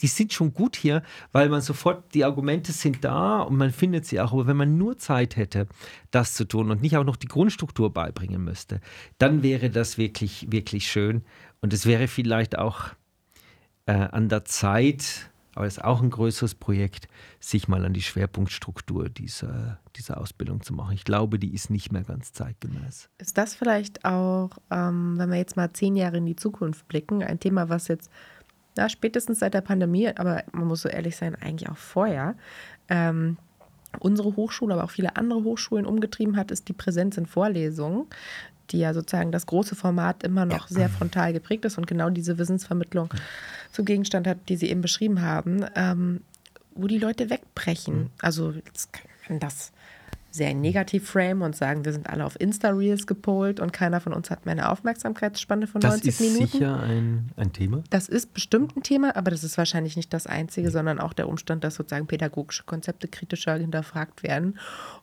die 0.00 0.06
sind 0.06 0.32
schon 0.32 0.54
gut 0.54 0.76
hier, 0.76 1.02
weil 1.32 1.50
man 1.50 1.60
sofort, 1.60 2.14
die 2.14 2.24
Argumente 2.24 2.72
sind 2.72 3.04
da 3.04 3.42
und 3.42 3.58
man 3.58 3.70
findet 3.70 4.06
sie 4.06 4.18
auch. 4.22 4.32
Aber 4.32 4.46
wenn 4.46 4.56
man 4.56 4.78
nur 4.78 4.96
Zeit 4.96 5.36
hätte, 5.36 5.66
das 6.10 6.32
zu 6.32 6.46
tun 6.46 6.70
und 6.70 6.80
nicht 6.80 6.96
auch 6.96 7.04
noch 7.04 7.16
die 7.16 7.28
Grundstruktur 7.28 7.92
beibringen 7.92 8.42
müsste, 8.42 8.80
dann 9.18 9.42
wäre 9.42 9.68
das 9.68 9.98
wirklich, 9.98 10.46
wirklich 10.50 10.88
schön. 10.88 11.20
Und 11.60 11.74
es 11.74 11.84
wäre 11.84 12.08
vielleicht 12.08 12.56
auch 12.56 12.86
äh, 13.84 13.92
an 13.92 14.30
der 14.30 14.46
Zeit, 14.46 15.29
aber 15.54 15.66
es 15.66 15.78
ist 15.78 15.84
auch 15.84 16.02
ein 16.02 16.10
größeres 16.10 16.54
Projekt, 16.54 17.08
sich 17.40 17.68
mal 17.68 17.84
an 17.84 17.92
die 17.92 18.02
Schwerpunktstruktur 18.02 19.08
dieser, 19.08 19.78
dieser 19.96 20.20
Ausbildung 20.20 20.62
zu 20.62 20.72
machen. 20.74 20.94
Ich 20.94 21.04
glaube, 21.04 21.38
die 21.38 21.54
ist 21.54 21.70
nicht 21.70 21.92
mehr 21.92 22.04
ganz 22.04 22.32
zeitgemäß. 22.32 23.08
Ist 23.18 23.38
das 23.38 23.54
vielleicht 23.54 24.04
auch, 24.04 24.50
ähm, 24.70 25.18
wenn 25.18 25.30
wir 25.30 25.38
jetzt 25.38 25.56
mal 25.56 25.72
zehn 25.72 25.96
Jahre 25.96 26.18
in 26.18 26.26
die 26.26 26.36
Zukunft 26.36 26.86
blicken, 26.88 27.22
ein 27.22 27.40
Thema, 27.40 27.68
was 27.68 27.88
jetzt 27.88 28.10
ja, 28.76 28.88
spätestens 28.88 29.40
seit 29.40 29.54
der 29.54 29.60
Pandemie, 29.60 30.08
aber 30.08 30.44
man 30.52 30.68
muss 30.68 30.82
so 30.82 30.88
ehrlich 30.88 31.16
sein, 31.16 31.34
eigentlich 31.34 31.68
auch 31.68 31.76
vorher, 31.76 32.36
ähm, 32.88 33.36
unsere 33.98 34.36
Hochschule, 34.36 34.74
aber 34.74 34.84
auch 34.84 34.90
viele 34.90 35.16
andere 35.16 35.42
Hochschulen 35.42 35.84
umgetrieben 35.84 36.36
hat, 36.36 36.50
ist 36.50 36.68
die 36.68 36.72
Präsenz 36.72 37.16
in 37.16 37.26
Vorlesungen, 37.26 38.06
die 38.72 38.78
ja 38.78 38.94
sozusagen 38.94 39.32
das 39.32 39.46
große 39.46 39.74
Format 39.74 40.22
immer 40.22 40.44
noch 40.44 40.68
ja. 40.68 40.74
sehr 40.74 40.88
frontal 40.88 41.32
geprägt 41.32 41.64
ist 41.64 41.78
und 41.78 41.86
genau 41.86 42.10
diese 42.10 42.38
Wissensvermittlung 42.38 43.10
zum 43.72 43.84
Gegenstand 43.84 44.26
hat, 44.26 44.38
die 44.48 44.56
Sie 44.56 44.68
eben 44.70 44.80
beschrieben 44.80 45.22
haben, 45.22 45.64
ähm, 45.74 46.22
wo 46.74 46.86
die 46.86 46.98
Leute 46.98 47.30
wegbrechen. 47.30 47.98
Mhm. 47.98 48.10
Also 48.20 48.54
kann 49.26 49.38
das 49.38 49.72
sehr 50.30 50.54
Negativ-Frame 50.54 51.42
und 51.42 51.56
sagen, 51.56 51.84
wir 51.84 51.92
sind 51.92 52.08
alle 52.08 52.24
auf 52.24 52.38
Insta-Reels 52.40 53.06
gepolt 53.06 53.60
und 53.60 53.72
keiner 53.72 54.00
von 54.00 54.12
uns 54.12 54.30
hat 54.30 54.46
mehr 54.46 54.52
eine 54.52 54.70
Aufmerksamkeitsspanne 54.70 55.66
von 55.66 55.80
Das 55.80 55.94
90 56.04 56.08
ist 56.08 56.20
Minuten. 56.20 56.52
sicher 56.52 56.80
ein, 56.80 57.30
ein 57.36 57.52
Thema. 57.52 57.82
Das 57.90 58.08
ist 58.08 58.32
bestimmt 58.32 58.76
ein 58.76 58.82
Thema, 58.82 59.16
aber 59.16 59.30
das 59.30 59.44
ist 59.44 59.58
wahrscheinlich 59.58 59.96
nicht 59.96 60.12
das 60.12 60.26
Einzige, 60.26 60.70
sondern 60.70 61.00
auch 61.00 61.12
der 61.12 61.28
Umstand, 61.28 61.64
dass 61.64 61.74
sozusagen 61.74 62.06
pädagogische 62.06 62.64
Konzepte 62.64 63.08
kritischer 63.08 63.56
hinterfragt 63.56 64.22
werden 64.22 64.58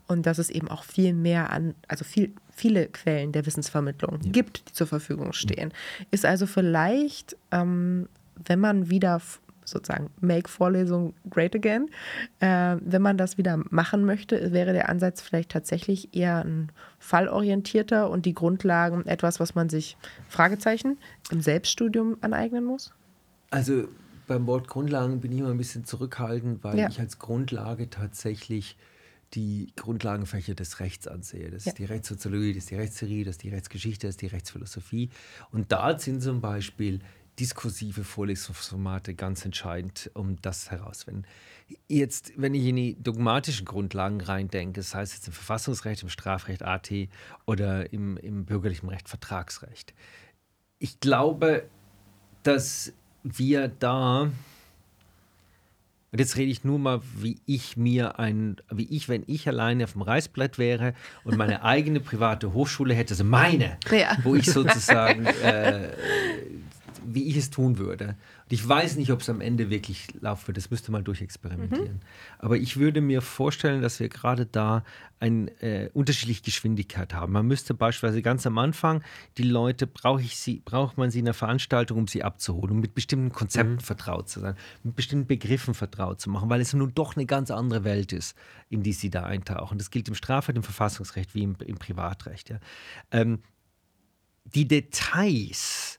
und 0.07 0.25
dass 0.25 0.37
es 0.37 0.49
eben 0.49 0.69
auch 0.69 0.83
viel 0.83 1.13
mehr 1.13 1.51
an, 1.51 1.75
also 1.87 2.05
viel, 2.05 2.33
viele 2.51 2.87
Quellen 2.87 3.31
der 3.33 3.45
Wissensvermittlung 3.45 4.19
gibt, 4.31 4.69
die 4.69 4.73
zur 4.73 4.87
Verfügung 4.87 5.33
stehen. 5.33 5.73
Ist 6.11 6.25
also 6.25 6.47
vielleicht, 6.47 7.35
ähm, 7.51 8.07
wenn 8.45 8.59
man 8.59 8.89
wieder 8.89 9.21
sozusagen 9.67 10.09
Make 10.21 10.49
Vorlesung 10.49 11.13
Great 11.29 11.55
Again, 11.55 11.89
äh, 12.39 12.77
wenn 12.81 13.01
man 13.01 13.17
das 13.17 13.37
wieder 13.37 13.57
machen 13.69 14.05
möchte, 14.05 14.51
wäre 14.53 14.73
der 14.73 14.89
Ansatz 14.89 15.21
vielleicht 15.21 15.49
tatsächlich 15.51 16.15
eher 16.15 16.43
ein 16.43 16.71
fallorientierter 16.99 18.09
und 18.09 18.25
die 18.25 18.33
Grundlagen 18.33 19.05
etwas, 19.05 19.39
was 19.39 19.55
man 19.55 19.69
sich 19.69 19.97
Fragezeichen 20.29 20.97
im 21.31 21.41
Selbststudium 21.41 22.17
aneignen 22.21 22.63
muss? 22.63 22.93
Also 23.49 23.87
beim 24.27 24.45
Wort 24.47 24.67
Grundlagen 24.67 25.19
bin 25.21 25.31
ich 25.31 25.39
immer 25.39 25.51
ein 25.51 25.57
bisschen 25.57 25.85
zurückhaltend, 25.85 26.63
weil 26.63 26.77
Ja. 26.79 26.89
ich 26.89 26.99
als 26.99 27.19
Grundlage 27.19 27.89
tatsächlich 27.89 28.77
die 29.33 29.71
Grundlagenfächer 29.75 30.55
des 30.55 30.79
Rechts 30.79 31.07
ansehe. 31.07 31.49
Das 31.51 31.65
Ja. 31.65 31.71
ist 31.71 31.79
die 31.79 31.85
Rechtssoziologie, 31.85 32.53
das 32.53 32.63
ist 32.63 32.71
die 32.71 32.75
Rechtstheorie, 32.75 33.23
das 33.25 33.33
ist 33.33 33.43
die 33.43 33.49
Rechtsgeschichte, 33.49 34.07
das 34.07 34.13
ist 34.13 34.21
die 34.21 34.27
Rechtsphilosophie. 34.27 35.09
Und 35.51 35.71
da 35.71 35.97
sind 35.99 36.21
zum 36.21 36.39
Beispiel 36.39 36.99
diskursive 37.39 38.03
Vorlesungsformate 38.03 39.13
ganz 39.13 39.45
entscheidend, 39.45 40.09
um 40.13 40.41
das 40.41 40.71
herauszufinden. 40.71 41.25
Jetzt, 41.87 42.31
wenn 42.37 42.53
ich 42.53 42.65
in 42.65 42.77
die 42.77 42.97
dogmatischen 43.01 43.65
Grundlagen 43.65 44.21
reindenke, 44.21 44.79
das 44.79 44.95
heißt 44.95 45.13
jetzt 45.13 45.27
im 45.27 45.33
Verfassungsrecht, 45.33 46.01
im 46.03 46.09
Strafrecht 46.09 46.63
AT 46.63 46.89
oder 47.45 47.91
im, 47.93 48.17
im 48.17 48.45
bürgerlichen 48.45 48.89
Recht 48.89 49.09
Vertragsrecht, 49.09 49.93
ich 50.79 50.99
glaube, 50.99 51.67
dass 52.43 52.93
wir 53.23 53.67
da, 53.67 54.21
und 56.11 56.19
jetzt 56.19 56.37
rede 56.37 56.51
ich 56.51 56.63
nur 56.63 56.79
mal, 56.79 57.01
wie 57.15 57.41
ich 57.45 57.75
mir 57.75 58.17
ein, 58.19 58.55
wie 58.71 58.87
ich, 58.89 59.09
wenn 59.09 59.23
ich 59.27 59.47
alleine 59.47 59.83
auf 59.83 59.91
dem 59.93 60.03
Reißbrett 60.03 60.57
wäre 60.57 60.93
und 61.25 61.35
meine 61.35 61.63
eigene 61.63 61.99
private 61.99 62.53
Hochschule 62.53 62.93
hätte, 62.93 63.13
also 63.13 63.23
meine, 63.25 63.77
Ja. 63.91 64.17
wo 64.23 64.35
ich 64.35 64.45
sozusagen, 64.45 65.25
äh, 65.25 65.89
wie 67.09 67.23
ich 67.23 67.37
es 67.37 67.49
tun 67.49 67.77
würde. 67.77 68.17
Und 68.43 68.53
ich 68.53 68.67
weiß 68.67 68.97
nicht, 68.97 69.11
ob 69.11 69.21
es 69.21 69.29
am 69.29 69.41
Ende 69.41 69.69
wirklich 69.69 70.07
laufen 70.19 70.47
wird, 70.47 70.57
das 70.57 70.69
müsste 70.69 70.91
mal 70.91 71.01
durchexperimentieren. 71.01 72.01
Aber 72.39 72.57
ich 72.57 72.77
würde 72.77 73.01
mir 73.01 73.21
vorstellen, 73.21 73.81
dass 73.81 73.99
wir 73.99 74.09
gerade 74.09 74.45
da 74.45 74.83
eine 75.19 75.49
äh, 75.61 75.89
unterschiedliche 75.93 76.43
Geschwindigkeit 76.43 77.13
haben. 77.13 77.33
Man 77.33 77.47
müsste 77.47 77.73
beispielsweise 77.73 78.21
ganz 78.21 78.45
am 78.45 78.57
Anfang 78.57 79.03
die 79.37 79.43
Leute, 79.43 79.87
brauche 79.87 80.21
ich 80.21 80.37
sie, 80.37 80.61
braucht 80.63 80.97
man 80.97 81.09
sie 81.09 81.19
in 81.19 81.25
der 81.25 81.33
Veranstaltung, 81.33 81.97
um 81.97 82.07
sie 82.07 82.23
abzuholen, 82.23 82.71
um 82.71 82.79
mit 82.81 82.93
bestimmten 82.93 83.31
Konzepten 83.31 83.79
vertraut 83.79 84.29
zu 84.29 84.39
sein, 84.41 84.55
mit 84.83 84.95
bestimmten 84.95 85.27
Begriffen 85.27 85.73
vertraut 85.73 86.21
zu 86.21 86.29
machen, 86.29 86.49
weil 86.49 86.61
es 86.61 86.73
nun 86.73 86.93
doch 86.93 87.15
eine 87.15 87.25
ganz 87.25 87.51
andere 87.51 87.83
Welt 87.83 88.13
ist, 88.13 88.37
in 88.69 88.83
die 88.83 88.93
sie 88.93 89.09
da 89.09 89.23
eintauchen. 89.23 89.77
Das 89.77 89.91
gilt 89.91 90.07
im 90.07 90.15
Strafrecht, 90.15 90.57
im 90.57 90.63
Verfassungsrecht 90.63 91.33
wie 91.33 91.43
im, 91.43 91.55
im 91.65 91.77
Privatrecht. 91.77 92.49
Ja. 92.49 92.59
Ähm, 93.11 93.39
die 94.53 94.67
Details 94.67 95.96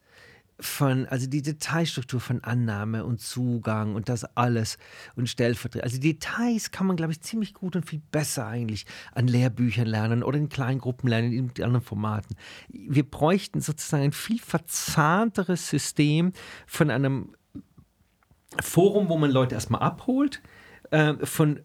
von, 0.60 1.06
also 1.06 1.28
die 1.28 1.42
Detailstruktur 1.42 2.20
von 2.20 2.42
Annahme 2.42 3.04
und 3.04 3.20
Zugang 3.20 3.94
und 3.94 4.08
das 4.08 4.24
alles 4.36 4.76
und 5.14 5.28
Stellvertretung. 5.28 5.82
Also 5.82 6.00
Details 6.00 6.70
kann 6.70 6.86
man, 6.86 6.96
glaube 6.96 7.12
ich, 7.12 7.20
ziemlich 7.20 7.54
gut 7.54 7.76
und 7.76 7.86
viel 7.86 8.02
besser 8.10 8.46
eigentlich 8.46 8.84
an 9.12 9.28
Lehrbüchern 9.28 9.86
lernen 9.86 10.22
oder 10.22 10.38
in 10.38 10.48
kleinen 10.48 10.80
Gruppen 10.80 11.08
lernen, 11.08 11.32
in 11.32 11.52
anderen 11.62 11.84
Formaten. 11.84 12.36
Wir 12.68 13.08
bräuchten 13.08 13.60
sozusagen 13.60 14.04
ein 14.04 14.12
viel 14.12 14.40
verzahnteres 14.40 15.68
System 15.68 16.32
von 16.66 16.90
einem 16.90 17.34
Forum, 18.60 19.08
wo 19.08 19.16
man 19.16 19.30
Leute 19.30 19.54
erstmal 19.54 19.82
abholt, 19.82 20.42
äh, 20.90 21.14
von 21.24 21.60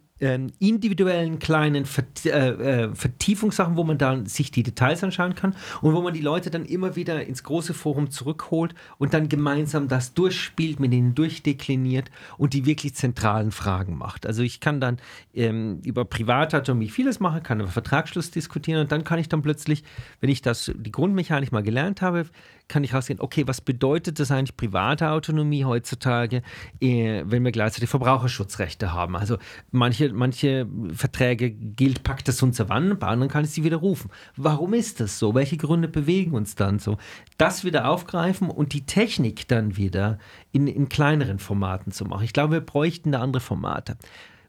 individuellen 0.59 1.39
kleinen 1.39 1.85
Vert 1.85 2.25
äh, 2.25 2.83
äh, 2.83 2.95
Vertiefungssachen, 2.95 3.75
wo 3.75 3.83
man 3.83 3.97
dann 3.97 4.25
sich 4.25 4.51
die 4.51 4.63
Details 4.63 5.03
anschauen 5.03 5.35
kann 5.35 5.55
und 5.81 5.93
wo 5.93 6.01
man 6.01 6.13
die 6.13 6.21
Leute 6.21 6.49
dann 6.49 6.65
immer 6.65 6.95
wieder 6.95 7.25
ins 7.25 7.43
große 7.43 7.73
Forum 7.73 8.09
zurückholt 8.09 8.73
und 8.97 9.13
dann 9.13 9.29
gemeinsam 9.29 9.87
das 9.87 10.13
durchspielt, 10.13 10.79
mit 10.79 10.93
ihnen 10.93 11.15
durchdekliniert 11.15 12.09
und 12.37 12.53
die 12.53 12.65
wirklich 12.65 12.95
zentralen 12.95 13.51
Fragen 13.51 13.97
macht. 13.97 14.25
Also 14.25 14.43
ich 14.43 14.59
kann 14.59 14.79
dann 14.79 14.97
ähm, 15.33 15.81
über 15.83 16.05
Privatautonomie 16.05 16.89
vieles 16.89 17.19
machen, 17.19 17.43
kann 17.43 17.59
über 17.59 17.69
Vertragsschluss 17.69 18.31
diskutieren 18.31 18.81
und 18.81 18.91
dann 18.91 19.03
kann 19.03 19.19
ich 19.19 19.29
dann 19.29 19.41
plötzlich, 19.41 19.83
wenn 20.21 20.29
ich 20.29 20.41
das, 20.41 20.71
die 20.75 20.91
Grundmechanik 20.91 21.51
mal 21.51 21.63
gelernt 21.63 22.01
habe, 22.01 22.25
kann 22.67 22.83
ich 22.83 22.93
rausgehen, 22.93 23.19
okay, 23.19 23.47
was 23.47 23.61
bedeutet 23.61 24.19
das 24.19 24.31
eigentlich 24.31 24.57
private 24.57 25.09
Autonomie 25.09 25.65
heutzutage, 25.65 26.41
äh, 26.79 27.23
wenn 27.25 27.43
wir 27.43 27.51
gleichzeitig 27.51 27.89
Verbraucherschutzrechte 27.89 28.93
haben? 28.93 29.15
Also 29.15 29.37
manche, 29.71 30.11
manche 30.13 30.67
Verträge 30.93 31.51
gilt 31.51 32.03
Pacta 32.03 32.31
sunt 32.31 32.55
servanda, 32.55 32.95
bei 32.95 33.07
anderen 33.07 33.31
kann 33.31 33.43
ich 33.43 33.51
sie 33.51 33.63
widerrufen. 33.63 34.09
Warum 34.35 34.73
ist 34.73 34.99
das 34.99 35.19
so? 35.19 35.35
Welche 35.35 35.57
Gründe 35.57 35.87
bewegen 35.87 36.33
uns 36.33 36.55
dann 36.55 36.79
so? 36.79 36.97
Das 37.37 37.63
wieder 37.63 37.89
aufgreifen 37.89 38.49
und 38.49 38.73
die 38.73 38.85
Technik 38.85 39.47
dann 39.47 39.77
wieder 39.77 40.17
in, 40.51 40.67
in 40.67 40.89
kleineren 40.89 41.39
Formaten 41.39 41.91
zu 41.91 42.05
machen. 42.05 42.23
Ich 42.23 42.33
glaube, 42.33 42.53
wir 42.53 42.61
bräuchten 42.61 43.11
da 43.11 43.21
andere 43.21 43.41
Formate. 43.41 43.97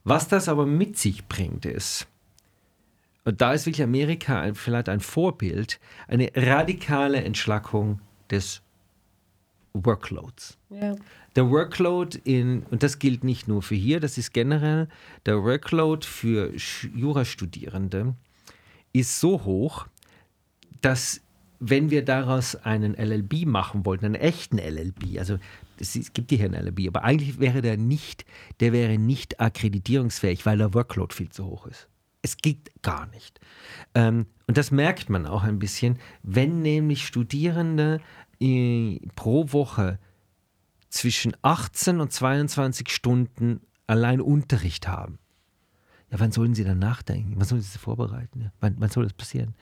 Was 0.05 0.29
das 0.29 0.49
aber 0.49 0.67
mit 0.67 0.99
sich 0.99 1.27
bringt, 1.27 1.65
ist, 1.65 2.07
und 3.25 3.41
da 3.41 3.53
ist 3.53 3.67
wirklich 3.67 3.83
Amerika 3.83 4.41
ein, 4.41 4.55
vielleicht 4.55 4.89
ein 4.89 5.01
Vorbild, 5.01 5.81
eine 6.09 6.31
radikale 6.35 7.23
Entschlackung 7.25 8.01
des 8.31 8.63
Workloads. 9.73 10.59
Ja. 10.71 10.95
Der 11.35 11.51
Workload 11.51 12.19
in, 12.25 12.65
und 12.71 12.83
das 12.83 12.99
gilt 12.99 13.25
nicht 13.25 13.49
nur 13.49 13.63
für 13.63 13.75
hier, 13.75 13.99
das 13.99 14.19
ist 14.19 14.33
generell, 14.33 14.89
der 15.27 15.43
Workload 15.43 16.07
für 16.07 16.53
Jurastudierende 16.95 18.15
ist 18.93 19.19
so 19.19 19.43
hoch, 19.45 19.87
dass 20.81 21.21
wenn 21.59 21.91
wir 21.91 22.05
daraus 22.05 22.57
einen 22.57 22.95
LLB 22.95 23.47
machen 23.47 23.85
wollten, 23.87 24.05
einen 24.05 24.15
echten 24.15 24.59
LLB, 24.59 25.19
also 25.19 25.39
es 25.79 26.13
gibt 26.13 26.31
hier 26.31 26.45
einen 26.45 26.55
LLB, 26.55 26.89
aber 26.89 27.03
eigentlich 27.03 27.41
wäre 27.41 27.63
der 27.63 27.77
nicht, 27.77 28.25
der 28.61 28.73
wäre 28.73 28.99
nicht 28.99 29.41
akkreditierungsfähig, 29.41 30.47
weil 30.47 30.59
der 30.59 30.75
Workload 30.75 31.15
viel 31.15 31.31
zu 31.31 31.47
hoch 31.47 31.67
ist. 31.67 31.89
Es 32.25 32.39
geht 32.39 32.71
gar 32.81 33.07
nicht. 33.09 33.39
Ähm, 33.95 34.25
und 34.47 34.57
das 34.57 34.71
merkt 34.71 35.11
man 35.11 35.27
auch 35.27 35.43
ein 35.43 35.59
bisschen, 35.59 35.99
wenn 36.23 36.63
nämlich 36.63 37.07
Studierende 37.07 38.01
äh, 38.41 38.99
pro 39.15 39.53
Woche 39.53 39.99
zwischen 40.89 41.37
18 41.43 42.01
und 42.01 42.11
22 42.11 42.89
Stunden 42.89 43.61
allein 43.87 44.23
Unterricht 44.23 44.89
haben. 44.89 45.19
Ja, 46.11 46.19
wann 46.19 46.33
sollen 46.33 46.55
sie 46.55 46.65
dann 46.65 46.79
nachdenken? 46.79 47.35
Wann 47.37 47.45
sollen 47.45 47.61
sie 47.61 47.69
sich 47.69 47.81
vorbereiten? 47.81 48.51
Wann, 48.59 48.77
wann 48.79 48.89
soll 48.89 49.05
das 49.05 49.13
passieren? 49.13 49.55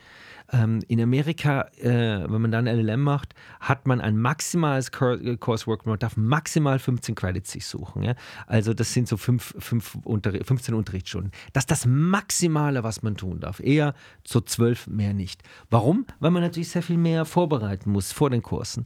Ähm, 0.54 0.80
in 0.86 1.00
Amerika, 1.00 1.62
äh, 1.78 2.30
wenn 2.30 2.42
man 2.42 2.52
dann 2.52 2.66
LLM 2.66 3.00
macht, 3.00 3.34
hat 3.58 3.86
man 3.86 4.02
ein 4.02 4.18
maximales 4.18 4.88
äh, 4.88 5.36
Coursework, 5.38 5.86
man 5.86 5.98
darf 5.98 6.18
maximal 6.18 6.78
15 6.78 7.14
Credits 7.14 7.52
sich 7.52 7.66
suchen. 7.66 8.02
Ja? 8.02 8.14
Also 8.46 8.74
das 8.74 8.92
sind 8.92 9.08
so 9.08 9.16
fünf, 9.16 9.54
fünf 9.58 9.96
Unterri 10.04 10.44
15 10.44 10.74
Unterrichtsstunden. 10.74 11.32
Das 11.54 11.62
ist 11.62 11.70
das 11.70 11.86
Maximale, 11.86 12.84
was 12.84 13.02
man 13.02 13.16
tun 13.16 13.40
darf. 13.40 13.60
Eher 13.60 13.94
so 14.26 14.42
zwölf, 14.42 14.86
mehr 14.86 15.14
nicht. 15.14 15.42
Warum? 15.70 16.04
Weil 16.20 16.30
man 16.30 16.42
natürlich 16.42 16.68
sehr 16.68 16.82
viel 16.82 16.98
mehr 16.98 17.24
vorbereiten 17.24 17.90
muss 17.90 18.12
vor 18.12 18.28
den 18.28 18.42
Kursen. 18.42 18.84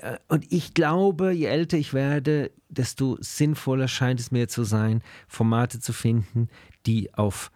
Äh, 0.00 0.18
Und 0.28 0.52
ich 0.52 0.74
glaube, 0.74 1.32
je 1.32 1.46
älter 1.46 1.78
ich 1.78 1.94
werde, 1.94 2.50
desto 2.68 3.16
sinnvoller 3.20 3.88
scheint 3.88 4.20
es 4.20 4.30
mir 4.30 4.48
zu 4.48 4.64
sein, 4.64 5.02
Formate 5.26 5.80
zu 5.80 5.94
finden, 5.94 6.48
die 6.84 7.14
auf 7.14 7.50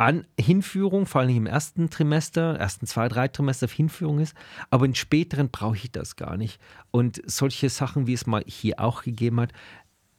An 0.00 0.26
Hinführung, 0.40 1.04
vor 1.04 1.20
allem 1.20 1.36
im 1.36 1.46
ersten 1.46 1.90
Trimester, 1.90 2.56
ersten 2.56 2.86
zwei, 2.86 3.06
drei 3.08 3.28
Trimester 3.28 3.66
auf 3.66 3.72
Hinführung 3.72 4.18
ist, 4.20 4.34
aber 4.70 4.86
in 4.86 4.94
späteren 4.94 5.50
brauche 5.50 5.76
ich 5.76 5.92
das 5.92 6.16
gar 6.16 6.38
nicht. 6.38 6.58
Und 6.90 7.20
solche 7.26 7.68
Sachen, 7.68 8.06
wie 8.06 8.14
es 8.14 8.26
mal 8.26 8.42
hier 8.46 8.80
auch 8.80 9.02
gegeben 9.02 9.40
hat, 9.40 9.52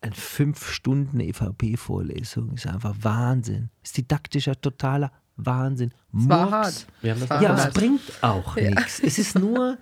eine 0.01 0.13
fünf 0.13 0.69
Stunden 0.71 1.19
EVP-Vorlesung 1.19 2.53
ist 2.53 2.67
einfach 2.67 2.93
Wahnsinn. 3.01 3.71
Ist 3.81 3.97
didaktischer, 3.97 4.61
totaler 4.61 5.11
Wahnsinn. 5.35 5.91
Es 6.15 6.29
war 6.29 6.51
hart. 6.51 6.85
Das 7.01 7.41
Ja, 7.41 7.55
es 7.55 7.73
bringt 7.73 8.01
auch 8.21 8.55
nichts. 8.55 8.99
Es 8.99 9.17
ist 9.17 9.39
nur, 9.39 9.79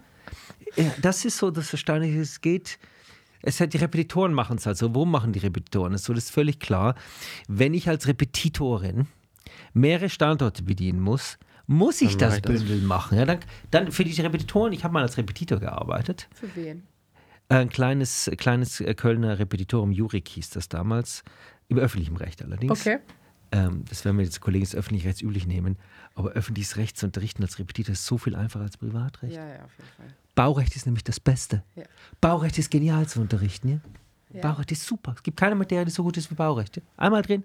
ja, 0.77 0.93
das 1.01 1.25
ist 1.25 1.37
so 1.37 1.51
das 1.51 1.73
Erstaunliche, 1.73 2.21
es 2.21 2.39
geht, 2.39 2.79
es 3.41 3.59
hat 3.59 3.73
die 3.73 3.77
Repetitoren 3.77 4.33
machen 4.33 4.55
es 4.55 4.65
halt 4.65 4.77
so. 4.77 4.95
Wo 4.95 5.03
machen 5.03 5.33
die 5.33 5.39
Repetitoren 5.39 5.93
es 5.93 6.05
so? 6.05 6.13
Das 6.13 6.25
ist 6.25 6.31
völlig 6.31 6.61
klar. 6.61 6.95
Wenn 7.49 7.73
ich 7.73 7.89
als 7.89 8.07
Repetitorin 8.07 9.07
mehrere 9.73 10.09
Standorte 10.09 10.63
bedienen 10.63 10.99
muss, 10.99 11.37
muss 11.67 12.01
ich 12.01 12.17
Dann 12.17 12.31
das. 12.31 12.41
Bündel 12.41 12.81
machen. 12.81 13.17
Ja, 13.17 13.25
dann, 13.25 13.39
dann 13.69 13.91
für 13.91 14.03
die 14.03 14.19
Repetitoren, 14.19 14.73
ich 14.73 14.83
habe 14.83 14.93
mal 14.93 15.03
als 15.03 15.17
Repetitor 15.17 15.59
gearbeitet. 15.59 16.27
Für 16.33 16.55
wen? 16.55 16.83
Ein 17.47 17.69
kleines, 17.69 18.29
kleines 18.37 18.79
äh, 18.79 18.93
Kölner 18.95 19.37
Repetitorium, 19.39 19.91
Jurik 19.91 20.27
hieß 20.27 20.51
das 20.51 20.69
damals, 20.69 21.23
im 21.67 21.77
öffentlichen 21.77 22.17
Recht 22.17 22.41
allerdings. 22.43 22.71
Okay. 22.71 22.99
ähm, 23.51 23.85
das 23.87 24.03
werden 24.05 24.17
wir 24.17 24.25
jetzt 24.25 24.41
Kollegen 24.41 24.65
des 24.65 24.75
öffentlich-rechts 24.75 25.21
üblich 25.21 25.45
nehmen, 25.47 25.77
aber 26.15 26.31
öffentliches 26.31 26.77
Recht 26.77 26.97
zu 26.97 27.05
unterrichten 27.05 27.43
als 27.43 27.59
Repetitor 27.59 27.93
ist 27.93 28.05
so 28.05 28.17
viel 28.17 28.35
einfacher 28.35 28.63
als 28.63 28.77
Privatrecht. 28.77 29.35
Ja, 29.35 29.47
ja, 29.47 29.63
auf 29.63 29.71
jeden 29.77 29.89
Fall. 29.95 30.07
Baurecht 30.35 30.75
ist 30.75 30.85
nämlich 30.85 31.03
das 31.03 31.19
Beste. 31.19 31.63
Ja. 31.75 31.83
Baurecht 32.21 32.57
ist 32.57 32.71
genial 32.71 33.07
zu 33.07 33.19
unterrichten. 33.19 33.69
Ja? 33.69 33.79
Ja. 34.33 34.41
Baurecht 34.41 34.71
ist 34.71 34.85
super. 34.85 35.13
Es 35.15 35.23
gibt 35.23 35.37
keine 35.37 35.55
Materie, 35.55 35.85
die 35.85 35.91
so 35.91 36.03
gut 36.03 36.17
ist 36.17 36.29
wie 36.31 36.35
Baurecht. 36.35 36.81
Einmal 36.97 37.21
drin. 37.23 37.43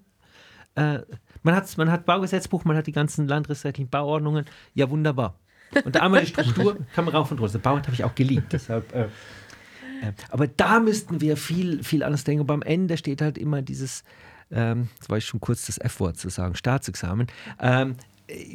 Äh, 0.75 1.01
man, 1.43 1.55
hat, 1.55 1.77
man 1.79 1.91
hat 1.91 2.07
Baugesetzbuch, 2.07 2.65
man 2.65 2.77
hat 2.77 2.87
die 2.87 2.93
ganzen 2.93 3.29
landesrechtlichen 3.29 3.89
Bauordnungen. 3.89 4.45
Ja, 4.75 4.91
wunderbar. 4.91 5.39
Und 5.85 6.01
einmal 6.01 6.21
die 6.21 6.29
Struktur 6.29 6.77
kann 6.95 7.05
man 7.05 7.15
rauf 7.15 7.31
und 7.31 7.41
runter. 7.41 7.59
Baurecht 7.59 7.87
habe 7.87 7.95
ich 7.95 8.05
auch 8.05 8.15
geliebt. 8.15 8.53
Deshalb, 8.53 8.95
äh, 8.95 9.05
äh, 9.05 10.13
aber 10.31 10.47
da 10.47 10.81
müssten 10.81 11.21
wir 11.21 11.37
viel, 11.37 11.83
viel 11.83 12.03
anders 12.03 12.25
denken. 12.25 12.43
Aber 12.43 12.55
am 12.55 12.63
Ende 12.63 12.97
steht 12.97 13.23
halt 13.23 13.39
immer 13.39 13.63
dieses, 13.63 14.05
ähm, 14.51 14.89
jetzt 14.97 15.09
war 15.09 15.19
ich 15.19 15.25
schon 15.25 15.41
kurz 15.41 15.67
das 15.67 15.79
F-Wort 15.79 16.17
zu 16.17 16.29
sagen, 16.29 16.55
Staatsexamen. 16.55 17.27
Ähm, 17.61 17.97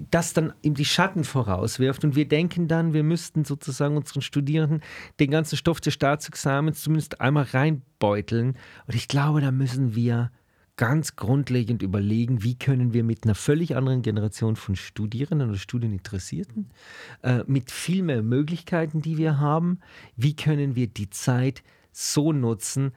das 0.09 0.33
dann 0.33 0.53
ihm 0.63 0.73
die 0.73 0.85
Schatten 0.85 1.23
vorauswirft 1.23 2.03
und 2.03 2.15
wir 2.15 2.27
denken 2.27 2.67
dann, 2.67 2.93
wir 2.93 3.03
müssten 3.03 3.45
sozusagen 3.45 3.97
unseren 3.97 4.21
Studierenden 4.21 4.81
den 5.19 5.29
ganzen 5.29 5.57
Stoff 5.57 5.79
des 5.79 5.93
Staatsexamens 5.93 6.81
zumindest 6.81 7.21
einmal 7.21 7.43
reinbeuteln. 7.43 8.57
Und 8.87 8.95
ich 8.95 9.07
glaube, 9.07 9.41
da 9.41 9.51
müssen 9.51 9.93
wir 9.93 10.31
ganz 10.80 11.18
grundlegend 11.18 11.84
überlegen, 11.84 12.41
wie 12.41 12.57
können 12.57 12.93
wir 12.93 13.03
mit 13.03 13.26
einer 13.26 13.35
völlig 13.35 13.76
anderen 13.76 14.01
Generation 14.01 14.56
von 14.56 14.77
Studierenden 14.77 15.49
oder 15.49 15.60
Studieninteressierten, 15.60 16.69
äh, 17.22 17.43
mit 17.47 17.69
viel 17.69 18.01
mehr 18.01 18.23
Möglichkeiten, 18.23 19.01
die 19.01 19.18
wir 19.18 19.39
haben, 19.39 19.80
wie 20.15 20.38
können 20.38 20.77
wir 20.77 20.88
die 20.88 21.10
Zeit 21.10 21.64
so 21.91 22.31
nutzen, 22.31 22.93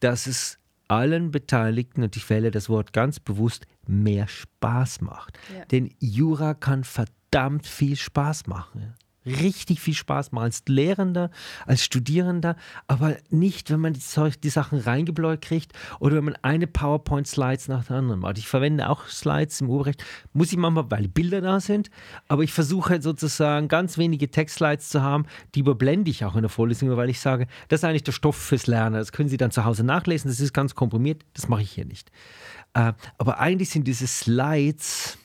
dass 0.00 0.26
es 0.26 0.58
allen 0.88 1.30
Beteiligten, 1.30 2.02
und 2.02 2.16
ich 2.16 2.28
wähle 2.28 2.50
das 2.50 2.68
Wort 2.68 2.92
ganz 2.92 3.18
bewusst, 3.18 3.64
mehr 3.86 4.28
Spaß 4.28 5.00
macht. 5.00 5.38
Ja. 5.56 5.64
Denn 5.64 5.90
Jura 6.00 6.52
kann 6.52 6.84
verdammt 6.84 7.66
viel 7.66 7.96
Spaß 7.96 8.46
machen. 8.46 8.92
Richtig 9.24 9.80
viel 9.80 9.94
Spaß 9.94 10.32
machen 10.32 10.44
als 10.44 10.64
Lehrender, 10.66 11.30
als 11.66 11.84
Studierender, 11.84 12.56
aber 12.88 13.16
nicht, 13.30 13.70
wenn 13.70 13.80
man 13.80 13.92
die, 13.92 14.00
die 14.42 14.48
Sachen 14.48 14.78
reingebläut 14.78 15.42
kriegt 15.42 15.72
oder 16.00 16.16
wenn 16.16 16.24
man 16.24 16.36
eine 16.42 16.66
PowerPoint-Slides 16.66 17.68
nach 17.68 17.84
der 17.84 17.96
anderen 17.96 18.20
macht. 18.20 18.38
Ich 18.38 18.48
verwende 18.48 18.88
auch 18.88 19.06
Slides 19.06 19.60
im 19.60 19.70
Urheberrecht, 19.70 20.04
muss 20.32 20.50
ich 20.50 20.58
manchmal, 20.58 20.90
weil 20.90 21.06
Bilder 21.06 21.40
da 21.40 21.60
sind, 21.60 21.90
aber 22.26 22.42
ich 22.42 22.52
versuche 22.52 23.00
sozusagen 23.00 23.68
ganz 23.68 23.96
wenige 23.96 24.28
Text-Slides 24.30 24.88
zu 24.88 25.02
haben, 25.02 25.26
die 25.54 25.60
überblende 25.60 26.10
ich 26.10 26.24
auch 26.24 26.34
in 26.34 26.42
der 26.42 26.50
Vorlesung, 26.50 26.96
weil 26.96 27.10
ich 27.10 27.20
sage, 27.20 27.46
das 27.68 27.80
ist 27.80 27.84
eigentlich 27.84 28.04
der 28.04 28.12
Stoff 28.12 28.36
fürs 28.36 28.66
Lernen. 28.66 28.96
Das 28.96 29.12
können 29.12 29.28
Sie 29.28 29.36
dann 29.36 29.52
zu 29.52 29.64
Hause 29.64 29.84
nachlesen, 29.84 30.30
das 30.30 30.40
ist 30.40 30.52
ganz 30.52 30.74
komprimiert, 30.74 31.24
das 31.34 31.48
mache 31.48 31.62
ich 31.62 31.70
hier 31.70 31.84
nicht. 31.84 32.10
Äh, 32.74 32.92
aber 33.18 33.38
eigentlich 33.38 33.70
sind 33.70 33.86
diese 33.86 34.06
Slides, 34.06 35.18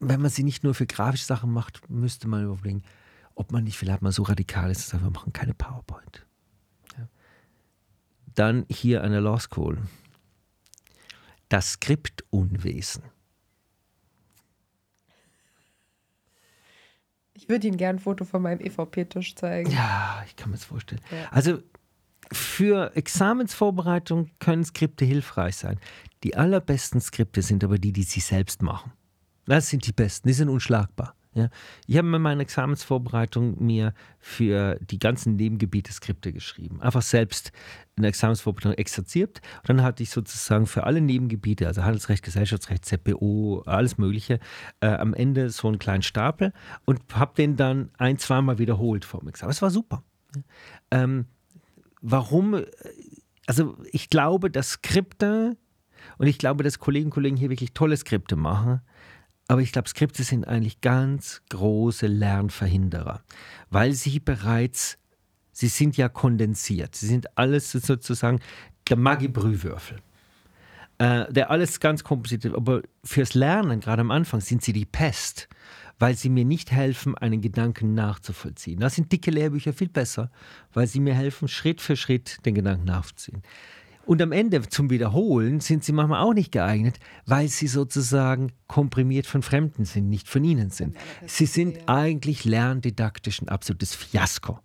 wenn 0.00 0.20
man 0.20 0.30
sie 0.30 0.42
nicht 0.42 0.64
nur 0.64 0.74
für 0.74 0.86
grafische 0.86 1.26
Sachen 1.26 1.52
macht, 1.52 1.88
müsste 1.90 2.26
man 2.26 2.44
überlegen, 2.44 2.82
ob 3.34 3.52
man 3.52 3.64
nicht 3.64 3.78
vielleicht 3.78 4.02
mal 4.02 4.12
so 4.12 4.22
radikal 4.22 4.70
ist, 4.70 4.92
dass 4.92 5.00
wir 5.00 5.10
machen 5.10 5.32
keine 5.32 5.54
PowerPoint. 5.54 6.26
Ja. 6.96 7.06
Dann 8.34 8.64
hier 8.70 9.04
an 9.04 9.12
der 9.12 9.20
Law 9.20 9.38
School. 9.38 9.78
Das 11.50 11.72
Skriptunwesen. 11.72 13.02
Ich 17.34 17.48
würde 17.48 17.66
Ihnen 17.66 17.76
gerne 17.76 17.98
ein 17.98 18.02
Foto 18.02 18.24
von 18.24 18.42
meinem 18.42 18.60
EVP-Tisch 18.60 19.34
zeigen. 19.34 19.70
Ja, 19.70 20.22
ich 20.26 20.36
kann 20.36 20.50
mir 20.50 20.56
das 20.56 20.64
vorstellen. 20.64 21.00
Ja. 21.10 21.28
Also 21.30 21.62
für 22.32 22.94
Examensvorbereitung 22.96 24.30
können 24.38 24.64
Skripte 24.64 25.04
hilfreich 25.04 25.56
sein. 25.56 25.80
Die 26.22 26.36
allerbesten 26.36 27.00
Skripte 27.00 27.42
sind 27.42 27.64
aber 27.64 27.78
die, 27.78 27.92
die 27.92 28.02
Sie 28.02 28.20
selbst 28.20 28.62
machen. 28.62 28.92
Das 29.50 29.68
sind 29.68 29.84
die 29.84 29.92
besten, 29.92 30.28
die 30.28 30.34
sind 30.34 30.48
unschlagbar. 30.48 31.16
Ja. 31.34 31.48
Ich 31.88 31.96
habe 31.96 32.06
in 32.06 32.22
meiner 32.22 32.40
Examensvorbereitung 32.40 33.60
mir 33.60 33.94
für 34.20 34.78
die 34.80 35.00
ganzen 35.00 35.34
Nebengebiete 35.34 35.92
Skripte 35.92 36.32
geschrieben. 36.32 36.80
Einfach 36.80 37.02
selbst 37.02 37.50
in 37.96 38.02
der 38.02 38.10
Examensvorbereitung 38.10 38.74
exerziert. 38.74 39.40
Und 39.62 39.70
dann 39.70 39.82
hatte 39.82 40.04
ich 40.04 40.10
sozusagen 40.10 40.66
für 40.66 40.84
alle 40.84 41.00
Nebengebiete, 41.00 41.66
also 41.66 41.82
Handelsrecht, 41.82 42.22
Gesellschaftsrecht, 42.22 42.84
ZPO, 42.84 43.64
alles 43.66 43.98
Mögliche, 43.98 44.38
äh, 44.78 44.86
am 44.86 45.14
Ende 45.14 45.50
so 45.50 45.66
einen 45.66 45.80
kleinen 45.80 46.02
Stapel 46.02 46.52
und 46.84 47.00
habe 47.12 47.34
den 47.34 47.56
dann 47.56 47.90
ein, 47.98 48.18
zweimal 48.18 48.58
wiederholt 48.58 49.04
vor 49.04 49.18
dem 49.18 49.30
Examen. 49.30 49.50
Es 49.50 49.62
war 49.62 49.70
super. 49.70 50.04
Ja. 50.36 50.42
Ähm, 50.92 51.26
warum? 52.00 52.64
Also 53.46 53.76
ich 53.90 54.10
glaube, 54.10 54.48
dass 54.48 54.70
Skripte 54.70 55.56
und 56.18 56.28
ich 56.28 56.38
glaube, 56.38 56.62
dass 56.62 56.78
Kolleginnen 56.78 57.08
und 57.08 57.14
Kollegen 57.14 57.36
hier 57.36 57.50
wirklich 57.50 57.72
tolle 57.72 57.96
Skripte 57.96 58.36
machen. 58.36 58.80
Aber 59.50 59.62
ich 59.62 59.72
glaube, 59.72 59.88
Skripte 59.88 60.22
sind 60.22 60.46
eigentlich 60.46 60.80
ganz 60.80 61.42
große 61.48 62.06
Lernverhinderer, 62.06 63.20
weil 63.68 63.94
sie 63.94 64.20
bereits, 64.20 64.96
sie 65.50 65.66
sind 65.66 65.96
ja 65.96 66.08
kondensiert. 66.08 66.94
Sie 66.94 67.08
sind 67.08 67.36
alles 67.36 67.72
sozusagen 67.72 68.38
der 68.88 68.96
Maggi-Brühwürfel. 68.96 69.98
Äh, 70.98 71.32
der 71.32 71.50
alles 71.50 71.80
ganz 71.80 72.04
kompliziert. 72.04 72.54
Aber 72.54 72.82
fürs 73.02 73.34
Lernen, 73.34 73.80
gerade 73.80 74.02
am 74.02 74.12
Anfang, 74.12 74.40
sind 74.40 74.62
sie 74.62 74.72
die 74.72 74.86
Pest, 74.86 75.48
weil 75.98 76.14
sie 76.14 76.28
mir 76.28 76.44
nicht 76.44 76.70
helfen, 76.70 77.18
einen 77.18 77.40
Gedanken 77.40 77.92
nachzuvollziehen. 77.94 78.78
Da 78.78 78.88
sind 78.88 79.10
dicke 79.10 79.32
Lehrbücher 79.32 79.72
viel 79.72 79.88
besser, 79.88 80.30
weil 80.74 80.86
sie 80.86 81.00
mir 81.00 81.14
helfen, 81.14 81.48
Schritt 81.48 81.80
für 81.80 81.96
Schritt 81.96 82.38
den 82.46 82.54
Gedanken 82.54 82.84
nachzuziehen. 82.84 83.42
Und 84.10 84.20
am 84.22 84.32
Ende 84.32 84.60
zum 84.68 84.90
Wiederholen 84.90 85.60
sind 85.60 85.84
sie 85.84 85.92
manchmal 85.92 86.20
auch 86.20 86.34
nicht 86.34 86.50
geeignet, 86.50 86.98
weil 87.26 87.46
sie 87.46 87.68
sozusagen 87.68 88.50
komprimiert 88.66 89.24
von 89.24 89.40
Fremden 89.40 89.84
sind, 89.84 90.08
nicht 90.08 90.26
von 90.26 90.42
ihnen 90.42 90.70
sind. 90.70 90.96
Sie 91.28 91.46
sind 91.46 91.78
eigentlich 91.88 92.44
lerndidaktisch 92.44 93.40
ein 93.40 93.48
absolutes 93.48 93.94
Fiasko. 93.94 94.58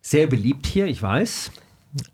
Sehr 0.00 0.28
beliebt 0.28 0.64
hier, 0.66 0.86
ich 0.86 1.02
weiß, 1.02 1.50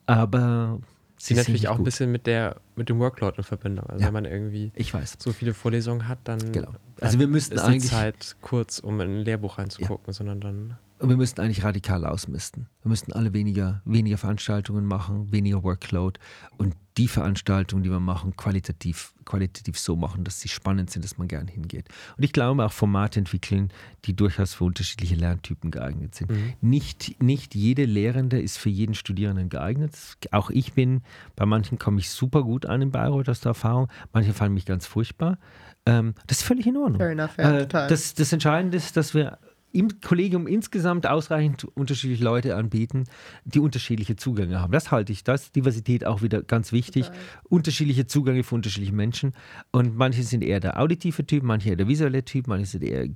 aber 0.07 0.81
Sie 1.19 1.35
sind 1.35 1.37
natürlich 1.37 1.61
nicht 1.63 1.69
auch 1.69 1.75
ein 1.75 1.79
gut. 1.79 1.85
bisschen 1.85 2.11
mit 2.11 2.27
der 2.27 2.57
mit 2.75 2.89
dem 2.89 2.99
Workload 2.99 3.37
in 3.37 3.45
Verbindung. 3.45 3.87
Also 3.87 4.01
Ja. 4.01 4.07
wenn 4.09 4.15
man 4.15 4.25
irgendwie 4.25 4.73
Ich 4.75 4.93
weiß. 4.93 5.19
so 5.21 5.33
viele 5.33 5.55
Vorlesungen 5.55 6.09
hat, 6.09 6.19
dann 6.25 6.51
Genau. 6.51 6.73
Also 7.01 7.21
wir 7.21 7.29
müssten 7.29 7.55
ist 7.55 7.61
eigentlich- 7.63 7.83
die 7.85 7.89
Zeit 7.91 8.35
kurz, 8.41 8.81
um 8.81 9.01
in 9.01 9.09
ein 9.21 9.21
Lehrbuch 9.25 9.59
reinzugucken, 9.59 10.13
sondern 10.13 10.41
dann 10.41 10.79
Und 10.99 11.09
wir 11.09 11.17
müssten 11.17 11.41
eigentlich 11.41 11.63
radikal 11.63 12.05
ausmisten. 12.05 12.67
Wir 12.83 12.89
müssten 12.89 13.13
alle 13.13 13.33
weniger, 13.33 13.83
weniger 13.85 14.19
Veranstaltungen 14.19 14.85
machen, 14.85 15.31
weniger 15.31 15.63
Workload 15.63 16.19
und 16.57 16.75
die 16.97 17.07
Veranstaltungen, 17.07 17.85
die 17.85 17.91
wir 17.91 18.01
machen, 18.01 18.37
qualitativ, 18.37 19.15
qualitativ 19.25 19.79
so 19.79 19.95
machen, 19.95 20.25
dass 20.25 20.41
sie 20.41 20.49
spannend 20.49 20.91
sind, 20.91 21.05
dass 21.05 21.17
man 21.17 21.29
gern 21.29 21.47
hingeht. 21.47 21.89
Und 22.17 22.25
ich 22.25 22.33
glaube 22.33 22.65
auch 22.65 22.73
Formate 22.73 23.21
entwickeln, 23.21 23.71
die 24.05 24.17
durchaus 24.17 24.55
für 24.55 24.65
unterschiedliche 24.65 25.15
Lerntypen 25.15 25.71
geeignet 25.71 26.17
sind. 26.17 26.33
Nicht, 26.61 27.23
nicht 27.23 27.55
jede 27.55 27.85
Lehrende 27.85 28.41
ist 28.41 28.59
für 28.59 28.71
jeden 28.71 28.95
Studierenden 28.95 29.49
geeignet. 29.49 29.95
Auch 30.33 30.51
ich 30.51 30.73
bin, 30.73 31.03
bei 31.37 31.47
manchen 31.47 31.79
komme 31.79 32.01
ich 32.01 32.11
super 32.11 32.43
gut 32.43 32.67
an 32.67 32.83
in 32.83 32.91
Bayreuth 32.91 33.29
aus 33.29 33.41
der 33.41 33.51
Erfahrung, 33.51 33.87
manche 34.13 34.33
fallen 34.33 34.55
mich 34.55 34.67
ganz 34.67 34.87
furchtbar. 34.87 35.39
Ähm, 35.87 36.15
das 36.27 36.39
ist 36.39 36.45
völlig 36.45 36.67
in 36.67 36.77
Ordnung. 36.77 36.99
Fair 36.99 37.11
enough, 37.11 37.39
ja, 37.39 37.53
äh, 37.53 37.61
total. 37.61 37.89
das, 37.89 38.15
das 38.15 38.33
Entscheidende 38.33 38.77
ist, 38.77 38.97
dass 38.97 39.15
wir 39.15 39.39
im 39.73 40.01
Kollegium 40.01 40.47
insgesamt 40.47 41.07
ausreichend 41.07 41.65
unterschiedliche 41.65 42.25
Leute 42.25 42.57
anbieten, 42.57 43.05
die 43.45 43.61
unterschiedliche 43.61 44.17
Zugänge 44.17 44.61
haben. 44.61 44.73
Das 44.73 44.91
halte 44.91 45.13
ich, 45.13 45.25
das 45.25 45.45
ist 45.45 45.57
Diversität 45.57 46.07
auch 46.07 46.23
wieder 46.23 46.43
ganz 46.43 46.73
wichtig. 46.73 47.11
Unterschiedliche 47.45 48.07
Zugänge 48.07 48.45
für 48.45 48.55
unterschiedliche 48.55 48.95
Menschen. 48.95 49.35
Und 49.71 49.97
manche 49.97 50.23
sind 50.23 50.43
eher 50.43 50.61
der 50.61 50.81
auditive 50.81 51.27
Typ, 51.27 51.43
manche 51.43 51.71
eher 51.71 51.77
der 51.77 51.89
visuelle 51.89 52.25
Typ, 52.25 52.47
manche 52.47 52.67
sind 52.67 52.85
eher 52.85 53.09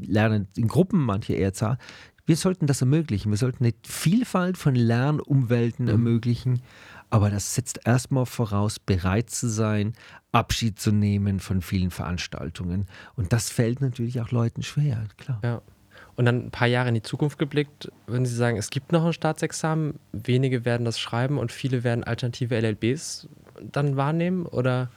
lernen 0.00 0.48
in 0.56 0.68
Gruppen, 0.68 1.00
manche 1.00 1.34
eher 1.34 1.52
zahl. 1.52 1.78
Wir 2.26 2.36
sollten 2.36 2.66
das 2.66 2.80
ermöglichen. 2.80 3.30
Wir 3.30 3.36
sollten 3.36 3.64
eine 3.64 3.74
Vielfalt 3.82 4.56
von 4.56 4.74
Lernumwelten 4.74 5.88
ermöglichen. 5.88 6.62
Aber 7.10 7.30
das 7.30 7.54
setzt 7.54 7.80
erstmal 7.84 8.26
voraus, 8.26 8.78
bereit 8.78 9.28
zu 9.30 9.48
sein, 9.48 9.92
Abschied 10.32 10.80
zu 10.80 10.90
nehmen 10.90 11.38
von 11.38 11.60
vielen 11.60 11.90
Veranstaltungen. 11.90 12.86
Und 13.14 13.32
das 13.32 13.50
fällt 13.50 13.80
natürlich 13.82 14.20
auch 14.20 14.30
Leuten 14.30 14.62
schwer, 14.62 15.04
klar. 15.18 15.38
Ja. 15.44 15.62
Und 16.16 16.26
dann 16.26 16.46
ein 16.46 16.50
paar 16.50 16.68
Jahre 16.68 16.88
in 16.88 16.94
die 16.94 17.02
Zukunft 17.02 17.38
geblickt, 17.38 17.90
würden 18.06 18.24
Sie 18.24 18.36
sagen, 18.36 18.56
es 18.56 18.70
gibt 18.70 18.92
noch 18.92 19.04
ein 19.04 19.12
Staatsexamen, 19.12 19.98
wenige 20.12 20.64
werden 20.64 20.84
das 20.84 20.98
schreiben 20.98 21.38
und 21.38 21.50
viele 21.50 21.82
werden 21.82 22.04
alternative 22.04 22.56
LLBs 22.60 23.28
dann 23.60 23.96
wahrnehmen? 23.96 24.46
Oder 24.46 24.90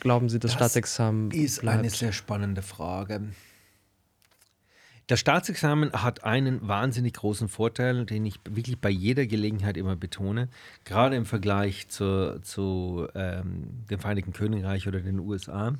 glauben 0.00 0.28
Sie, 0.28 0.38
das, 0.38 0.52
Das 0.52 0.58
Staatsexamen 0.58 1.30
Ist 1.30 1.60
bleibt? 1.60 1.78
eine 1.78 1.90
sehr 1.90 2.12
spannende 2.12 2.62
Frage. 2.62 3.22
Das 5.06 5.20
Staatsexamen 5.20 5.92
hat 5.92 6.24
einen 6.24 6.66
wahnsinnig 6.66 7.12
großen 7.12 7.48
Vorteil, 7.48 8.06
den 8.06 8.24
ich 8.24 8.40
wirklich 8.48 8.80
bei 8.80 8.88
jeder 8.88 9.26
Gelegenheit 9.26 9.76
immer 9.76 9.96
betone, 9.96 10.48
gerade 10.84 11.14
im 11.14 11.26
Vergleich 11.26 11.88
zu, 11.88 12.40
zu 12.40 13.06
ähm, 13.14 13.84
dem 13.90 13.98
Vereinigten 14.00 14.32
Königreich 14.32 14.88
oder 14.88 15.00
den 15.00 15.18
USA. 15.20 15.74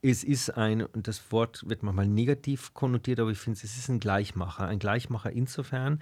Es 0.00 0.22
ist 0.22 0.50
ein, 0.50 0.84
und 0.84 1.08
das 1.08 1.32
Wort 1.32 1.68
wird 1.68 1.82
manchmal 1.82 2.06
negativ 2.06 2.72
konnotiert, 2.72 3.18
aber 3.18 3.30
ich 3.30 3.38
finde, 3.38 3.58
es 3.62 3.76
ist 3.76 3.88
ein 3.88 3.98
Gleichmacher. 3.98 4.66
Ein 4.66 4.78
Gleichmacher 4.78 5.32
insofern, 5.32 6.00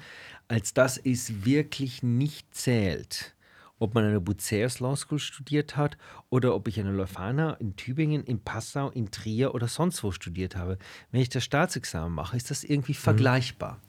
als 0.48 0.74
dass 0.74 0.98
es 0.98 1.46
wirklich 1.46 2.02
nicht 2.02 2.54
zählt, 2.54 3.34
ob 3.78 3.94
man 3.94 4.04
an 4.04 4.12
der 4.12 4.20
Bucerius 4.20 4.80
Law 4.80 4.96
School 4.96 5.18
studiert 5.18 5.76
hat 5.76 5.96
oder 6.30 6.54
ob 6.54 6.68
ich 6.68 6.78
an 6.78 6.86
der 6.86 6.94
Leuphana 6.94 7.54
in 7.54 7.76
Tübingen, 7.76 8.24
in 8.24 8.40
Passau, 8.40 8.90
in 8.90 9.10
Trier 9.10 9.54
oder 9.54 9.68
sonst 9.68 10.02
wo 10.02 10.10
studiert 10.10 10.56
habe. 10.56 10.78
Wenn 11.10 11.20
ich 11.20 11.28
das 11.28 11.44
Staatsexamen 11.44 12.12
mache, 12.12 12.36
ist 12.36 12.50
das 12.50 12.64
irgendwie 12.64 12.92
mhm. 12.92 12.96
vergleichbar. 12.96 13.80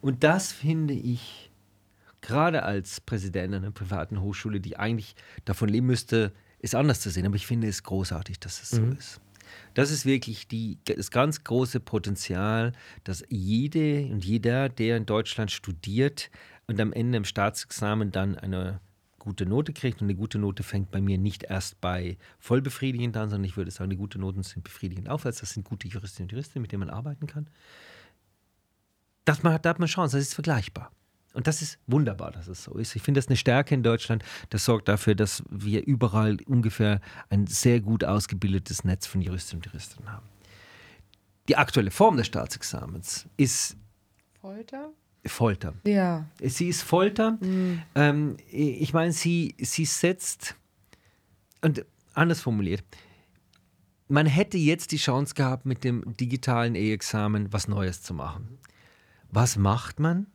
Und 0.00 0.24
das 0.24 0.52
finde 0.52 0.94
ich, 0.94 1.50
gerade 2.20 2.62
als 2.62 3.00
Präsident 3.00 3.54
einer 3.54 3.70
privaten 3.70 4.20
Hochschule, 4.20 4.60
die 4.60 4.76
eigentlich 4.76 5.14
davon 5.44 5.68
leben 5.68 5.86
müsste, 5.86 6.32
es 6.60 6.74
anders 6.74 7.00
zu 7.00 7.10
sehen. 7.10 7.26
Aber 7.26 7.36
ich 7.36 7.46
finde 7.46 7.68
es 7.68 7.82
großartig, 7.82 8.40
dass 8.40 8.62
es 8.62 8.72
mhm. 8.72 8.92
so 8.92 8.98
ist. 8.98 9.20
Das 9.76 9.90
ist 9.90 10.06
wirklich 10.06 10.48
die, 10.48 10.78
das 10.86 11.10
ganz 11.10 11.44
große 11.44 11.80
Potenzial, 11.80 12.72
dass 13.04 13.22
jede 13.28 14.06
und 14.06 14.24
jeder, 14.24 14.70
der 14.70 14.96
in 14.96 15.04
Deutschland 15.04 15.50
studiert 15.50 16.30
und 16.66 16.80
am 16.80 16.94
Ende 16.94 17.18
im 17.18 17.26
Staatsexamen 17.26 18.10
dann 18.10 18.36
eine 18.36 18.80
gute 19.18 19.44
Note 19.44 19.74
kriegt. 19.74 20.00
Und 20.00 20.06
eine 20.06 20.14
gute 20.14 20.38
Note 20.38 20.62
fängt 20.62 20.90
bei 20.90 21.02
mir 21.02 21.18
nicht 21.18 21.42
erst 21.42 21.78
bei 21.82 22.16
vollbefriedigend 22.38 23.18
an, 23.18 23.28
sondern 23.28 23.44
ich 23.44 23.58
würde 23.58 23.70
sagen, 23.70 23.90
die 23.90 23.98
gute 23.98 24.18
Noten 24.18 24.42
sind 24.42 24.64
befriedigend 24.64 25.10
aufwärts. 25.10 25.40
Das 25.40 25.50
sind 25.50 25.64
gute 25.64 25.88
Juristinnen 25.88 26.30
und 26.30 26.32
Juristen, 26.32 26.62
mit 26.62 26.72
denen 26.72 26.80
man 26.80 26.90
arbeiten 26.90 27.26
kann. 27.26 27.50
Das 29.26 29.42
da 29.42 29.52
hat 29.52 29.78
man 29.78 29.88
Chance, 29.88 30.16
das 30.16 30.28
ist 30.28 30.34
vergleichbar. 30.34 30.90
Und 31.36 31.46
das 31.46 31.60
ist 31.60 31.78
wunderbar, 31.86 32.30
dass 32.30 32.48
es 32.48 32.64
so 32.64 32.78
ist. 32.78 32.96
Ich 32.96 33.02
finde 33.02 33.18
das 33.18 33.28
eine 33.28 33.36
Stärke 33.36 33.74
in 33.74 33.82
Deutschland. 33.82 34.24
Das 34.48 34.64
sorgt 34.64 34.88
dafür, 34.88 35.14
dass 35.14 35.42
wir 35.50 35.86
überall 35.86 36.38
ungefähr 36.46 37.02
ein 37.28 37.46
sehr 37.46 37.80
gut 37.80 38.04
ausgebildetes 38.04 38.84
Netz 38.84 39.06
von 39.06 39.20
Juristinnen 39.20 39.62
und 39.62 39.70
Juristen 39.70 40.10
haben. 40.10 40.26
Die 41.48 41.56
aktuelle 41.58 41.90
Form 41.90 42.16
des 42.16 42.26
Staatsexamens 42.26 43.26
ist 43.36 43.76
Folter. 44.40 44.94
Folter. 45.26 45.74
Ja. 45.84 46.24
Sie 46.40 46.68
ist 46.68 46.80
Folter. 46.80 47.32
Mhm. 47.42 47.82
Ähm, 47.94 48.36
ich 48.50 48.94
meine, 48.94 49.12
sie, 49.12 49.54
sie 49.58 49.84
setzt, 49.84 50.56
und 51.60 51.84
anders 52.14 52.40
formuliert, 52.40 52.82
man 54.08 54.24
hätte 54.24 54.56
jetzt 54.56 54.90
die 54.90 54.96
Chance 54.96 55.34
gehabt, 55.34 55.66
mit 55.66 55.84
dem 55.84 56.16
digitalen 56.16 56.74
E-Examen 56.76 57.52
was 57.52 57.68
Neues 57.68 58.02
zu 58.02 58.14
machen. 58.14 58.56
Was 59.28 59.58
macht 59.58 60.00
man? 60.00 60.28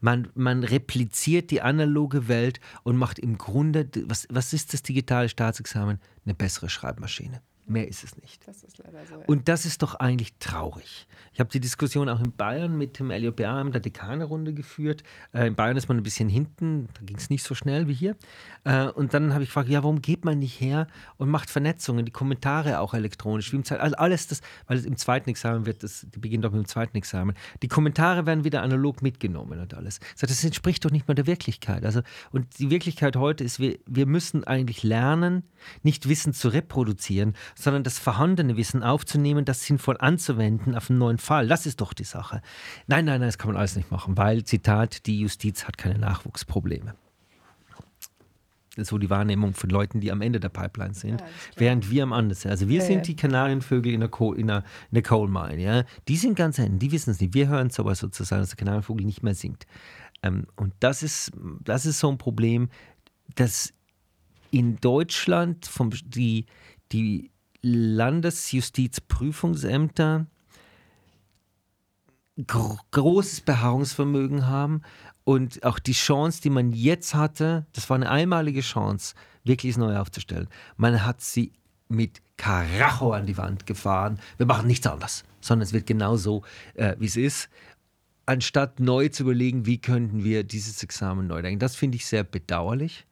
Man, 0.00 0.28
man 0.34 0.64
repliziert 0.64 1.50
die 1.50 1.62
analoge 1.62 2.28
Welt 2.28 2.60
und 2.82 2.96
macht 2.96 3.18
im 3.18 3.38
Grunde, 3.38 3.88
was, 4.06 4.26
was 4.30 4.52
ist 4.52 4.72
das 4.72 4.82
digitale 4.82 5.28
Staatsexamen? 5.28 5.98
Eine 6.24 6.34
bessere 6.34 6.68
Schreibmaschine. 6.68 7.42
Mehr 7.70 7.86
ist 7.86 8.02
es 8.02 8.16
nicht. 8.20 8.48
Das 8.48 8.64
ist 8.64 8.78
leider 8.78 9.06
so. 9.06 9.14
Ja. 9.14 9.26
Und 9.28 9.46
das 9.46 9.64
ist 9.64 9.82
doch 9.82 9.94
eigentlich 9.94 10.34
traurig. 10.40 11.06
Ich 11.32 11.38
habe 11.38 11.50
die 11.50 11.60
Diskussion 11.60 12.08
auch 12.08 12.18
in 12.18 12.32
Bayern 12.32 12.76
mit 12.76 12.98
dem 12.98 13.12
LJBA 13.12 13.60
in 13.60 13.70
der 13.70 13.80
Dekanerunde 13.80 14.52
geführt. 14.52 15.04
Äh, 15.32 15.46
in 15.46 15.54
Bayern 15.54 15.76
ist 15.76 15.88
man 15.88 15.96
ein 15.96 16.02
bisschen 16.02 16.28
hinten, 16.28 16.88
da 16.94 17.02
ging 17.04 17.16
es 17.16 17.30
nicht 17.30 17.44
so 17.44 17.54
schnell 17.54 17.86
wie 17.86 17.94
hier. 17.94 18.16
Äh, 18.64 18.86
und 18.88 19.14
dann 19.14 19.34
habe 19.34 19.44
ich 19.44 19.50
gefragt, 19.50 19.68
ja, 19.68 19.84
warum 19.84 20.02
geht 20.02 20.24
man 20.24 20.40
nicht 20.40 20.60
her 20.60 20.88
und 21.16 21.30
macht 21.30 21.48
Vernetzungen, 21.48 22.04
die 22.04 22.10
Kommentare 22.10 22.80
auch 22.80 22.92
elektronisch, 22.92 23.52
wie 23.52 23.56
im 23.56 23.62
also 23.78 23.94
alles 23.94 24.26
das, 24.26 24.40
weil 24.66 24.76
es 24.76 24.84
im 24.84 24.96
zweiten 24.96 25.30
Examen 25.30 25.64
wird, 25.64 25.84
das 25.84 26.04
die 26.12 26.18
beginnt 26.18 26.44
doch 26.44 26.50
mit 26.50 26.62
dem 26.62 26.68
zweiten 26.68 26.96
Examen. 26.96 27.36
Die 27.62 27.68
Kommentare 27.68 28.26
werden 28.26 28.42
wieder 28.42 28.62
analog 28.62 29.00
mitgenommen 29.00 29.60
und 29.60 29.74
alles. 29.74 30.00
Das 30.20 30.42
entspricht 30.42 30.84
doch 30.84 30.90
nicht 30.90 31.06
mal 31.06 31.14
der 31.14 31.28
Wirklichkeit. 31.28 31.84
Also, 31.84 32.00
und 32.32 32.58
die 32.58 32.70
Wirklichkeit 32.70 33.14
heute 33.14 33.44
ist, 33.44 33.60
wir, 33.60 33.78
wir 33.86 34.06
müssen 34.06 34.42
eigentlich 34.42 34.82
lernen, 34.82 35.44
nicht 35.84 36.08
Wissen 36.08 36.32
zu 36.32 36.48
reproduzieren, 36.48 37.34
sondern 37.62 37.84
das 37.84 37.98
vorhandene 37.98 38.56
Wissen 38.56 38.82
aufzunehmen, 38.82 39.44
das 39.44 39.64
sinnvoll 39.64 39.96
anzuwenden 39.98 40.74
auf 40.74 40.90
einen 40.90 40.98
neuen 40.98 41.18
Fall. 41.18 41.48
Das 41.48 41.66
ist 41.66 41.80
doch 41.80 41.92
die 41.92 42.04
Sache. 42.04 42.42
Nein, 42.86 43.04
nein, 43.04 43.20
nein, 43.20 43.28
das 43.28 43.38
kann 43.38 43.48
man 43.48 43.56
alles 43.56 43.76
nicht 43.76 43.90
machen, 43.90 44.16
weil, 44.16 44.44
Zitat, 44.44 45.06
die 45.06 45.20
Justiz 45.20 45.64
hat 45.64 45.78
keine 45.78 45.98
Nachwuchsprobleme. 45.98 46.94
Das 48.76 48.82
ist 48.82 48.88
so 48.88 48.98
die 48.98 49.10
Wahrnehmung 49.10 49.54
von 49.54 49.68
Leuten, 49.68 50.00
die 50.00 50.12
am 50.12 50.22
Ende 50.22 50.38
der 50.38 50.48
Pipeline 50.48 50.94
sind, 50.94 51.20
ja, 51.20 51.26
während 51.56 51.90
wir 51.90 52.04
am 52.04 52.12
anderen 52.12 52.40
sind. 52.40 52.52
Also 52.52 52.68
wir 52.68 52.78
ja, 52.78 52.84
sind 52.84 53.06
die 53.08 53.16
Kanarienvögel 53.16 53.92
in 53.92 54.00
der, 54.00 54.08
Co 54.08 54.32
in, 54.32 54.46
der, 54.46 54.58
in 54.90 54.94
der 54.94 55.02
Coal 55.02 55.28
Mine. 55.28 55.60
Ja? 55.60 55.84
Die 56.06 56.16
sind 56.16 56.36
ganz 56.36 56.56
hinten, 56.56 56.78
die 56.78 56.92
wissen 56.92 57.10
es 57.10 57.20
nicht. 57.20 57.34
Wir 57.34 57.48
hören 57.48 57.66
es 57.66 57.80
aber 57.80 57.94
sozusagen, 57.94 58.42
dass 58.42 58.50
der 58.50 58.58
Kanarienvogel 58.58 59.04
nicht 59.04 59.22
mehr 59.24 59.34
singt. 59.34 59.66
Ähm, 60.22 60.46
und 60.56 60.72
das 60.80 61.02
ist, 61.02 61.32
das 61.64 61.84
ist 61.84 61.98
so 61.98 62.10
ein 62.10 62.18
Problem, 62.18 62.68
dass 63.34 63.72
in 64.50 64.76
Deutschland 64.76 65.66
vom, 65.66 65.90
die, 65.90 66.46
die 66.92 67.30
Landesjustizprüfungsämter 67.62 70.26
gro 72.46 72.78
großes 72.90 73.42
Beharrungsvermögen 73.42 74.46
haben 74.46 74.82
und 75.24 75.64
auch 75.64 75.78
die 75.78 75.92
Chance, 75.92 76.40
die 76.42 76.50
man 76.50 76.72
jetzt 76.72 77.14
hatte, 77.14 77.66
das 77.72 77.88
war 77.90 77.96
eine 77.96 78.10
einmalige 78.10 78.62
Chance, 78.62 79.14
wirklich 79.44 79.76
neu 79.76 79.96
aufzustellen. 79.96 80.48
Man 80.76 81.04
hat 81.04 81.20
sie 81.20 81.52
mit 81.88 82.20
Karacho 82.36 83.12
an 83.12 83.26
die 83.26 83.36
Wand 83.36 83.66
gefahren. 83.66 84.18
Wir 84.38 84.46
machen 84.46 84.66
nichts 84.66 84.86
anderes, 84.86 85.24
sondern 85.40 85.66
es 85.66 85.72
wird 85.72 85.86
genau 85.86 86.16
so, 86.16 86.42
äh, 86.74 86.96
wie 86.98 87.06
es 87.06 87.16
ist. 87.16 87.48
Anstatt 88.26 88.80
neu 88.80 89.08
zu 89.08 89.24
überlegen, 89.24 89.66
wie 89.66 89.78
könnten 89.78 90.24
wir 90.24 90.44
dieses 90.44 90.82
Examen 90.82 91.26
neu 91.26 91.42
denken. 91.42 91.58
Das 91.58 91.74
finde 91.74 91.96
ich 91.96 92.06
sehr 92.06 92.22
bedauerlich. 92.22 93.06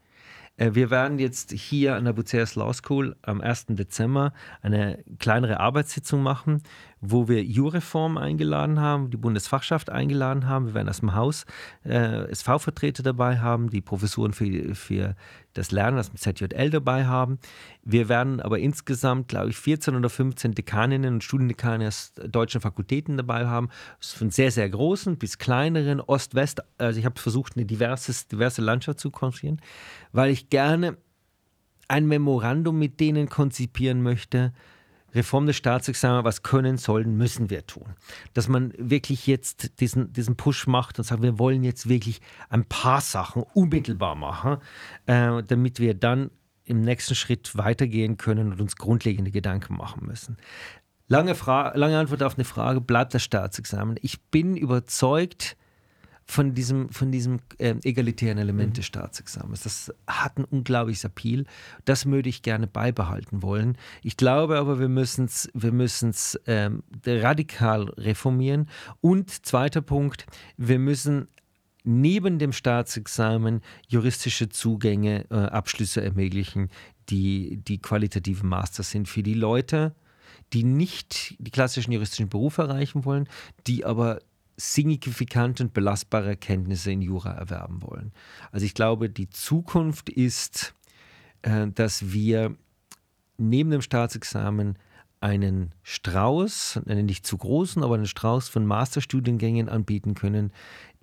Äh, 0.59 0.75
wir 0.75 0.91
werden 0.91 1.19
jetzt 1.19 1.53
hier 1.53 1.95
an 1.95 2.05
der 2.05 2.13
Bucerius 2.13 2.55
Law 2.57 2.73
School 2.75 3.17
am 3.23 3.41
1. 3.41 3.67
Dezember 3.71 4.35
eine 4.61 5.03
kleinere 5.19 5.61
Arbeitssitzung 5.61 6.23
machen, 6.23 6.63
wo 7.01 7.29
wir 7.29 7.45
Jureform 7.45 8.19
eingeladen 8.19 8.81
haben, 8.81 9.11
die 9.11 9.17
Bundesfachschaft 9.17 9.91
eingeladen 9.91 10.47
haben. 10.47 10.67
Wir 10.67 10.75
werden 10.75 10.89
aus 10.89 11.01
dem 11.01 11.15
Haus 11.15 11.47
äh, 11.85 12.29
SV-Vertreter 12.31 13.03
dabei 13.03 13.39
haben, 13.39 13.71
die 13.71 13.81
Professuren 13.81 14.33
für, 14.33 14.75
für 14.75 15.15
das 15.55 15.71
Lernen 15.71 15.99
aus 15.99 16.11
dem 16.11 16.17
ZJL 16.17 16.71
dabei 16.71 17.07
haben. 17.07 17.39
Wir 17.83 18.09
werden 18.09 18.41
aber 18.41 18.59
insgesamt, 18.59 19.29
glaube 19.29 19.51
ich, 19.51 19.57
14 19.57 19.95
oder 19.97 20.09
15 20.09 20.55
Dekaninnen 20.55 21.15
und 21.15 21.25
Studiendekane 21.25 21.89
aus 21.89 22.13
deutschen 22.15 22.61
Fakultäten 22.61 23.17
dabei 23.17 23.47
haben, 23.47 23.69
von 24.01 24.31
sehr, 24.31 24.51
sehr 24.51 24.69
großen 24.69 25.17
bis 25.19 25.39
kleineren, 25.39 26.01
Ost-West. 26.01 26.63
Also 26.79 26.99
ich 26.99 27.07
habe 27.07 27.21
versucht, 27.21 27.57
eine 27.57 27.67
diverses, 27.67 28.29
diverse 28.29 28.63
Landschaft 28.63 29.01
zu 29.01 29.11
konstruieren, 29.11 29.61
weil 30.13 30.31
ich 30.31 30.49
gerne 30.49 30.97
ein 31.89 32.07
Memorandum 32.07 32.79
mit 32.79 33.01
denen 33.01 33.29
konzipieren 33.29 34.03
möchte, 34.03 34.53
Reform 35.15 35.47
des 35.47 35.57
Staatsexamens, 35.57 36.25
was 36.25 36.43
können, 36.43 36.77
sollen, 36.77 37.17
müssen 37.17 37.51
wir 37.51 37.67
tun. 37.67 37.95
Dass 38.35 38.49
man 38.49 38.73
wirklich 38.77 39.27
jetzt 39.27 39.81
diesen, 39.81 40.13
diesen 40.13 40.37
Push 40.37 40.67
macht 40.67 40.99
und 40.99 41.05
sagt, 41.05 41.23
wir 41.23 41.39
wollen 41.39 41.65
jetzt 41.65 41.89
wirklich 41.89 42.21
ein 42.51 42.65
paar 42.65 43.01
Sachen 43.01 43.43
unmittelbar 43.55 44.15
machen, 44.15 44.59
äh, 45.07 45.43
damit 45.43 45.81
wir 45.81 45.95
dann 45.95 46.31
im 46.65 46.83
nächsten 46.83 47.15
Schritt 47.15 47.57
weitergehen 47.57 48.19
können 48.19 48.53
und 48.53 48.61
uns 48.61 48.77
grundlegende 48.77 49.31
Gedanken 49.31 49.77
machen 49.77 50.07
müssen. 50.07 50.37
Lange, 51.07 51.35
Fra 51.35 51.75
lange 51.75 51.99
Antwort 51.99 52.23
auf 52.23 52.35
eine 52.35 52.45
Frage, 52.45 52.83
bleibt 52.83 53.15
das 53.15 53.23
Staatsexamen? 53.23 53.97
Ich 54.03 54.21
bin 54.25 54.57
überzeugt, 54.57 55.57
von 56.31 56.55
diesem, 56.55 56.91
von 56.91 57.11
diesem 57.11 57.39
äh, 57.57 57.75
egalitären 57.83 58.37
Element 58.37 58.71
mhm. 58.71 58.75
des 58.75 58.87
Staatsexamens. 58.87 59.63
Das 59.63 59.93
hat 60.07 60.39
ein 60.39 60.45
unglaubliches 60.45 61.05
Appeal. 61.05 61.47
Das 61.87 62.05
würde 62.05 62.29
ich 62.29 62.43
gerne 62.43 62.67
beibehalten 62.67 63.43
wollen. 63.43 63.79
Ich 64.03 64.19
glaube 64.19 64.59
aber, 64.59 64.79
wir 64.79 64.91
müssen 64.91 65.25
es 65.25 65.49
wir 65.55 65.73
müssen's, 65.73 66.39
ähm, 66.47 66.83
radikal 67.07 67.89
reformieren. 67.97 68.69
Und 69.01 69.47
zweiter 69.47 69.81
Punkt, 69.81 70.27
wir 70.59 70.79
müssen 70.79 71.29
neben 71.83 72.39
dem 72.39 72.53
Staatsexamen 72.53 73.63
juristische 73.89 74.51
Zugänge, 74.51 75.25
äh, 75.31 75.35
Abschlüsse 75.35 76.03
ermöglichen, 76.03 76.69
die, 77.09 77.57
die 77.57 77.79
qualitative 77.79 78.45
Master 78.45 78.83
sind 78.83 79.09
für 79.09 79.23
die 79.23 79.33
Leute, 79.33 79.95
die 80.53 80.63
nicht 80.63 81.37
die 81.39 81.51
klassischen 81.51 81.93
juristischen 81.93 82.29
Berufe 82.29 82.63
erreichen 82.63 83.07
wollen, 83.07 83.29
die 83.67 83.87
aber 83.87 84.19
signifikante 84.59 85.63
und 85.63 85.73
belastbare 85.73 86.37
Kenntnisse 86.37 86.91
in 86.91 87.01
Jura 87.01 87.31
erwerben 87.31 87.81
wollen. 87.83 88.13
Also 88.51 88.67
ich 88.67 88.75
glaube, 88.75 89.09
die 89.09 89.31
Zukunft 89.31 90.11
ist, 90.11 90.75
äh, 91.43 91.69
dass 91.69 92.13
wir 92.13 92.57
neben 93.39 93.71
dem 93.71 93.83
Staatsexamen 93.83 94.77
einen 95.21 95.75
Strauß, 95.83 96.81
einen 96.87 97.07
nicht 97.07 97.27
zu 97.27 97.39
großen, 97.39 97.83
aber 97.83 97.95
einen 97.95 98.07
Strauß 98.07 98.49
von 98.49 98.67
Masterstudiengängen 98.67 99.69
anbieten 99.69 100.15
können, 100.15 100.53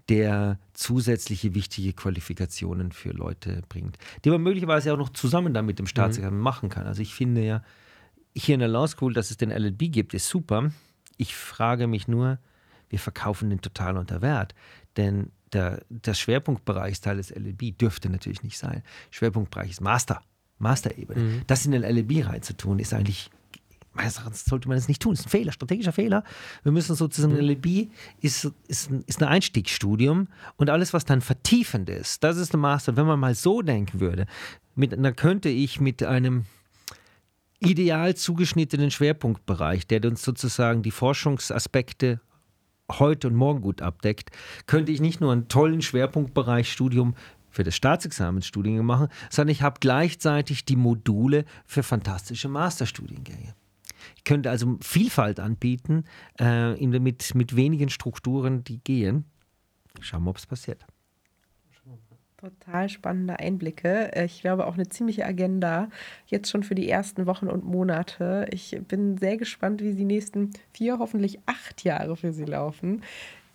der 0.10 0.60
zusätzliche 0.73 1.56
wichtige 1.56 1.94
Qualifikationen 1.94 2.91
für 2.91 3.11
Leute 3.11 3.64
bringt, 3.69 3.98
die 4.23 4.30
man 4.30 4.44
möglicherweise 4.44 4.94
auch 4.94 4.98
noch 4.98 5.10
zusammen 5.10 5.53
dann 5.53 5.65
mit 5.65 5.80
dem 5.80 5.88
Staatsexamen 5.88 6.38
mhm. 6.38 6.44
machen 6.44 6.69
kann. 6.69 6.86
Also 6.86 7.02
ich 7.02 7.14
finde 7.14 7.44
ja, 7.44 7.64
hier 8.36 8.56
in 8.56 8.60
der 8.60 8.69
Law 8.69 8.88
School, 8.88 9.14
dass 9.14 9.32
es 9.32 9.38
den 9.38 9.49
LLB 9.49 9.91
gibt, 9.91 10.14
ist 10.14 10.27
super. 10.27 10.72
Ich 11.18 11.36
frage 11.36 11.88
mich 11.88 12.07
nur, 12.07 12.38
wir 12.96 13.00
verkaufen 13.00 13.50
den 13.50 13.60
total 13.60 13.98
unter 13.98 14.22
Wert. 14.22 14.56
Denn 14.96 15.34
der, 15.52 15.82
der 15.90 16.14
Schwerpunktbereich 16.14 17.02
Teil 17.02 17.18
des 17.18 17.30
LLB 17.30 17.78
dürfte 17.78 18.10
natürlich 18.10 18.42
nicht 18.42 18.58
sein. 18.58 18.84
Schwerpunktbereich 19.12 19.72
ist 19.72 19.82
Master, 19.82 20.22
Master-Ebene. 20.60 21.20
Mhm. 21.20 21.42
Das 21.46 21.66
in 21.66 21.74
den 21.74 21.84
LLB 21.84 22.26
reinzutun, 22.26 22.80
ist 22.80 22.94
eigentlich 22.94 23.30
meines 23.92 24.18
Erachtens 24.18 24.46
sollte 24.46 24.70
man 24.70 24.78
das 24.78 24.88
nicht 24.88 25.02
tun. 25.02 25.12
Das 25.12 25.22
ist 25.22 25.26
ein 25.26 25.30
Fehler, 25.30 25.52
strategischer 25.52 25.92
Fehler. 25.92 26.24
Wir 26.64 26.72
müssen 26.72 26.96
sozusagen, 26.96 27.34
mhm. 27.34 27.40
LLB 27.40 27.90
ist, 28.22 28.50
ist, 28.70 28.92
ein, 28.92 29.04
ist 29.08 29.22
ein 29.22 29.28
Einstiegsstudium 29.28 30.30
und 30.56 30.70
alles, 30.70 30.94
was 30.94 31.04
dann 31.04 31.20
vertiefend 31.20 31.90
ist, 31.90 32.24
das 32.24 32.38
ist 32.38 32.54
ein 32.54 32.62
Master. 32.62 32.96
Wenn 32.96 33.08
man 33.08 33.20
mal 33.20 33.36
so 33.36 33.62
denken 33.62 34.00
würde, 34.00 34.26
mit, 34.74 34.94
dann 34.94 35.16
könnte 35.18 35.50
ich 35.50 35.82
mit 35.82 36.02
einem 36.02 36.46
ideal 37.60 38.16
zugeschnittenen 38.16 38.92
Schwerpunktbereich, 38.92 39.86
der 39.86 40.04
uns 40.06 40.22
sozusagen 40.22 40.82
die 40.82 40.92
Forschungsaspekte 40.92 42.22
heute 42.91 43.28
und 43.28 43.36
morgen 43.36 43.62
gut 43.62 43.82
abdeckt, 43.82 44.32
könnte 44.68 44.91
ich 44.91 45.02
nicht 45.02 45.22
nur 45.22 45.32
einen 45.32 45.48
tollen 45.48 45.82
Schwerpunktbereich 45.82 46.72
Studium 46.72 47.16
für 47.49 47.64
das 47.64 47.76
Staatsexamensstudiengang 47.76 48.86
machen, 48.86 49.07
sondern 49.30 49.52
ich 49.52 49.62
habe 49.62 49.80
gleichzeitig 49.80 50.66
die 50.66 50.76
Module 50.76 51.45
für 51.66 51.84
fantastische 51.84 52.49
Masterstudiengänge. 52.49 53.56
Ich 54.18 54.24
könnte 54.24 54.49
also 54.49 54.78
Vielfalt 54.82 55.40
anbieten 55.40 56.03
äh, 56.40 56.76
mit, 56.86 57.34
mit 57.34 57.56
wenigen 57.56 57.90
Strukturen, 57.90 58.64
die 58.64 58.80
gehen. 58.80 59.26
Schauen 60.02 60.24
wir, 60.24 60.32
ob 60.32 60.38
es 60.38 60.45
passiert. 60.45 60.86
Total 62.46 62.90
spannende 62.90 63.40
Einblicke. 63.40 64.12
Ich 64.24 64.42
glaube 64.42 64.68
auch 64.68 64.76
eine 64.76 64.88
ziemliche 64.88 65.26
Agenda 65.26 65.90
jetzt 66.28 66.52
schon 66.52 66.62
für 66.62 66.76
die 66.76 66.88
ersten 66.88 67.26
Wochen 67.26 67.48
und 67.48 67.66
Monate. 67.66 68.46
Ich 68.52 68.78
bin 68.88 69.18
sehr 69.18 69.38
gespannt, 69.38 69.82
wie 69.82 69.96
die 69.96 70.06
nächsten 70.06 70.52
vier, 70.72 71.00
hoffentlich 71.00 71.40
acht 71.48 71.84
Jahre 71.84 72.16
für 72.16 72.34
Sie 72.34 72.46
laufen. 72.46 73.02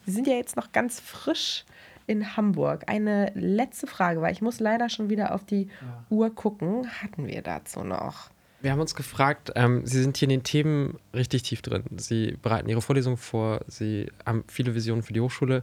Sie 0.07 0.11
sind 0.11 0.27
ja 0.27 0.35
jetzt 0.35 0.57
noch 0.57 0.73
ganz 0.73 0.99
frisch 0.99 1.65
in 2.09 2.37
Hamburg. 2.37 2.83
Eine 2.89 3.31
letzte 3.37 3.87
Frage, 3.87 4.23
weil 4.23 4.33
ich 4.33 4.43
muss 4.43 4.59
leider 4.59 4.89
schon 4.89 5.09
wieder 5.09 5.37
auf 5.37 5.45
die 5.45 5.69
ja. 5.81 6.05
Uhr 6.11 6.35
gucken. 6.35 6.89
Hatten 7.01 7.29
wir 7.29 7.43
dazu 7.43 7.85
noch? 7.85 8.31
Wir 8.61 8.73
haben 8.73 8.81
uns 8.81 8.97
gefragt, 8.97 9.53
ähm, 9.55 9.87
Sie 9.87 10.03
sind 10.03 10.17
hier 10.17 10.27
in 10.27 10.31
den 10.31 10.43
Themen 10.43 10.99
richtig 11.15 11.45
tief 11.45 11.62
drin. 11.62 11.85
Sie 11.97 12.37
bereiten 12.43 12.69
Ihre 12.69 12.83
Vorlesung 12.83 13.17
vor, 13.17 13.61
Sie 13.69 14.11
haben 14.27 14.43
viele 14.49 14.75
Visionen 14.75 15.05
für 15.05 15.12
die 15.12 15.21
Hochschule. 15.21 15.62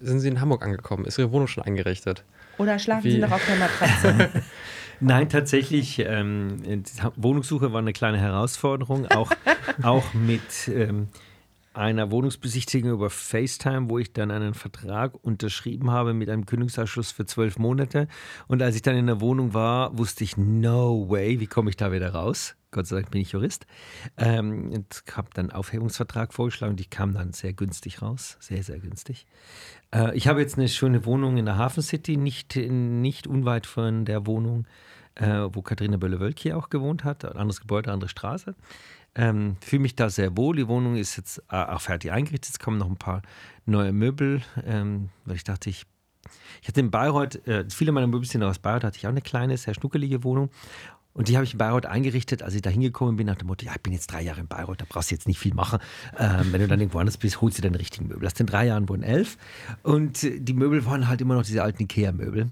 Sind 0.00 0.18
Sie 0.18 0.28
in 0.28 0.40
Hamburg 0.40 0.64
angekommen? 0.64 1.04
Ist 1.04 1.18
Ihre 1.18 1.30
Wohnung 1.30 1.46
schon 1.46 1.62
eingerichtet? 1.62 2.24
Oder 2.58 2.78
schlafen? 2.78 3.10
Sie 3.10 3.18
noch 3.18 3.32
auf 3.32 3.44
der 3.46 3.56
Matratze? 3.56 4.30
Nein, 5.00 5.28
tatsächlich. 5.28 5.98
Ähm, 5.98 6.84
Wohnungssuche 7.16 7.72
war 7.72 7.80
eine 7.80 7.92
kleine 7.92 8.18
Herausforderung, 8.18 9.06
auch, 9.06 9.30
auch 9.82 10.14
mit 10.14 10.68
ähm, 10.68 11.08
einer 11.74 12.10
Wohnungsbesichtigung 12.10 12.92
über 12.92 13.10
FaceTime, 13.10 13.90
wo 13.90 13.98
ich 13.98 14.12
dann 14.12 14.30
einen 14.30 14.54
Vertrag 14.54 15.14
unterschrieben 15.22 15.90
habe 15.90 16.14
mit 16.14 16.30
einem 16.30 16.46
Kündigungsabschluss 16.46 17.10
für 17.10 17.26
zwölf 17.26 17.58
Monate. 17.58 18.06
Und 18.46 18.62
als 18.62 18.76
ich 18.76 18.82
dann 18.82 18.96
in 18.96 19.06
der 19.06 19.20
Wohnung 19.20 19.54
war, 19.54 19.98
wusste 19.98 20.24
ich, 20.24 20.36
no 20.36 21.10
way, 21.10 21.40
wie 21.40 21.46
komme 21.46 21.70
ich 21.70 21.76
da 21.76 21.92
wieder 21.92 22.14
raus? 22.14 22.54
Gott 22.70 22.86
sei 22.86 22.96
Dank 22.96 23.10
bin 23.10 23.20
ich 23.20 23.32
Jurist. 23.32 23.66
Ähm, 24.16 24.70
und 24.72 25.04
habe 25.16 25.30
dann 25.34 25.50
einen 25.50 25.56
Aufhebungsvertrag 25.56 26.32
vorgeschlagen 26.32 26.72
und 26.72 26.80
ich 26.80 26.90
kam 26.90 27.14
dann 27.14 27.32
sehr 27.32 27.52
günstig 27.52 28.02
raus. 28.02 28.36
Sehr, 28.40 28.62
sehr 28.62 28.78
günstig. 28.78 29.26
Äh, 29.94 30.16
ich 30.16 30.28
habe 30.28 30.40
jetzt 30.40 30.58
eine 30.58 30.68
schöne 30.68 31.06
Wohnung 31.06 31.36
in 31.36 31.46
der 31.46 31.56
Hafen 31.56 31.82
City, 31.82 32.16
nicht, 32.16 32.56
nicht 32.56 33.26
unweit 33.26 33.66
von 33.66 34.04
der 34.04 34.26
Wohnung, 34.26 34.66
äh, 35.14 35.48
wo 35.52 35.62
Katharina 35.62 35.96
Bölle-Wölk 35.96 36.38
hier 36.38 36.58
auch 36.58 36.68
gewohnt 36.68 37.04
hat. 37.04 37.24
Ein 37.24 37.36
anderes 37.36 37.60
Gebäude, 37.60 37.92
andere 37.92 38.10
Straße. 38.10 38.54
Ähm, 39.14 39.56
Fühle 39.60 39.82
mich 39.82 39.94
da 39.94 40.10
sehr 40.10 40.36
wohl. 40.36 40.56
Die 40.56 40.66
Wohnung 40.66 40.96
ist 40.96 41.16
jetzt 41.16 41.38
äh, 41.50 41.56
auch 41.56 41.80
fertig 41.80 42.10
eingerichtet. 42.10 42.50
Es 42.50 42.58
kommen 42.58 42.78
noch 42.78 42.88
ein 42.88 42.96
paar 42.96 43.22
neue 43.64 43.92
Möbel, 43.92 44.42
ähm, 44.66 45.10
weil 45.24 45.36
ich 45.36 45.44
dachte, 45.44 45.70
ich 45.70 45.86
ich 46.62 46.68
hatte 46.68 46.80
in 46.80 46.90
Bayreuth, 46.90 47.46
äh, 47.46 47.64
viele 47.68 47.92
meiner 47.92 48.06
Möbel 48.06 48.26
sind 48.26 48.42
aus 48.42 48.58
Bayreuth, 48.58 48.84
hatte 48.84 48.96
ich 48.96 49.06
auch 49.06 49.10
eine 49.10 49.20
kleine, 49.20 49.56
sehr 49.58 49.74
schnuckelige 49.74 50.24
Wohnung. 50.24 50.50
Und 51.14 51.28
die 51.28 51.36
habe 51.36 51.44
ich 51.44 51.52
in 51.52 51.58
Bayreuth 51.58 51.86
eingerichtet, 51.86 52.42
als 52.42 52.54
ich 52.54 52.62
da 52.62 52.70
hingekommen 52.70 53.16
bin, 53.16 53.26
nach 53.26 53.36
dem 53.36 53.46
Motto, 53.46 53.64
ja, 53.64 53.72
ich 53.72 53.80
bin 53.80 53.92
jetzt 53.92 54.08
drei 54.12 54.22
Jahre 54.22 54.40
in 54.40 54.48
Bayreuth, 54.48 54.80
da 54.80 54.84
brauchst 54.88 55.10
du 55.10 55.14
jetzt 55.14 55.28
nicht 55.28 55.38
viel 55.38 55.54
machen. 55.54 55.78
Ähm, 56.18 56.52
wenn 56.52 56.60
du 56.60 56.66
dann 56.66 56.80
irgendwo 56.80 56.98
anders 56.98 57.16
bist, 57.16 57.40
holst 57.40 57.58
du 57.58 57.62
deine 57.62 57.78
richtigen 57.78 58.08
Möbel. 58.08 58.26
Aus 58.26 58.34
den 58.34 58.46
drei 58.46 58.66
Jahren 58.66 58.88
wurden 58.88 59.04
elf. 59.04 59.38
Und 59.84 60.22
die 60.22 60.52
Möbel 60.52 60.84
waren 60.86 61.08
halt 61.08 61.20
immer 61.20 61.34
noch 61.34 61.44
diese 61.44 61.62
alten 61.62 61.84
Ikea-Möbel, 61.84 62.50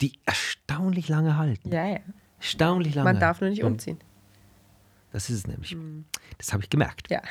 die 0.00 0.12
erstaunlich 0.24 1.08
lange 1.08 1.36
halten. 1.36 1.72
Ja, 1.72 1.86
ja. 1.86 1.98
Erstaunlich 2.38 2.94
lange. 2.94 3.12
Man 3.12 3.20
darf 3.20 3.40
nur 3.40 3.50
nicht 3.50 3.64
umziehen. 3.64 3.98
Das 5.14 5.30
ist 5.30 5.36
es 5.36 5.46
nämlich. 5.46 5.70
Hm. 5.70 6.06
Das 6.38 6.52
habe 6.52 6.64
ich 6.64 6.70
gemerkt. 6.70 7.08
Ja. 7.08 7.22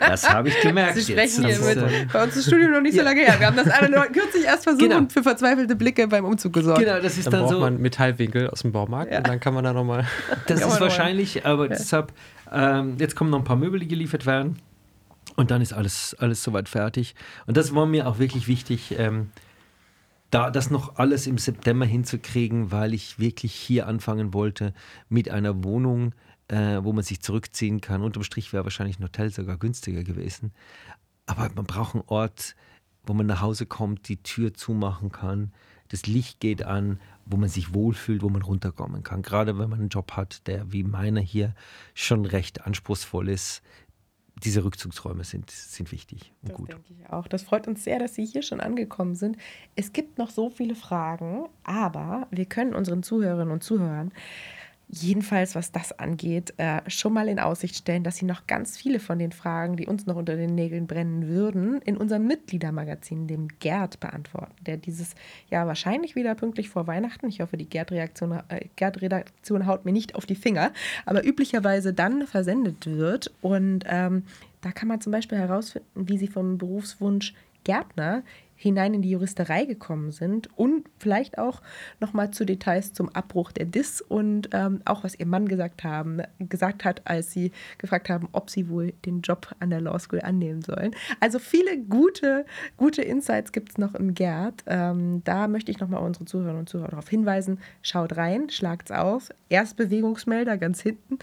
Das 0.00 0.28
habe 0.28 0.48
ich 0.48 0.60
gemerkt. 0.60 0.96
Sie 0.96 1.12
sprechen 1.12 1.44
jetzt. 1.44 1.64
hier 1.64 1.82
mit. 1.82 1.92
Äh, 1.92 2.06
bei 2.12 2.24
uns 2.24 2.30
ist 2.34 2.38
das 2.38 2.46
Studium 2.46 2.72
noch 2.72 2.80
nicht 2.80 2.96
so 2.96 3.02
lange 3.02 3.20
her. 3.20 3.38
Wir 3.38 3.46
haben 3.46 3.56
das 3.56 3.68
alle 3.68 3.88
nur 3.88 4.02
kürzlich 4.12 4.44
erst 4.44 4.64
versucht 4.64 4.82
genau. 4.82 4.98
und 4.98 5.12
für 5.12 5.22
verzweifelte 5.22 5.76
Blicke 5.76 6.08
beim 6.08 6.24
Umzug 6.24 6.52
gesorgt. 6.52 6.80
Genau, 6.80 7.00
das 7.00 7.16
ist 7.16 7.26
dann, 7.26 7.32
dann 7.32 7.40
braucht 7.42 7.52
so. 7.52 7.60
man 7.60 7.80
Metallwinkel 7.80 8.50
aus 8.50 8.62
dem 8.62 8.72
Baumarkt 8.72 9.12
ja. 9.12 9.18
und 9.18 9.28
dann 9.28 9.38
kann 9.38 9.54
man 9.54 9.62
da 9.62 9.72
nochmal. 9.72 10.04
Das 10.46 10.60
ist 10.60 10.80
wahrscheinlich, 10.80 11.46
aber 11.46 11.70
ja. 11.70 11.76
deshalb, 11.76 12.12
ähm, 12.52 12.96
jetzt 12.98 13.14
kommen 13.14 13.30
noch 13.30 13.38
ein 13.38 13.44
paar 13.44 13.56
Möbel, 13.56 13.78
die 13.78 13.88
geliefert 13.88 14.26
werden. 14.26 14.58
Und 15.36 15.52
dann 15.52 15.62
ist 15.62 15.72
alles, 15.72 16.16
alles 16.18 16.42
soweit 16.42 16.68
fertig. 16.68 17.14
Und 17.46 17.56
das 17.56 17.74
war 17.74 17.86
mir 17.86 18.08
auch 18.08 18.18
wirklich 18.18 18.48
wichtig. 18.48 18.96
Ähm, 18.98 19.30
da 20.30 20.50
das 20.50 20.70
noch 20.70 20.96
alles 20.96 21.28
im 21.28 21.38
September 21.38 21.86
hinzukriegen, 21.86 22.72
weil 22.72 22.92
ich 22.92 23.20
wirklich 23.20 23.54
hier 23.54 23.86
anfangen 23.86 24.34
wollte 24.34 24.74
mit 25.08 25.30
einer 25.30 25.62
Wohnung, 25.62 26.12
äh, 26.48 26.82
wo 26.82 26.92
man 26.92 27.04
sich 27.04 27.20
zurückziehen 27.20 27.80
kann. 27.80 28.02
Unterm 28.02 28.22
Strich 28.22 28.52
wäre 28.52 28.64
wahrscheinlich 28.64 28.98
ein 28.98 29.04
Hotel 29.04 29.30
sogar 29.30 29.56
günstiger 29.56 30.04
gewesen. 30.04 30.52
Aber 31.26 31.50
man 31.54 31.64
braucht 31.64 31.94
einen 31.94 32.04
Ort, 32.06 32.54
wo 33.04 33.14
man 33.14 33.26
nach 33.26 33.40
Hause 33.40 33.66
kommt, 33.66 34.08
die 34.08 34.22
Tür 34.22 34.54
zumachen 34.54 35.12
kann, 35.12 35.52
das 35.88 36.06
Licht 36.06 36.40
geht 36.40 36.64
an, 36.64 37.00
wo 37.26 37.36
man 37.36 37.48
sich 37.48 37.74
wohlfühlt, 37.74 38.22
wo 38.22 38.28
man 38.28 38.42
runterkommen 38.42 39.02
kann. 39.02 39.22
Gerade 39.22 39.58
wenn 39.58 39.70
man 39.70 39.80
einen 39.80 39.88
Job 39.90 40.12
hat, 40.12 40.46
der 40.46 40.72
wie 40.72 40.82
meiner 40.82 41.20
hier 41.20 41.54
schon 41.94 42.24
recht 42.24 42.66
anspruchsvoll 42.66 43.28
ist. 43.28 43.62
Diese 44.42 44.64
Rückzugsräume 44.64 45.22
sind, 45.22 45.52
sind 45.52 45.92
wichtig 45.92 46.32
und 46.42 46.50
das 46.50 46.56
gut. 46.56 46.70
denke 46.70 46.92
ich 46.92 47.08
auch. 47.08 47.28
Das 47.28 47.44
freut 47.44 47.68
uns 47.68 47.84
sehr, 47.84 48.00
dass 48.00 48.16
Sie 48.16 48.26
hier 48.26 48.42
schon 48.42 48.60
angekommen 48.60 49.14
sind. 49.14 49.36
Es 49.76 49.92
gibt 49.92 50.18
noch 50.18 50.30
so 50.30 50.50
viele 50.50 50.74
Fragen, 50.74 51.46
aber 51.62 52.26
wir 52.32 52.46
können 52.46 52.74
unseren 52.74 53.04
Zuhörerinnen 53.04 53.52
und 53.52 53.62
Zuhörern 53.62 54.10
jedenfalls, 54.88 55.54
was 55.54 55.72
das 55.72 55.98
angeht, 55.98 56.54
äh, 56.58 56.80
schon 56.88 57.12
mal 57.12 57.28
in 57.28 57.38
Aussicht 57.38 57.76
stellen, 57.76 58.04
dass 58.04 58.16
Sie 58.16 58.24
noch 58.24 58.46
ganz 58.46 58.76
viele 58.76 59.00
von 59.00 59.18
den 59.18 59.32
Fragen, 59.32 59.76
die 59.76 59.86
uns 59.86 60.06
noch 60.06 60.16
unter 60.16 60.36
den 60.36 60.54
Nägeln 60.54 60.86
brennen 60.86 61.28
würden, 61.28 61.80
in 61.82 61.96
unserem 61.96 62.26
Mitgliedermagazin, 62.26 63.26
dem 63.26 63.48
Gerd, 63.60 64.00
beantworten, 64.00 64.54
der 64.66 64.76
dieses 64.76 65.14
Jahr 65.50 65.66
wahrscheinlich 65.66 66.14
wieder 66.16 66.34
pünktlich 66.34 66.68
vor 66.68 66.86
Weihnachten, 66.86 67.28
ich 67.28 67.40
hoffe, 67.40 67.56
die 67.56 67.68
Gerd-Redaktion 67.68 68.40
äh, 68.48 68.66
Gerd 68.76 69.00
haut 69.66 69.84
mir 69.84 69.92
nicht 69.92 70.14
auf 70.14 70.26
die 70.26 70.34
Finger, 70.34 70.72
aber 71.06 71.24
üblicherweise 71.24 71.92
dann 71.92 72.26
versendet 72.26 72.86
wird. 72.86 73.32
Und 73.40 73.84
ähm, 73.86 74.24
da 74.60 74.72
kann 74.72 74.88
man 74.88 75.00
zum 75.00 75.12
Beispiel 75.12 75.38
herausfinden, 75.38 75.88
wie 75.94 76.18
Sie 76.18 76.28
vom 76.28 76.58
Berufswunsch 76.58 77.34
Gärtner 77.64 78.22
hinein 78.64 78.94
in 78.94 79.02
die 79.02 79.10
Juristerei 79.10 79.66
gekommen 79.66 80.10
sind 80.10 80.48
und 80.58 80.88
vielleicht 80.98 81.38
auch 81.38 81.60
nochmal 82.00 82.30
zu 82.30 82.46
Details 82.46 82.94
zum 82.94 83.10
Abbruch 83.10 83.52
der 83.52 83.66
DIS 83.66 84.00
und 84.00 84.48
ähm, 84.52 84.80
auch 84.86 85.04
was 85.04 85.18
ihr 85.18 85.26
Mann 85.26 85.46
gesagt, 85.46 85.84
haben, 85.84 86.22
gesagt 86.38 86.84
hat, 86.84 87.02
als 87.04 87.30
sie 87.30 87.52
gefragt 87.76 88.08
haben, 88.08 88.28
ob 88.32 88.48
sie 88.48 88.70
wohl 88.70 88.92
den 89.04 89.20
Job 89.20 89.54
an 89.60 89.68
der 89.68 89.82
Law 89.82 89.98
School 89.98 90.22
annehmen 90.22 90.62
sollen. 90.62 90.96
Also 91.20 91.38
viele 91.38 91.78
gute, 91.78 92.46
gute 92.78 93.02
Insights 93.02 93.52
gibt 93.52 93.70
es 93.70 93.78
noch 93.78 93.94
im 93.94 94.14
Gerd. 94.14 94.64
Ähm, 94.66 95.22
da 95.24 95.46
möchte 95.46 95.70
ich 95.70 95.78
nochmal 95.78 96.02
unsere 96.02 96.24
Zuhörerinnen 96.24 96.60
und 96.60 96.68
Zuhörer 96.68 96.88
darauf 96.88 97.08
hinweisen. 97.08 97.60
Schaut 97.82 98.16
rein, 98.16 98.48
schlagt's 98.48 98.90
auf. 98.90 99.28
Erst 99.50 99.76
Bewegungsmelder 99.76 100.56
ganz 100.56 100.80
hinten, 100.80 101.18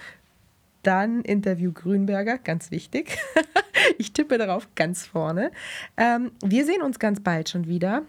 dann 0.84 1.22
Interview 1.22 1.72
Grünberger, 1.72 2.38
ganz 2.38 2.72
wichtig. 2.72 3.18
ich 3.98 4.14
tippe 4.14 4.38
darauf 4.38 4.68
ganz 4.76 5.06
vorne. 5.06 5.52
Ähm, 5.98 6.32
wir 6.44 6.66
sehen 6.66 6.82
uns 6.82 7.00
ganz 7.00 7.20
bald 7.20 7.50
schon 7.50 7.68
wieder. 7.68 8.04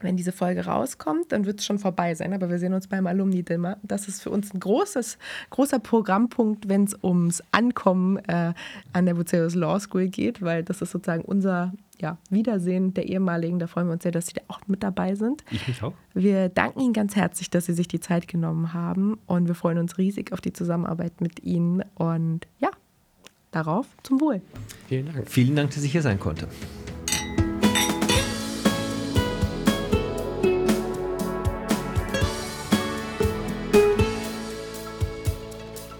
Wenn 0.00 0.16
diese 0.16 0.32
Folge 0.32 0.66
rauskommt, 0.66 1.32
dann 1.32 1.46
wird 1.46 1.60
es 1.60 1.66
schon 1.66 1.78
vorbei 1.78 2.14
sein, 2.14 2.34
aber 2.34 2.50
wir 2.50 2.58
sehen 2.58 2.74
uns 2.74 2.88
beim 2.88 3.06
Alumni-Dimmer. 3.06 3.78
Das 3.82 4.06
ist 4.06 4.22
für 4.22 4.30
uns 4.30 4.52
ein 4.52 4.60
großes, 4.60 5.18
großer 5.50 5.78
Programmpunkt, 5.78 6.68
wenn 6.68 6.84
es 6.84 6.94
ums 7.02 7.42
Ankommen 7.52 8.18
äh, 8.28 8.52
an 8.92 9.06
der 9.06 9.14
Bucerius 9.14 9.54
Law 9.54 9.80
School 9.80 10.08
geht, 10.08 10.42
weil 10.42 10.62
das 10.62 10.82
ist 10.82 10.90
sozusagen 10.90 11.24
unser 11.24 11.72
ja, 12.00 12.18
Wiedersehen 12.30 12.94
der 12.94 13.08
ehemaligen. 13.08 13.58
Da 13.58 13.66
freuen 13.66 13.88
wir 13.88 13.92
uns 13.94 14.02
sehr, 14.02 14.12
dass 14.12 14.26
Sie 14.26 14.34
da 14.34 14.42
auch 14.48 14.60
mit 14.66 14.82
dabei 14.82 15.14
sind. 15.14 15.44
Ich 15.50 15.66
mich 15.68 15.82
auch. 15.82 15.92
Wir 16.14 16.48
danken 16.48 16.80
Ihnen 16.80 16.92
ganz 16.92 17.16
herzlich, 17.16 17.50
dass 17.50 17.66
Sie 17.66 17.72
sich 17.74 17.88
die 17.88 18.00
Zeit 18.00 18.28
genommen 18.28 18.72
haben 18.72 19.18
und 19.26 19.48
wir 19.48 19.54
freuen 19.54 19.78
uns 19.78 19.98
riesig 19.98 20.32
auf 20.32 20.40
die 20.40 20.52
Zusammenarbeit 20.52 21.20
mit 21.20 21.42
Ihnen 21.42 21.82
und 21.94 22.46
ja, 22.58 22.70
darauf 23.50 23.86
zum 24.02 24.20
Wohl. 24.20 24.42
Vielen 24.88 25.12
Dank. 25.12 25.28
Vielen 25.28 25.56
Dank, 25.56 25.70
dass 25.70 25.82
ich 25.82 25.92
hier 25.92 26.02
sein 26.02 26.18
konnte. 26.18 26.48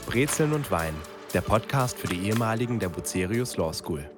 Brezeln 0.06 0.52
und 0.52 0.70
Wein, 0.70 0.94
der 1.32 1.40
Podcast 1.40 1.98
für 1.98 2.06
die 2.06 2.28
ehemaligen 2.28 2.78
der 2.78 2.88
Bucerius 2.88 3.56
Law 3.56 3.72
School. 3.72 4.08